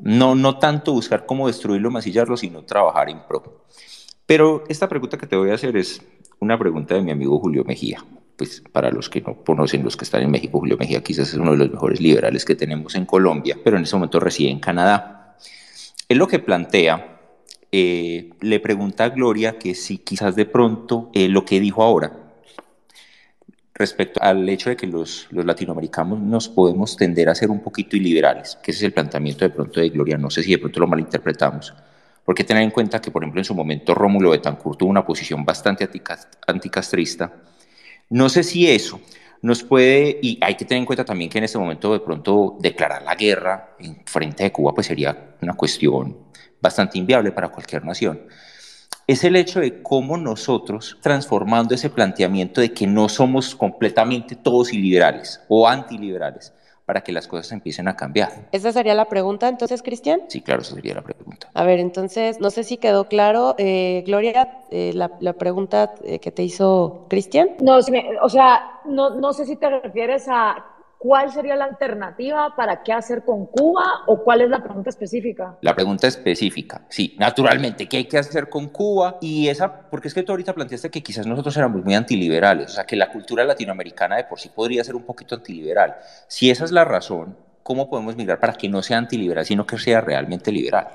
no, 0.03 0.34
no 0.34 0.59
tanto 0.59 0.92
buscar 0.92 1.26
cómo 1.26 1.46
destruirlo, 1.46 1.90
masillarlo, 1.90 2.36
sino 2.36 2.62
trabajar 2.64 3.11
en 3.11 3.20
pro. 3.26 3.64
Pero 4.26 4.64
esta 4.68 4.88
pregunta 4.88 5.16
que 5.16 5.26
te 5.26 5.36
voy 5.36 5.51
a 5.51 5.55
hacer 5.55 5.76
es 5.76 6.03
una 6.40 6.59
pregunta 6.59 6.94
de 6.94 7.03
mi 7.03 7.11
amigo 7.11 7.38
Julio 7.38 7.64
Mejía. 7.64 8.05
Pues 8.36 8.62
para 8.72 8.90
los 8.90 9.09
que 9.09 9.20
no 9.20 9.42
conocen, 9.42 9.82
los 9.82 9.96
que 9.96 10.05
están 10.05 10.22
en 10.22 10.30
México, 10.30 10.61
Julio 10.61 10.76
Mejía 10.78 11.03
quizás 11.03 11.28
es 11.28 11.34
uno 11.34 11.53
de 11.53 11.57
los 11.57 11.70
mejores 11.70 12.01
liberales 12.01 12.44
que 12.44 12.55
tenemos 12.55 12.94
en 12.94 13.05
Colombia, 13.05 13.59
pero 13.64 13.76
en 13.76 13.82
ese 13.82 13.96
momento 13.96 14.20
reside 14.20 14.51
en 14.51 14.61
Canadá. 14.61 15.36
Él 16.09 16.18
lo 16.18 16.28
que 16.28 16.38
plantea, 16.38 17.20
eh, 17.72 18.30
le 18.40 18.61
pregunta 18.61 19.05
a 19.05 19.09
Gloria 19.11 19.59
que 19.59 19.74
si 19.74 19.99
quizás 19.99 20.36
de 20.36 20.46
pronto 20.46 21.11
eh, 21.12 21.28
lo 21.28 21.44
que 21.44 21.59
dijo 21.59 21.82
ahora, 21.82 22.28
respecto 23.79 24.20
al 24.22 24.49
hecho 24.49 24.70
de 24.70 24.76
que 24.76 24.87
los, 24.87 25.29
los, 25.31 25.45
latinoamericanos 25.45 26.18
nos 26.18 26.49
podemos 26.49 26.97
tender 26.97 27.29
a 27.29 27.35
ser 27.35 27.51
un 27.51 27.61
poquito 27.61 27.97
iliberales, 27.97 28.59
que 28.62 28.72
ese 28.72 28.81
es 28.81 28.85
el 28.85 28.93
planteamiento 28.93 29.45
de 29.45 29.51
pronto 29.51 29.81
de 29.81 29.89
Gloria, 29.89 30.18
no 30.18 30.31
sé 30.31 30.43
si 30.43 30.51
de 30.51 30.59
pronto 30.59 30.81
lo 30.81 30.89
malinterpretamos, 30.89 31.72
porque 32.24 32.45
tener 32.45 32.62
en 32.62 32.70
cuenta 32.70 33.01
que, 33.01 33.11
por 33.11 33.22
ejemplo, 33.22 33.41
en 33.41 33.45
su 33.45 33.55
momento 33.55 33.95
Rómulo 33.95 34.31
Betancourt 34.31 34.79
tuvo 34.79 34.91
una 34.91 35.07
posición 35.07 35.45
bastante 35.45 35.89
anticastrista. 36.47 37.33
No 38.11 38.29
sé 38.29 38.43
si 38.43 38.70
eso 38.70 39.01
nos 39.41 39.62
puede, 39.62 40.18
y 40.20 40.39
hay 40.43 40.57
que 40.57 40.64
tener 40.64 40.81
en 40.81 40.87
cuenta 40.87 41.05
también 41.05 41.31
que 41.31 41.39
en 41.39 41.45
este 41.45 41.59
momento 41.59 41.93
de 41.93 42.01
pronto 42.01 42.57
declarar 42.61 43.03
la 43.03 43.14
guerra 43.14 43.76
en 43.79 44.03
frente 44.05 44.43
de 44.43 44.53
Cuba 44.53 44.74
pues 44.74 44.89
sería 44.89 45.37
una 45.41 45.55
cuestión 45.55 46.18
bastante 46.61 46.99
inviable 46.99 47.31
para 47.33 47.49
cualquier 47.49 47.85
nación. 47.85 48.20
Es 49.09 49.24
el 49.24 49.36
hecho 49.36 49.61
de 49.61 49.82
cómo 49.82 50.18
nosotros, 50.18 50.98
transformando 51.00 51.74
ese 51.74 51.88
planteamiento 51.88 52.61
de 52.61 52.74
que 52.74 52.86
no 52.86 53.09
somos 53.09 53.54
completamente 53.54 54.36
todos 54.36 54.70
iliberales 54.70 55.40
o 55.48 55.66
antiliberales, 55.66 56.52
para 56.84 57.00
que 57.00 57.11
las 57.11 57.26
cosas 57.26 57.50
empiecen 57.52 57.88
a 57.88 57.96
cambiar. 57.96 58.50
¿Esa 58.52 58.70
sería 58.70 58.94
la 58.94 59.06
pregunta 59.06 59.48
entonces, 59.48 59.82
Cristian? 59.82 60.20
Sí, 60.28 60.42
claro, 60.42 60.61
esa 60.61 60.74
sería 60.74 60.94
la 60.94 61.00
pregunta. 61.00 61.48
A 61.54 61.64
ver, 61.64 61.78
entonces, 61.78 62.38
no 62.38 62.50
sé 62.50 62.64
si 62.64 62.76
quedó 62.76 63.09
claro, 63.09 63.54
eh, 63.56 64.02
Gloria, 64.04 64.61
eh, 64.70 64.92
la, 64.92 65.11
la, 65.20 65.32
pregunta 65.32 65.94
eh, 66.04 66.18
que 66.18 66.30
te 66.30 66.42
hizo 66.42 67.06
Cristian. 67.09 67.52
No, 67.62 67.78
o 67.78 68.28
sea, 68.28 68.80
no, 68.84 69.09
no 69.09 69.32
sé 69.32 69.46
si 69.46 69.56
te 69.56 69.70
refieres 69.70 70.26
a 70.28 70.66
¿Cuál 70.99 71.30
sería 71.30 71.55
la 71.55 71.66
alternativa 71.66 72.57
para 72.57 72.82
qué 72.82 72.92
hacer 72.92 73.24
con 73.24 73.46
Cuba 73.46 74.03
o 74.09 74.24
cuál 74.24 74.40
es 74.40 74.51
la 74.51 74.61
pregunta 74.61 74.90
específica? 74.90 75.57
La 75.61 75.72
pregunta 75.72 76.09
específica, 76.09 76.82
sí, 76.88 77.14
naturalmente, 77.18 77.86
¿qué 77.86 77.99
hay 77.99 78.05
que 78.07 78.18
hacer 78.18 78.49
con 78.49 78.68
Cuba? 78.70 79.18
Y 79.20 79.46
esa, 79.46 79.88
porque 79.88 80.09
es 80.09 80.14
que 80.14 80.24
tú 80.24 80.32
ahorita 80.32 80.53
planteaste 80.53 80.90
que 80.90 81.01
quizás 81.01 81.24
nosotros 81.24 81.57
éramos 81.57 81.84
muy 81.84 81.94
antiliberales, 81.94 82.72
o 82.72 82.74
sea, 82.74 82.84
que 82.84 82.96
la 82.96 83.12
cultura 83.12 83.44
latinoamericana 83.44 84.16
de 84.16 84.24
por 84.24 84.40
sí 84.40 84.49
podría 84.49 84.82
ser 84.82 84.96
un 84.96 85.05
poquito 85.05 85.36
antiliberal. 85.36 85.94
Si 86.26 86.51
esa 86.51 86.64
es 86.64 86.72
la 86.72 86.84
razón, 86.84 87.36
¿cómo 87.62 87.88
podemos 87.88 88.16
mirar 88.16 88.40
para 88.40 88.55
que 88.55 88.68
no 88.68 88.82
sea 88.82 88.99
antiliberal, 88.99 89.44
sino 89.44 89.64
que 89.64 89.78
sea 89.78 90.01
realmente 90.01 90.51
liberal? 90.51 90.88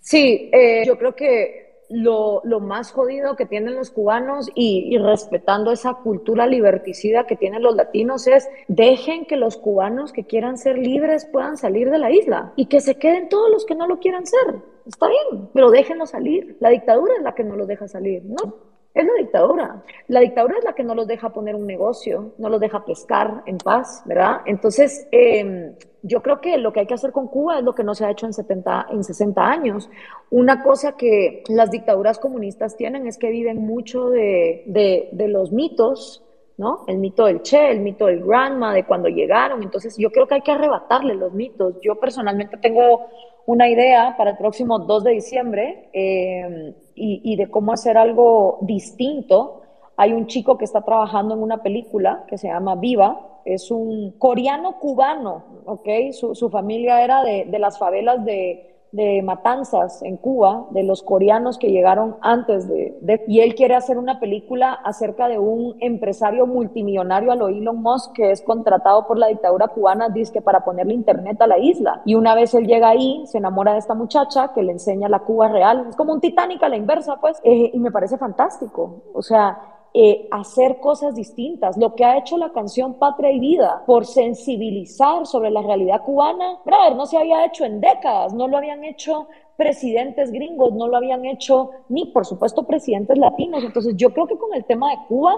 Sí, 0.00 0.50
eh, 0.52 0.82
yo 0.84 0.98
creo 0.98 1.14
que 1.14 1.69
lo, 1.90 2.40
lo, 2.44 2.60
más 2.60 2.92
jodido 2.92 3.36
que 3.36 3.46
tienen 3.46 3.74
los 3.74 3.90
cubanos 3.90 4.48
y, 4.54 4.96
respetando 4.98 5.72
esa 5.72 5.94
cultura 5.94 6.46
liberticida 6.46 7.26
que 7.26 7.36
tienen 7.36 7.62
los 7.62 7.74
latinos 7.74 8.26
es 8.26 8.48
dejen 8.68 9.26
que 9.26 9.36
los 9.36 9.56
cubanos 9.56 10.12
que 10.12 10.24
quieran 10.24 10.56
ser 10.56 10.78
libres 10.78 11.26
puedan 11.26 11.56
salir 11.56 11.90
de 11.90 11.98
la 11.98 12.10
isla 12.10 12.52
y 12.56 12.66
que 12.66 12.80
se 12.80 12.94
queden 12.94 13.28
todos 13.28 13.50
los 13.50 13.66
que 13.66 13.74
no 13.74 13.86
lo 13.86 13.98
quieran 13.98 14.26
ser. 14.26 14.62
Está 14.86 15.08
bien, 15.08 15.48
pero 15.52 15.70
déjenlos 15.70 16.10
salir. 16.10 16.56
La 16.60 16.70
dictadura 16.70 17.14
es 17.16 17.22
la 17.22 17.34
que 17.34 17.44
no 17.44 17.56
los 17.56 17.66
deja 17.66 17.88
salir, 17.88 18.22
¿no? 18.24 18.70
Es 18.94 19.04
la 19.04 19.14
dictadura. 19.18 19.82
La 20.08 20.20
dictadura 20.20 20.58
es 20.58 20.64
la 20.64 20.72
que 20.72 20.82
no 20.82 20.94
los 20.94 21.06
deja 21.06 21.32
poner 21.32 21.54
un 21.54 21.66
negocio, 21.66 22.34
no 22.38 22.48
los 22.48 22.60
deja 22.60 22.84
pescar 22.84 23.42
en 23.46 23.58
paz, 23.58 24.02
¿verdad? 24.04 24.42
Entonces, 24.46 25.06
eh, 25.12 25.76
yo 26.02 26.22
creo 26.22 26.40
que 26.40 26.56
lo 26.58 26.72
que 26.72 26.80
hay 26.80 26.86
que 26.86 26.94
hacer 26.94 27.12
con 27.12 27.28
Cuba 27.28 27.58
es 27.58 27.64
lo 27.64 27.74
que 27.74 27.84
no 27.84 27.94
se 27.94 28.04
ha 28.04 28.10
hecho 28.10 28.26
en, 28.26 28.32
70, 28.32 28.86
en 28.90 29.04
60 29.04 29.42
años. 29.42 29.90
Una 30.30 30.62
cosa 30.62 30.96
que 30.96 31.42
las 31.48 31.70
dictaduras 31.70 32.18
comunistas 32.18 32.76
tienen 32.76 33.06
es 33.06 33.18
que 33.18 33.30
viven 33.30 33.58
mucho 33.58 34.08
de, 34.08 34.64
de, 34.66 35.10
de 35.12 35.28
los 35.28 35.52
mitos, 35.52 36.24
¿no? 36.56 36.84
El 36.86 36.98
mito 36.98 37.26
del 37.26 37.42
Che, 37.42 37.70
el 37.70 37.80
mito 37.80 38.06
del 38.06 38.24
Grandma, 38.24 38.72
de 38.74 38.84
cuando 38.84 39.08
llegaron. 39.08 39.62
Entonces, 39.62 39.96
yo 39.98 40.10
creo 40.10 40.26
que 40.26 40.36
hay 40.36 40.42
que 40.42 40.52
arrebatarle 40.52 41.14
los 41.14 41.32
mitos. 41.32 41.76
Yo 41.82 41.98
personalmente 41.98 42.56
tengo 42.56 43.06
una 43.46 43.68
idea 43.68 44.14
para 44.16 44.32
el 44.32 44.36
próximo 44.36 44.78
2 44.78 45.04
de 45.04 45.10
diciembre 45.12 45.88
eh, 45.92 46.74
y, 46.94 47.32
y, 47.32 47.36
de 47.36 47.50
cómo 47.50 47.72
hacer 47.72 47.96
algo 47.96 48.58
distinto. 48.62 49.62
Hay 49.96 50.12
un 50.12 50.26
chico 50.26 50.56
que 50.56 50.64
está 50.64 50.82
trabajando 50.82 51.34
en 51.34 51.42
una 51.42 51.62
película 51.62 52.24
que 52.28 52.38
se 52.38 52.48
llama 52.48 52.76
Viva, 52.76 53.29
es 53.44 53.70
un 53.70 54.12
coreano 54.18 54.78
cubano, 54.78 55.44
¿ok? 55.66 55.88
Su, 56.12 56.34
su 56.34 56.50
familia 56.50 57.02
era 57.02 57.22
de, 57.22 57.46
de 57.46 57.58
las 57.58 57.78
favelas 57.78 58.24
de, 58.24 58.70
de 58.92 59.22
matanzas 59.22 60.02
en 60.02 60.16
Cuba, 60.16 60.66
de 60.70 60.82
los 60.82 61.02
coreanos 61.02 61.58
que 61.58 61.70
llegaron 61.70 62.16
antes 62.22 62.68
de, 62.68 63.24
Y 63.28 63.40
él 63.40 63.54
quiere 63.54 63.76
hacer 63.76 63.98
una 63.98 64.18
película 64.18 64.72
acerca 64.72 65.28
de 65.28 65.38
un 65.38 65.76
empresario 65.80 66.46
multimillonario 66.46 67.30
a 67.30 67.36
lo 67.36 67.48
Elon 67.48 67.80
Musk 67.82 68.12
que 68.14 68.32
es 68.32 68.42
contratado 68.42 69.06
por 69.06 69.18
la 69.18 69.28
dictadura 69.28 69.68
cubana, 69.68 70.08
dice 70.08 70.42
para 70.42 70.64
ponerle 70.64 70.94
internet 70.94 71.40
a 71.40 71.46
la 71.46 71.58
isla. 71.58 72.02
Y 72.04 72.14
una 72.14 72.34
vez 72.34 72.54
él 72.54 72.66
llega 72.66 72.88
ahí, 72.88 73.22
se 73.26 73.38
enamora 73.38 73.72
de 73.72 73.78
esta 73.78 73.94
muchacha 73.94 74.52
que 74.52 74.62
le 74.62 74.72
enseña 74.72 75.08
la 75.08 75.20
Cuba 75.20 75.48
real. 75.48 75.86
Es 75.88 75.96
como 75.96 76.12
un 76.12 76.20
Titanic 76.20 76.62
a 76.62 76.68
la 76.68 76.76
inversa, 76.76 77.16
pues. 77.20 77.40
Eh, 77.44 77.70
y 77.72 77.78
me 77.78 77.92
parece 77.92 78.18
fantástico. 78.18 79.02
O 79.14 79.22
sea, 79.22 79.79
eh, 79.92 80.28
hacer 80.30 80.78
cosas 80.78 81.14
distintas. 81.14 81.76
Lo 81.76 81.94
que 81.94 82.04
ha 82.04 82.16
hecho 82.18 82.38
la 82.38 82.52
canción 82.52 82.94
Patria 82.94 83.32
y 83.32 83.40
Vida 83.40 83.82
por 83.86 84.06
sensibilizar 84.06 85.26
sobre 85.26 85.50
la 85.50 85.62
realidad 85.62 86.02
cubana, 86.04 86.60
brother, 86.64 86.94
no 86.96 87.06
se 87.06 87.18
había 87.18 87.44
hecho 87.44 87.64
en 87.64 87.80
décadas, 87.80 88.32
no 88.32 88.46
lo 88.46 88.56
habían 88.56 88.84
hecho 88.84 89.26
presidentes 89.56 90.30
gringos, 90.30 90.72
no 90.72 90.88
lo 90.88 90.96
habían 90.96 91.24
hecho 91.26 91.70
ni, 91.88 92.06
por 92.06 92.24
supuesto, 92.24 92.66
presidentes 92.66 93.18
latinos. 93.18 93.64
Entonces, 93.64 93.94
yo 93.96 94.10
creo 94.14 94.26
que 94.26 94.38
con 94.38 94.54
el 94.54 94.64
tema 94.64 94.90
de 94.90 94.98
Cuba 95.08 95.34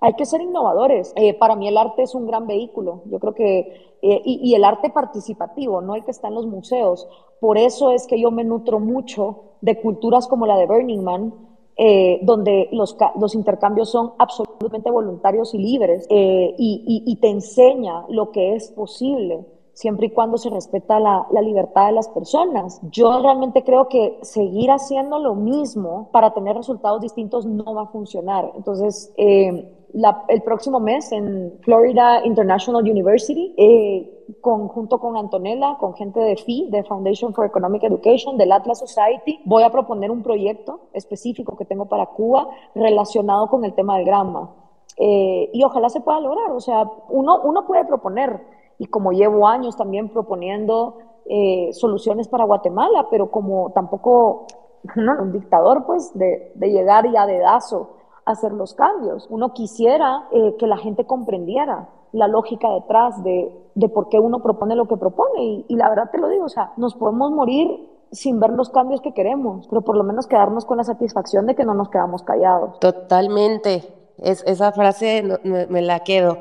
hay 0.00 0.12
que 0.14 0.26
ser 0.26 0.42
innovadores. 0.42 1.12
Eh, 1.16 1.32
para 1.34 1.56
mí 1.56 1.66
el 1.66 1.78
arte 1.78 2.02
es 2.02 2.14
un 2.14 2.26
gran 2.26 2.46
vehículo. 2.46 3.02
Yo 3.06 3.18
creo 3.18 3.34
que, 3.34 3.96
eh, 4.02 4.22
y, 4.24 4.54
el 4.54 4.64
arte 4.64 4.90
participativo, 4.90 5.80
no 5.80 5.94
el 5.94 6.04
que 6.04 6.10
está 6.10 6.28
en 6.28 6.34
los 6.34 6.46
museos. 6.46 7.08
Por 7.40 7.56
eso 7.56 7.90
es 7.90 8.06
que 8.06 8.20
yo 8.20 8.30
me 8.30 8.44
nutro 8.44 8.80
mucho 8.80 9.54
de 9.62 9.80
culturas 9.80 10.28
como 10.28 10.46
la 10.46 10.58
de 10.58 10.66
Burning 10.66 11.02
Man, 11.02 11.34
eh, 11.76 12.20
donde 12.22 12.68
los, 12.72 12.96
los, 13.18 13.34
intercambios 13.34 13.90
son 13.90 14.12
absolutamente 14.18 14.90
voluntarios 14.90 15.54
y 15.54 15.58
libres 15.58 16.06
y, 16.08 16.54
y, 16.56 17.16
te 17.16 17.28
enseña 17.28 18.04
lo 18.08 18.30
que 18.30 18.54
es 18.54 18.70
posible 18.70 19.44
siempre 19.72 20.06
y 20.06 20.10
cuando 20.10 20.38
se 20.38 20.50
respeta 20.50 21.00
la, 21.00 21.26
la, 21.30 21.42
libertad 21.42 21.86
de 21.86 21.92
las 21.92 22.08
personas. 22.08 22.80
Yo 22.90 23.20
realmente 23.20 23.64
creo 23.64 23.88
que 23.88 24.18
seguir 24.22 24.70
haciendo 24.70 25.18
lo 25.18 25.34
mismo 25.34 26.08
para 26.12 26.32
tener 26.32 26.56
resultados 26.56 27.00
distintos 27.00 27.44
no 27.44 27.74
va 27.74 27.82
a 27.82 27.86
funcionar. 27.88 28.52
Entonces, 28.54 29.12
eh, 29.16 29.83
el 30.28 30.42
próximo 30.42 30.80
mes 30.80 31.12
en 31.12 31.58
Florida 31.62 32.24
International 32.24 32.82
University, 32.82 33.54
eh, 33.56 34.24
con, 34.40 34.68
junto 34.68 34.98
con 34.98 35.16
Antonella, 35.16 35.76
con 35.78 35.94
gente 35.94 36.18
de 36.18 36.36
FI, 36.36 36.68
de 36.70 36.82
Foundation 36.82 37.32
for 37.32 37.46
Economic 37.46 37.84
Education, 37.84 38.36
del 38.36 38.50
Atlas 38.50 38.80
Society, 38.80 39.40
voy 39.44 39.62
a 39.62 39.70
proponer 39.70 40.10
un 40.10 40.22
proyecto 40.22 40.88
específico 40.92 41.56
que 41.56 41.64
tengo 41.64 41.86
para 41.86 42.06
Cuba 42.06 42.48
relacionado 42.74 43.48
con 43.48 43.64
el 43.64 43.74
tema 43.74 43.96
del 43.96 44.06
grama. 44.06 44.52
Eh, 44.96 45.50
y 45.52 45.62
ojalá 45.62 45.88
se 45.88 46.00
pueda 46.00 46.20
lograr. 46.20 46.50
O 46.50 46.60
sea, 46.60 46.90
uno, 47.10 47.40
uno 47.42 47.64
puede 47.66 47.84
proponer, 47.84 48.40
y 48.78 48.86
como 48.86 49.12
llevo 49.12 49.46
años 49.46 49.76
también 49.76 50.08
proponiendo 50.08 50.98
eh, 51.26 51.70
soluciones 51.72 52.26
para 52.26 52.44
Guatemala, 52.44 53.06
pero 53.10 53.30
como 53.30 53.70
tampoco 53.70 54.46
un 54.96 55.32
dictador, 55.32 55.86
pues, 55.86 56.16
de, 56.18 56.50
de 56.56 56.70
llegar 56.70 57.06
y 57.06 57.16
a 57.16 57.26
dedazo 57.26 57.90
hacer 58.26 58.52
los 58.52 58.74
cambios. 58.74 59.26
Uno 59.30 59.52
quisiera 59.52 60.28
eh, 60.32 60.56
que 60.58 60.66
la 60.66 60.76
gente 60.76 61.04
comprendiera 61.04 61.88
la 62.12 62.28
lógica 62.28 62.70
detrás 62.70 63.22
de, 63.24 63.50
de, 63.74 63.88
por 63.88 64.08
qué 64.08 64.20
uno 64.20 64.40
propone 64.42 64.76
lo 64.76 64.86
que 64.86 64.96
propone. 64.96 65.64
Y, 65.68 65.76
la 65.76 65.88
verdad 65.88 66.10
te 66.10 66.18
lo 66.18 66.28
digo, 66.28 66.44
o 66.44 66.48
sea, 66.48 66.72
nos 66.76 66.94
podemos 66.94 67.32
morir 67.32 67.90
sin 68.12 68.38
ver 68.38 68.50
los 68.50 68.70
cambios 68.70 69.00
que 69.00 69.12
queremos, 69.12 69.66
pero 69.68 69.82
por 69.82 69.96
lo 69.96 70.04
menos 70.04 70.28
quedarnos 70.28 70.64
con 70.64 70.76
la 70.76 70.84
satisfacción 70.84 71.46
de 71.46 71.56
que 71.56 71.64
no 71.64 71.74
nos 71.74 71.88
quedamos 71.88 72.22
callados. 72.22 72.78
Totalmente. 72.78 73.82
Es, 74.18 74.44
esa 74.46 74.70
frase 74.70 75.24
me, 75.42 75.66
me 75.66 75.82
la 75.82 76.00
quedo. 76.00 76.38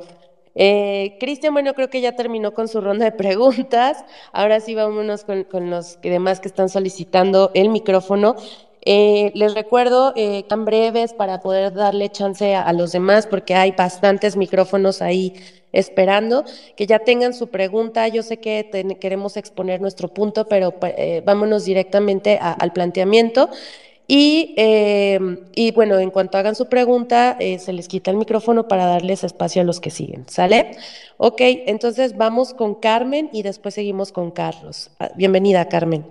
Eh, 0.56 1.18
Cristian, 1.20 1.54
bueno, 1.54 1.74
creo 1.74 1.90
que 1.90 2.02
ya 2.02 2.16
terminó 2.16 2.54
con 2.54 2.68
su 2.68 2.80
ronda 2.80 3.06
de 3.06 3.12
preguntas. 3.12 4.06
Ahora 4.32 4.60
sí, 4.60 4.76
vámonos 4.76 5.24
con, 5.24 5.44
con 5.46 5.70
los 5.70 6.00
demás 6.02 6.40
que 6.40 6.48
están 6.48 6.70
solicitando 6.70 7.52
el 7.54 7.70
micrófono. 7.70 8.36
Eh, 8.86 9.32
les 9.34 9.54
recuerdo, 9.54 10.12
eh, 10.16 10.44
tan 10.48 10.66
breves 10.66 11.14
para 11.14 11.40
poder 11.40 11.74
darle 11.74 12.10
chance 12.10 12.54
a, 12.54 12.72
los 12.74 12.92
demás, 12.92 13.28
porque 13.28 13.56
hay 13.56 13.72
bastantes 13.72 14.36
micrófonos 14.36 15.02
ahí 15.02 15.34
esperando, 15.72 16.44
que 16.76 16.86
ya 16.86 17.00
tengan 17.00 17.34
su 17.34 17.48
pregunta. 17.48 18.08
Yo 18.10 18.24
sé 18.24 18.38
que 18.38 18.98
queremos 19.00 19.38
exponer 19.38 19.80
nuestro 19.80 20.10
punto, 20.10 20.48
pero 20.48 20.74
eh, 20.82 21.22
vámonos 21.26 21.66
directamente 21.66 22.38
al 22.42 22.74
planteamiento. 22.74 23.50
Y, 24.06 24.54
y, 25.56 25.72
bueno, 25.72 25.98
en 25.98 26.12
cuanto 26.12 26.38
hagan 26.38 26.56
su 26.56 26.68
pregunta, 26.68 27.38
se 27.40 27.72
les 27.72 27.88
quita 27.88 28.12
el 28.12 28.18
micrófono 28.18 28.68
para 28.68 28.86
darles 28.86 29.24
espacio 29.24 29.62
a 29.62 29.66
los 29.66 29.80
que 29.80 29.92
siguen. 29.92 30.26
¿Sale? 30.28 30.72
Ok, 31.16 31.40
entonces 31.40 32.18
vamos 32.18 32.54
con 32.54 32.76
Carmen 32.76 33.30
y 33.32 33.44
después 33.44 33.76
seguimos 33.76 34.12
con 34.12 34.32
Carlos. 34.32 34.92
Ah, 35.00 35.10
bienvenida, 35.16 35.70
Carmen. 35.70 36.06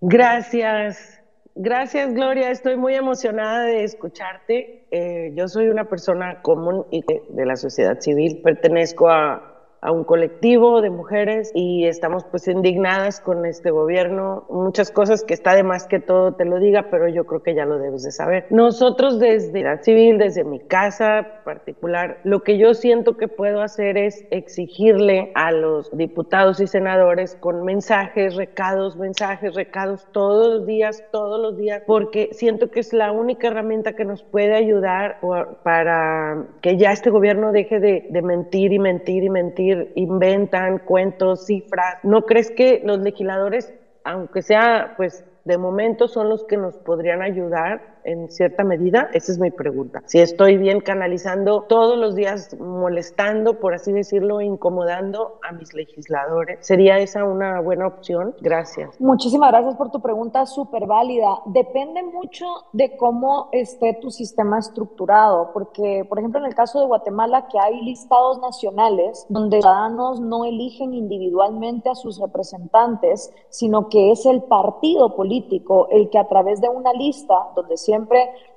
Gracias. 0.00 1.17
Gracias, 1.60 2.14
Gloria. 2.14 2.52
Estoy 2.52 2.76
muy 2.76 2.94
emocionada 2.94 3.64
de 3.64 3.82
escucharte. 3.82 4.86
Eh, 4.92 5.32
yo 5.34 5.48
soy 5.48 5.66
una 5.68 5.88
persona 5.88 6.40
común 6.40 6.86
y 6.92 7.02
de 7.02 7.46
la 7.46 7.56
sociedad 7.56 7.98
civil. 7.98 8.42
Pertenezco 8.44 9.08
a 9.08 9.57
a 9.80 9.92
un 9.92 10.04
colectivo 10.04 10.80
de 10.80 10.90
mujeres 10.90 11.52
y 11.54 11.86
estamos 11.86 12.24
pues 12.24 12.48
indignadas 12.48 13.20
con 13.20 13.46
este 13.46 13.70
gobierno. 13.70 14.44
Muchas 14.48 14.90
cosas 14.90 15.22
que 15.22 15.34
está 15.34 15.54
de 15.54 15.62
más 15.62 15.86
que 15.86 16.00
todo 16.00 16.34
te 16.34 16.44
lo 16.44 16.58
diga, 16.58 16.86
pero 16.90 17.08
yo 17.08 17.24
creo 17.26 17.42
que 17.42 17.54
ya 17.54 17.64
lo 17.64 17.78
debes 17.78 18.02
de 18.02 18.10
saber. 18.10 18.46
Nosotros 18.50 19.18
desde 19.20 19.62
la 19.62 19.78
civil, 19.82 20.18
desde 20.18 20.44
mi 20.44 20.60
casa 20.60 21.42
particular, 21.44 22.18
lo 22.24 22.42
que 22.42 22.58
yo 22.58 22.74
siento 22.74 23.16
que 23.16 23.28
puedo 23.28 23.62
hacer 23.62 23.96
es 23.96 24.24
exigirle 24.30 25.30
a 25.34 25.52
los 25.52 25.96
diputados 25.96 26.60
y 26.60 26.66
senadores 26.66 27.36
con 27.36 27.64
mensajes, 27.64 28.34
recados, 28.34 28.96
mensajes, 28.96 29.54
recados 29.54 30.06
todos 30.12 30.58
los 30.58 30.66
días, 30.66 31.04
todos 31.12 31.40
los 31.40 31.56
días, 31.56 31.82
porque 31.86 32.30
siento 32.32 32.70
que 32.70 32.80
es 32.80 32.92
la 32.92 33.12
única 33.12 33.48
herramienta 33.48 33.94
que 33.94 34.04
nos 34.04 34.22
puede 34.22 34.54
ayudar 34.54 35.20
para 35.62 36.46
que 36.60 36.76
ya 36.76 36.92
este 36.92 37.10
gobierno 37.10 37.52
deje 37.52 37.78
de, 37.78 38.06
de 38.10 38.22
mentir 38.22 38.72
y 38.72 38.78
mentir 38.78 39.22
y 39.22 39.30
mentir 39.30 39.67
inventan 39.94 40.78
cuentos, 40.78 41.46
cifras. 41.46 41.98
¿No 42.02 42.22
crees 42.22 42.50
que 42.50 42.82
los 42.84 42.98
legisladores, 43.00 43.72
aunque 44.04 44.42
sea 44.42 44.94
pues 44.96 45.24
de 45.44 45.58
momento 45.58 46.08
son 46.08 46.28
los 46.28 46.44
que 46.44 46.56
nos 46.56 46.76
podrían 46.76 47.22
ayudar 47.22 47.97
en 48.08 48.30
cierta 48.30 48.64
medida? 48.64 49.10
Esa 49.12 49.32
es 49.32 49.38
mi 49.38 49.50
pregunta. 49.50 50.02
Si 50.06 50.18
estoy 50.18 50.56
bien 50.56 50.80
canalizando 50.80 51.62
todos 51.68 51.98
los 51.98 52.14
días 52.14 52.56
molestando, 52.58 53.60
por 53.60 53.74
así 53.74 53.92
decirlo, 53.92 54.40
incomodando 54.40 55.38
a 55.48 55.52
mis 55.52 55.74
legisladores, 55.74 56.66
¿sería 56.66 56.98
esa 56.98 57.24
una 57.24 57.60
buena 57.60 57.86
opción? 57.86 58.34
Gracias. 58.40 59.00
Muchísimas 59.00 59.50
gracias 59.50 59.76
por 59.76 59.90
tu 59.90 60.00
pregunta, 60.00 60.46
súper 60.46 60.86
válida. 60.86 61.28
Depende 61.46 62.02
mucho 62.02 62.46
de 62.72 62.96
cómo 62.96 63.48
esté 63.52 63.98
tu 64.00 64.10
sistema 64.10 64.58
estructurado, 64.58 65.50
porque, 65.52 66.04
por 66.08 66.18
ejemplo, 66.18 66.40
en 66.40 66.46
el 66.46 66.54
caso 66.54 66.80
de 66.80 66.86
Guatemala, 66.86 67.48
que 67.48 67.58
hay 67.58 67.82
listados 67.82 68.38
nacionales 68.40 69.26
donde 69.28 69.60
ciudadanos 69.60 70.20
no 70.20 70.44
eligen 70.44 70.94
individualmente 70.94 71.90
a 71.90 71.94
sus 71.94 72.18
representantes, 72.20 73.32
sino 73.50 73.88
que 73.88 74.12
es 74.12 74.24
el 74.26 74.42
partido 74.42 75.14
político 75.14 75.88
el 75.90 76.08
que 76.10 76.18
a 76.18 76.28
través 76.28 76.60
de 76.60 76.68
una 76.68 76.92
lista 76.92 77.34
donde 77.54 77.76
siempre 77.76 77.97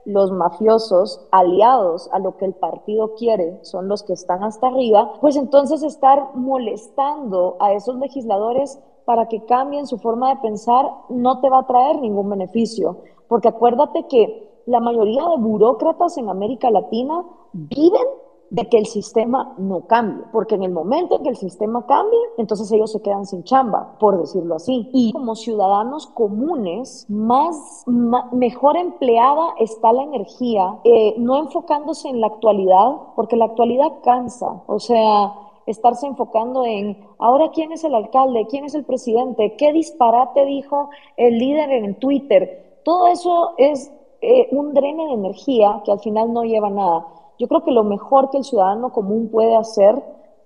los 0.06 0.32
mafiosos 0.32 1.28
aliados 1.32 2.10
a 2.12 2.20
lo 2.20 2.38
que 2.38 2.46
el 2.46 2.54
partido 2.54 3.14
quiere 3.16 3.60
son 3.64 3.88
los 3.88 4.04
que 4.04 4.14
están 4.14 4.44
hasta 4.44 4.68
arriba, 4.68 5.14
pues 5.22 5.36
entonces 5.36 5.84
estar 5.84 6.36
molestando 6.36 7.58
a 7.60 7.74
esos 7.74 7.98
legisladores 7.98 8.80
para 9.06 9.28
que 9.28 9.46
cambien 9.46 9.88
su 9.88 9.98
forma 9.98 10.30
de 10.30 10.42
pensar 10.42 10.90
no 11.10 11.40
te 11.40 11.50
va 11.50 11.60
a 11.60 11.68
traer 11.68 12.00
ningún 12.00 12.30
beneficio, 12.30 12.98
porque 13.28 13.50
acuérdate 13.50 14.08
que 14.08 14.50
la 14.66 14.80
mayoría 14.80 15.24
de 15.24 15.38
burócratas 15.38 16.18
en 16.18 16.30
América 16.30 16.70
Latina 16.70 17.24
viven 17.54 18.08
de 18.52 18.68
que 18.68 18.78
el 18.78 18.86
sistema 18.86 19.56
no 19.58 19.88
cambie, 19.88 20.26
porque 20.34 20.56
en 20.56 20.64
el 20.64 20.72
momento 20.72 21.16
en 21.16 21.24
que 21.24 21.30
el 21.30 21.38
sistema 21.38 21.86
cambie, 21.86 22.20
entonces 22.38 22.70
ellos 22.74 22.92
se 22.92 23.02
quedan 23.02 23.26
sin 23.26 23.44
chamba, 23.44 23.96
por 23.98 24.20
decirlo 24.20 24.56
así. 24.56 24.90
Y 24.92 25.14
como 25.14 25.36
ciudadanos 25.36 26.08
comunes, 26.08 27.06
más, 27.10 27.86
mejor 27.88 28.76
empleada 28.76 29.54
está 29.58 29.94
la 29.94 30.04
energía, 30.04 30.80
eh, 30.84 31.16
no 31.18 31.38
enfocándose 31.38 32.10
en 32.10 32.20
la 32.20 32.28
actualidad, 32.28 32.98
porque 33.16 33.38
la 33.38 33.46
actualidad 33.46 34.02
cansa, 34.04 34.64
o 34.68 34.80
sea, 34.80 35.34
estarse 35.66 36.06
enfocando 36.06 36.66
en 36.66 36.98
ahora 37.20 37.52
quién 37.54 37.72
es 37.72 37.86
el 37.86 37.96
alcalde, 37.96 38.48
quién 38.50 38.66
es 38.66 38.76
el 38.76 38.84
presidente, 38.84 39.56
qué 39.58 39.72
disparate 39.72 40.46
dijo 40.46 40.90
el 41.16 41.38
líder 41.38 41.72
en 41.72 41.96
Twitter. 41.96 42.82
Todo 42.84 43.08
eso 43.08 43.52
es 43.58 43.94
eh, 44.20 44.50
un 44.52 44.74
drene 44.74 45.06
de 45.06 45.14
energía 45.14 45.82
que 45.86 45.92
al 45.94 46.00
final 46.00 46.34
no 46.34 46.44
lleva 46.44 46.70
nada. 46.70 47.08
Yo 47.42 47.48
creo 47.48 47.64
que 47.64 47.72
lo 47.72 47.84
mejor 47.84 48.30
que 48.30 48.38
el 48.38 48.44
ciudadano 48.44 48.92
común 48.92 49.30
puede 49.32 49.56
hacer 49.56 49.96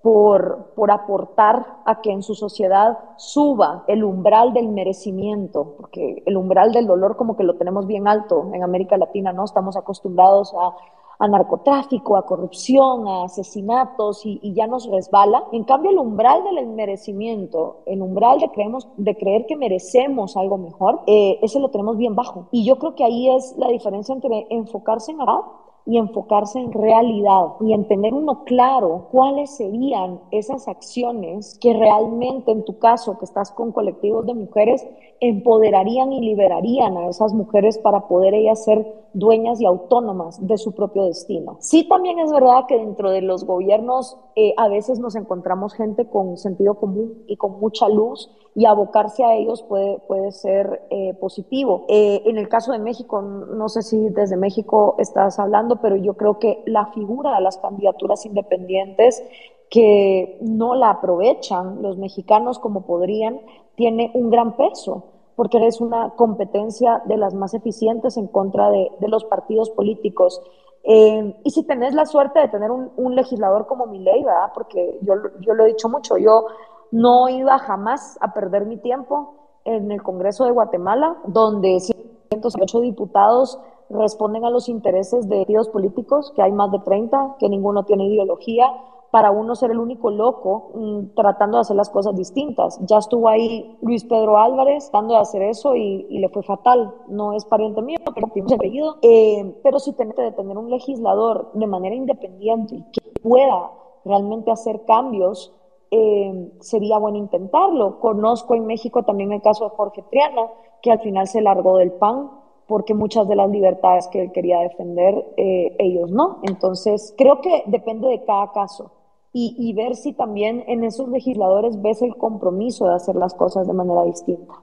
por, 0.00 0.72
por, 0.74 0.90
aportar 0.90 1.66
a 1.84 2.00
que 2.00 2.10
en 2.10 2.22
su 2.22 2.34
sociedad 2.34 2.96
suba 3.18 3.84
el 3.86 4.02
umbral 4.02 4.54
del 4.54 4.68
merecimiento, 4.68 5.74
porque 5.76 6.22
el 6.24 6.38
umbral 6.38 6.72
del 6.72 6.86
dolor 6.86 7.18
como 7.18 7.36
que 7.36 7.44
lo 7.44 7.56
tenemos 7.56 7.86
bien 7.86 8.08
alto 8.08 8.48
en 8.54 8.62
América 8.62 8.96
Latina, 8.96 9.34
¿no? 9.34 9.44
Estamos 9.44 9.76
acostumbrados 9.76 10.54
a, 10.54 10.74
a 11.18 11.28
narcotráfico, 11.28 12.16
a 12.16 12.24
corrupción, 12.24 13.06
a 13.08 13.24
asesinatos 13.24 14.24
y, 14.24 14.54
ya 14.54 14.66
nos 14.66 14.90
resbala. 14.90 15.44
En 15.52 15.64
cambio, 15.64 15.90
el 15.90 15.98
umbral 15.98 16.44
del 16.44 16.66
merecimiento, 16.68 17.82
el 17.84 18.00
umbral 18.00 18.40
de, 18.40 18.48
creemos, 18.48 18.88
de 18.96 19.14
creer 19.18 19.44
que 19.44 19.56
merecemos 19.56 20.34
algo 20.38 20.56
mejor, 20.56 21.02
eh, 21.06 21.40
ese 21.42 21.60
lo 21.60 21.68
tenemos 21.68 21.98
bien 21.98 22.14
bajo. 22.14 22.48
Y 22.52 22.64
yo 22.64 22.78
creo 22.78 22.94
que 22.94 23.04
ahí 23.04 23.28
es 23.28 23.54
la 23.58 23.68
diferencia 23.68 24.14
entre 24.14 24.46
enfocarse 24.48 25.10
en 25.10 25.18
nada 25.18 25.42
y 25.86 25.98
enfocarse 25.98 26.58
en 26.58 26.72
realidad 26.72 27.54
y 27.60 27.72
en 27.72 27.86
tener 27.86 28.12
uno 28.12 28.44
claro 28.44 29.06
cuáles 29.12 29.56
serían 29.56 30.20
esas 30.32 30.66
acciones 30.66 31.56
que 31.60 31.72
realmente 31.74 32.50
en 32.50 32.64
tu 32.64 32.78
caso 32.78 33.18
que 33.18 33.24
estás 33.24 33.52
con 33.52 33.70
colectivos 33.70 34.26
de 34.26 34.34
mujeres 34.34 34.84
empoderarían 35.20 36.12
y 36.12 36.20
liberarían 36.20 36.96
a 36.96 37.08
esas 37.08 37.32
mujeres 37.32 37.78
para 37.78 38.08
poder 38.08 38.34
ellas 38.34 38.64
ser 38.64 39.06
dueñas 39.14 39.60
y 39.60 39.66
autónomas 39.66 40.46
de 40.46 40.58
su 40.58 40.72
propio 40.72 41.04
destino. 41.04 41.56
Sí, 41.60 41.88
también 41.88 42.18
es 42.18 42.30
verdad 42.30 42.66
que 42.68 42.76
dentro 42.76 43.10
de 43.10 43.22
los 43.22 43.44
gobiernos 43.44 44.18
eh, 44.34 44.52
a 44.58 44.68
veces 44.68 44.98
nos 44.98 45.16
encontramos 45.16 45.72
gente 45.72 46.06
con 46.10 46.36
sentido 46.36 46.74
común 46.74 47.24
y 47.26 47.36
con 47.36 47.58
mucha 47.58 47.88
luz 47.88 48.30
y 48.54 48.66
abocarse 48.66 49.24
a 49.24 49.34
ellos 49.34 49.62
puede, 49.62 49.98
puede 50.06 50.32
ser 50.32 50.86
eh, 50.90 51.14
positivo. 51.14 51.84
Eh, 51.88 52.22
en 52.26 52.36
el 52.36 52.48
caso 52.48 52.72
de 52.72 52.78
México, 52.78 53.22
no 53.22 53.68
sé 53.68 53.82
si 53.82 54.08
desde 54.10 54.36
México 54.36 54.96
estás 54.98 55.38
hablando, 55.38 55.75
hablando, 55.76 55.82
pero 55.82 55.96
yo 55.96 56.14
creo 56.14 56.38
que 56.38 56.62
la 56.66 56.86
figura 56.86 57.34
de 57.36 57.42
las 57.42 57.58
candidaturas 57.58 58.24
independientes 58.26 59.22
que 59.70 60.38
no 60.40 60.74
la 60.74 60.90
aprovechan 60.90 61.82
los 61.82 61.98
mexicanos 61.98 62.58
como 62.58 62.86
podrían, 62.86 63.40
tiene 63.74 64.10
un 64.14 64.30
gran 64.30 64.56
peso, 64.56 65.04
porque 65.34 65.66
es 65.66 65.80
una 65.80 66.10
competencia 66.16 67.02
de 67.06 67.16
las 67.16 67.34
más 67.34 67.52
eficientes 67.52 68.16
en 68.16 68.28
contra 68.28 68.70
de, 68.70 68.90
los 69.08 69.24
partidos 69.24 69.70
políticos. 69.70 70.40
Eh, 70.84 71.34
y 71.42 71.50
si 71.50 71.64
tenés 71.64 71.94
la 71.94 72.06
suerte 72.06 72.38
de 72.38 72.48
tener 72.48 72.70
un, 72.70 73.14
legislador 73.16 73.66
como 73.66 73.86
mi 73.86 73.98
ley, 73.98 74.22
¿verdad? 74.22 74.52
Porque 74.54 74.98
yo, 75.02 75.14
yo 75.40 75.54
lo 75.54 75.64
he 75.64 75.68
dicho 75.68 75.88
mucho, 75.88 76.16
yo 76.16 76.46
no 76.92 77.28
iba 77.28 77.58
jamás 77.58 78.16
a 78.20 78.32
perder 78.32 78.66
mi 78.66 78.76
tiempo 78.76 79.34
en 79.64 79.90
el 79.90 80.00
Congreso 80.00 80.44
de 80.44 80.52
Guatemala, 80.52 81.16
donde 81.26 81.80
108 81.80 82.80
diputados 82.80 83.58
responden 83.90 84.44
a 84.44 84.50
los 84.50 84.68
intereses 84.68 85.28
de 85.28 85.38
partidos 85.38 85.68
políticos, 85.68 86.32
que 86.34 86.42
hay 86.42 86.52
más 86.52 86.70
de 86.72 86.80
30, 86.80 87.36
que 87.38 87.48
ninguno 87.48 87.84
tiene 87.84 88.06
ideología, 88.06 88.66
para 89.10 89.30
uno 89.30 89.54
ser 89.54 89.70
el 89.70 89.78
único 89.78 90.10
loco 90.10 90.72
mm, 90.74 91.14
tratando 91.14 91.56
de 91.56 91.62
hacer 91.62 91.76
las 91.76 91.88
cosas 91.88 92.14
distintas. 92.16 92.78
Ya 92.84 92.98
estuvo 92.98 93.28
ahí 93.28 93.78
Luis 93.80 94.04
Pedro 94.04 94.36
Álvarez 94.38 94.90
tratando 94.90 95.14
de 95.14 95.20
hacer 95.20 95.42
eso 95.42 95.74
y, 95.74 96.18
le 96.18 96.28
fue 96.28 96.42
fatal. 96.42 96.92
No 97.08 97.32
es 97.32 97.44
pariente 97.44 97.80
mío, 97.80 97.98
pero 98.14 98.26
apellido. 98.26 98.96
Eh, 99.02 99.58
pero 99.62 99.78
si 99.78 99.92
tenés 99.94 100.16
de 100.16 100.32
tener 100.32 100.58
un 100.58 100.68
legislador 100.70 101.50
de 101.54 101.66
manera 101.66 101.94
independiente 101.94 102.84
que 102.92 103.20
pueda 103.20 103.70
realmente 104.04 104.50
hacer 104.50 104.84
cambios, 104.84 105.54
eh, 105.90 106.52
sería 106.60 106.98
bueno 106.98 107.16
intentarlo. 107.16 108.00
Conozco 108.00 108.54
en 108.54 108.66
México 108.66 109.04
también 109.04 109.32
el 109.32 109.40
caso 109.40 109.64
de 109.64 109.70
Jorge 109.70 110.02
Triana, 110.10 110.50
que 110.82 110.90
al 110.90 110.98
final 110.98 111.26
se 111.26 111.40
largó 111.40 111.78
del 111.78 111.92
PAN 111.92 112.28
porque 112.66 112.94
muchas 112.94 113.28
de 113.28 113.36
las 113.36 113.50
libertades 113.50 114.08
que 114.08 114.22
él 114.22 114.32
quería 114.32 114.60
defender, 114.60 115.14
eh, 115.36 115.76
ellos 115.78 116.10
no. 116.10 116.40
Entonces, 116.42 117.14
creo 117.16 117.40
que 117.40 117.62
depende 117.66 118.08
de 118.08 118.24
cada 118.24 118.52
caso 118.52 118.92
y, 119.38 119.74
ver 119.74 119.96
si 119.96 120.14
también 120.14 120.64
en 120.66 120.82
esos 120.82 121.10
legisladores 121.10 121.82
ves 121.82 122.00
el 122.00 122.16
compromiso 122.16 122.88
de 122.88 122.94
hacer 122.94 123.16
las 123.16 123.34
cosas 123.34 123.66
de 123.66 123.74
manera 123.74 124.02
distinta. 124.04 124.54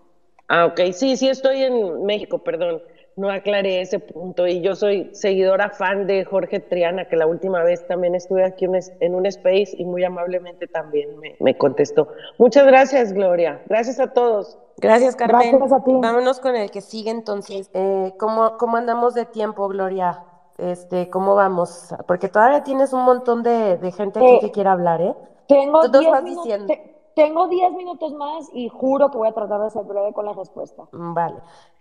Ah, 0.47 0.65
ok, 0.65 0.91
sí, 0.93 1.15
sí 1.15 1.27
estoy 1.29 1.61
en 1.61 2.03
México, 2.05 2.39
perdón, 2.39 2.81
no 3.15 3.29
aclaré 3.29 3.81
ese 3.81 3.99
punto 3.99 4.47
y 4.47 4.61
yo 4.61 4.75
soy 4.75 5.09
seguidora 5.13 5.69
fan 5.69 6.07
de 6.07 6.25
Jorge 6.25 6.59
Triana, 6.59 7.07
que 7.07 7.15
la 7.15 7.27
última 7.27 7.63
vez 7.63 7.85
también 7.87 8.15
estuve 8.15 8.43
aquí 8.43 8.65
en 8.65 9.15
un 9.15 9.25
space 9.25 9.75
y 9.77 9.85
muy 9.85 10.03
amablemente 10.03 10.67
también 10.67 11.09
me, 11.39 11.57
contestó. 11.57 12.07
Muchas 12.37 12.65
gracias, 12.65 13.13
Gloria. 13.13 13.61
Gracias 13.67 13.99
a 13.99 14.07
todos. 14.07 14.57
Gracias, 14.77 15.15
Carmen. 15.15 15.51
Gracias 15.51 15.71
a 15.71 15.83
ti. 15.83 15.91
Vámonos 15.93 16.39
con 16.39 16.55
el 16.55 16.71
que 16.71 16.81
sigue 16.81 17.11
entonces. 17.11 17.69
Eh, 17.73 18.13
¿cómo, 18.17 18.57
¿Cómo 18.57 18.77
andamos 18.77 19.13
de 19.13 19.25
tiempo, 19.25 19.67
Gloria? 19.67 20.23
Este, 20.57 21.09
¿Cómo 21.09 21.35
vamos? 21.35 21.93
Porque 22.07 22.29
todavía 22.29 22.63
tienes 22.63 22.93
un 22.93 23.03
montón 23.03 23.43
de, 23.43 23.77
gente 23.95 24.19
aquí 24.19 24.39
que 24.39 24.51
quiere 24.51 24.69
hablar, 24.69 25.01
¿eh? 25.01 25.15
Tengo 25.47 25.87
10 25.87 26.23
minutos, 26.23 26.67
tengo 27.15 27.47
minutos 27.47 28.13
más 28.13 28.49
y 28.53 28.69
juro 28.69 29.11
que 29.11 29.17
voy 29.17 29.27
a 29.27 29.33
tratar 29.33 29.61
de 29.61 29.69
ser 29.69 29.83
breve 29.83 30.13
con 30.13 30.25
la 30.25 30.33
respuesta. 30.33 30.83
Mm, 30.91 31.13
vale. 31.13 31.35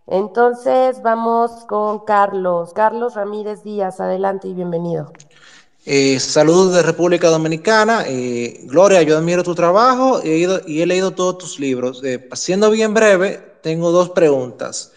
Entonces 0.06 1.02
vamos 1.02 1.50
con 1.68 2.00
Carlos. 2.04 2.72
Carlos 2.74 3.14
Ramírez 3.14 3.62
Díaz, 3.62 4.00
adelante 4.00 4.48
y 4.48 4.54
bienvenido. 4.54 5.12
Eh, 5.84 6.20
saludos 6.20 6.74
de 6.74 6.82
República 6.82 7.28
Dominicana. 7.28 8.04
Eh, 8.06 8.60
Gloria, 8.64 9.02
yo 9.02 9.16
admiro 9.16 9.42
tu 9.42 9.54
trabajo 9.54 10.20
he 10.22 10.46
y 10.66 10.80
he 10.80 10.86
leído 10.86 11.12
todos 11.12 11.38
tus 11.38 11.60
libros. 11.60 12.02
Eh, 12.04 12.28
siendo 12.34 12.70
bien 12.70 12.94
breve, 12.94 13.58
tengo 13.62 13.90
dos 13.90 14.10
preguntas. 14.10 14.92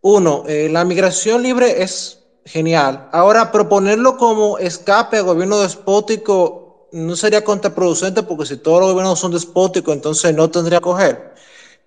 Uno, 0.00 0.44
la 0.46 0.84
migración 0.84 1.42
libre 1.42 1.82
es 1.82 2.22
Genial. 2.44 3.08
Ahora, 3.12 3.52
proponerlo 3.52 4.16
como 4.16 4.58
escape 4.58 5.18
a 5.18 5.20
gobierno 5.20 5.60
despótico 5.60 6.88
no 6.92 7.16
sería 7.16 7.44
contraproducente 7.44 8.22
porque 8.24 8.46
si 8.46 8.56
todos 8.56 8.80
los 8.80 8.90
gobiernos 8.90 9.18
son 9.18 9.32
despóticos, 9.32 9.94
entonces 9.94 10.34
no 10.34 10.50
tendría 10.50 10.78
que 10.78 10.84
coger. 10.84 11.34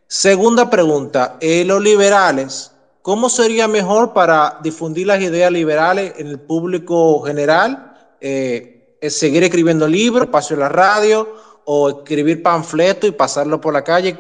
Segunda 0.08 0.70
pregunta, 0.70 1.38
eh, 1.42 1.66
los 1.66 1.82
liberales, 1.82 2.72
¿cómo 3.02 3.28
sería 3.28 3.68
mejor 3.68 4.14
para 4.14 4.60
difundir 4.62 5.08
las 5.08 5.20
ideas 5.20 5.52
liberales 5.52 6.14
en 6.18 6.28
el 6.28 6.40
público 6.40 7.22
general? 7.22 7.98
Eh, 8.22 8.98
¿Es 9.02 9.18
seguir 9.18 9.44
escribiendo 9.44 9.88
libros, 9.88 10.26
espacio 10.26 10.54
en 10.54 10.60
la 10.60 10.70
radio 10.70 11.28
o 11.66 11.90
escribir 11.90 12.44
panfletos 12.44 13.10
y 13.10 13.14
pasarlo 13.14 13.60
por 13.60 13.74
la 13.74 13.84
calle? 13.84 14.20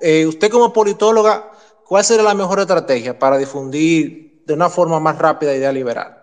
Eh, 0.00 0.24
usted 0.24 0.50
como 0.50 0.72
politóloga, 0.72 1.50
¿cuál 1.84 2.04
sería 2.04 2.22
la 2.22 2.34
mejor 2.34 2.60
estrategia 2.60 3.18
para 3.18 3.36
difundir 3.36 4.44
de 4.46 4.54
una 4.54 4.68
forma 4.70 5.00
más 5.00 5.18
rápida 5.18 5.52
idea 5.52 5.72
liberal? 5.72 6.16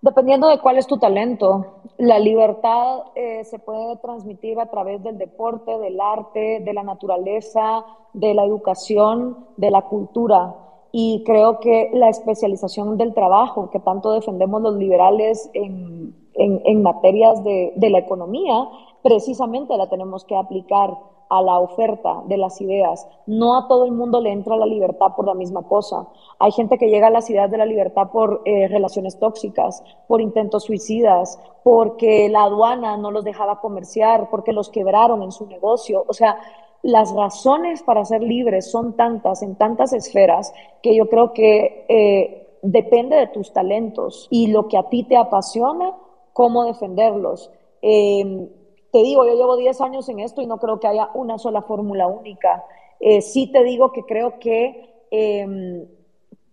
Dependiendo 0.00 0.48
de 0.48 0.58
cuál 0.58 0.78
es 0.78 0.86
tu 0.88 0.98
talento. 0.98 1.75
La 1.98 2.18
libertad 2.18 3.04
eh, 3.14 3.44
se 3.44 3.58
puede 3.58 3.96
transmitir 3.96 4.60
a 4.60 4.70
través 4.70 5.02
del 5.02 5.16
deporte, 5.16 5.78
del 5.78 5.98
arte, 6.00 6.60
de 6.60 6.72
la 6.74 6.82
naturaleza, 6.82 7.84
de 8.12 8.34
la 8.34 8.44
educación, 8.44 9.46
de 9.56 9.70
la 9.70 9.82
cultura. 9.82 10.54
Y 10.92 11.22
creo 11.24 11.58
que 11.60 11.90
la 11.94 12.08
especialización 12.10 12.98
del 12.98 13.14
trabajo, 13.14 13.70
que 13.70 13.80
tanto 13.80 14.12
defendemos 14.12 14.60
los 14.62 14.76
liberales 14.76 15.50
en, 15.54 16.14
en, 16.34 16.82
materias 16.82 17.42
de, 17.44 17.72
de 17.76 17.90
la 17.90 17.98
economía, 17.98 18.68
precisamente 19.02 19.76
la 19.76 19.88
tenemos 19.88 20.24
que 20.24 20.36
aplicar 20.36 20.98
a 21.28 21.42
la 21.42 21.58
oferta 21.58 22.22
de 22.26 22.36
las 22.36 22.60
ideas. 22.60 23.06
No 23.26 23.56
a 23.56 23.68
todo 23.68 23.84
el 23.84 23.92
mundo 23.92 24.20
le 24.20 24.30
entra 24.30 24.56
la 24.56 24.66
libertad 24.66 25.08
por 25.16 25.26
la 25.26 25.34
misma 25.34 25.62
cosa. 25.62 26.06
Hay 26.38 26.52
gente 26.52 26.78
que 26.78 26.88
llega 26.88 27.08
a 27.08 27.10
las 27.10 27.28
ideas 27.30 27.50
de 27.50 27.58
la 27.58 27.66
libertad 27.66 28.10
por 28.10 28.42
eh, 28.44 28.68
relaciones 28.68 29.18
tóxicas, 29.18 29.82
por 30.06 30.20
intentos 30.20 30.64
suicidas, 30.64 31.38
porque 31.64 32.28
la 32.28 32.44
aduana 32.44 32.96
no 32.96 33.10
los 33.10 33.24
dejaba 33.24 33.60
comerciar, 33.60 34.28
porque 34.30 34.52
los 34.52 34.70
quebraron 34.70 35.22
en 35.22 35.32
su 35.32 35.46
negocio. 35.46 36.04
O 36.06 36.12
sea, 36.12 36.38
las 36.82 37.12
razones 37.12 37.82
para 37.82 38.04
ser 38.04 38.22
libres 38.22 38.70
son 38.70 38.96
tantas 38.96 39.42
en 39.42 39.56
tantas 39.56 39.92
esferas 39.92 40.52
que 40.82 40.94
yo 40.94 41.08
creo 41.08 41.32
que 41.32 41.84
eh, 41.88 42.58
depende 42.62 43.16
de 43.16 43.26
tus 43.26 43.52
talentos 43.52 44.28
y 44.30 44.48
lo 44.48 44.68
que 44.68 44.78
a 44.78 44.88
ti 44.88 45.02
te 45.02 45.16
apasiona, 45.16 45.96
cómo 46.32 46.64
defenderlos. 46.64 47.50
Eh, 47.82 48.48
te 48.96 49.02
digo, 49.02 49.26
yo 49.26 49.34
llevo 49.34 49.58
10 49.58 49.78
años 49.82 50.08
en 50.08 50.20
esto 50.20 50.40
y 50.40 50.46
no 50.46 50.56
creo 50.56 50.80
que 50.80 50.86
haya 50.86 51.10
una 51.12 51.36
sola 51.36 51.60
fórmula 51.60 52.06
única. 52.06 52.64
Eh, 52.98 53.20
sí 53.20 53.46
te 53.52 53.62
digo 53.62 53.92
que 53.92 54.04
creo 54.04 54.38
que 54.38 55.04
em, 55.10 55.86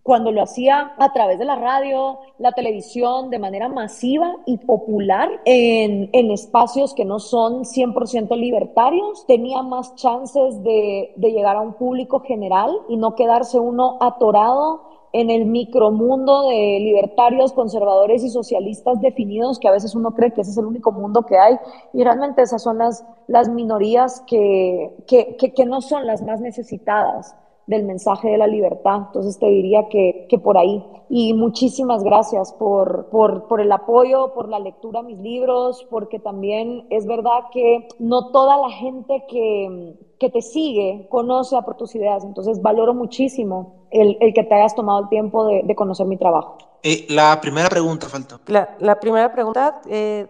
cuando 0.02 0.30
lo 0.34 0.42
hacía 0.42 0.94
a 0.98 1.14
través 1.14 1.40
de 1.40 1.46
la 1.46 1.56
radio, 1.56 2.20
la 2.40 2.52
televisión, 2.52 3.30
de 3.30 3.40
manera 3.40 3.70
masiva 3.70 4.36
y 4.46 4.58
popular, 4.58 5.30
en, 5.46 6.10
espacios 6.32 6.94
que 6.94 7.06
no 7.06 7.20
son 7.20 7.64
100% 7.64 8.36
libertarios, 8.36 9.26
tenía 9.26 9.62
más 9.62 9.96
chances 9.96 10.62
de 10.64 11.14
llegar 11.18 11.56
a 11.56 11.62
un 11.62 11.76
público 11.76 12.20
general 12.20 12.78
y 12.90 12.98
no 12.98 13.16
quedarse 13.16 13.58
uno 13.58 13.98
atorado 14.02 14.93
en 15.14 15.30
el 15.30 15.46
micromundo 15.46 16.50
de 16.50 16.80
libertarios, 16.80 17.54
conservadores 17.54 18.24
y 18.24 18.32
socialistas 18.32 19.00
definidos, 19.00 19.60
que 19.60 19.68
a 19.68 19.72
veces 19.72 19.94
uno 19.94 20.12
cree 20.16 20.34
que 20.34 20.42
ese 20.42 20.52
es 20.52 20.58
el 20.58 20.66
único 20.66 20.92
mundo 20.92 21.24
que 21.24 21.38
hay, 21.38 21.56
y 21.94 22.04
realmente 22.04 22.42
esas 22.42 22.64
son 22.64 22.80
las, 22.80 23.06
las 23.28 23.48
minorías 23.48 24.24
que, 24.26 24.96
que, 25.08 25.38
que, 25.38 25.66
no 25.66 25.82
son 25.82 26.08
las 26.08 26.24
más 26.24 26.42
necesitadas 26.42 27.36
del 27.68 27.84
mensaje 27.84 28.30
de 28.30 28.38
la 28.38 28.48
libertad. 28.48 29.04
Entonces 29.08 29.40
te 29.40 29.48
diría 29.48 29.88
que, 29.90 30.28
que 30.30 30.38
por 30.38 30.58
ahí. 30.58 30.84
Y 31.10 31.34
muchísimas 31.34 32.04
gracias 32.04 32.54
por, 32.54 33.08
por, 33.10 33.48
por, 33.48 33.62
el 33.62 33.72
apoyo, 33.72 34.34
por 34.34 34.50
la 34.50 34.60
lectura 34.60 35.02
a 35.02 35.04
mis 35.04 35.20
libros, 35.20 35.86
porque 35.90 36.20
también 36.20 36.88
es 36.90 37.06
verdad 37.06 37.50
que 37.52 37.88
no 38.00 38.32
toda 38.32 38.58
la 38.58 38.70
gente 38.70 39.24
que, 39.28 39.96
que 40.20 40.30
te 40.30 40.42
sigue 40.42 41.08
conoce 41.10 41.56
a 41.56 41.62
por 41.62 41.76
tus 41.76 41.94
ideas. 41.96 42.24
Entonces 42.24 42.62
valoro 42.62 42.94
muchísimo 42.94 43.88
el, 43.92 44.18
que 44.34 44.44
te 44.44 44.56
hayas 44.56 44.76
tomado 44.76 45.02
el 45.02 45.10
tiempo 45.10 45.46
de, 45.48 45.76
conocer 45.76 46.06
mi 46.06 46.18
trabajo. 46.18 46.58
Eh, 46.82 47.06
la 47.10 47.40
primera 47.40 47.70
pregunta 47.70 48.08
faltó. 48.08 48.40
La, 48.48 49.00
primera 49.00 49.32
pregunta, 49.32 49.82
eh, 49.88 50.28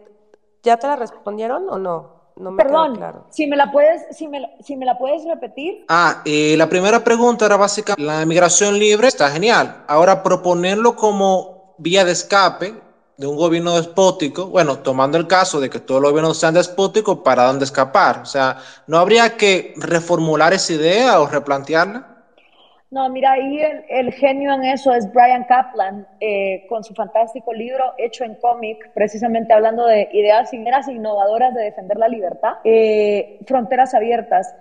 ¿ya 0.61 0.77
te 0.77 0.87
la 0.87 0.95
respondieron 0.95 1.69
o 1.69 1.77
no? 1.77 2.12
No 2.35 2.51
me 2.51 2.63
Perdón, 2.63 2.95
claro. 2.95 3.27
si 3.29 3.47
me 3.47 3.55
la 3.55 3.71
puedes, 3.71 4.15
si 4.15 4.27
me, 4.27 4.55
si 4.61 4.75
me 4.75 4.85
la 4.85 4.97
puedes 4.97 5.23
repetir. 5.25 5.85
Ah, 5.87 6.21
eh, 6.25 6.55
la 6.57 6.67
primera 6.67 7.03
pregunta 7.03 7.45
era 7.45 7.57
básicamente, 7.57 8.01
la 8.03 8.25
migración 8.25 8.77
libre 8.79 9.07
está 9.07 9.29
genial. 9.29 9.83
Ahora 9.87 10.23
proponerlo 10.23 10.95
como 10.95 11.75
vía 11.77 12.03
de 12.05 12.11
escape 12.11 12.81
de 13.17 13.27
un 13.27 13.35
gobierno 13.35 13.75
despótico, 13.75 14.47
bueno, 14.47 14.79
tomando 14.79 15.17
el 15.17 15.27
caso 15.27 15.59
de 15.59 15.69
que 15.69 15.79
todos 15.79 16.01
los 16.01 16.11
gobiernos 16.11 16.37
sean 16.37 16.55
despóticos, 16.55 17.19
¿para 17.19 17.45
dónde 17.45 17.65
escapar? 17.65 18.19
O 18.23 18.25
sea, 18.25 18.57
¿no 18.87 18.97
habría 18.97 19.37
que 19.37 19.73
reformular 19.77 20.53
esa 20.53 20.73
idea 20.73 21.19
o 21.19 21.27
replantearla? 21.27 22.12
No, 22.93 23.09
mira, 23.09 23.31
ahí 23.31 23.59
el, 23.89 24.13
genio 24.13 24.53
en 24.53 24.65
eso 24.65 24.93
es 24.93 25.11
Brian 25.11 25.45
Kaplan, 25.45 26.05
eh, 26.19 26.67
con 26.69 26.83
su 26.83 26.93
fantástico 26.93 27.51
libro 27.51 27.93
hecho 27.97 28.23
en 28.23 28.35
cómic, 28.35 28.91
precisamente 28.93 29.51
hablando 29.51 29.87
de 29.87 30.09
ideas, 30.13 30.53
ideas 30.53 30.87
innovadoras 30.87 31.55
de 31.55 31.63
defender 31.63 31.97
la 31.97 32.07
libertad, 32.07 32.51
eh, 32.63 33.39
fronteras 33.47 33.95
abiertas. 33.95 34.53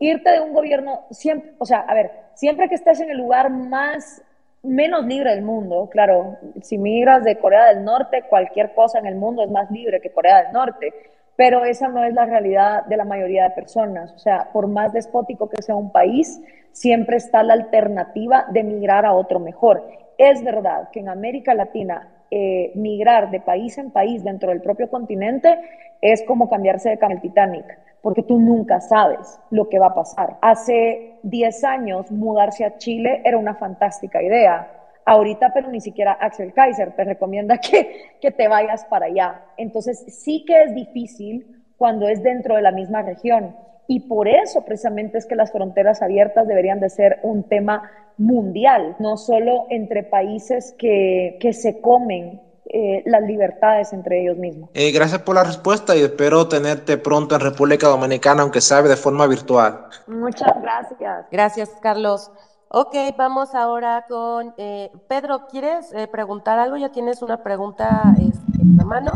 Irte 0.00 0.30
de 0.30 0.40
un 0.40 0.52
gobierno, 0.52 1.06
siempre, 1.10 1.52
o 1.56 1.64
sea, 1.64 1.78
a 1.78 1.94
ver, 1.94 2.10
siempre 2.34 2.68
que 2.68 2.74
estés 2.74 3.00
en 3.00 3.08
el 3.08 3.16
lugar 3.16 3.48
más 3.48 4.22
menos 4.62 5.06
libre 5.06 5.30
del 5.30 5.42
mundo. 5.42 5.88
Claro, 5.90 6.36
si 6.60 6.76
migras 6.76 7.24
de 7.24 7.38
Corea 7.38 7.68
del 7.72 7.84
Norte, 7.84 8.24
cualquier 8.28 8.74
cosa 8.74 8.98
en 8.98 9.06
el 9.06 9.14
mundo 9.14 9.42
es 9.42 9.50
más 9.50 9.70
libre 9.70 10.02
que 10.02 10.12
Corea 10.12 10.42
del 10.42 10.52
Norte, 10.52 10.92
pero 11.38 11.64
esa 11.64 11.86
no 11.86 12.02
es 12.02 12.12
la 12.14 12.26
realidad 12.26 12.84
de 12.86 12.96
la 12.96 13.04
mayoría 13.04 13.44
de 13.44 13.50
personas. 13.50 14.12
O 14.12 14.18
sea, 14.18 14.48
por 14.52 14.66
más 14.66 14.92
despótico 14.92 15.48
que 15.48 15.62
sea 15.62 15.76
un 15.76 15.92
país, 15.92 16.42
siempre 16.72 17.16
está 17.16 17.44
la 17.44 17.54
alternativa 17.54 18.46
de 18.50 18.64
migrar 18.64 19.06
a 19.06 19.12
otro 19.12 19.38
mejor. 19.38 19.88
Es 20.18 20.42
verdad 20.42 20.88
que 20.90 20.98
en 20.98 21.08
América 21.08 21.54
Latina 21.54 22.08
eh, 22.32 22.72
migrar 22.74 23.30
de 23.30 23.38
país 23.38 23.78
en 23.78 23.92
país 23.92 24.24
dentro 24.24 24.50
del 24.50 24.60
propio 24.60 24.90
continente 24.90 25.60
es 26.00 26.24
como 26.24 26.50
cambiarse 26.50 26.88
de 26.88 26.98
cama 26.98 27.14
el 27.14 27.20
Titanic, 27.20 27.66
porque 28.02 28.24
tú 28.24 28.40
nunca 28.40 28.80
sabes 28.80 29.38
lo 29.52 29.68
que 29.68 29.78
va 29.78 29.86
a 29.86 29.94
pasar. 29.94 30.38
Hace 30.40 31.20
10 31.22 31.62
años 31.62 32.10
mudarse 32.10 32.64
a 32.64 32.78
Chile 32.78 33.22
era 33.24 33.38
una 33.38 33.54
fantástica 33.54 34.20
idea. 34.20 34.77
Ahorita, 35.08 35.52
pero 35.54 35.70
ni 35.70 35.80
siquiera 35.80 36.12
Axel 36.12 36.52
Kaiser 36.52 36.94
te 36.94 37.02
recomienda 37.02 37.56
que, 37.62 38.16
que 38.20 38.30
te 38.30 38.46
vayas 38.46 38.84
para 38.84 39.06
allá. 39.06 39.42
Entonces, 39.56 40.04
sí 40.08 40.44
que 40.46 40.62
es 40.64 40.74
difícil 40.74 41.64
cuando 41.78 42.08
es 42.08 42.22
dentro 42.22 42.56
de 42.56 42.62
la 42.62 42.72
misma 42.72 43.00
región. 43.00 43.56
Y 43.86 44.00
por 44.00 44.28
eso 44.28 44.66
precisamente 44.66 45.16
es 45.16 45.24
que 45.24 45.34
las 45.34 45.50
fronteras 45.50 46.02
abiertas 46.02 46.46
deberían 46.46 46.78
de 46.78 46.90
ser 46.90 47.20
un 47.22 47.44
tema 47.44 47.90
mundial, 48.18 48.96
no 48.98 49.16
solo 49.16 49.66
entre 49.70 50.02
países 50.02 50.74
que, 50.76 51.38
que 51.40 51.54
se 51.54 51.80
comen 51.80 52.42
eh, 52.66 53.02
las 53.06 53.22
libertades 53.22 53.94
entre 53.94 54.20
ellos 54.20 54.36
mismos. 54.36 54.68
Eh, 54.74 54.92
gracias 54.92 55.22
por 55.22 55.36
la 55.36 55.42
respuesta 55.42 55.96
y 55.96 56.02
espero 56.02 56.48
tenerte 56.48 56.98
pronto 56.98 57.34
en 57.34 57.40
República 57.40 57.88
Dominicana, 57.88 58.42
aunque 58.42 58.60
sea 58.60 58.82
de 58.82 58.94
forma 58.94 59.26
virtual. 59.26 59.86
Muchas 60.06 60.52
gracias. 60.60 61.24
Gracias, 61.30 61.70
Carlos. 61.80 62.30
Ok, 62.70 62.94
vamos 63.16 63.54
ahora 63.54 64.04
con 64.06 64.52
eh, 64.58 64.90
Pedro. 65.08 65.46
¿Quieres 65.50 65.86
preguntar 66.12 66.58
algo? 66.58 66.76
¿Ya 66.76 66.90
tienes 66.90 67.22
una 67.22 67.42
pregunta 67.42 68.14
este, 68.18 68.60
en 68.60 68.76
la 68.76 68.84
mano? 68.84 69.12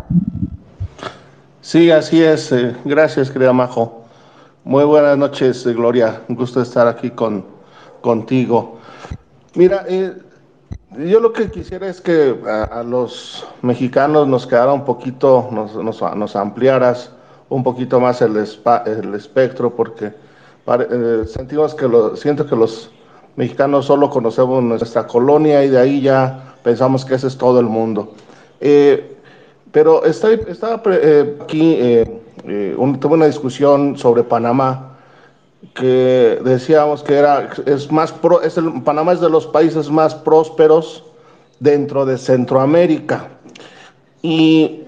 Sí, 1.60 1.90
así 1.90 2.22
es. 2.22 2.50
gracias, 2.82 3.30
querida 3.30 3.52
Majo. 3.52 4.04
Muy 4.64 4.84
buenas 4.84 5.18
noches, 5.18 5.66
Gloria. 5.66 6.22
Un 6.28 6.36
gusto 6.36 6.62
estar 6.62 6.86
aquí 6.86 7.10
con, 7.10 7.44
contigo. 8.00 8.78
Mira, 9.54 9.84
eh, 9.86 10.16
yo 10.96 11.20
lo 11.20 11.34
que 11.34 11.50
quisiera 11.50 11.88
es 11.88 12.00
que 12.00 12.34
a, 12.48 12.82
los 12.82 13.46
mexicanos 13.60 14.28
nos 14.28 14.46
quedara 14.46 14.72
un 14.72 14.86
poquito, 14.86 15.48
nos, 15.52 15.74
nos, 15.74 16.36
ampliaras 16.36 17.12
un 17.50 17.62
poquito 17.62 18.00
más 18.00 18.22
el, 18.22 18.34
el 18.34 19.14
espectro, 19.14 19.76
porque 19.76 20.14
eh, 20.66 21.24
sentimos 21.26 21.74
que 21.74 21.86
lo, 21.86 22.16
siento 22.16 22.46
que 22.46 22.56
los 22.56 22.90
mexicanos 23.36 23.86
solo 23.86 24.10
conocemos 24.10 24.62
nuestra 24.62 25.06
colonia 25.06 25.64
y 25.64 25.68
de 25.68 25.78
ahí 25.78 26.00
ya 26.00 26.54
pensamos 26.62 27.04
que 27.04 27.14
ese 27.14 27.28
es 27.28 27.36
todo 27.36 27.60
el 27.60 27.66
mundo. 27.66 28.12
Eh, 28.60 29.16
pero 29.72 30.04
estaba 30.04 30.82
aquí 31.42 31.76
eh, 31.78 32.20
tuve 33.00 33.14
una 33.14 33.26
discusión 33.26 33.96
sobre 33.96 34.22
Panamá 34.22 34.98
que 35.74 36.38
decíamos 36.44 37.02
que 37.02 37.14
era 37.14 37.50
es 37.66 37.90
más 37.90 38.12
pro, 38.12 38.42
es 38.42 38.58
el, 38.58 38.82
Panamá 38.82 39.12
es 39.12 39.20
de 39.20 39.30
los 39.30 39.46
países 39.46 39.88
más 39.88 40.14
prósperos 40.14 41.04
dentro 41.60 42.04
de 42.04 42.18
Centroamérica 42.18 43.28
y 44.20 44.82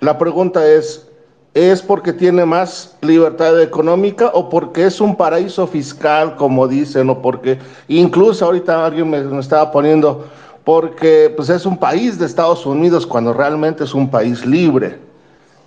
la 0.00 0.18
pregunta 0.18 0.66
es 0.68 1.07
¿Es 1.54 1.82
porque 1.82 2.12
tiene 2.12 2.44
más 2.44 2.96
libertad 3.00 3.60
económica 3.60 4.30
o 4.34 4.48
porque 4.48 4.84
es 4.86 5.00
un 5.00 5.16
paraíso 5.16 5.66
fiscal, 5.66 6.36
como 6.36 6.68
dicen, 6.68 7.08
o 7.10 7.20
porque 7.20 7.58
incluso 7.88 8.44
ahorita 8.44 8.84
alguien 8.84 9.10
me, 9.10 9.40
estaba 9.40 9.72
poniendo, 9.72 10.26
porque 10.64 11.32
pues 11.34 11.48
es 11.48 11.64
un 11.64 11.78
país 11.78 12.18
de 12.18 12.26
Estados 12.26 12.66
Unidos 12.66 13.06
cuando 13.06 13.32
realmente 13.32 13.84
es 13.84 13.94
un 13.94 14.10
país 14.10 14.44
libre? 14.44 14.98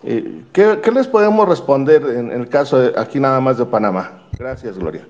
Eh, 0.04 0.44
¿qué, 0.54 0.92
les 0.94 1.08
podemos 1.08 1.48
responder 1.48 2.04
en, 2.04 2.32
el 2.32 2.48
caso 2.48 2.80
de 2.80 3.00
aquí 3.00 3.20
nada 3.20 3.40
más 3.40 3.58
de 3.58 3.66
Panamá? 3.66 4.24
Gracias, 4.38 4.78
Gloria. 4.78 5.06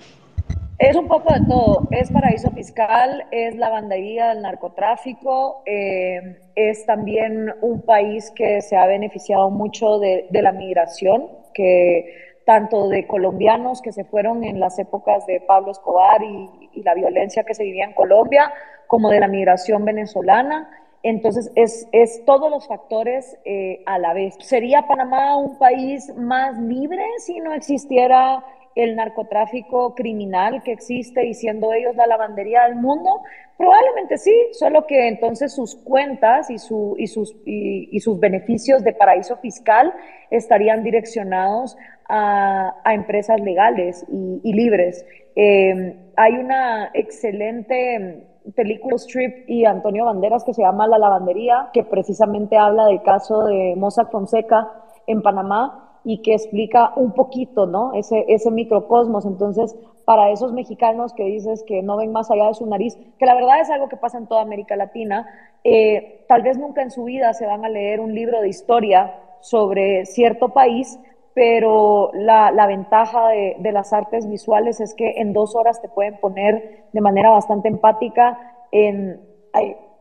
Es 0.82 0.95
un 0.95 1.07
poco 1.07 1.32
de 1.32 1.41
todo. 1.47 1.88
Es 1.91 2.11
paraíso 2.11 2.49
fiscal, 2.49 3.27
es 3.29 3.55
la 3.55 3.69
bandería 3.69 4.29
del 4.29 4.41
narcotráfico, 4.41 5.61
eh, 5.67 6.39
es 6.55 6.88
también 6.88 7.53
un 7.61 7.84
país 7.84 8.32
que 8.32 8.61
se 8.61 8.75
ha 8.75 8.88
beneficiado 8.88 9.51
mucho 9.51 9.99
de, 9.99 10.27
la 10.32 10.51
migración, 10.51 11.29
que 11.53 12.15
tanto 12.47 12.89
de 12.89 13.05
colombianos 13.05 13.79
que 13.84 13.91
se 13.91 14.05
fueron 14.05 14.43
en 14.43 14.59
las 14.59 14.79
épocas 14.79 15.27
de 15.27 15.39
Pablo 15.41 15.71
Escobar 15.71 16.23
y, 16.23 16.49
la 16.82 16.95
violencia 16.95 17.43
que 17.43 17.53
se 17.53 17.63
vivía 17.63 17.86
en 17.86 17.93
Colombia, 17.93 18.51
como 18.88 19.11
de 19.11 19.19
la 19.19 19.27
migración 19.27 19.86
venezolana 19.86 20.67
entonces, 21.03 21.51
es, 21.55 21.88
es 21.91 22.23
todos 22.25 22.51
los 22.51 22.67
factores 22.67 23.36
eh, 23.43 23.82
a 23.88 23.97
la 23.97 24.13
vez. 24.13 24.36
¿Sería 24.39 24.84
Panamá 24.84 25.36
un 25.36 25.57
país 25.57 26.13
más 26.15 26.55
libre 26.59 27.03
si 27.17 27.39
no 27.39 27.53
existiera 27.53 28.43
el 28.76 28.95
narcotráfico 28.95 29.95
criminal 29.95 30.63
que 30.63 30.72
existe 30.72 31.26
y 31.26 31.34
siendo 31.34 31.74
ellos 31.74 31.95
la 31.95 32.07
lavandería 32.07 32.63
del 32.63 32.76
mundo? 32.76 33.22
Probablemente 33.57 34.17
sí, 34.17 34.34
solo 34.53 34.88
que 34.88 35.07
entonces 35.07 35.53
sus 35.53 35.76
cuentas 35.76 36.49
y, 36.49 36.57
su, 36.57 36.95
y, 36.97 37.07
sus, 37.07 37.36
y, 37.45 37.99
sus 37.99 38.19
beneficios 38.19 38.84
de 38.84 38.93
paraíso 38.93 39.38
fiscal 39.38 39.93
estarían 40.32 40.84
direccionados 40.84 41.78
a, 42.09 42.76
a 42.84 42.93
empresas 42.93 43.39
legales 43.39 44.05
y, 44.09 44.53
libres. 44.53 45.05
Eh, 45.36 45.95
hay 46.15 46.34
una 46.34 46.89
excelente 46.93 48.28
película 48.55 48.95
Strip 48.95 49.47
y 49.47 49.65
Antonio 49.65 50.05
Banderas 50.05 50.43
que 50.43 50.53
se 50.53 50.63
llama 50.63 50.88
La 50.88 50.97
Lavandería, 50.97 51.69
que 51.74 51.84
precisamente 51.84 52.57
habla 52.57 52.86
del 52.86 53.01
caso 53.03 53.45
de 53.45 53.76
Mossack 53.78 54.11
Fonseca 54.11 54.72
en 55.07 55.22
Panamá 55.22 55.90
y 56.03 56.21
que 56.21 56.33
explica 56.33 56.93
un 56.95 57.13
poquito, 57.13 57.65
¿no? 57.65 57.93
Ese, 57.93 58.51
microcosmos. 58.51 59.25
Entonces, 59.25 59.75
para 60.05 60.31
esos 60.31 60.53
mexicanos 60.53 61.13
que 61.13 61.23
dices 61.23 61.63
que 61.67 61.83
no 61.83 61.97
ven 61.97 62.11
más 62.11 62.31
allá 62.31 62.47
de 62.47 62.53
su 62.55 62.65
nariz, 62.65 62.97
que 63.19 63.25
la 63.25 63.35
verdad 63.35 63.61
es 63.61 63.69
algo 63.69 63.87
que 63.87 63.97
pasa 63.97 64.17
en 64.17 64.27
toda 64.27 64.41
América 64.41 64.75
Latina, 64.75 65.27
eh, 65.63 66.25
tal 66.27 66.41
vez 66.41 66.57
nunca 66.57 66.81
en 66.81 66.91
su 66.91 67.03
vida 67.03 67.33
se 67.33 67.45
van 67.45 67.65
a 67.65 67.69
leer 67.69 67.99
un 67.99 68.15
libro 68.15 68.41
de 68.41 68.49
historia 68.49 69.13
sobre 69.41 70.05
cierto 70.05 70.49
país, 70.49 70.99
pero 71.33 72.11
la, 72.13 72.51
ventaja 72.67 73.29
de, 73.29 73.71
las 73.71 73.93
artes 73.93 74.27
visuales 74.27 74.81
es 74.81 74.93
que 74.93 75.21
en 75.21 75.33
dos 75.33 75.55
horas 75.55 75.81
te 75.81 75.87
pueden 75.87 76.19
poner 76.19 76.85
de 76.91 77.01
manera 77.01 77.29
bastante 77.29 77.69
empática 77.69 78.37
en, 78.71 79.21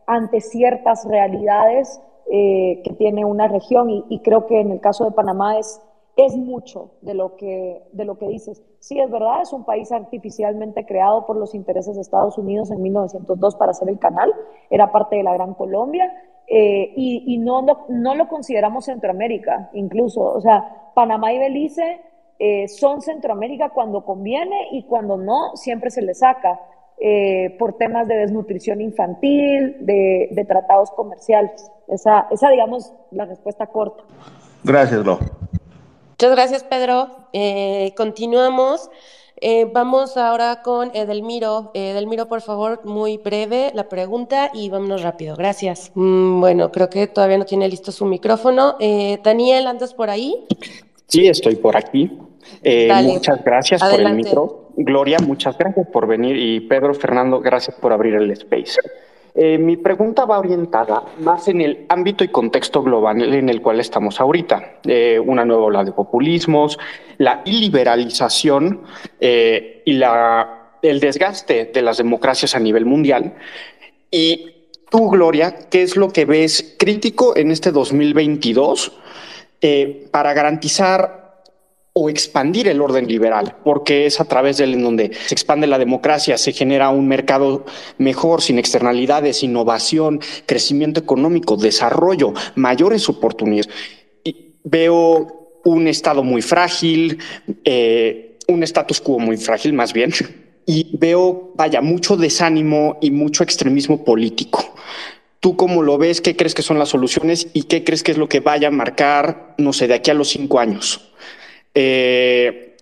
ante 0.07 0.41
ciertas 0.41 1.05
realidades 1.05 2.01
eh, 2.29 2.81
que 2.83 2.93
tiene 2.93 3.25
una 3.25 3.47
región 3.47 3.89
y, 3.89 4.19
creo 4.19 4.45
que 4.45 4.59
en 4.59 4.71
el 4.71 4.79
caso 4.79 5.05
de 5.05 5.11
Panamá 5.11 5.57
es, 5.57 5.81
es 6.15 6.35
mucho 6.35 6.91
de 7.01 7.13
lo, 7.13 7.35
que, 7.35 7.83
de 7.93 8.05
lo 8.05 8.17
que 8.17 8.27
dices. 8.27 8.61
Sí, 8.79 8.99
es 8.99 9.09
verdad, 9.09 9.41
es 9.41 9.53
un 9.53 9.63
país 9.63 9.91
artificialmente 9.91 10.85
creado 10.85 11.25
por 11.25 11.37
los 11.37 11.55
intereses 11.55 11.95
de 11.95 12.01
Estados 12.01 12.37
Unidos 12.37 12.71
en 12.71 12.81
1902 12.81 13.55
para 13.55 13.71
hacer 13.71 13.89
el 13.89 13.99
canal, 13.99 14.33
era 14.69 14.91
parte 14.91 15.15
de 15.15 15.23
la 15.23 15.33
Gran 15.33 15.53
Colombia 15.53 16.11
eh, 16.47 16.91
y, 16.95 17.37
no, 17.37 17.65
no, 17.87 18.15
lo 18.15 18.27
consideramos 18.27 18.85
Centroamérica 18.85 19.69
incluso, 19.73 20.21
o 20.21 20.41
sea, 20.41 20.91
Panamá 20.93 21.31
y 21.31 21.39
Belice 21.39 22.01
eh, 22.39 22.67
son 22.67 23.01
Centroamérica 23.01 23.69
cuando 23.69 24.03
conviene 24.03 24.67
y 24.71 24.83
cuando 24.83 25.15
no, 25.15 25.55
siempre 25.55 25.91
se 25.91 26.01
les 26.01 26.19
saca 26.19 26.59
eh, 26.99 27.55
por 27.57 27.77
temas 27.77 28.07
de 28.07 28.15
desnutrición 28.15 28.81
infantil, 28.81 29.77
de, 29.79 30.45
tratados 30.47 30.91
comerciales. 30.91 31.71
Esa, 31.87 32.27
esa, 32.31 32.49
digamos, 32.49 32.93
la 33.11 33.25
respuesta 33.25 33.67
corta. 33.67 34.03
Gracias, 34.63 35.05
Lo. 35.05 35.19
Muchas 36.21 36.35
gracias, 36.35 36.63
Pedro. 36.63 37.09
Eh, 37.33 37.95
continuamos. 37.97 38.91
vamos 39.73 40.17
ahora 40.17 40.61
con 40.61 40.91
Edelmiro. 40.93 41.71
Edelmiro, 41.73 42.27
por 42.27 42.41
favor, 42.41 42.85
muy 42.85 43.17
breve 43.17 43.71
la 43.73 43.89
pregunta 43.89 44.51
y 44.53 44.69
vámonos 44.69 45.01
rápido. 45.01 45.35
Gracias. 45.35 45.91
Mm, 45.95 46.39
bueno, 46.39 46.71
creo 46.71 46.91
que 46.91 47.07
todavía 47.07 47.39
no 47.39 47.45
tiene 47.45 47.67
listo 47.67 47.91
su 47.91 48.05
micrófono. 48.05 48.77
Daniel, 49.23 49.65
¿andas 49.65 49.95
por 49.95 50.11
ahí? 50.11 50.45
Sí, 51.07 51.27
estoy 51.27 51.55
por 51.55 51.75
aquí. 51.75 52.11
Eh, 52.61 52.91
muchas 53.03 53.43
gracias 53.43 53.81
por 53.81 53.99
el 53.99 54.13
micro. 54.13 54.69
Gloria, 54.75 55.17
muchas 55.25 55.57
gracias 55.57 55.87
por 55.87 56.05
venir. 56.05 56.37
Y 56.37 56.59
Pedro, 56.59 56.93
Fernando, 56.93 57.39
gracias 57.39 57.75
por 57.77 57.93
abrir 57.93 58.13
el 58.13 58.29
space. 58.29 58.79
Eh, 59.33 59.57
mi 59.57 59.77
pregunta 59.77 60.25
va 60.25 60.39
orientada 60.39 61.03
más 61.19 61.47
en 61.47 61.61
el 61.61 61.85
ámbito 61.89 62.23
y 62.23 62.27
contexto 62.27 62.83
global 62.83 63.21
en 63.33 63.49
el 63.49 63.61
cual 63.61 63.79
estamos 63.79 64.19
ahorita. 64.19 64.79
Eh, 64.83 65.19
una 65.19 65.45
nueva 65.45 65.63
ola 65.63 65.83
de 65.83 65.91
populismos, 65.91 66.77
la 67.17 67.41
iliberalización 67.45 68.81
y 69.19 69.93
la, 69.93 70.71
el 70.81 70.99
desgaste 70.99 71.71
de 71.73 71.81
las 71.81 71.97
democracias 71.97 72.55
a 72.55 72.59
nivel 72.59 72.85
mundial. 72.85 73.35
Y 74.09 74.51
tú, 74.89 75.09
Gloria, 75.09 75.69
¿qué 75.69 75.81
es 75.81 75.95
lo 75.95 76.11
que 76.11 76.25
ves 76.25 76.75
crítico 76.77 77.35
en 77.37 77.51
este 77.51 77.71
2022 77.71 78.91
eh, 79.61 80.07
para 80.11 80.33
garantizar 80.33 81.20
o 81.93 82.09
expandir 82.09 82.67
el 82.69 82.81
orden 82.81 83.07
liberal, 83.07 83.57
porque 83.65 84.05
es 84.05 84.21
a 84.21 84.25
través 84.25 84.57
de 84.57 84.63
él 84.63 84.75
en 84.75 84.83
donde 84.83 85.11
se 85.13 85.35
expande 85.35 85.67
la 85.67 85.77
democracia, 85.77 86.37
se 86.37 86.53
genera 86.53 86.89
un 86.89 87.07
mercado 87.07 87.65
mejor, 87.97 88.41
sin 88.41 88.59
externalidades, 88.59 89.43
innovación, 89.43 90.21
crecimiento 90.45 91.01
económico, 91.01 91.57
desarrollo, 91.57 92.33
mayores 92.55 93.09
oportunidades. 93.09 93.69
Y 94.23 94.53
veo 94.63 95.59
un 95.65 95.87
Estado 95.87 96.23
muy 96.23 96.41
frágil, 96.41 97.19
eh, 97.65 98.37
un 98.47 98.63
status 98.63 99.01
quo 99.01 99.19
muy 99.19 99.35
frágil 99.35 99.73
más 99.73 99.91
bien, 99.91 100.13
y 100.65 100.95
veo, 100.97 101.51
vaya, 101.55 101.81
mucho 101.81 102.15
desánimo 102.15 102.99
y 103.01 103.11
mucho 103.11 103.43
extremismo 103.43 104.05
político. 104.05 104.73
¿Tú 105.41 105.57
cómo 105.57 105.81
lo 105.81 105.97
ves? 105.97 106.21
¿Qué 106.21 106.35
crees 106.35 106.53
que 106.53 106.61
son 106.61 106.79
las 106.79 106.89
soluciones? 106.89 107.47
¿Y 107.53 107.63
qué 107.63 107.83
crees 107.83 108.03
que 108.03 108.11
es 108.11 108.17
lo 108.17 108.29
que 108.29 108.39
vaya 108.39 108.69
a 108.69 108.71
marcar, 108.71 109.55
no 109.57 109.73
sé, 109.73 109.87
de 109.87 109.95
aquí 109.95 110.11
a 110.11 110.13
los 110.13 110.29
cinco 110.29 110.59
años? 110.59 111.11
Eh, 111.73 112.77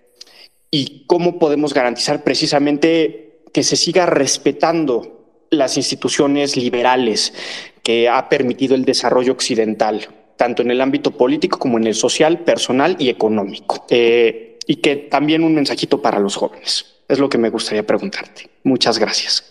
y 0.70 1.04
cómo 1.06 1.38
podemos 1.38 1.74
garantizar 1.74 2.22
precisamente 2.22 3.42
que 3.52 3.62
se 3.62 3.76
siga 3.76 4.06
respetando 4.06 5.20
las 5.50 5.76
instituciones 5.76 6.56
liberales 6.56 7.34
que 7.82 8.08
ha 8.08 8.28
permitido 8.28 8.74
el 8.74 8.84
desarrollo 8.84 9.32
occidental, 9.32 10.06
tanto 10.36 10.62
en 10.62 10.70
el 10.70 10.80
ámbito 10.80 11.10
político 11.10 11.58
como 11.58 11.78
en 11.78 11.86
el 11.86 11.94
social, 11.94 12.40
personal 12.40 12.96
y 12.98 13.08
económico. 13.08 13.86
Eh, 13.90 14.58
y 14.66 14.76
que 14.76 14.96
también 14.96 15.42
un 15.42 15.54
mensajito 15.54 16.00
para 16.00 16.20
los 16.20 16.36
jóvenes. 16.36 16.86
Es 17.08 17.18
lo 17.18 17.28
que 17.28 17.38
me 17.38 17.50
gustaría 17.50 17.84
preguntarte. 17.84 18.48
Muchas 18.62 18.98
gracias. 18.98 19.50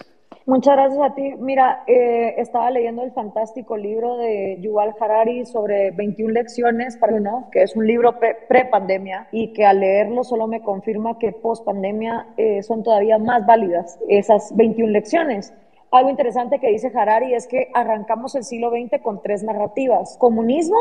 Muchas 0.50 0.78
gracias 0.78 1.00
a 1.04 1.14
ti. 1.14 1.36
Mira, 1.38 1.84
eh, 1.86 2.34
estaba 2.40 2.72
leyendo 2.72 3.04
el 3.04 3.12
fantástico 3.12 3.78
libro 3.78 4.18
de 4.18 4.58
Yuval 4.62 4.96
Harari 5.00 5.46
sobre 5.46 5.92
21 5.92 6.34
lecciones 6.34 6.98
para 6.98 7.18
uno, 7.18 7.50
que 7.52 7.62
es 7.62 7.76
un 7.76 7.86
libro 7.86 8.16
pre-pandemia 8.48 9.28
y 9.32 9.54
que 9.54 9.68
al 9.68 9.82
leerlo 9.82 10.24
solo 10.24 10.48
me 10.48 10.64
confirma 10.64 11.20
que 11.20 11.34
post-pandemia 11.34 12.30
eh, 12.36 12.64
son 12.64 12.82
todavía 12.82 13.20
más 13.20 13.46
válidas 13.46 14.00
esas 14.08 14.52
21 14.58 14.92
lecciones. 14.92 15.54
Algo 15.92 16.10
interesante 16.10 16.58
que 16.58 16.70
dice 16.70 16.92
Harari 16.96 17.36
es 17.36 17.46
que 17.46 17.70
arrancamos 17.76 18.34
el 18.34 18.44
siglo 18.44 18.72
XX 18.72 19.04
con 19.04 19.22
tres 19.22 19.44
narrativas, 19.44 20.18
comunismo, 20.18 20.80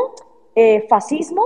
eh, 0.55 0.87
fascismo 0.89 1.43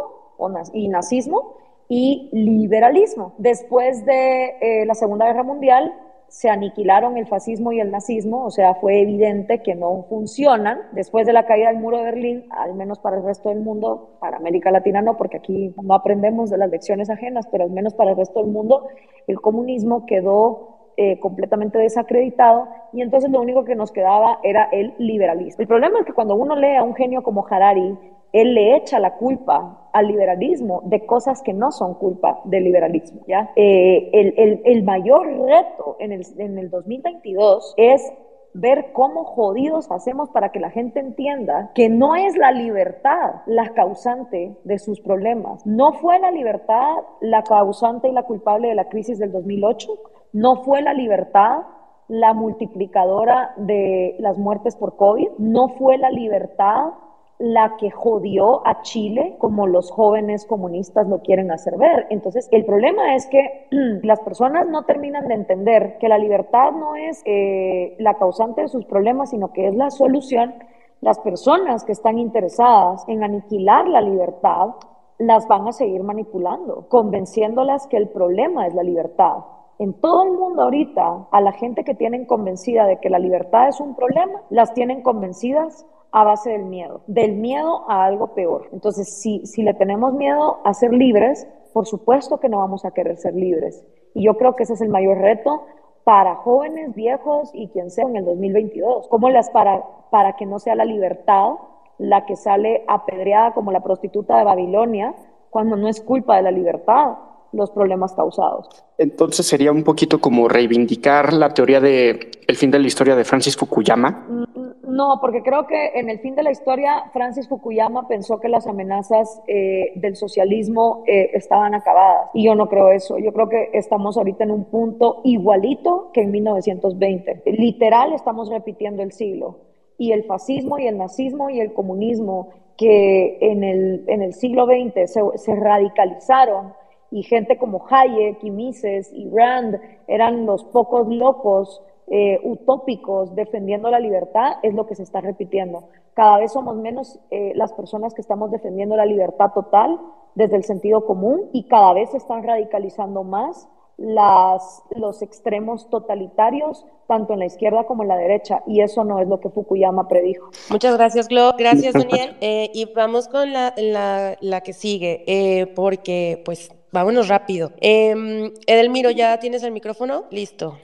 y 0.71 0.87
nazismo 0.87 1.57
y 1.89 2.29
liberalismo. 2.31 3.33
Después 3.37 4.05
de 4.05 4.85
la 4.87 4.95
Segunda 4.95 5.25
Guerra 5.25 5.43
Mundial, 5.43 5.93
se 6.33 6.49
aniquilaron 6.49 7.15
el 7.15 7.27
fascismo 7.27 7.73
y 7.73 7.79
el 7.79 7.91
nazismo, 7.91 8.43
o 8.43 8.49
sea, 8.49 8.73
fue 8.73 9.01
evidente 9.01 9.61
que 9.61 9.75
no 9.75 10.07
funcionan. 10.09 10.79
Después 10.91 11.27
de 11.27 11.33
la 11.33 11.45
caída 11.45 11.67
del 11.67 11.77
muro 11.77 11.97
de 11.97 12.05
Berlín, 12.05 12.45
al 12.49 12.73
menos 12.73 12.97
para 12.97 13.17
el 13.17 13.23
resto 13.23 13.49
del 13.49 13.59
mundo, 13.59 14.17
para 14.19 14.37
América 14.37 14.71
Latina 14.71 15.03
no, 15.03 15.15
porque 15.15 15.37
aquí 15.37 15.75
no 15.79 15.93
aprendemos 15.93 16.49
de 16.49 16.57
las 16.57 16.71
lecciones 16.71 17.11
ajenas, 17.11 17.45
pero 17.51 17.65
al 17.65 17.69
menos 17.69 17.93
para 17.93 18.11
el 18.11 18.17
resto 18.17 18.41
del 18.41 18.51
mundo, 18.51 18.87
el 19.27 19.39
comunismo 19.41 20.07
quedó 20.07 20.89
eh, 20.97 21.19
completamente 21.19 21.77
desacreditado 21.77 22.67
y 22.93 23.03
entonces 23.03 23.29
lo 23.29 23.39
único 23.39 23.63
que 23.63 23.75
nos 23.75 23.91
quedaba 23.91 24.39
era 24.41 24.69
el 24.71 24.95
liberalismo. 24.97 25.61
El 25.61 25.67
problema 25.67 25.99
es 25.99 26.05
que 26.07 26.13
cuando 26.13 26.33
uno 26.33 26.55
lee 26.55 26.77
a 26.77 26.83
un 26.83 26.95
genio 26.95 27.21
como 27.21 27.45
Harari, 27.47 27.95
él 28.33 28.55
le 28.55 28.75
echa 28.75 28.99
la 28.99 29.15
culpa 29.15 29.89
al 29.93 30.07
liberalismo 30.07 30.81
de 30.85 31.05
cosas 31.05 31.41
que 31.43 31.53
no 31.53 31.71
son 31.71 31.93
culpa 31.93 32.41
del 32.45 32.63
liberalismo. 32.63 33.21
¿ya? 33.27 33.51
Eh, 33.55 34.09
el, 34.11 34.61
el, 34.65 34.83
mayor 34.83 35.27
reto 35.27 35.95
en 35.99 36.11
el, 36.11 36.25
en 36.39 36.57
el 36.57 36.69
2022 36.71 37.75
es 37.77 38.11
ver 38.55 38.91
cómo 38.93 39.23
jodidos 39.23 39.91
hacemos 39.91 40.29
para 40.29 40.51
que 40.51 40.59
la 40.59 40.71
gente 40.71 40.99
entienda 40.99 41.71
que 41.73 41.89
no 41.89 42.15
es 42.15 42.35
la 42.37 42.51
libertad 42.51 43.41
la 43.45 43.69
causante 43.73 44.57
de 44.63 44.79
sus 44.79 44.99
problemas. 44.99 45.65
No 45.65 45.93
fue 45.93 46.19
la 46.19 46.31
libertad 46.31 46.97
la 47.21 47.43
causante 47.43 48.09
y 48.09 48.13
la 48.13 48.23
culpable 48.23 48.69
de 48.69 48.75
la 48.75 48.89
crisis 48.89 49.19
del 49.19 49.31
2008. 49.31 49.91
No 50.33 50.63
fue 50.63 50.81
la 50.81 50.93
libertad 50.93 51.63
la 52.07 52.33
multiplicadora 52.33 53.53
de 53.57 54.15
las 54.19 54.37
muertes 54.37 54.75
por 54.75 54.95
COVID. 54.97 55.29
No 55.37 55.69
fue 55.69 55.97
la 55.97 56.09
libertad 56.09 56.93
la 57.39 57.75
que 57.77 57.89
jodió 57.89 58.65
a 58.65 58.81
Chile 58.83 59.35
como 59.39 59.67
los 59.67 59.91
jóvenes 59.91 60.45
comunistas 60.45 61.07
lo 61.07 61.21
quieren 61.21 61.51
hacer 61.51 61.77
ver. 61.77 62.07
Entonces, 62.09 62.47
el 62.51 62.63
problema 62.65 63.15
es 63.15 63.27
que 63.27 63.67
las 64.03 64.19
personas 64.21 64.67
no 64.67 64.83
terminan 64.83 65.27
de 65.27 65.33
entender 65.33 65.97
que 65.99 66.07
la 66.07 66.17
libertad 66.17 66.71
no 66.71 66.95
es 66.95 67.21
eh, 67.25 67.95
la 67.99 68.15
causante 68.15 68.61
de 68.61 68.67
sus 68.67 68.85
problemas, 68.85 69.31
sino 69.31 69.51
que 69.51 69.67
es 69.67 69.75
la 69.75 69.89
solución. 69.89 70.53
Las 71.01 71.19
personas 71.19 71.83
que 71.83 71.91
están 71.91 72.17
interesadas 72.17 73.03
en 73.07 73.23
aniquilar 73.23 73.87
la 73.87 74.01
libertad 74.01 74.75
las 75.17 75.47
van 75.47 75.67
a 75.67 75.73
seguir 75.73 76.03
manipulando, 76.03 76.87
convenciéndolas 76.89 77.87
que 77.87 77.97
el 77.97 78.09
problema 78.09 78.67
es 78.67 78.73
la 78.73 78.83
libertad. 78.83 79.37
En 79.79 79.93
todo 79.93 80.23
el 80.23 80.31
mundo 80.31 80.63
ahorita, 80.63 81.27
a 81.31 81.41
la 81.41 81.51
gente 81.51 81.83
que 81.83 81.95
tienen 81.95 82.25
convencida 82.25 82.85
de 82.85 82.99
que 82.99 83.09
la 83.09 83.19
libertad 83.19 83.67
es 83.67 83.79
un 83.79 83.95
problema, 83.95 84.41
las 84.49 84.73
tienen 84.73 85.01
convencidas 85.01 85.85
a 86.13 86.23
base 86.23 86.51
del 86.51 86.65
miedo, 86.65 87.01
del 87.07 87.33
miedo 87.33 87.89
a 87.89 88.05
algo 88.05 88.35
peor. 88.35 88.69
Entonces, 88.71 89.19
si, 89.19 89.45
si 89.45 89.63
le 89.63 89.73
tenemos 89.73 90.13
miedo 90.13 90.59
a 90.63 90.73
ser 90.75 90.93
libres, 90.93 91.47
por 91.73 91.87
supuesto 91.87 92.39
que 92.39 92.49
no 92.49 92.59
vamos 92.59 92.85
a 92.85 92.91
querer 92.91 93.17
ser 93.17 93.33
libres. 93.33 93.83
Y 94.13 94.23
yo 94.25 94.37
creo 94.37 94.55
que 94.55 94.63
ese 94.63 94.73
es 94.73 94.81
el 94.81 94.89
mayor 94.89 95.17
reto 95.17 95.65
para 96.03 96.35
jóvenes, 96.35 96.93
viejos 96.93 97.49
y 97.53 97.67
quien 97.69 97.89
sea 97.89 98.05
en 98.05 98.17
el 98.17 98.25
2022. 98.25 99.07
¿Cómo 99.07 99.29
las 99.31 99.49
para, 99.49 99.83
para 100.11 100.35
que 100.35 100.45
no 100.45 100.59
sea 100.59 100.75
la 100.75 100.85
libertad 100.85 101.53
la 101.97 102.25
que 102.25 102.35
sale 102.35 102.83
apedreada 102.87 103.53
como 103.53 103.71
la 103.71 103.81
prostituta 103.81 104.37
de 104.37 104.43
Babilonia 104.43 105.15
cuando 105.49 105.75
no 105.75 105.87
es 105.87 105.99
culpa 105.99 106.35
de 106.35 106.43
la 106.43 106.51
libertad 106.51 107.15
los 107.53 107.71
problemas 107.71 108.13
causados? 108.13 108.67
Entonces 108.99 109.47
sería 109.47 109.71
un 109.71 109.83
poquito 109.83 110.21
como 110.21 110.47
reivindicar 110.47 111.33
la 111.33 111.55
teoría 111.55 111.79
de 111.79 112.31
el 112.47 112.55
fin 112.55 112.69
de 112.69 112.77
la 112.77 112.87
historia 112.87 113.15
de 113.15 113.23
Francis 113.23 113.57
Fukuyama. 113.57 114.42
No, 114.85 115.19
porque 115.21 115.41
creo 115.43 115.65
que 115.65 115.91
en 115.95 116.09
el 116.09 116.19
fin 116.19 116.35
de 116.35 116.43
la 116.43 116.51
historia 116.51 117.05
Francis 117.13 117.47
Fukuyama 117.47 118.05
pensó 118.07 118.41
que 118.41 118.49
las 118.49 118.67
amenazas 118.67 119.41
eh, 119.47 119.93
del 119.95 120.17
socialismo 120.17 121.03
eh, 121.07 121.31
estaban 121.33 121.73
acabadas 121.73 122.29
y 122.33 122.43
yo 122.43 122.55
no 122.55 122.67
creo 122.67 122.91
eso. 122.91 123.17
Yo 123.17 123.31
creo 123.31 123.47
que 123.47 123.69
estamos 123.73 124.17
ahorita 124.17 124.43
en 124.43 124.51
un 124.51 124.65
punto 124.65 125.21
igualito 125.23 126.11
que 126.13 126.21
en 126.21 126.31
1920. 126.31 127.43
Literal 127.45 128.11
estamos 128.11 128.49
repitiendo 128.49 129.03
el 129.03 129.13
siglo 129.13 129.59
y 129.97 130.11
el 130.11 130.25
fascismo 130.25 130.77
y 130.77 130.87
el 130.87 130.97
nazismo 130.97 131.49
y 131.49 131.61
el 131.61 131.71
comunismo 131.73 132.49
que 132.75 133.37
en 133.39 133.63
el, 133.63 134.03
en 134.07 134.21
el 134.21 134.33
siglo 134.33 134.65
XX 134.65 135.09
se, 135.09 135.21
se 135.35 135.55
radicalizaron 135.55 136.73
y 137.09 137.23
gente 137.23 137.57
como 137.57 137.85
Hayek 137.89 138.43
y 138.43 138.51
Mises 138.51 139.13
y 139.13 139.29
Rand 139.29 139.79
eran 140.07 140.45
los 140.45 140.65
pocos 140.65 141.07
locos 141.07 141.81
eh, 142.07 142.39
utópicos 142.43 143.33
defendiendo 143.33 143.89
la 143.89 143.99
libertad 143.99 144.57
es 144.61 144.73
lo 144.73 144.85
que 144.85 144.95
se 144.95 145.03
está 145.03 145.21
repitiendo. 145.21 145.89
Cada 146.13 146.39
vez 146.39 146.51
somos 146.51 146.75
menos 146.75 147.19
eh, 147.31 147.53
las 147.55 147.73
personas 147.73 148.13
que 148.13 148.21
estamos 148.21 148.51
defendiendo 148.51 148.95
la 148.95 149.05
libertad 149.05 149.51
total 149.53 149.99
desde 150.35 150.57
el 150.57 150.63
sentido 150.63 151.05
común 151.05 151.49
y 151.53 151.67
cada 151.67 151.93
vez 151.93 152.11
se 152.11 152.17
están 152.17 152.43
radicalizando 152.43 153.23
más 153.23 153.67
las, 153.97 154.83
los 154.95 155.21
extremos 155.21 155.89
totalitarios, 155.89 156.85
tanto 157.07 157.33
en 157.33 157.39
la 157.39 157.45
izquierda 157.45 157.85
como 157.85 158.03
en 158.03 158.09
la 158.09 158.17
derecha, 158.17 158.63
y 158.65 158.81
eso 158.81 159.03
no 159.03 159.19
es 159.19 159.27
lo 159.27 159.39
que 159.39 159.49
Fukuyama 159.49 160.07
predijo. 160.07 160.49
Muchas 160.71 160.97
gracias, 160.97 161.27
Glo. 161.27 161.53
Gracias, 161.57 161.93
Daniel. 161.93 162.35
Eh, 162.41 162.71
y 162.73 162.85
vamos 162.93 163.27
con 163.27 163.53
la, 163.53 163.73
la, 163.77 164.35
la 164.41 164.61
que 164.61 164.73
sigue, 164.73 165.71
porque 165.75 166.41
pues 166.43 166.71
vámonos 166.91 167.27
rápido. 167.27 167.71
Em, 167.81 168.51
Edelmiro, 168.67 169.11
¿ya 169.11 169.39
tienes 169.39 169.63
el 169.63 169.71
micrófono? 169.71 170.25
Listo. 170.31 170.77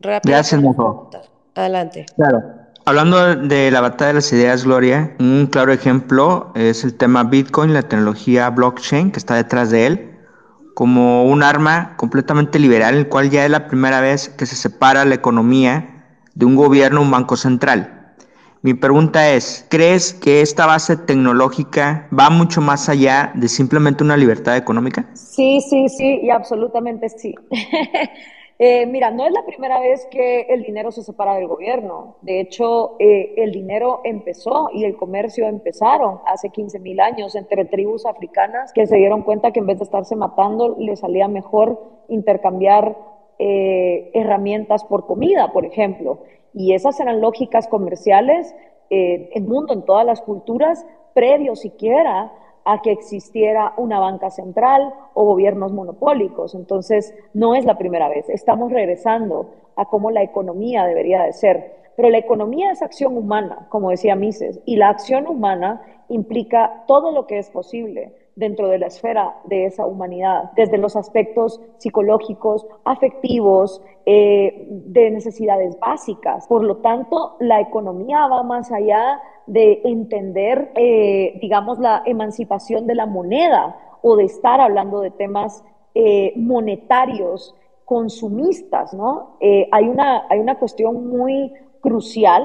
Gracias, 0.00 0.60
Mujo. 0.60 1.10
Adelante. 1.54 2.06
Claro. 2.16 2.42
Hablando 2.84 3.34
de 3.34 3.70
la 3.72 3.80
batalla 3.80 4.08
de 4.08 4.14
las 4.14 4.32
ideas, 4.32 4.64
Gloria, 4.64 5.16
un 5.18 5.48
claro 5.50 5.72
ejemplo 5.72 6.52
es 6.54 6.84
el 6.84 6.94
tema 6.94 7.24
Bitcoin, 7.24 7.74
la 7.74 7.82
tecnología 7.82 8.48
blockchain 8.50 9.10
que 9.10 9.18
está 9.18 9.34
detrás 9.34 9.70
de 9.70 9.86
él, 9.86 10.10
como 10.74 11.24
un 11.24 11.42
arma 11.42 11.96
completamente 11.96 12.60
liberal, 12.60 12.94
el 12.94 13.08
cual 13.08 13.30
ya 13.30 13.44
es 13.44 13.50
la 13.50 13.66
primera 13.66 14.00
vez 14.00 14.28
que 14.28 14.46
se 14.46 14.54
separa 14.54 15.04
la 15.04 15.16
economía 15.16 16.20
de 16.34 16.44
un 16.44 16.54
gobierno, 16.54 17.00
un 17.00 17.10
banco 17.10 17.36
central. 17.36 18.14
Mi 18.62 18.74
pregunta 18.74 19.30
es, 19.30 19.66
¿crees 19.68 20.12
que 20.12 20.40
esta 20.40 20.66
base 20.66 20.96
tecnológica 20.96 22.08
va 22.16 22.30
mucho 22.30 22.60
más 22.60 22.88
allá 22.88 23.32
de 23.34 23.48
simplemente 23.48 24.04
una 24.04 24.16
libertad 24.16 24.56
económica? 24.56 25.06
Sí, 25.14 25.60
sí, 25.60 25.88
sí, 25.88 26.20
y 26.22 26.30
absolutamente 26.30 27.08
sí. 27.08 27.34
Eh, 28.58 28.86
mira, 28.86 29.10
no 29.10 29.26
es 29.26 29.32
la 29.32 29.44
primera 29.44 29.78
vez 29.80 30.06
que 30.06 30.42
el 30.48 30.62
dinero 30.62 30.90
se 30.90 31.02
separa 31.02 31.34
del 31.34 31.46
gobierno. 31.46 32.16
De 32.22 32.40
hecho, 32.40 32.96
eh, 32.98 33.34
el 33.36 33.52
dinero 33.52 34.00
empezó 34.02 34.70
y 34.72 34.84
el 34.84 34.96
comercio 34.96 35.46
empezaron 35.46 36.20
hace 36.26 36.48
15 36.48 36.78
mil 36.78 37.00
años 37.00 37.34
entre 37.34 37.66
tribus 37.66 38.06
africanas 38.06 38.72
que 38.72 38.86
se 38.86 38.96
dieron 38.96 39.22
cuenta 39.22 39.50
que 39.50 39.60
en 39.60 39.66
vez 39.66 39.78
de 39.78 39.84
estarse 39.84 40.16
matando, 40.16 40.74
les 40.78 41.00
salía 41.00 41.28
mejor 41.28 41.82
intercambiar 42.08 42.96
eh, 43.38 44.10
herramientas 44.14 44.84
por 44.84 45.06
comida, 45.06 45.52
por 45.52 45.66
ejemplo. 45.66 46.20
Y 46.54 46.72
esas 46.72 46.98
eran 46.98 47.20
lógicas 47.20 47.68
comerciales 47.68 48.54
en 48.88 49.28
el 49.34 49.42
mundo, 49.42 49.74
en 49.74 49.84
todas 49.84 50.06
las 50.06 50.22
culturas, 50.22 50.86
previo 51.12 51.56
siquiera 51.56 52.32
a 52.66 52.82
que 52.82 52.90
existiera 52.90 53.72
una 53.76 54.00
banca 54.00 54.30
central 54.30 54.92
o 55.14 55.24
gobiernos 55.24 55.72
monopólicos. 55.72 56.54
Entonces, 56.54 57.14
no 57.32 57.54
es 57.54 57.64
la 57.64 57.78
primera 57.78 58.08
vez. 58.08 58.28
Estamos 58.28 58.72
regresando 58.72 59.50
a 59.76 59.86
cómo 59.86 60.10
la 60.10 60.22
economía 60.22 60.84
debería 60.84 61.22
de 61.22 61.32
ser. 61.32 61.76
Pero 61.96 62.10
la 62.10 62.18
economía 62.18 62.72
es 62.72 62.82
acción 62.82 63.16
humana, 63.16 63.68
como 63.70 63.90
decía 63.90 64.16
Mises, 64.16 64.60
y 64.66 64.76
la 64.76 64.88
acción 64.88 65.28
humana 65.28 65.80
implica 66.08 66.84
todo 66.88 67.12
lo 67.12 67.26
que 67.26 67.38
es 67.38 67.50
posible 67.50 68.25
dentro 68.36 68.68
de 68.68 68.78
la 68.78 68.88
esfera 68.88 69.34
de 69.44 69.64
esa 69.64 69.86
humanidad, 69.86 70.52
desde 70.54 70.76
los 70.76 70.94
aspectos 70.94 71.58
psicológicos, 71.78 72.66
afectivos, 72.84 73.82
eh, 74.04 74.66
de 74.68 75.10
necesidades 75.10 75.78
básicas. 75.80 76.46
Por 76.46 76.62
lo 76.62 76.76
tanto, 76.76 77.36
la 77.40 77.60
economía 77.60 78.26
va 78.26 78.42
más 78.42 78.70
allá 78.70 79.20
de 79.46 79.80
entender, 79.84 80.70
eh, 80.76 81.38
digamos, 81.40 81.78
la 81.78 82.02
emancipación 82.04 82.86
de 82.86 82.94
la 82.94 83.06
moneda 83.06 83.76
o 84.02 84.16
de 84.16 84.24
estar 84.24 84.60
hablando 84.60 85.00
de 85.00 85.10
temas 85.10 85.64
eh, 85.94 86.34
monetarios, 86.36 87.54
consumistas, 87.86 88.92
¿no? 88.92 89.36
hay, 89.40 89.88
una, 89.88 90.26
hay 90.28 90.40
una 90.40 90.58
cuestión 90.58 91.08
muy 91.08 91.52
crucial 91.80 92.44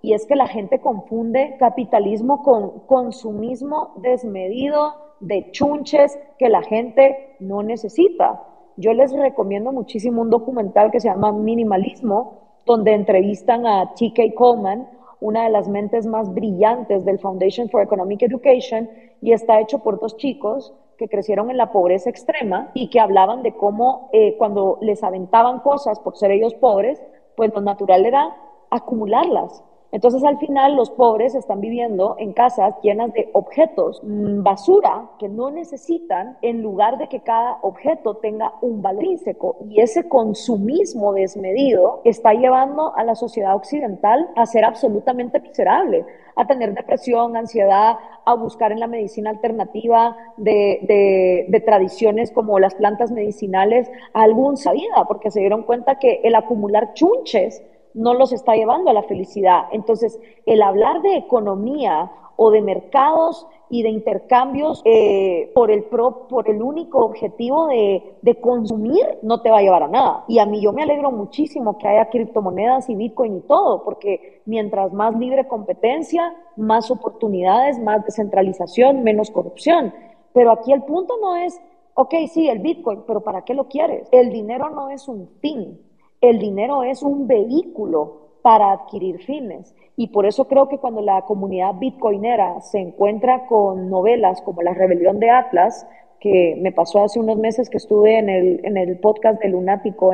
y 0.00 0.14
es 0.14 0.24
que 0.24 0.34
la 0.34 0.46
gente 0.46 0.80
confunde 0.80 1.56
capitalismo 1.58 2.42
con 2.42 2.86
consumismo 2.86 3.92
desmedido 3.96 5.07
de 5.20 5.50
chunches 5.50 6.18
que 6.38 6.48
la 6.48 6.62
gente 6.62 7.36
no 7.40 7.62
necesita. 7.62 8.42
Yo 8.76 8.92
les 8.92 9.12
recomiendo 9.12 9.72
muchísimo 9.72 10.22
un 10.22 10.30
documental 10.30 10.90
que 10.90 11.00
se 11.00 11.08
llama 11.08 11.32
Minimalismo, 11.32 12.58
donde 12.64 12.92
entrevistan 12.92 13.66
a 13.66 13.94
T.K. 13.94 14.34
Coleman, 14.34 14.88
una 15.20 15.44
de 15.44 15.50
las 15.50 15.68
mentes 15.68 16.06
más 16.06 16.32
brillantes 16.32 17.04
del 17.04 17.18
Foundation 17.18 17.68
for 17.68 17.82
Economic 17.82 18.22
Education, 18.22 18.88
y 19.20 19.32
está 19.32 19.60
hecho 19.60 19.80
por 19.80 19.98
dos 19.98 20.16
chicos 20.16 20.74
que 20.96 21.08
crecieron 21.08 21.50
en 21.50 21.56
la 21.56 21.72
pobreza 21.72 22.10
extrema 22.10 22.70
y 22.74 22.90
que 22.90 23.00
hablaban 23.00 23.42
de 23.42 23.54
cómo 23.54 24.10
eh, 24.12 24.36
cuando 24.36 24.78
les 24.80 25.02
aventaban 25.02 25.60
cosas 25.60 25.98
por 26.00 26.16
ser 26.16 26.30
ellos 26.30 26.54
pobres, 26.54 27.02
pues 27.36 27.52
lo 27.54 27.60
natural 27.60 28.04
era 28.06 28.36
acumularlas 28.70 29.64
entonces 29.90 30.22
al 30.24 30.38
final 30.38 30.76
los 30.76 30.90
pobres 30.90 31.34
están 31.34 31.60
viviendo 31.60 32.16
en 32.18 32.32
casas 32.32 32.74
llenas 32.82 33.12
de 33.12 33.30
objetos, 33.32 34.00
mm, 34.02 34.42
basura 34.42 35.10
que 35.18 35.28
no 35.28 35.50
necesitan, 35.50 36.36
en 36.42 36.62
lugar 36.62 36.98
de 36.98 37.08
que 37.08 37.20
cada 37.20 37.58
objeto 37.62 38.16
tenga 38.16 38.54
un 38.60 38.82
valor 38.82 39.04
intrínseco. 39.04 39.56
Y 39.68 39.80
ese 39.80 40.08
consumismo 40.08 41.12
desmedido 41.12 42.00
está 42.04 42.32
llevando 42.32 42.94
a 42.96 43.04
la 43.04 43.14
sociedad 43.14 43.54
occidental 43.54 44.28
a 44.36 44.46
ser 44.46 44.64
absolutamente 44.64 45.40
miserable, 45.40 46.04
a 46.36 46.46
tener 46.46 46.74
depresión, 46.74 47.36
ansiedad, 47.36 47.96
a 48.24 48.34
buscar 48.34 48.72
en 48.72 48.80
la 48.80 48.86
medicina 48.86 49.30
alternativa 49.30 50.16
de, 50.36 51.46
de 51.48 51.60
tradiciones 51.60 52.30
como 52.30 52.58
las 52.58 52.74
plantas 52.74 53.10
medicinales 53.10 53.90
algún 54.12 54.56
salida, 54.56 55.04
porque 55.06 55.30
se 55.30 55.40
dieron 55.40 55.62
cuenta 55.62 55.98
que 55.98 56.20
el 56.22 56.34
acumular 56.34 56.92
chunches 56.94 57.62
no 57.94 58.14
los 58.14 58.32
está 58.32 58.54
llevando 58.54 58.90
a 58.90 58.94
la 58.94 59.02
felicidad. 59.02 59.64
Entonces, 59.72 60.18
el 60.46 60.62
hablar 60.62 61.02
de 61.02 61.16
economía 61.16 62.10
o 62.40 62.52
de 62.52 62.62
mercados 62.62 63.48
y 63.68 63.82
de 63.82 63.90
intercambios 63.90 64.80
eh, 64.84 65.50
por, 65.54 65.72
el 65.72 65.84
por 65.84 66.48
el 66.48 66.62
único 66.62 67.04
objetivo 67.04 67.66
de, 67.66 68.16
de, 68.22 68.40
consumir 68.40 69.04
no 69.22 69.42
te 69.42 69.50
va 69.50 69.58
a 69.58 69.62
llevar 69.62 69.82
a 69.82 69.88
nada. 69.88 70.24
Y 70.28 70.38
a 70.38 70.46
mí 70.46 70.60
yo 70.60 70.72
me 70.72 70.84
alegro 70.84 71.10
muchísimo 71.10 71.78
que 71.78 71.88
haya 71.88 72.08
criptomonedas 72.08 72.88
y 72.88 72.94
Bitcoin 72.94 73.38
y 73.38 73.40
todo, 73.40 73.82
porque 73.82 74.40
mientras 74.46 74.92
más 74.92 75.18
libre 75.18 75.48
competencia, 75.48 76.34
más 76.56 76.92
oportunidades, 76.92 77.78
más 77.80 78.04
descentralización, 78.04 79.02
menos 79.02 79.32
corrupción. 79.32 79.92
Pero 80.32 80.52
aquí 80.52 80.72
el 80.72 80.84
punto 80.84 81.14
no 81.20 81.34
es, 81.36 81.60
ok, 81.94 82.14
sí, 82.30 82.48
el 82.48 82.60
Bitcoin, 82.60 83.02
pero 83.04 83.22
¿para 83.22 83.42
qué 83.42 83.54
lo 83.54 83.66
quieres? 83.66 84.08
El 84.12 84.30
dinero 84.30 84.70
no 84.70 84.90
es 84.90 85.08
un 85.08 85.28
fin, 85.40 85.80
el 86.20 86.38
dinero 86.38 86.82
es 86.82 87.02
un 87.02 87.26
vehículo 87.26 88.28
para 88.42 88.72
adquirir 88.72 89.18
fines. 89.18 89.74
Y 89.96 90.08
por 90.08 90.26
eso 90.26 90.46
creo 90.46 90.68
que 90.68 90.78
cuando 90.78 91.00
la 91.00 91.22
comunidad 91.22 91.74
bitcoinera 91.78 92.60
se 92.60 92.78
encuentra 92.78 93.46
con 93.46 93.90
novelas 93.90 94.40
como 94.42 94.62
La 94.62 94.74
Rebelión 94.74 95.18
de 95.18 95.30
Atlas, 95.30 95.86
que 96.20 96.56
me 96.60 96.72
pasó 96.72 97.04
hace 97.04 97.20
unos 97.20 97.36
meses 97.36 97.68
que 97.70 97.76
estuve 97.76 98.18
en 98.18 98.28
el, 98.28 98.60
en 98.64 98.76
el 98.76 98.98
podcast 98.98 99.40
de 99.40 99.48
Lunático 99.48 100.12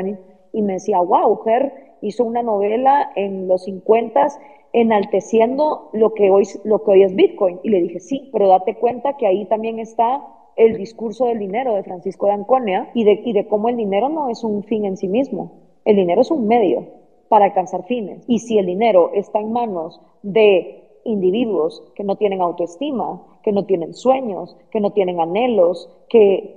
y 0.53 0.63
me 0.63 0.75
decía, 0.75 1.01
wow, 1.01 1.41
Ger 1.45 1.73
hizo 2.01 2.25
una 2.25 2.43
novela 2.43 3.11
en 3.17 3.49
los 3.49 3.65
50 3.65 4.27
enalteciendo 4.73 5.91
lo 5.93 6.13
que, 6.15 6.31
hoy, 6.31 6.45
lo 6.65 6.83
que 6.83 6.91
hoy 6.91 7.03
es 7.05 7.15
Bitcoin. 7.15 7.61
Y 7.63 7.71
le 7.71 7.81
dije, 7.81 8.01
sí, 8.01 8.29
pero 8.33 8.49
date 8.49 8.75
cuenta 8.75 9.17
que 9.17 9.27
ahí 9.27 9.47
también 9.47 9.79
está 9.79 10.27
el 10.57 10.77
discurso 10.77 11.27
del 11.27 11.39
dinero 11.39 11.75
de 11.75 11.83
Francisco 11.83 12.27
de 12.27 12.33
Anconia 12.33 12.91
y 12.95 13.05
de, 13.05 13.23
y 13.25 13.33
de 13.33 13.47
cómo 13.47 13.69
el 13.69 13.77
dinero 13.77 14.09
no 14.09 14.29
es 14.29 14.45
un 14.45 14.63
fin 14.65 14.85
en 14.85 14.97
sí 14.97 15.09
mismo 15.09 15.64
el 15.85 15.97
dinero 15.97 16.23
es 16.23 16.31
un 16.31 16.47
medio 16.47 16.87
para 17.29 17.47
alcanzar 17.47 17.85
fines. 17.85 18.25
Y 18.27 18.39
si 18.39 18.59
el 18.59 18.67
dinero 18.67 19.11
está 19.15 19.41
en 19.41 19.53
manos 19.53 20.01
de 20.23 20.85
individuos 21.05 21.83
que 21.95 22.05
no 22.05 22.17
tienen 22.17 22.41
autoestima, 22.41 23.23
que 23.43 23.53
no 23.53 23.65
tienen 23.67 23.95
sueños, 23.95 24.57
que 24.71 24.81
no 24.81 24.93
tienen 24.93 25.21
anhelos, 25.21 25.91
que, 26.09 26.55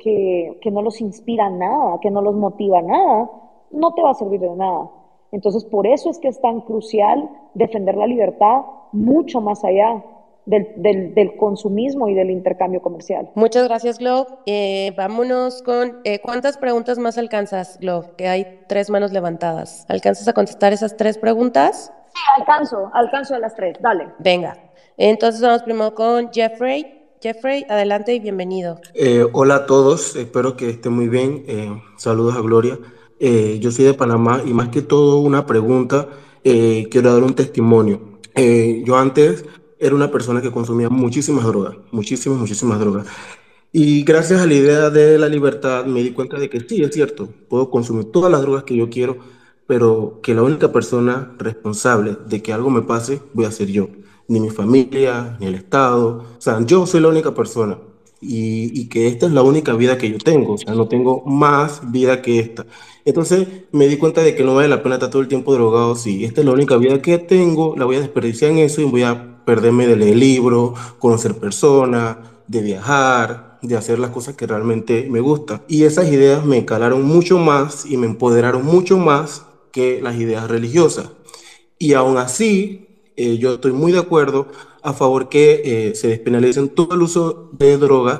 que, 0.62 0.72
no 0.72 0.82
los 0.82 1.02
inspira 1.02 1.50
nada, 1.50 2.00
que 2.00 2.12
no 2.12 2.22
los 2.22 2.36
motiva 2.36 2.82
nada, 2.82 3.30
no 3.72 3.94
te 3.94 4.02
va 4.02 4.12
a 4.12 4.14
servir 4.14 4.40
de 4.40 4.56
nada. 4.56 4.90
Entonces, 5.32 5.66
por 5.66 5.86
eso 5.86 6.10
es 6.10 6.20
que 6.20 6.30
es 6.30 6.40
tan 6.40 6.62
crucial 6.62 7.30
defender 7.54 7.96
la 7.98 8.08
libertad 8.08 8.62
mucho 8.94 9.42
más 9.42 9.66
allá 9.66 10.04
del, 10.48 11.14
del, 11.14 11.36
consumismo 11.36 12.08
y 12.08 12.16
del 12.16 12.32
intercambio 12.32 12.82
comercial. 12.82 13.30
Muchas 13.36 13.68
gracias, 13.68 14.00
Glo. 14.00 14.26
Eh, 14.46 14.94
vámonos 14.98 15.62
con, 15.62 16.00
eh, 16.06 16.20
¿cuántas 16.22 16.58
preguntas 16.58 16.98
más 16.98 17.18
alcanzas, 17.18 17.78
Glo? 17.80 18.16
Que 18.18 18.30
hay 18.30 18.62
tres 18.68 18.90
manos 18.90 19.12
levantadas. 19.12 19.86
¿Alcanzas 19.90 20.28
a 20.28 20.34
contestar 20.34 20.72
esas 20.72 20.96
tres 20.96 21.18
preguntas? 21.18 21.92
Sí, 22.14 22.22
alcanzo, 22.40 22.90
alcanzo 22.94 23.36
a 23.36 23.40
las 23.40 23.56
tres, 23.56 23.78
dale. 23.82 24.08
Venga, 24.20 24.58
entonces 24.96 25.42
vamos 25.42 25.64
primero 25.64 25.94
con 25.94 26.32
Jeffrey. 26.32 26.94
Jeffrey, 27.22 27.66
adelante 27.68 28.14
y 28.14 28.20
bienvenido. 28.20 28.80
Eh, 28.94 29.26
hola 29.34 29.56
a 29.56 29.66
todos, 29.66 30.16
espero 30.16 30.56
que 30.56 30.70
estén 30.70 30.94
muy 30.94 31.10
bien. 31.10 31.44
saludos 31.98 32.36
a 32.38 32.42
Gloria. 32.42 32.78
yo 33.20 33.72
soy 33.72 33.86
de 33.86 33.94
Panamá 33.96 34.42
y 34.46 34.54
más 34.54 34.70
que 34.70 34.82
todo 34.82 35.20
una 35.20 35.46
pregunta, 35.46 36.08
quiero 36.44 37.14
dar 37.14 37.24
un 37.24 37.36
testimonio. 37.36 38.20
yo 38.86 38.96
antes 38.96 39.44
era 39.80 39.96
una 39.96 40.12
persona 40.12 40.42
que 40.42 40.52
consumía 40.52 40.90
muchísimas 40.90 41.46
drogas, 41.46 41.76
muchísimas, 41.92 42.40
muchísimas 42.40 42.80
drogas. 42.80 43.08
Y 43.72 44.04
gracias 44.04 44.42
a 44.42 44.48
la 44.48 44.54
idea 44.54 44.90
de 44.90 45.20
la 45.20 45.28
libertad 45.28 45.86
me 45.86 46.02
di 46.02 46.12
cuenta 46.12 46.40
de 46.40 46.50
que 46.50 46.62
sí, 46.62 46.82
es 46.82 46.94
cierto, 46.94 47.30
puedo 47.50 47.70
consumir 47.70 48.06
todas 48.12 48.32
las 48.32 48.42
drogas 48.42 48.64
que 48.64 48.76
yo 48.76 48.90
quiero, 48.90 49.18
pero 49.68 50.20
que 50.24 50.34
la 50.34 50.44
única 50.44 50.72
persona 50.72 51.36
responsable 51.38 52.18
de 52.28 52.42
que 52.42 52.54
algo 52.54 52.70
me 52.70 52.82
pase 52.82 53.22
voy 53.34 53.46
a 53.46 53.52
ser 53.52 53.68
yo. 53.68 53.90
Ni 54.30 54.40
mi 54.40 54.50
familia, 54.50 55.38
ni 55.40 55.48
el 55.48 55.56
Estado. 55.56 56.26
O 56.38 56.42
sea, 56.42 56.60
yo 56.66 56.86
soy 56.86 57.02
la 57.02 57.10
única 57.10 57.34
persona. 57.34 57.78
Y, 58.20 58.72
y, 58.80 58.90
que 58.90 59.08
esta 59.08 59.28
es 59.28 59.32
la 59.32 59.44
única 59.44 59.74
vida 59.74 59.98
que 59.98 60.10
yo 60.10 60.18
tengo. 60.18 60.54
O 60.54 60.58
sea, 60.58 60.74
no 60.74 60.88
tengo 60.88 61.24
más 61.26 61.92
vida 61.92 62.22
que 62.22 62.40
esta. 62.40 62.66
Entonces 63.06 63.48
me 63.72 63.88
di 63.88 63.98
cuenta 63.98 64.22
de 64.22 64.36
que 64.36 64.44
no 64.44 64.56
vale 64.56 64.68
la 64.70 64.82
pena 64.84 64.96
estar 64.96 65.10
todo 65.10 65.22
el 65.22 65.28
tiempo 65.28 65.54
drogado. 65.54 65.96
Si 65.96 66.26
esta 66.26 66.42
es 66.42 66.48
la 66.48 66.54
única 66.54 66.78
vida 66.78 67.02
que 67.02 67.20
tengo, 67.20 67.76
la 67.78 67.86
voy 67.86 67.98
a 67.98 68.02
desperdiciar 68.02 68.52
en 68.52 68.58
eso 68.60 68.82
y 68.82 68.86
voy 68.86 69.04
a 69.04 69.37
perderme 69.48 69.88
de 69.88 69.96
leer 69.96 70.18
libros, 70.18 70.78
conocer 71.00 71.34
personas, 71.36 72.18
de 72.48 72.62
viajar, 72.62 73.58
de 73.62 73.78
hacer 73.78 73.98
las 73.98 74.10
cosas 74.10 74.36
que 74.36 74.46
realmente 74.46 75.08
me 75.10 75.22
gustan. 75.22 75.62
Y 75.70 75.86
esas 75.86 76.12
ideas 76.12 76.46
me 76.46 76.66
calaron 76.66 77.04
mucho 77.04 77.38
más 77.38 77.86
y 77.86 77.96
me 77.96 78.08
empoderaron 78.08 78.66
mucho 78.66 78.98
más 78.98 79.44
que 79.72 80.02
las 80.02 80.18
ideas 80.18 80.50
religiosas. 80.50 81.12
Y 81.80 81.94
aún 81.94 82.18
así, 82.18 82.90
eh, 83.16 83.38
yo 83.38 83.54
estoy 83.54 83.72
muy 83.72 83.94
de 83.94 84.00
acuerdo 84.00 84.48
a 84.84 84.92
favor 84.92 85.30
que 85.30 85.62
eh, 85.64 85.96
se 85.96 86.10
despenalicen 86.10 86.68
todo 86.68 86.96
el 86.96 87.04
uso 87.04 87.50
de 87.54 87.78
drogas 87.78 88.20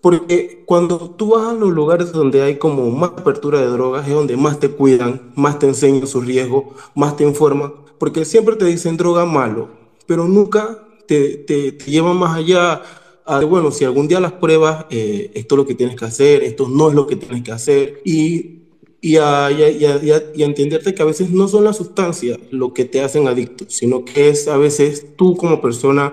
porque 0.00 0.64
cuando 0.66 1.10
tú 1.10 1.34
vas 1.34 1.50
a 1.50 1.52
los 1.52 1.70
lugares 1.70 2.12
donde 2.12 2.40
hay 2.42 2.56
como 2.56 2.90
más 2.90 3.10
apertura 3.10 3.60
de 3.60 3.66
drogas, 3.66 4.08
es 4.08 4.14
donde 4.14 4.36
más 4.38 4.58
te 4.58 4.70
cuidan, 4.70 5.32
más 5.36 5.58
te 5.60 5.68
enseñan 5.68 6.08
sus 6.08 6.26
riesgos, 6.26 6.64
más 6.96 7.14
te 7.16 7.24
informan, 7.24 7.72
porque 7.98 8.24
siempre 8.24 8.56
te 8.56 8.64
dicen 8.64 8.96
droga 8.96 9.26
malo, 9.26 9.81
pero 10.12 10.28
nunca 10.28 10.78
te, 11.06 11.38
te, 11.38 11.70
llevan 11.86 12.18
más 12.18 12.36
allá 12.36 12.82
a, 13.24 13.40
bueno, 13.46 13.70
si 13.70 13.86
algún 13.86 14.08
día 14.08 14.20
las 14.20 14.32
pruebas, 14.32 14.84
eh, 14.90 15.30
esto 15.32 15.54
es 15.54 15.56
lo 15.56 15.64
que 15.64 15.74
tienes 15.74 15.96
que 15.96 16.04
hacer, 16.04 16.42
esto 16.42 16.68
no 16.68 16.90
es 16.90 16.94
lo 16.94 17.06
que 17.06 17.16
tienes 17.16 17.42
que 17.42 17.50
hacer, 17.50 18.02
y, 18.04 18.58
y, 19.00 19.16
a, 19.16 19.50
y, 19.50 19.86
y, 20.34 20.42
entenderte 20.42 20.94
que 20.94 21.00
a 21.00 21.06
veces 21.06 21.30
no 21.30 21.48
son 21.48 21.64
las 21.64 21.78
sustancias 21.78 22.38
lo 22.50 22.74
que 22.74 22.84
te 22.84 23.00
hacen 23.00 23.26
adicto, 23.26 23.64
sino 23.68 24.04
que 24.04 24.28
es 24.28 24.48
a 24.48 24.58
veces 24.58 25.16
tú 25.16 25.34
como 25.34 25.62
persona 25.62 26.12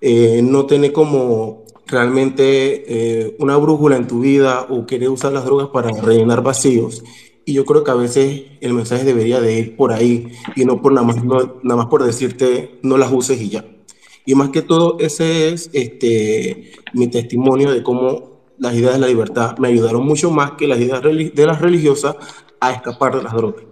eh, 0.00 0.40
no 0.42 0.66
tener 0.66 0.92
como 0.92 1.66
realmente 1.86 2.84
eh, 2.88 3.36
una 3.38 3.56
brújula 3.58 3.94
en 3.94 4.08
tu 4.08 4.18
vida 4.18 4.66
o 4.68 4.86
querer 4.86 5.08
usar 5.10 5.32
las 5.32 5.44
drogas 5.44 5.68
para 5.68 5.92
rellenar 5.92 6.42
vacíos. 6.42 7.04
Y 7.48 7.54
yo 7.54 7.64
creo 7.64 7.84
que 7.84 7.92
a 7.92 7.94
veces 7.94 8.42
el 8.60 8.74
mensaje 8.74 9.04
debería 9.04 9.40
de 9.40 9.56
ir 9.58 9.76
por 9.76 9.92
ahí 9.92 10.32
y 10.56 10.64
no 10.64 10.82
por 10.82 10.92
nada 10.92 11.06
más, 11.06 11.24
nada 11.24 11.76
más 11.76 11.86
por 11.86 12.02
decirte 12.02 12.80
no 12.82 12.98
las 12.98 13.12
uses 13.12 13.40
y 13.40 13.50
ya. 13.50 13.64
Y 14.24 14.34
más 14.34 14.50
que 14.50 14.62
todo, 14.62 14.96
ese 14.98 15.50
es 15.50 15.70
este, 15.72 16.72
mi 16.92 17.06
testimonio 17.06 17.70
de 17.70 17.84
cómo 17.84 18.40
las 18.58 18.74
ideas 18.74 18.94
de 18.94 18.98
la 18.98 19.06
libertad 19.06 19.56
me 19.58 19.68
ayudaron 19.68 20.04
mucho 20.04 20.32
más 20.32 20.52
que 20.52 20.66
las 20.66 20.80
ideas 20.80 21.00
de 21.00 21.46
las 21.46 21.60
religiosas 21.60 22.16
a 22.58 22.72
escapar 22.72 23.16
de 23.16 23.22
las 23.22 23.32
drogas. 23.32 23.65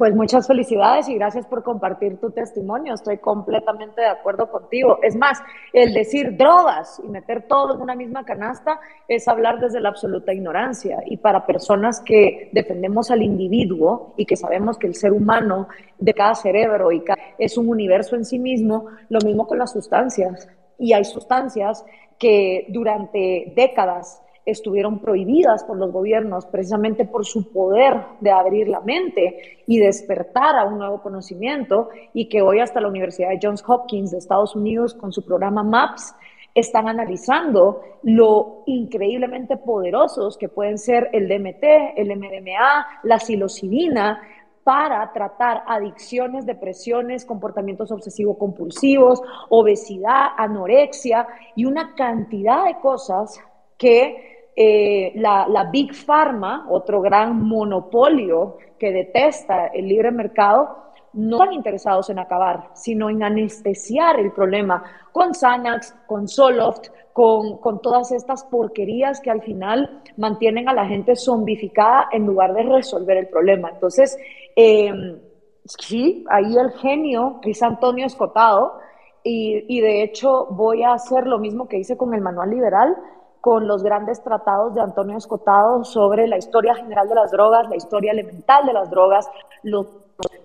Pues 0.00 0.14
muchas 0.14 0.46
felicidades 0.46 1.10
y 1.10 1.14
gracias 1.16 1.44
por 1.44 1.62
compartir 1.62 2.18
tu 2.18 2.30
testimonio. 2.30 2.94
Estoy 2.94 3.18
completamente 3.18 4.00
de 4.00 4.06
acuerdo 4.06 4.50
contigo. 4.50 4.98
Es 5.02 5.14
más, 5.14 5.42
el 5.74 5.92
decir 5.92 6.38
drogas 6.38 7.02
y 7.04 7.08
meter 7.08 7.46
todo 7.46 7.74
en 7.74 7.82
una 7.82 7.94
misma 7.94 8.24
canasta 8.24 8.80
es 9.06 9.28
hablar 9.28 9.60
desde 9.60 9.78
la 9.78 9.90
absoluta 9.90 10.32
ignorancia. 10.32 11.02
Y 11.04 11.18
para 11.18 11.44
personas 11.44 12.00
que 12.00 12.48
defendemos 12.54 13.10
al 13.10 13.20
individuo 13.20 14.14
y 14.16 14.24
que 14.24 14.36
sabemos 14.36 14.78
que 14.78 14.86
el 14.86 14.94
ser 14.94 15.12
humano 15.12 15.68
de 15.98 16.14
cada 16.14 16.34
cerebro 16.34 16.90
y 16.92 17.04
es 17.36 17.58
un 17.58 17.68
universo 17.68 18.16
en 18.16 18.24
sí 18.24 18.38
mismo, 18.38 18.86
lo 19.10 19.20
mismo 19.20 19.46
con 19.46 19.58
las 19.58 19.70
sustancias. 19.70 20.48
Y 20.78 20.94
hay 20.94 21.04
sustancias 21.04 21.84
que 22.18 22.64
durante 22.70 23.52
décadas 23.54 24.22
estuvieron 24.50 24.98
prohibidas 24.98 25.64
por 25.64 25.76
los 25.76 25.92
gobiernos 25.92 26.46
precisamente 26.46 27.04
por 27.04 27.24
su 27.24 27.52
poder 27.52 27.96
de 28.20 28.30
abrir 28.30 28.68
la 28.68 28.80
mente 28.80 29.62
y 29.66 29.78
despertar 29.78 30.56
a 30.56 30.64
un 30.64 30.78
nuevo 30.78 31.02
conocimiento 31.02 31.88
y 32.12 32.28
que 32.28 32.42
hoy 32.42 32.60
hasta 32.60 32.80
la 32.80 32.88
Universidad 32.88 33.30
de 33.30 33.38
Johns 33.42 33.64
Hopkins 33.66 34.10
de 34.10 34.18
Estados 34.18 34.54
Unidos 34.54 34.94
con 34.94 35.12
su 35.12 35.24
programa 35.24 35.62
MAPS 35.62 36.14
están 36.54 36.88
analizando 36.88 37.80
lo 38.02 38.62
increíblemente 38.66 39.56
poderosos 39.56 40.36
que 40.36 40.48
pueden 40.48 40.78
ser 40.78 41.08
el 41.12 41.28
DMT, 41.28 41.62
el 41.96 42.16
MDMA, 42.16 42.86
la 43.04 43.18
psilocibina 43.18 44.20
para 44.64 45.12
tratar 45.12 45.62
adicciones, 45.66 46.46
depresiones, 46.46 47.24
comportamientos 47.24 47.90
obsesivo-compulsivos, 47.90 49.22
obesidad, 49.48 50.28
anorexia 50.36 51.26
y 51.56 51.64
una 51.64 51.94
cantidad 51.94 52.66
de 52.66 52.78
cosas 52.80 53.40
que 53.78 54.29
eh, 54.56 55.12
la, 55.14 55.68
Big 55.70 55.94
Pharma, 55.94 56.66
otro 56.68 57.00
gran 57.00 57.42
monopolio 57.42 58.58
que 58.78 58.92
detesta 58.92 59.68
el 59.68 59.88
libre 59.88 60.10
mercado, 60.10 60.76
no 61.12 61.38
están 61.38 61.54
interesados 61.54 62.10
en 62.10 62.18
acabar, 62.18 62.70
sino 62.74 63.10
en 63.10 63.22
anestesiar 63.22 64.18
el 64.20 64.32
problema 64.32 64.82
con 65.12 65.34
Xanax, 65.34 65.94
con 66.06 66.28
Zoloft, 66.28 66.88
con, 67.12 67.58
con, 67.58 67.80
todas 67.80 68.12
estas 68.12 68.44
porquerías 68.44 69.20
que 69.20 69.30
al 69.30 69.42
final 69.42 70.02
mantienen 70.16 70.68
a 70.68 70.72
la 70.72 70.86
gente 70.86 71.16
zombificada 71.16 72.08
en 72.12 72.26
lugar 72.26 72.54
de 72.54 72.62
resolver 72.62 73.16
el 73.16 73.28
problema. 73.28 73.70
Entonces, 73.70 74.16
em, 74.54 75.18
sí, 75.64 76.24
ahí 76.30 76.56
el 76.56 76.70
genio 76.72 77.40
es 77.42 77.62
Antonio 77.62 78.06
Escotado 78.06 78.78
y, 79.24 79.64
y 79.68 79.80
de 79.80 80.02
hecho 80.02 80.46
voy 80.50 80.84
a 80.84 80.92
hacer 80.92 81.26
lo 81.26 81.38
mismo 81.38 81.68
que 81.68 81.78
hice 81.78 81.96
con 81.96 82.14
el 82.14 82.20
manual 82.20 82.50
liberal 82.50 82.96
con 83.40 83.66
los 83.66 83.82
grandes 83.82 84.22
tratados 84.22 84.74
de 84.74 84.80
Antonio 84.80 85.16
Escotado 85.16 85.84
sobre 85.84 86.26
la 86.26 86.36
historia 86.36 86.74
general 86.74 87.08
de 87.08 87.14
las 87.14 87.30
drogas, 87.30 87.68
la 87.68 87.76
historia 87.76 88.12
elemental 88.12 88.66
de 88.66 88.72
las 88.72 88.90
drogas, 88.90 89.28
lo, 89.62 89.86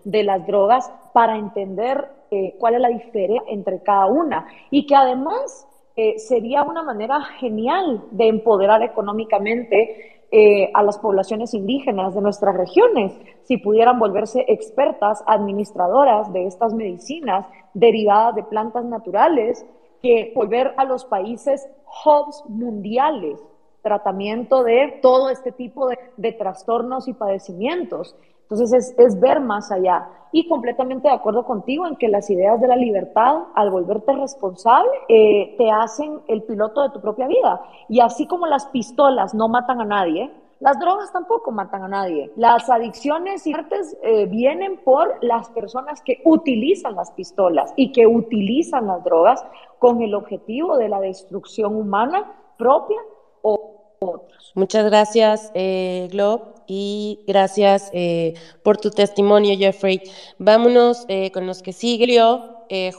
de 0.04 0.24
las 0.24 0.46
drogas, 0.48 0.92
para 1.14 1.38
entender 1.38 2.10
eh, 2.32 2.56
cuál 2.60 2.76
es 2.76 2.82
la 2.82 2.90
diferencia 2.90 3.44
entre 3.48 3.82
cada 3.82 4.06
una. 4.08 4.48
Y 4.70 4.86
que 4.86 4.96
además 4.96 5.68
eh, 5.96 6.20
sería 6.20 6.64
una 6.64 6.84
manera 6.84 7.22
genial 7.40 8.04
de 8.12 8.28
empoderar 8.28 8.82
económicamente 8.82 10.16
eh, 10.32 10.72
a 10.74 10.84
las 10.84 10.98
poblaciones 10.98 11.54
indígenas 11.54 12.14
de 12.16 12.22
nuestras 12.22 12.56
regiones, 12.58 13.14
si 13.44 13.58
pudieran 13.58 14.00
volverse 14.00 14.44
expertas, 14.48 15.24
administradoras 15.28 16.34
de 16.34 16.48
estas 16.48 16.74
medicinas 16.74 17.46
derivadas 17.74 18.36
de 18.36 18.44
plantas 18.44 18.84
naturales 18.86 19.66
que 20.02 20.32
volver 20.36 20.74
a 20.78 20.86
los 20.86 21.06
países 21.06 21.68
hubs 22.06 22.44
mundiales, 22.48 23.44
tratamiento 23.82 24.64
de 24.64 25.00
todo 25.02 25.30
este 25.30 25.52
tipo 25.52 25.90
de, 26.18 26.32
trastornos 26.34 27.08
y 27.08 27.14
padecimientos. 27.14 28.16
Entonces 28.44 28.94
es, 28.98 29.20
ver 29.20 29.40
más 29.40 29.72
allá. 29.72 30.08
Y 30.32 30.48
completamente 30.48 31.08
de 31.08 31.14
acuerdo 31.14 31.46
contigo 31.46 31.88
en 31.88 31.96
que 31.96 32.10
las 32.10 32.30
ideas 32.30 32.60
de 32.62 32.68
la 32.68 32.76
libertad, 32.76 33.44
al 33.56 33.72
volverte 33.72 34.12
responsable, 34.14 34.90
eh, 35.08 35.56
te 35.58 35.72
hacen 35.72 36.20
el 36.28 36.44
piloto 36.44 36.82
de 36.84 36.90
tu 36.90 37.02
propia 37.02 37.28
vida. 37.28 37.62
Y 37.88 38.00
así 38.02 38.28
como 38.28 38.46
las 38.46 38.66
pistolas 38.68 39.34
no 39.34 39.48
matan 39.48 39.82
a 39.82 39.86
nadie, 39.86 40.32
las 40.66 40.80
drogas 40.80 41.14
tampoco 41.14 41.52
matan 41.52 41.84
a 41.84 41.88
nadie. 41.88 42.32
Las 42.38 42.72
adicciones 42.72 43.46
y 43.46 43.54
artes 43.54 43.96
eh, 44.02 44.26
vienen 44.26 44.78
por 44.84 45.16
las 45.22 45.48
personas 45.50 46.02
que 46.02 46.24
utilizan 46.26 46.96
las 46.96 47.12
pistolas 47.12 47.72
y 47.76 47.92
que 47.92 48.08
utilizan 48.08 48.88
las 48.88 49.04
drogas 49.04 49.46
con 49.78 50.02
el 50.02 50.16
objetivo 50.16 50.76
de 50.80 50.90
la 50.90 51.00
destrucción 51.00 51.76
humana 51.76 52.34
propia 52.58 52.98
o 53.44 53.94
otros. 54.00 54.54
Muchas 54.56 54.86
gracias, 54.86 55.52
eh, 55.54 56.08
Glob, 56.12 56.56
y 56.66 57.20
gracias 57.28 57.92
eh, 57.94 58.34
por 58.64 58.78
tu 58.78 58.90
testimonio, 58.90 59.56
Jeffrey. 59.56 60.02
Vámonos 60.40 61.06
eh, 61.10 61.30
con 61.32 61.46
los 61.46 61.62
que 61.62 61.74
siguen. 61.74 62.10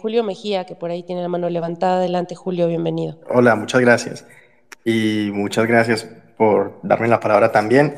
Julio 0.01 0.23
Mejía, 0.23 0.67
que 0.67 0.77
por 0.77 0.93
ahí 0.93 1.03
tiene 1.03 1.23
la 1.23 1.29
mano 1.29 1.51
levantada. 1.51 1.97
Adelante, 1.97 2.37
Julio, 2.37 2.69
bienvenido. 2.69 3.19
Hola, 3.29 3.57
muchas 3.57 3.81
gracias. 3.81 4.25
Y 4.85 5.31
muchas 5.33 5.67
gracias 5.67 6.09
por 6.37 6.79
darme 6.83 7.09
la 7.09 7.21
palabra 7.21 7.53
también. 7.53 7.95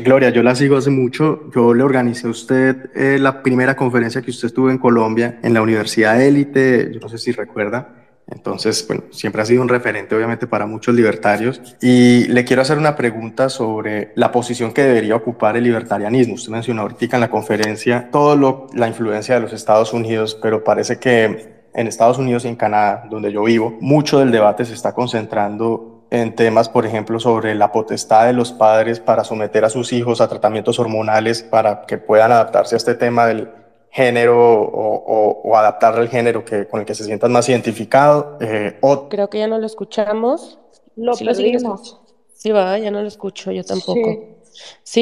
Gloria, 0.00 0.30
yo 0.30 0.42
la 0.42 0.54
sigo 0.54 0.76
hace 0.76 0.90
mucho. 0.90 1.50
Yo 1.54 1.72
le 1.72 1.82
organicé 1.82 2.26
a 2.26 2.30
usted 2.30 2.90
la 3.18 3.42
primera 3.42 3.74
conferencia 3.74 4.20
que 4.20 4.30
usted 4.30 4.48
estuvo 4.48 4.70
en 4.70 4.78
Colombia, 4.78 5.38
en 5.42 5.54
la 5.54 5.62
Universidad 5.62 6.20
Élite, 6.20 6.90
yo 6.92 7.00
no 7.00 7.08
sé 7.08 7.18
si 7.18 7.32
recuerda. 7.32 7.96
Entonces, 8.28 8.86
bueno, 8.86 9.02
siempre 9.10 9.42
ha 9.42 9.44
sido 9.44 9.62
un 9.62 9.68
referente 9.68 10.14
obviamente 10.14 10.46
para 10.46 10.64
muchos 10.64 10.94
libertarios. 10.94 11.60
Y 11.82 12.24
le 12.28 12.44
quiero 12.44 12.62
hacer 12.62 12.78
una 12.78 12.96
pregunta 12.96 13.48
sobre 13.48 14.12
la 14.14 14.30
posición 14.30 14.72
que 14.72 14.84
debería 14.84 15.16
ocupar 15.16 15.56
el 15.56 15.64
libertarianismo. 15.64 16.34
Usted 16.34 16.52
mencionó 16.52 16.82
ahorita 16.82 17.16
en 17.16 17.20
la 17.20 17.30
conferencia 17.30 18.08
todo 18.10 18.68
la 18.74 18.88
influencia 18.88 19.34
de 19.34 19.40
los 19.40 19.52
Estados 19.52 19.92
Unidos, 19.92 20.38
pero 20.40 20.62
parece 20.62 20.98
que 20.98 21.64
en 21.74 21.86
Estados 21.88 22.18
Unidos 22.18 22.44
y 22.44 22.48
en 22.48 22.56
Canadá, 22.56 23.06
donde 23.10 23.32
yo 23.32 23.42
vivo, 23.42 23.76
mucho 23.80 24.18
del 24.18 24.30
debate 24.30 24.64
se 24.64 24.74
está 24.74 24.92
concentrando 24.92 25.91
en 26.12 26.34
temas, 26.34 26.68
por 26.68 26.84
ejemplo, 26.84 27.18
sobre 27.18 27.54
la 27.54 27.72
potestad 27.72 28.26
de 28.26 28.34
los 28.34 28.52
padres 28.52 29.00
para 29.00 29.24
someter 29.24 29.64
a 29.64 29.70
sus 29.70 29.94
hijos 29.94 30.20
a 30.20 30.28
tratamientos 30.28 30.78
hormonales 30.78 31.42
para 31.42 31.86
que 31.86 31.96
puedan 31.96 32.32
adaptarse 32.32 32.74
a 32.74 32.78
este 32.78 32.94
tema 32.94 33.24
del 33.24 33.50
género 33.88 34.60
o, 34.60 35.40
o, 35.42 35.56
adaptarle 35.56 36.00
al 36.02 36.08
género 36.10 36.44
que, 36.44 36.68
con 36.68 36.80
el 36.80 36.86
que 36.86 36.94
se 36.94 37.04
sientan 37.04 37.32
más 37.32 37.48
identificado. 37.48 38.36
Eh, 38.42 38.78
Creo 39.08 39.30
que 39.30 39.38
ya 39.38 39.46
no 39.46 39.58
lo 39.58 39.64
escuchamos. 39.64 40.58
Lo 40.96 41.14
sí 41.14 41.24
perdimos. 41.24 41.98
sí, 42.34 42.50
va, 42.50 42.78
ya 42.78 42.90
no 42.90 43.00
lo 43.00 43.08
escucho, 43.08 43.50
yo 43.50 43.64
tampoco. 43.64 43.94
Sí, 43.94 44.36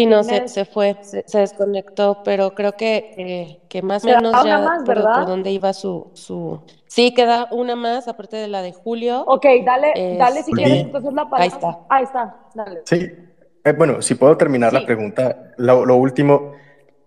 no, 0.07 0.25
se, 0.25 0.49
se, 0.49 0.65
fue, 0.65 0.97
se, 1.03 1.39
desconectó, 1.39 2.23
pero 2.25 2.55
creo 2.55 2.73
que, 2.73 3.15
eh, 3.17 3.61
que 3.69 3.83
más 3.83 4.05
o 4.05 4.09
menos 4.09 4.45
ya 4.45 4.59
más, 4.59 4.85
por, 4.85 5.03
por, 5.03 5.27
dónde 5.27 5.51
iba 5.51 5.73
su, 5.73 6.11
su... 6.15 6.61
Sí, 6.87 7.15
queda 7.15 7.49
una 7.51 7.77
más, 7.77 8.09
aparte 8.09 8.37
de 8.37 8.49
la 8.49 8.63
de 8.63 8.73
Julio. 8.73 9.25
Ok, 9.27 9.47
dale, 9.65 10.17
dale 10.19 10.43
si 10.43 10.53
quieres, 10.53 10.83
entonces 10.83 11.13
la 11.13 11.29
palabra. 11.29 11.43
Ahí 11.43 11.49
está. 11.49 11.79
Ahí 11.89 12.05
está, 12.05 12.37
dale. 12.55 12.83
Sí, 12.85 13.11
eh, 13.65 13.73
bueno, 13.73 14.03
si 14.03 14.15
puedo 14.15 14.37
terminar 14.37 14.73
la 14.73 14.85
pregunta, 14.85 15.53
lo, 15.57 15.85
lo 15.85 15.97
último, 15.97 16.55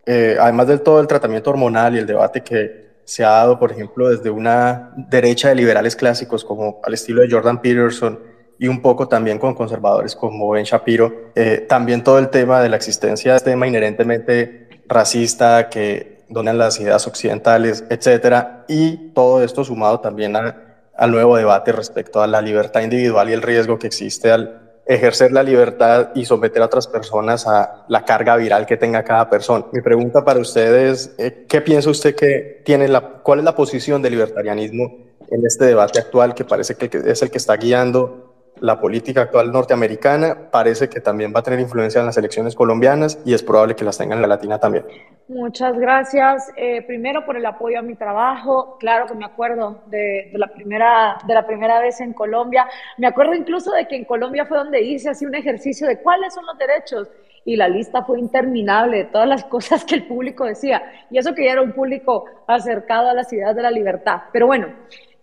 eh, 0.05 0.37
además 0.39 0.67
de 0.67 0.79
todo 0.79 0.99
el 0.99 1.07
tratamiento 1.07 1.49
hormonal 1.49 1.95
y 1.95 1.99
el 1.99 2.07
debate 2.07 2.41
que 2.41 2.83
se 3.05 3.23
ha 3.23 3.29
dado, 3.29 3.59
por 3.59 3.71
ejemplo, 3.71 4.09
desde 4.09 4.29
una 4.29 4.93
derecha 4.95 5.49
de 5.49 5.55
liberales 5.55 5.95
clásicos 5.95 6.45
como 6.45 6.79
al 6.83 6.93
estilo 6.93 7.21
de 7.21 7.29
Jordan 7.29 7.61
Peterson 7.61 8.32
y 8.59 8.67
un 8.67 8.81
poco 8.81 9.07
también 9.07 9.39
con 9.39 9.55
conservadores 9.55 10.15
como 10.15 10.49
Ben 10.49 10.63
Shapiro, 10.63 11.31
eh, 11.35 11.65
también 11.67 12.03
todo 12.03 12.19
el 12.19 12.29
tema 12.29 12.61
de 12.61 12.69
la 12.69 12.75
existencia 12.75 13.31
de 13.31 13.37
este 13.37 13.51
tema 13.51 13.67
inherentemente 13.67 14.69
racista 14.87 15.69
que 15.69 16.23
donan 16.29 16.57
las 16.57 16.79
ideas 16.79 17.05
occidentales, 17.07 17.83
etcétera, 17.89 18.65
y 18.67 19.11
todo 19.13 19.43
esto 19.43 19.63
sumado 19.63 19.99
también 19.99 20.35
al 20.35 21.11
nuevo 21.11 21.37
debate 21.37 21.71
respecto 21.71 22.21
a 22.21 22.27
la 22.27 22.41
libertad 22.41 22.81
individual 22.81 23.29
y 23.29 23.33
el 23.33 23.41
riesgo 23.41 23.79
que 23.79 23.87
existe 23.87 24.31
al 24.31 24.59
ejercer 24.85 25.31
la 25.31 25.43
libertad 25.43 26.09
y 26.13 26.25
someter 26.25 26.61
a 26.61 26.65
otras 26.65 26.87
personas 26.87 27.47
a 27.47 27.85
la 27.87 28.03
carga 28.03 28.35
viral 28.35 28.65
que 28.65 28.75
tenga 28.75 29.03
cada 29.03 29.29
persona. 29.29 29.65
Mi 29.71 29.81
pregunta 29.81 30.25
para 30.25 30.39
ustedes, 30.39 31.13
eh, 31.17 31.45
¿qué 31.47 31.61
piensa 31.61 31.89
usted 31.89 32.15
que 32.15 32.61
tiene 32.65 32.87
la, 32.87 33.01
cuál 33.01 33.39
es 33.39 33.45
la 33.45 33.55
posición 33.55 34.01
del 34.01 34.13
libertarianismo 34.13 34.97
en 35.29 35.45
este 35.45 35.65
debate 35.65 35.99
actual 35.99 36.35
que 36.35 36.43
parece 36.43 36.75
que 36.75 36.89
es 37.05 37.21
el 37.21 37.31
que 37.31 37.37
está 37.37 37.55
guiando 37.55 38.32
la 38.63 38.79
política 38.79 39.23
actual 39.23 39.51
norteamericana 39.51 40.49
parece 40.49 40.87
que 40.87 41.01
también 41.01 41.33
va 41.35 41.41
a 41.41 41.43
tener 41.43 41.59
influencia 41.59 41.99
en 41.99 42.05
las 42.05 42.15
elecciones 42.15 42.55
colombianas 42.55 43.19
y 43.25 43.33
es 43.33 43.43
probable 43.43 43.75
que 43.75 43.83
las 43.83 43.97
tenga 43.97 44.15
en 44.15 44.21
la 44.21 44.27
latina 44.27 44.57
también. 44.57 44.85
Muchas 45.27 45.77
gracias. 45.77 46.49
Eh, 46.55 46.81
primero 46.83 47.25
por 47.25 47.35
el 47.35 47.45
apoyo 47.45 47.79
a 47.79 47.81
mi 47.81 47.95
trabajo. 47.95 48.77
Claro 48.79 49.05
que 49.05 49.15
me 49.15 49.25
acuerdo 49.25 49.81
de, 49.87 50.31
la 50.35 50.47
primera, 50.47 51.17
de 51.27 51.33
la 51.33 51.45
primera 51.45 51.81
vez 51.81 51.99
en 51.99 52.13
Colombia. 52.13 52.65
Me 52.97 53.07
acuerdo 53.07 53.33
incluso 53.33 53.69
de 53.69 53.85
que 53.85 53.97
en 53.97 54.05
Colombia 54.05 54.45
fue 54.45 54.57
donde 54.57 54.81
hice 54.81 55.09
así 55.09 55.25
un 55.25 55.35
ejercicio 55.35 55.85
de 55.85 55.99
cuáles 55.99 56.33
son 56.33 56.45
los 56.45 56.57
derechos 56.57 57.11
y 57.43 57.57
la 57.57 57.67
lista 57.67 58.05
fue 58.05 58.17
interminable 58.17 58.95
de 58.99 59.05
todas 59.05 59.27
las 59.27 59.43
cosas 59.55 59.83
que 59.83 59.95
el 59.95 60.07
público 60.07 60.45
decía. 60.45 60.81
Y 61.11 61.17
eso 61.17 61.35
que 61.35 61.43
ya 61.43 61.51
era 61.51 61.61
un 61.61 61.73
público 61.73 62.27
acercado 62.47 63.09
a 63.09 63.13
las 63.13 63.33
ideas 63.33 63.53
de 63.57 63.61
la 63.61 63.71
libertad. 63.71 64.21
Pero 64.31 64.47
bueno, 64.47 64.67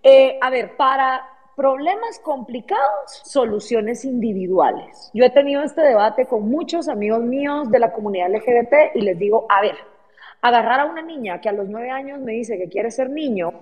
Eh, 0.02 0.38
a 0.40 0.48
ver, 0.48 0.78
para 0.78 1.20
problemas 1.56 2.18
complicados, 2.20 3.22
soluciones 3.24 4.04
individuales. 4.04 5.10
Yo 5.12 5.24
he 5.24 5.30
tenido 5.30 5.62
este 5.62 5.82
debate 5.82 6.26
con 6.26 6.48
muchos 6.48 6.88
amigos 6.88 7.20
míos 7.20 7.70
de 7.70 7.78
la 7.78 7.92
comunidad 7.92 8.30
LGBT 8.30 8.96
y 8.96 9.02
les 9.02 9.18
digo, 9.18 9.46
a 9.48 9.60
ver, 9.60 9.76
agarrar 10.42 10.80
a 10.80 10.84
una 10.86 11.02
niña 11.02 11.40
que 11.40 11.48
a 11.48 11.52
los 11.52 11.68
nueve 11.68 11.90
años 11.90 12.20
me 12.20 12.32
dice 12.32 12.58
que 12.58 12.68
quiere 12.68 12.90
ser 12.90 13.10
niño 13.10 13.52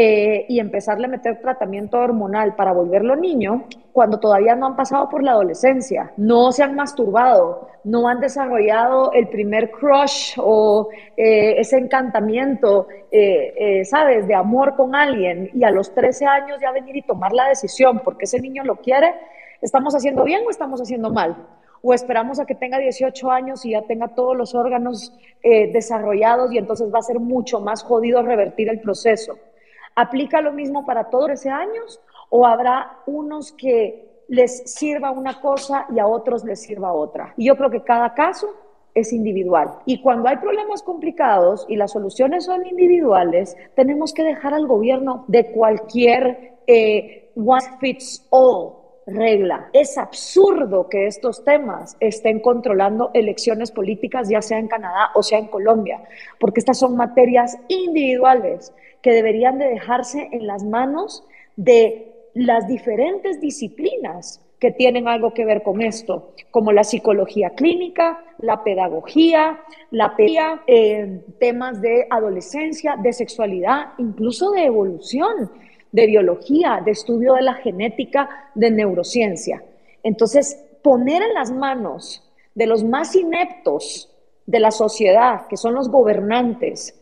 eh, 0.00 0.46
y 0.48 0.60
empezarle 0.60 1.06
a 1.06 1.08
meter 1.08 1.40
tratamiento 1.40 1.98
hormonal 1.98 2.54
para 2.54 2.72
volverlo 2.72 3.16
niño, 3.16 3.64
cuando 3.92 4.20
todavía 4.20 4.54
no 4.54 4.66
han 4.66 4.76
pasado 4.76 5.08
por 5.08 5.24
la 5.24 5.32
adolescencia, 5.32 6.12
no 6.16 6.52
se 6.52 6.62
han 6.62 6.76
masturbado, 6.76 7.66
no 7.82 8.06
han 8.06 8.20
desarrollado 8.20 9.10
el 9.10 9.26
primer 9.26 9.72
crush 9.72 10.36
o 10.38 10.88
eh, 11.16 11.58
ese 11.58 11.78
encantamiento, 11.78 12.86
eh, 13.10 13.84
¿sabes?, 13.86 14.28
de 14.28 14.36
amor 14.36 14.76
con 14.76 14.94
alguien 14.94 15.50
y 15.52 15.64
a 15.64 15.70
los 15.72 15.92
13 15.92 16.26
años 16.26 16.60
ya 16.62 16.70
venir 16.70 16.94
y 16.94 17.02
tomar 17.02 17.32
la 17.32 17.48
decisión 17.48 18.00
porque 18.04 18.26
ese 18.26 18.40
niño 18.40 18.62
lo 18.62 18.76
quiere, 18.76 19.12
¿estamos 19.62 19.96
haciendo 19.96 20.22
bien 20.22 20.42
o 20.46 20.50
estamos 20.50 20.80
haciendo 20.80 21.10
mal? 21.10 21.44
o 21.80 21.94
esperamos 21.94 22.40
a 22.40 22.44
que 22.44 22.56
tenga 22.56 22.78
18 22.78 23.30
años 23.30 23.64
y 23.64 23.70
ya 23.70 23.82
tenga 23.82 24.08
todos 24.08 24.36
los 24.36 24.52
órganos 24.56 25.12
desarrollados 25.44 26.52
y 26.52 26.58
entonces 26.58 26.92
va 26.92 26.98
a 26.98 27.02
ser 27.02 27.20
mucho 27.20 27.60
más 27.60 27.84
jodido 27.84 28.20
revertir 28.22 28.68
el 28.68 28.80
proceso. 28.80 29.38
¿Aplica 29.98 30.40
lo 30.40 30.52
mismo 30.52 30.86
para 30.86 31.10
todos 31.10 31.30
ese 31.30 31.50
años 31.50 32.00
o 32.30 32.46
habrá 32.46 33.00
unos 33.06 33.50
que 33.50 34.22
les 34.28 34.72
sirva 34.72 35.10
una 35.10 35.40
cosa 35.40 35.86
y 35.92 35.98
a 35.98 36.06
otros 36.06 36.44
les 36.44 36.62
sirva 36.62 36.92
otra? 36.92 37.34
Y 37.36 37.46
yo 37.46 37.56
creo 37.56 37.68
que 37.68 37.82
cada 37.82 38.14
caso 38.14 38.46
es 38.94 39.12
individual. 39.12 39.80
Y 39.86 40.00
cuando 40.00 40.28
hay 40.28 40.36
problemas 40.36 40.84
complicados 40.84 41.66
y 41.68 41.74
las 41.74 41.90
soluciones 41.90 42.44
son 42.44 42.64
individuales, 42.64 43.56
tenemos 43.74 44.14
que 44.14 44.22
dejar 44.22 44.54
al 44.54 44.68
gobierno 44.68 45.24
de 45.26 45.50
cualquier 45.50 46.60
eh, 46.68 47.32
one 47.34 47.64
fits 47.80 48.24
all 48.30 48.74
regla. 49.04 49.68
Es 49.72 49.98
absurdo 49.98 50.88
que 50.88 51.08
estos 51.08 51.42
temas 51.42 51.96
estén 51.98 52.38
controlando 52.38 53.10
elecciones 53.14 53.72
políticas, 53.72 54.28
ya 54.28 54.42
sea 54.42 54.60
en 54.60 54.68
Canadá 54.68 55.10
o 55.16 55.24
sea 55.24 55.40
en 55.40 55.48
Colombia, 55.48 56.04
porque 56.38 56.60
estas 56.60 56.78
son 56.78 56.94
materias 56.94 57.58
individuales 57.66 58.72
que 59.02 59.12
deberían 59.12 59.58
de 59.58 59.68
dejarse 59.68 60.28
en 60.32 60.46
las 60.46 60.64
manos 60.64 61.24
de 61.56 62.12
las 62.34 62.66
diferentes 62.66 63.40
disciplinas 63.40 64.40
que 64.58 64.72
tienen 64.72 65.06
algo 65.06 65.32
que 65.34 65.44
ver 65.44 65.62
con 65.62 65.82
esto, 65.82 66.34
como 66.50 66.72
la 66.72 66.82
psicología 66.82 67.50
clínica, 67.50 68.24
la 68.38 68.64
pedagogía, 68.64 69.60
la 69.90 70.16
pedagogía, 70.16 70.62
eh, 70.66 71.22
temas 71.38 71.80
de 71.80 72.06
adolescencia, 72.10 72.96
de 72.96 73.12
sexualidad, 73.12 73.92
incluso 73.98 74.50
de 74.50 74.64
evolución, 74.64 75.50
de 75.92 76.06
biología, 76.06 76.82
de 76.84 76.90
estudio 76.90 77.34
de 77.34 77.42
la 77.42 77.54
genética, 77.54 78.50
de 78.54 78.70
neurociencia. 78.70 79.62
Entonces, 80.02 80.60
poner 80.82 81.22
en 81.22 81.34
las 81.34 81.52
manos 81.52 82.24
de 82.54 82.66
los 82.66 82.82
más 82.82 83.14
ineptos 83.14 84.12
de 84.46 84.60
la 84.60 84.70
sociedad, 84.70 85.46
que 85.48 85.56
son 85.56 85.74
los 85.74 85.88
gobernantes, 85.88 86.97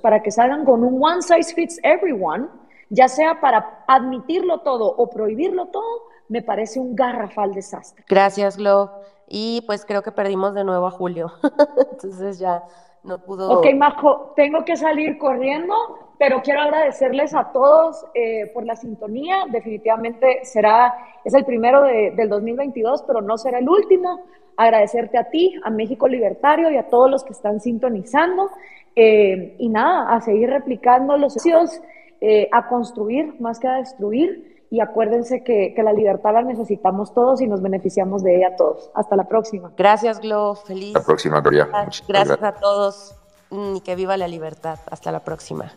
para 0.00 0.22
que 0.22 0.30
salgan 0.30 0.64
con 0.64 0.82
un 0.84 1.02
one 1.02 1.22
size 1.22 1.54
fits 1.54 1.78
everyone, 1.82 2.48
ya 2.90 3.08
sea 3.08 3.40
para 3.40 3.84
admitirlo 3.86 4.60
todo 4.60 4.86
o 4.86 5.08
prohibirlo 5.08 5.66
todo, 5.66 6.08
me 6.28 6.42
parece 6.42 6.80
un 6.80 6.94
garrafal 6.94 7.52
desastre. 7.52 8.04
Gracias, 8.08 8.56
Glo. 8.56 8.90
Y 9.28 9.62
pues 9.66 9.84
creo 9.84 10.02
que 10.02 10.12
perdimos 10.12 10.54
de 10.54 10.64
nuevo 10.64 10.86
a 10.86 10.90
Julio. 10.90 11.32
Entonces 11.92 12.38
ya 12.38 12.62
no 13.02 13.18
pudo. 13.18 13.50
Ok, 13.50 13.66
Majo, 13.76 14.32
tengo 14.36 14.64
que 14.64 14.76
salir 14.76 15.18
corriendo, 15.18 15.74
pero 16.22 16.40
quiero 16.40 16.60
agradecerles 16.60 17.34
a 17.34 17.50
todos 17.50 18.06
eh, 18.14 18.48
por 18.54 18.64
la 18.64 18.76
sintonía. 18.76 19.38
Definitivamente 19.50 20.38
será, 20.44 20.94
es 21.24 21.34
el 21.34 21.44
primero 21.44 21.82
del 21.82 22.28
2022, 22.28 23.02
pero 23.08 23.20
no 23.20 23.36
será 23.36 23.58
el 23.58 23.68
último. 23.68 24.22
Agradecerte 24.56 25.18
a 25.18 25.24
ti, 25.30 25.52
a 25.64 25.70
México 25.70 26.06
Libertario 26.06 26.70
y 26.70 26.76
a 26.76 26.86
todos 26.86 27.10
los 27.10 27.24
que 27.24 27.32
están 27.32 27.58
sintonizando. 27.58 28.50
Eh, 28.94 29.56
y 29.58 29.68
nada, 29.68 30.14
a 30.14 30.20
seguir 30.20 30.48
replicando 30.48 31.16
los 31.16 31.44
hechos, 31.44 31.80
eh, 32.20 32.48
a 32.52 32.68
construir 32.68 33.40
más 33.40 33.58
que 33.58 33.66
a 33.66 33.78
destruir. 33.78 34.64
Y 34.70 34.78
acuérdense 34.78 35.42
que, 35.42 35.74
que, 35.74 35.82
la 35.82 35.92
libertad 35.92 36.34
la 36.34 36.42
necesitamos 36.42 37.12
todos 37.12 37.40
y 37.40 37.48
nos 37.48 37.60
beneficiamos 37.60 38.22
de 38.22 38.36
ella 38.36 38.54
todos. 38.54 38.92
Hasta 38.94 39.16
la 39.16 39.24
próxima. 39.24 39.72
Gracias, 39.76 40.20
Glo. 40.20 40.54
Feliz. 40.54 40.94
La 40.94 41.02
próxima, 41.02 41.40
Gloria. 41.40 41.64
Gracias, 41.64 42.06
gracias 42.06 42.42
a 42.44 42.52
todos 42.52 43.16
y 43.50 43.80
que 43.80 43.96
viva 43.96 44.16
la 44.16 44.28
libertad. 44.28 44.78
Hasta 44.88 45.10
la 45.10 45.24
próxima. 45.24 45.72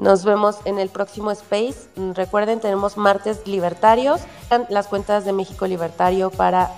Nos 0.00 0.24
vemos 0.24 0.56
en 0.64 0.78
el 0.78 0.88
próximo 0.88 1.30
Space. 1.30 1.76
Recuerden, 2.14 2.58
tenemos 2.58 2.96
martes 2.96 3.46
libertarios, 3.46 4.22
las 4.70 4.86
cuentas 4.86 5.26
de 5.26 5.34
México 5.34 5.66
Libertario 5.66 6.30
para 6.30 6.70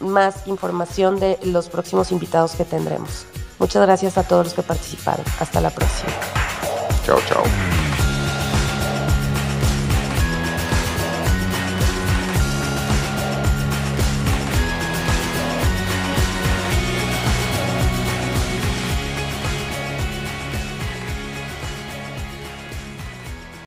más 0.00 0.48
información 0.48 1.20
de 1.20 1.38
los 1.44 1.68
próximos 1.68 2.10
invitados 2.10 2.56
que 2.56 2.64
tendremos. 2.64 3.24
Muchas 3.60 3.82
gracias 3.82 4.18
a 4.18 4.24
todos 4.24 4.46
los 4.46 4.54
que 4.54 4.62
participaron. 4.62 5.24
Hasta 5.38 5.60
la 5.60 5.70
próxima. 5.70 6.12
Chao, 7.04 7.18
chao. 7.28 7.85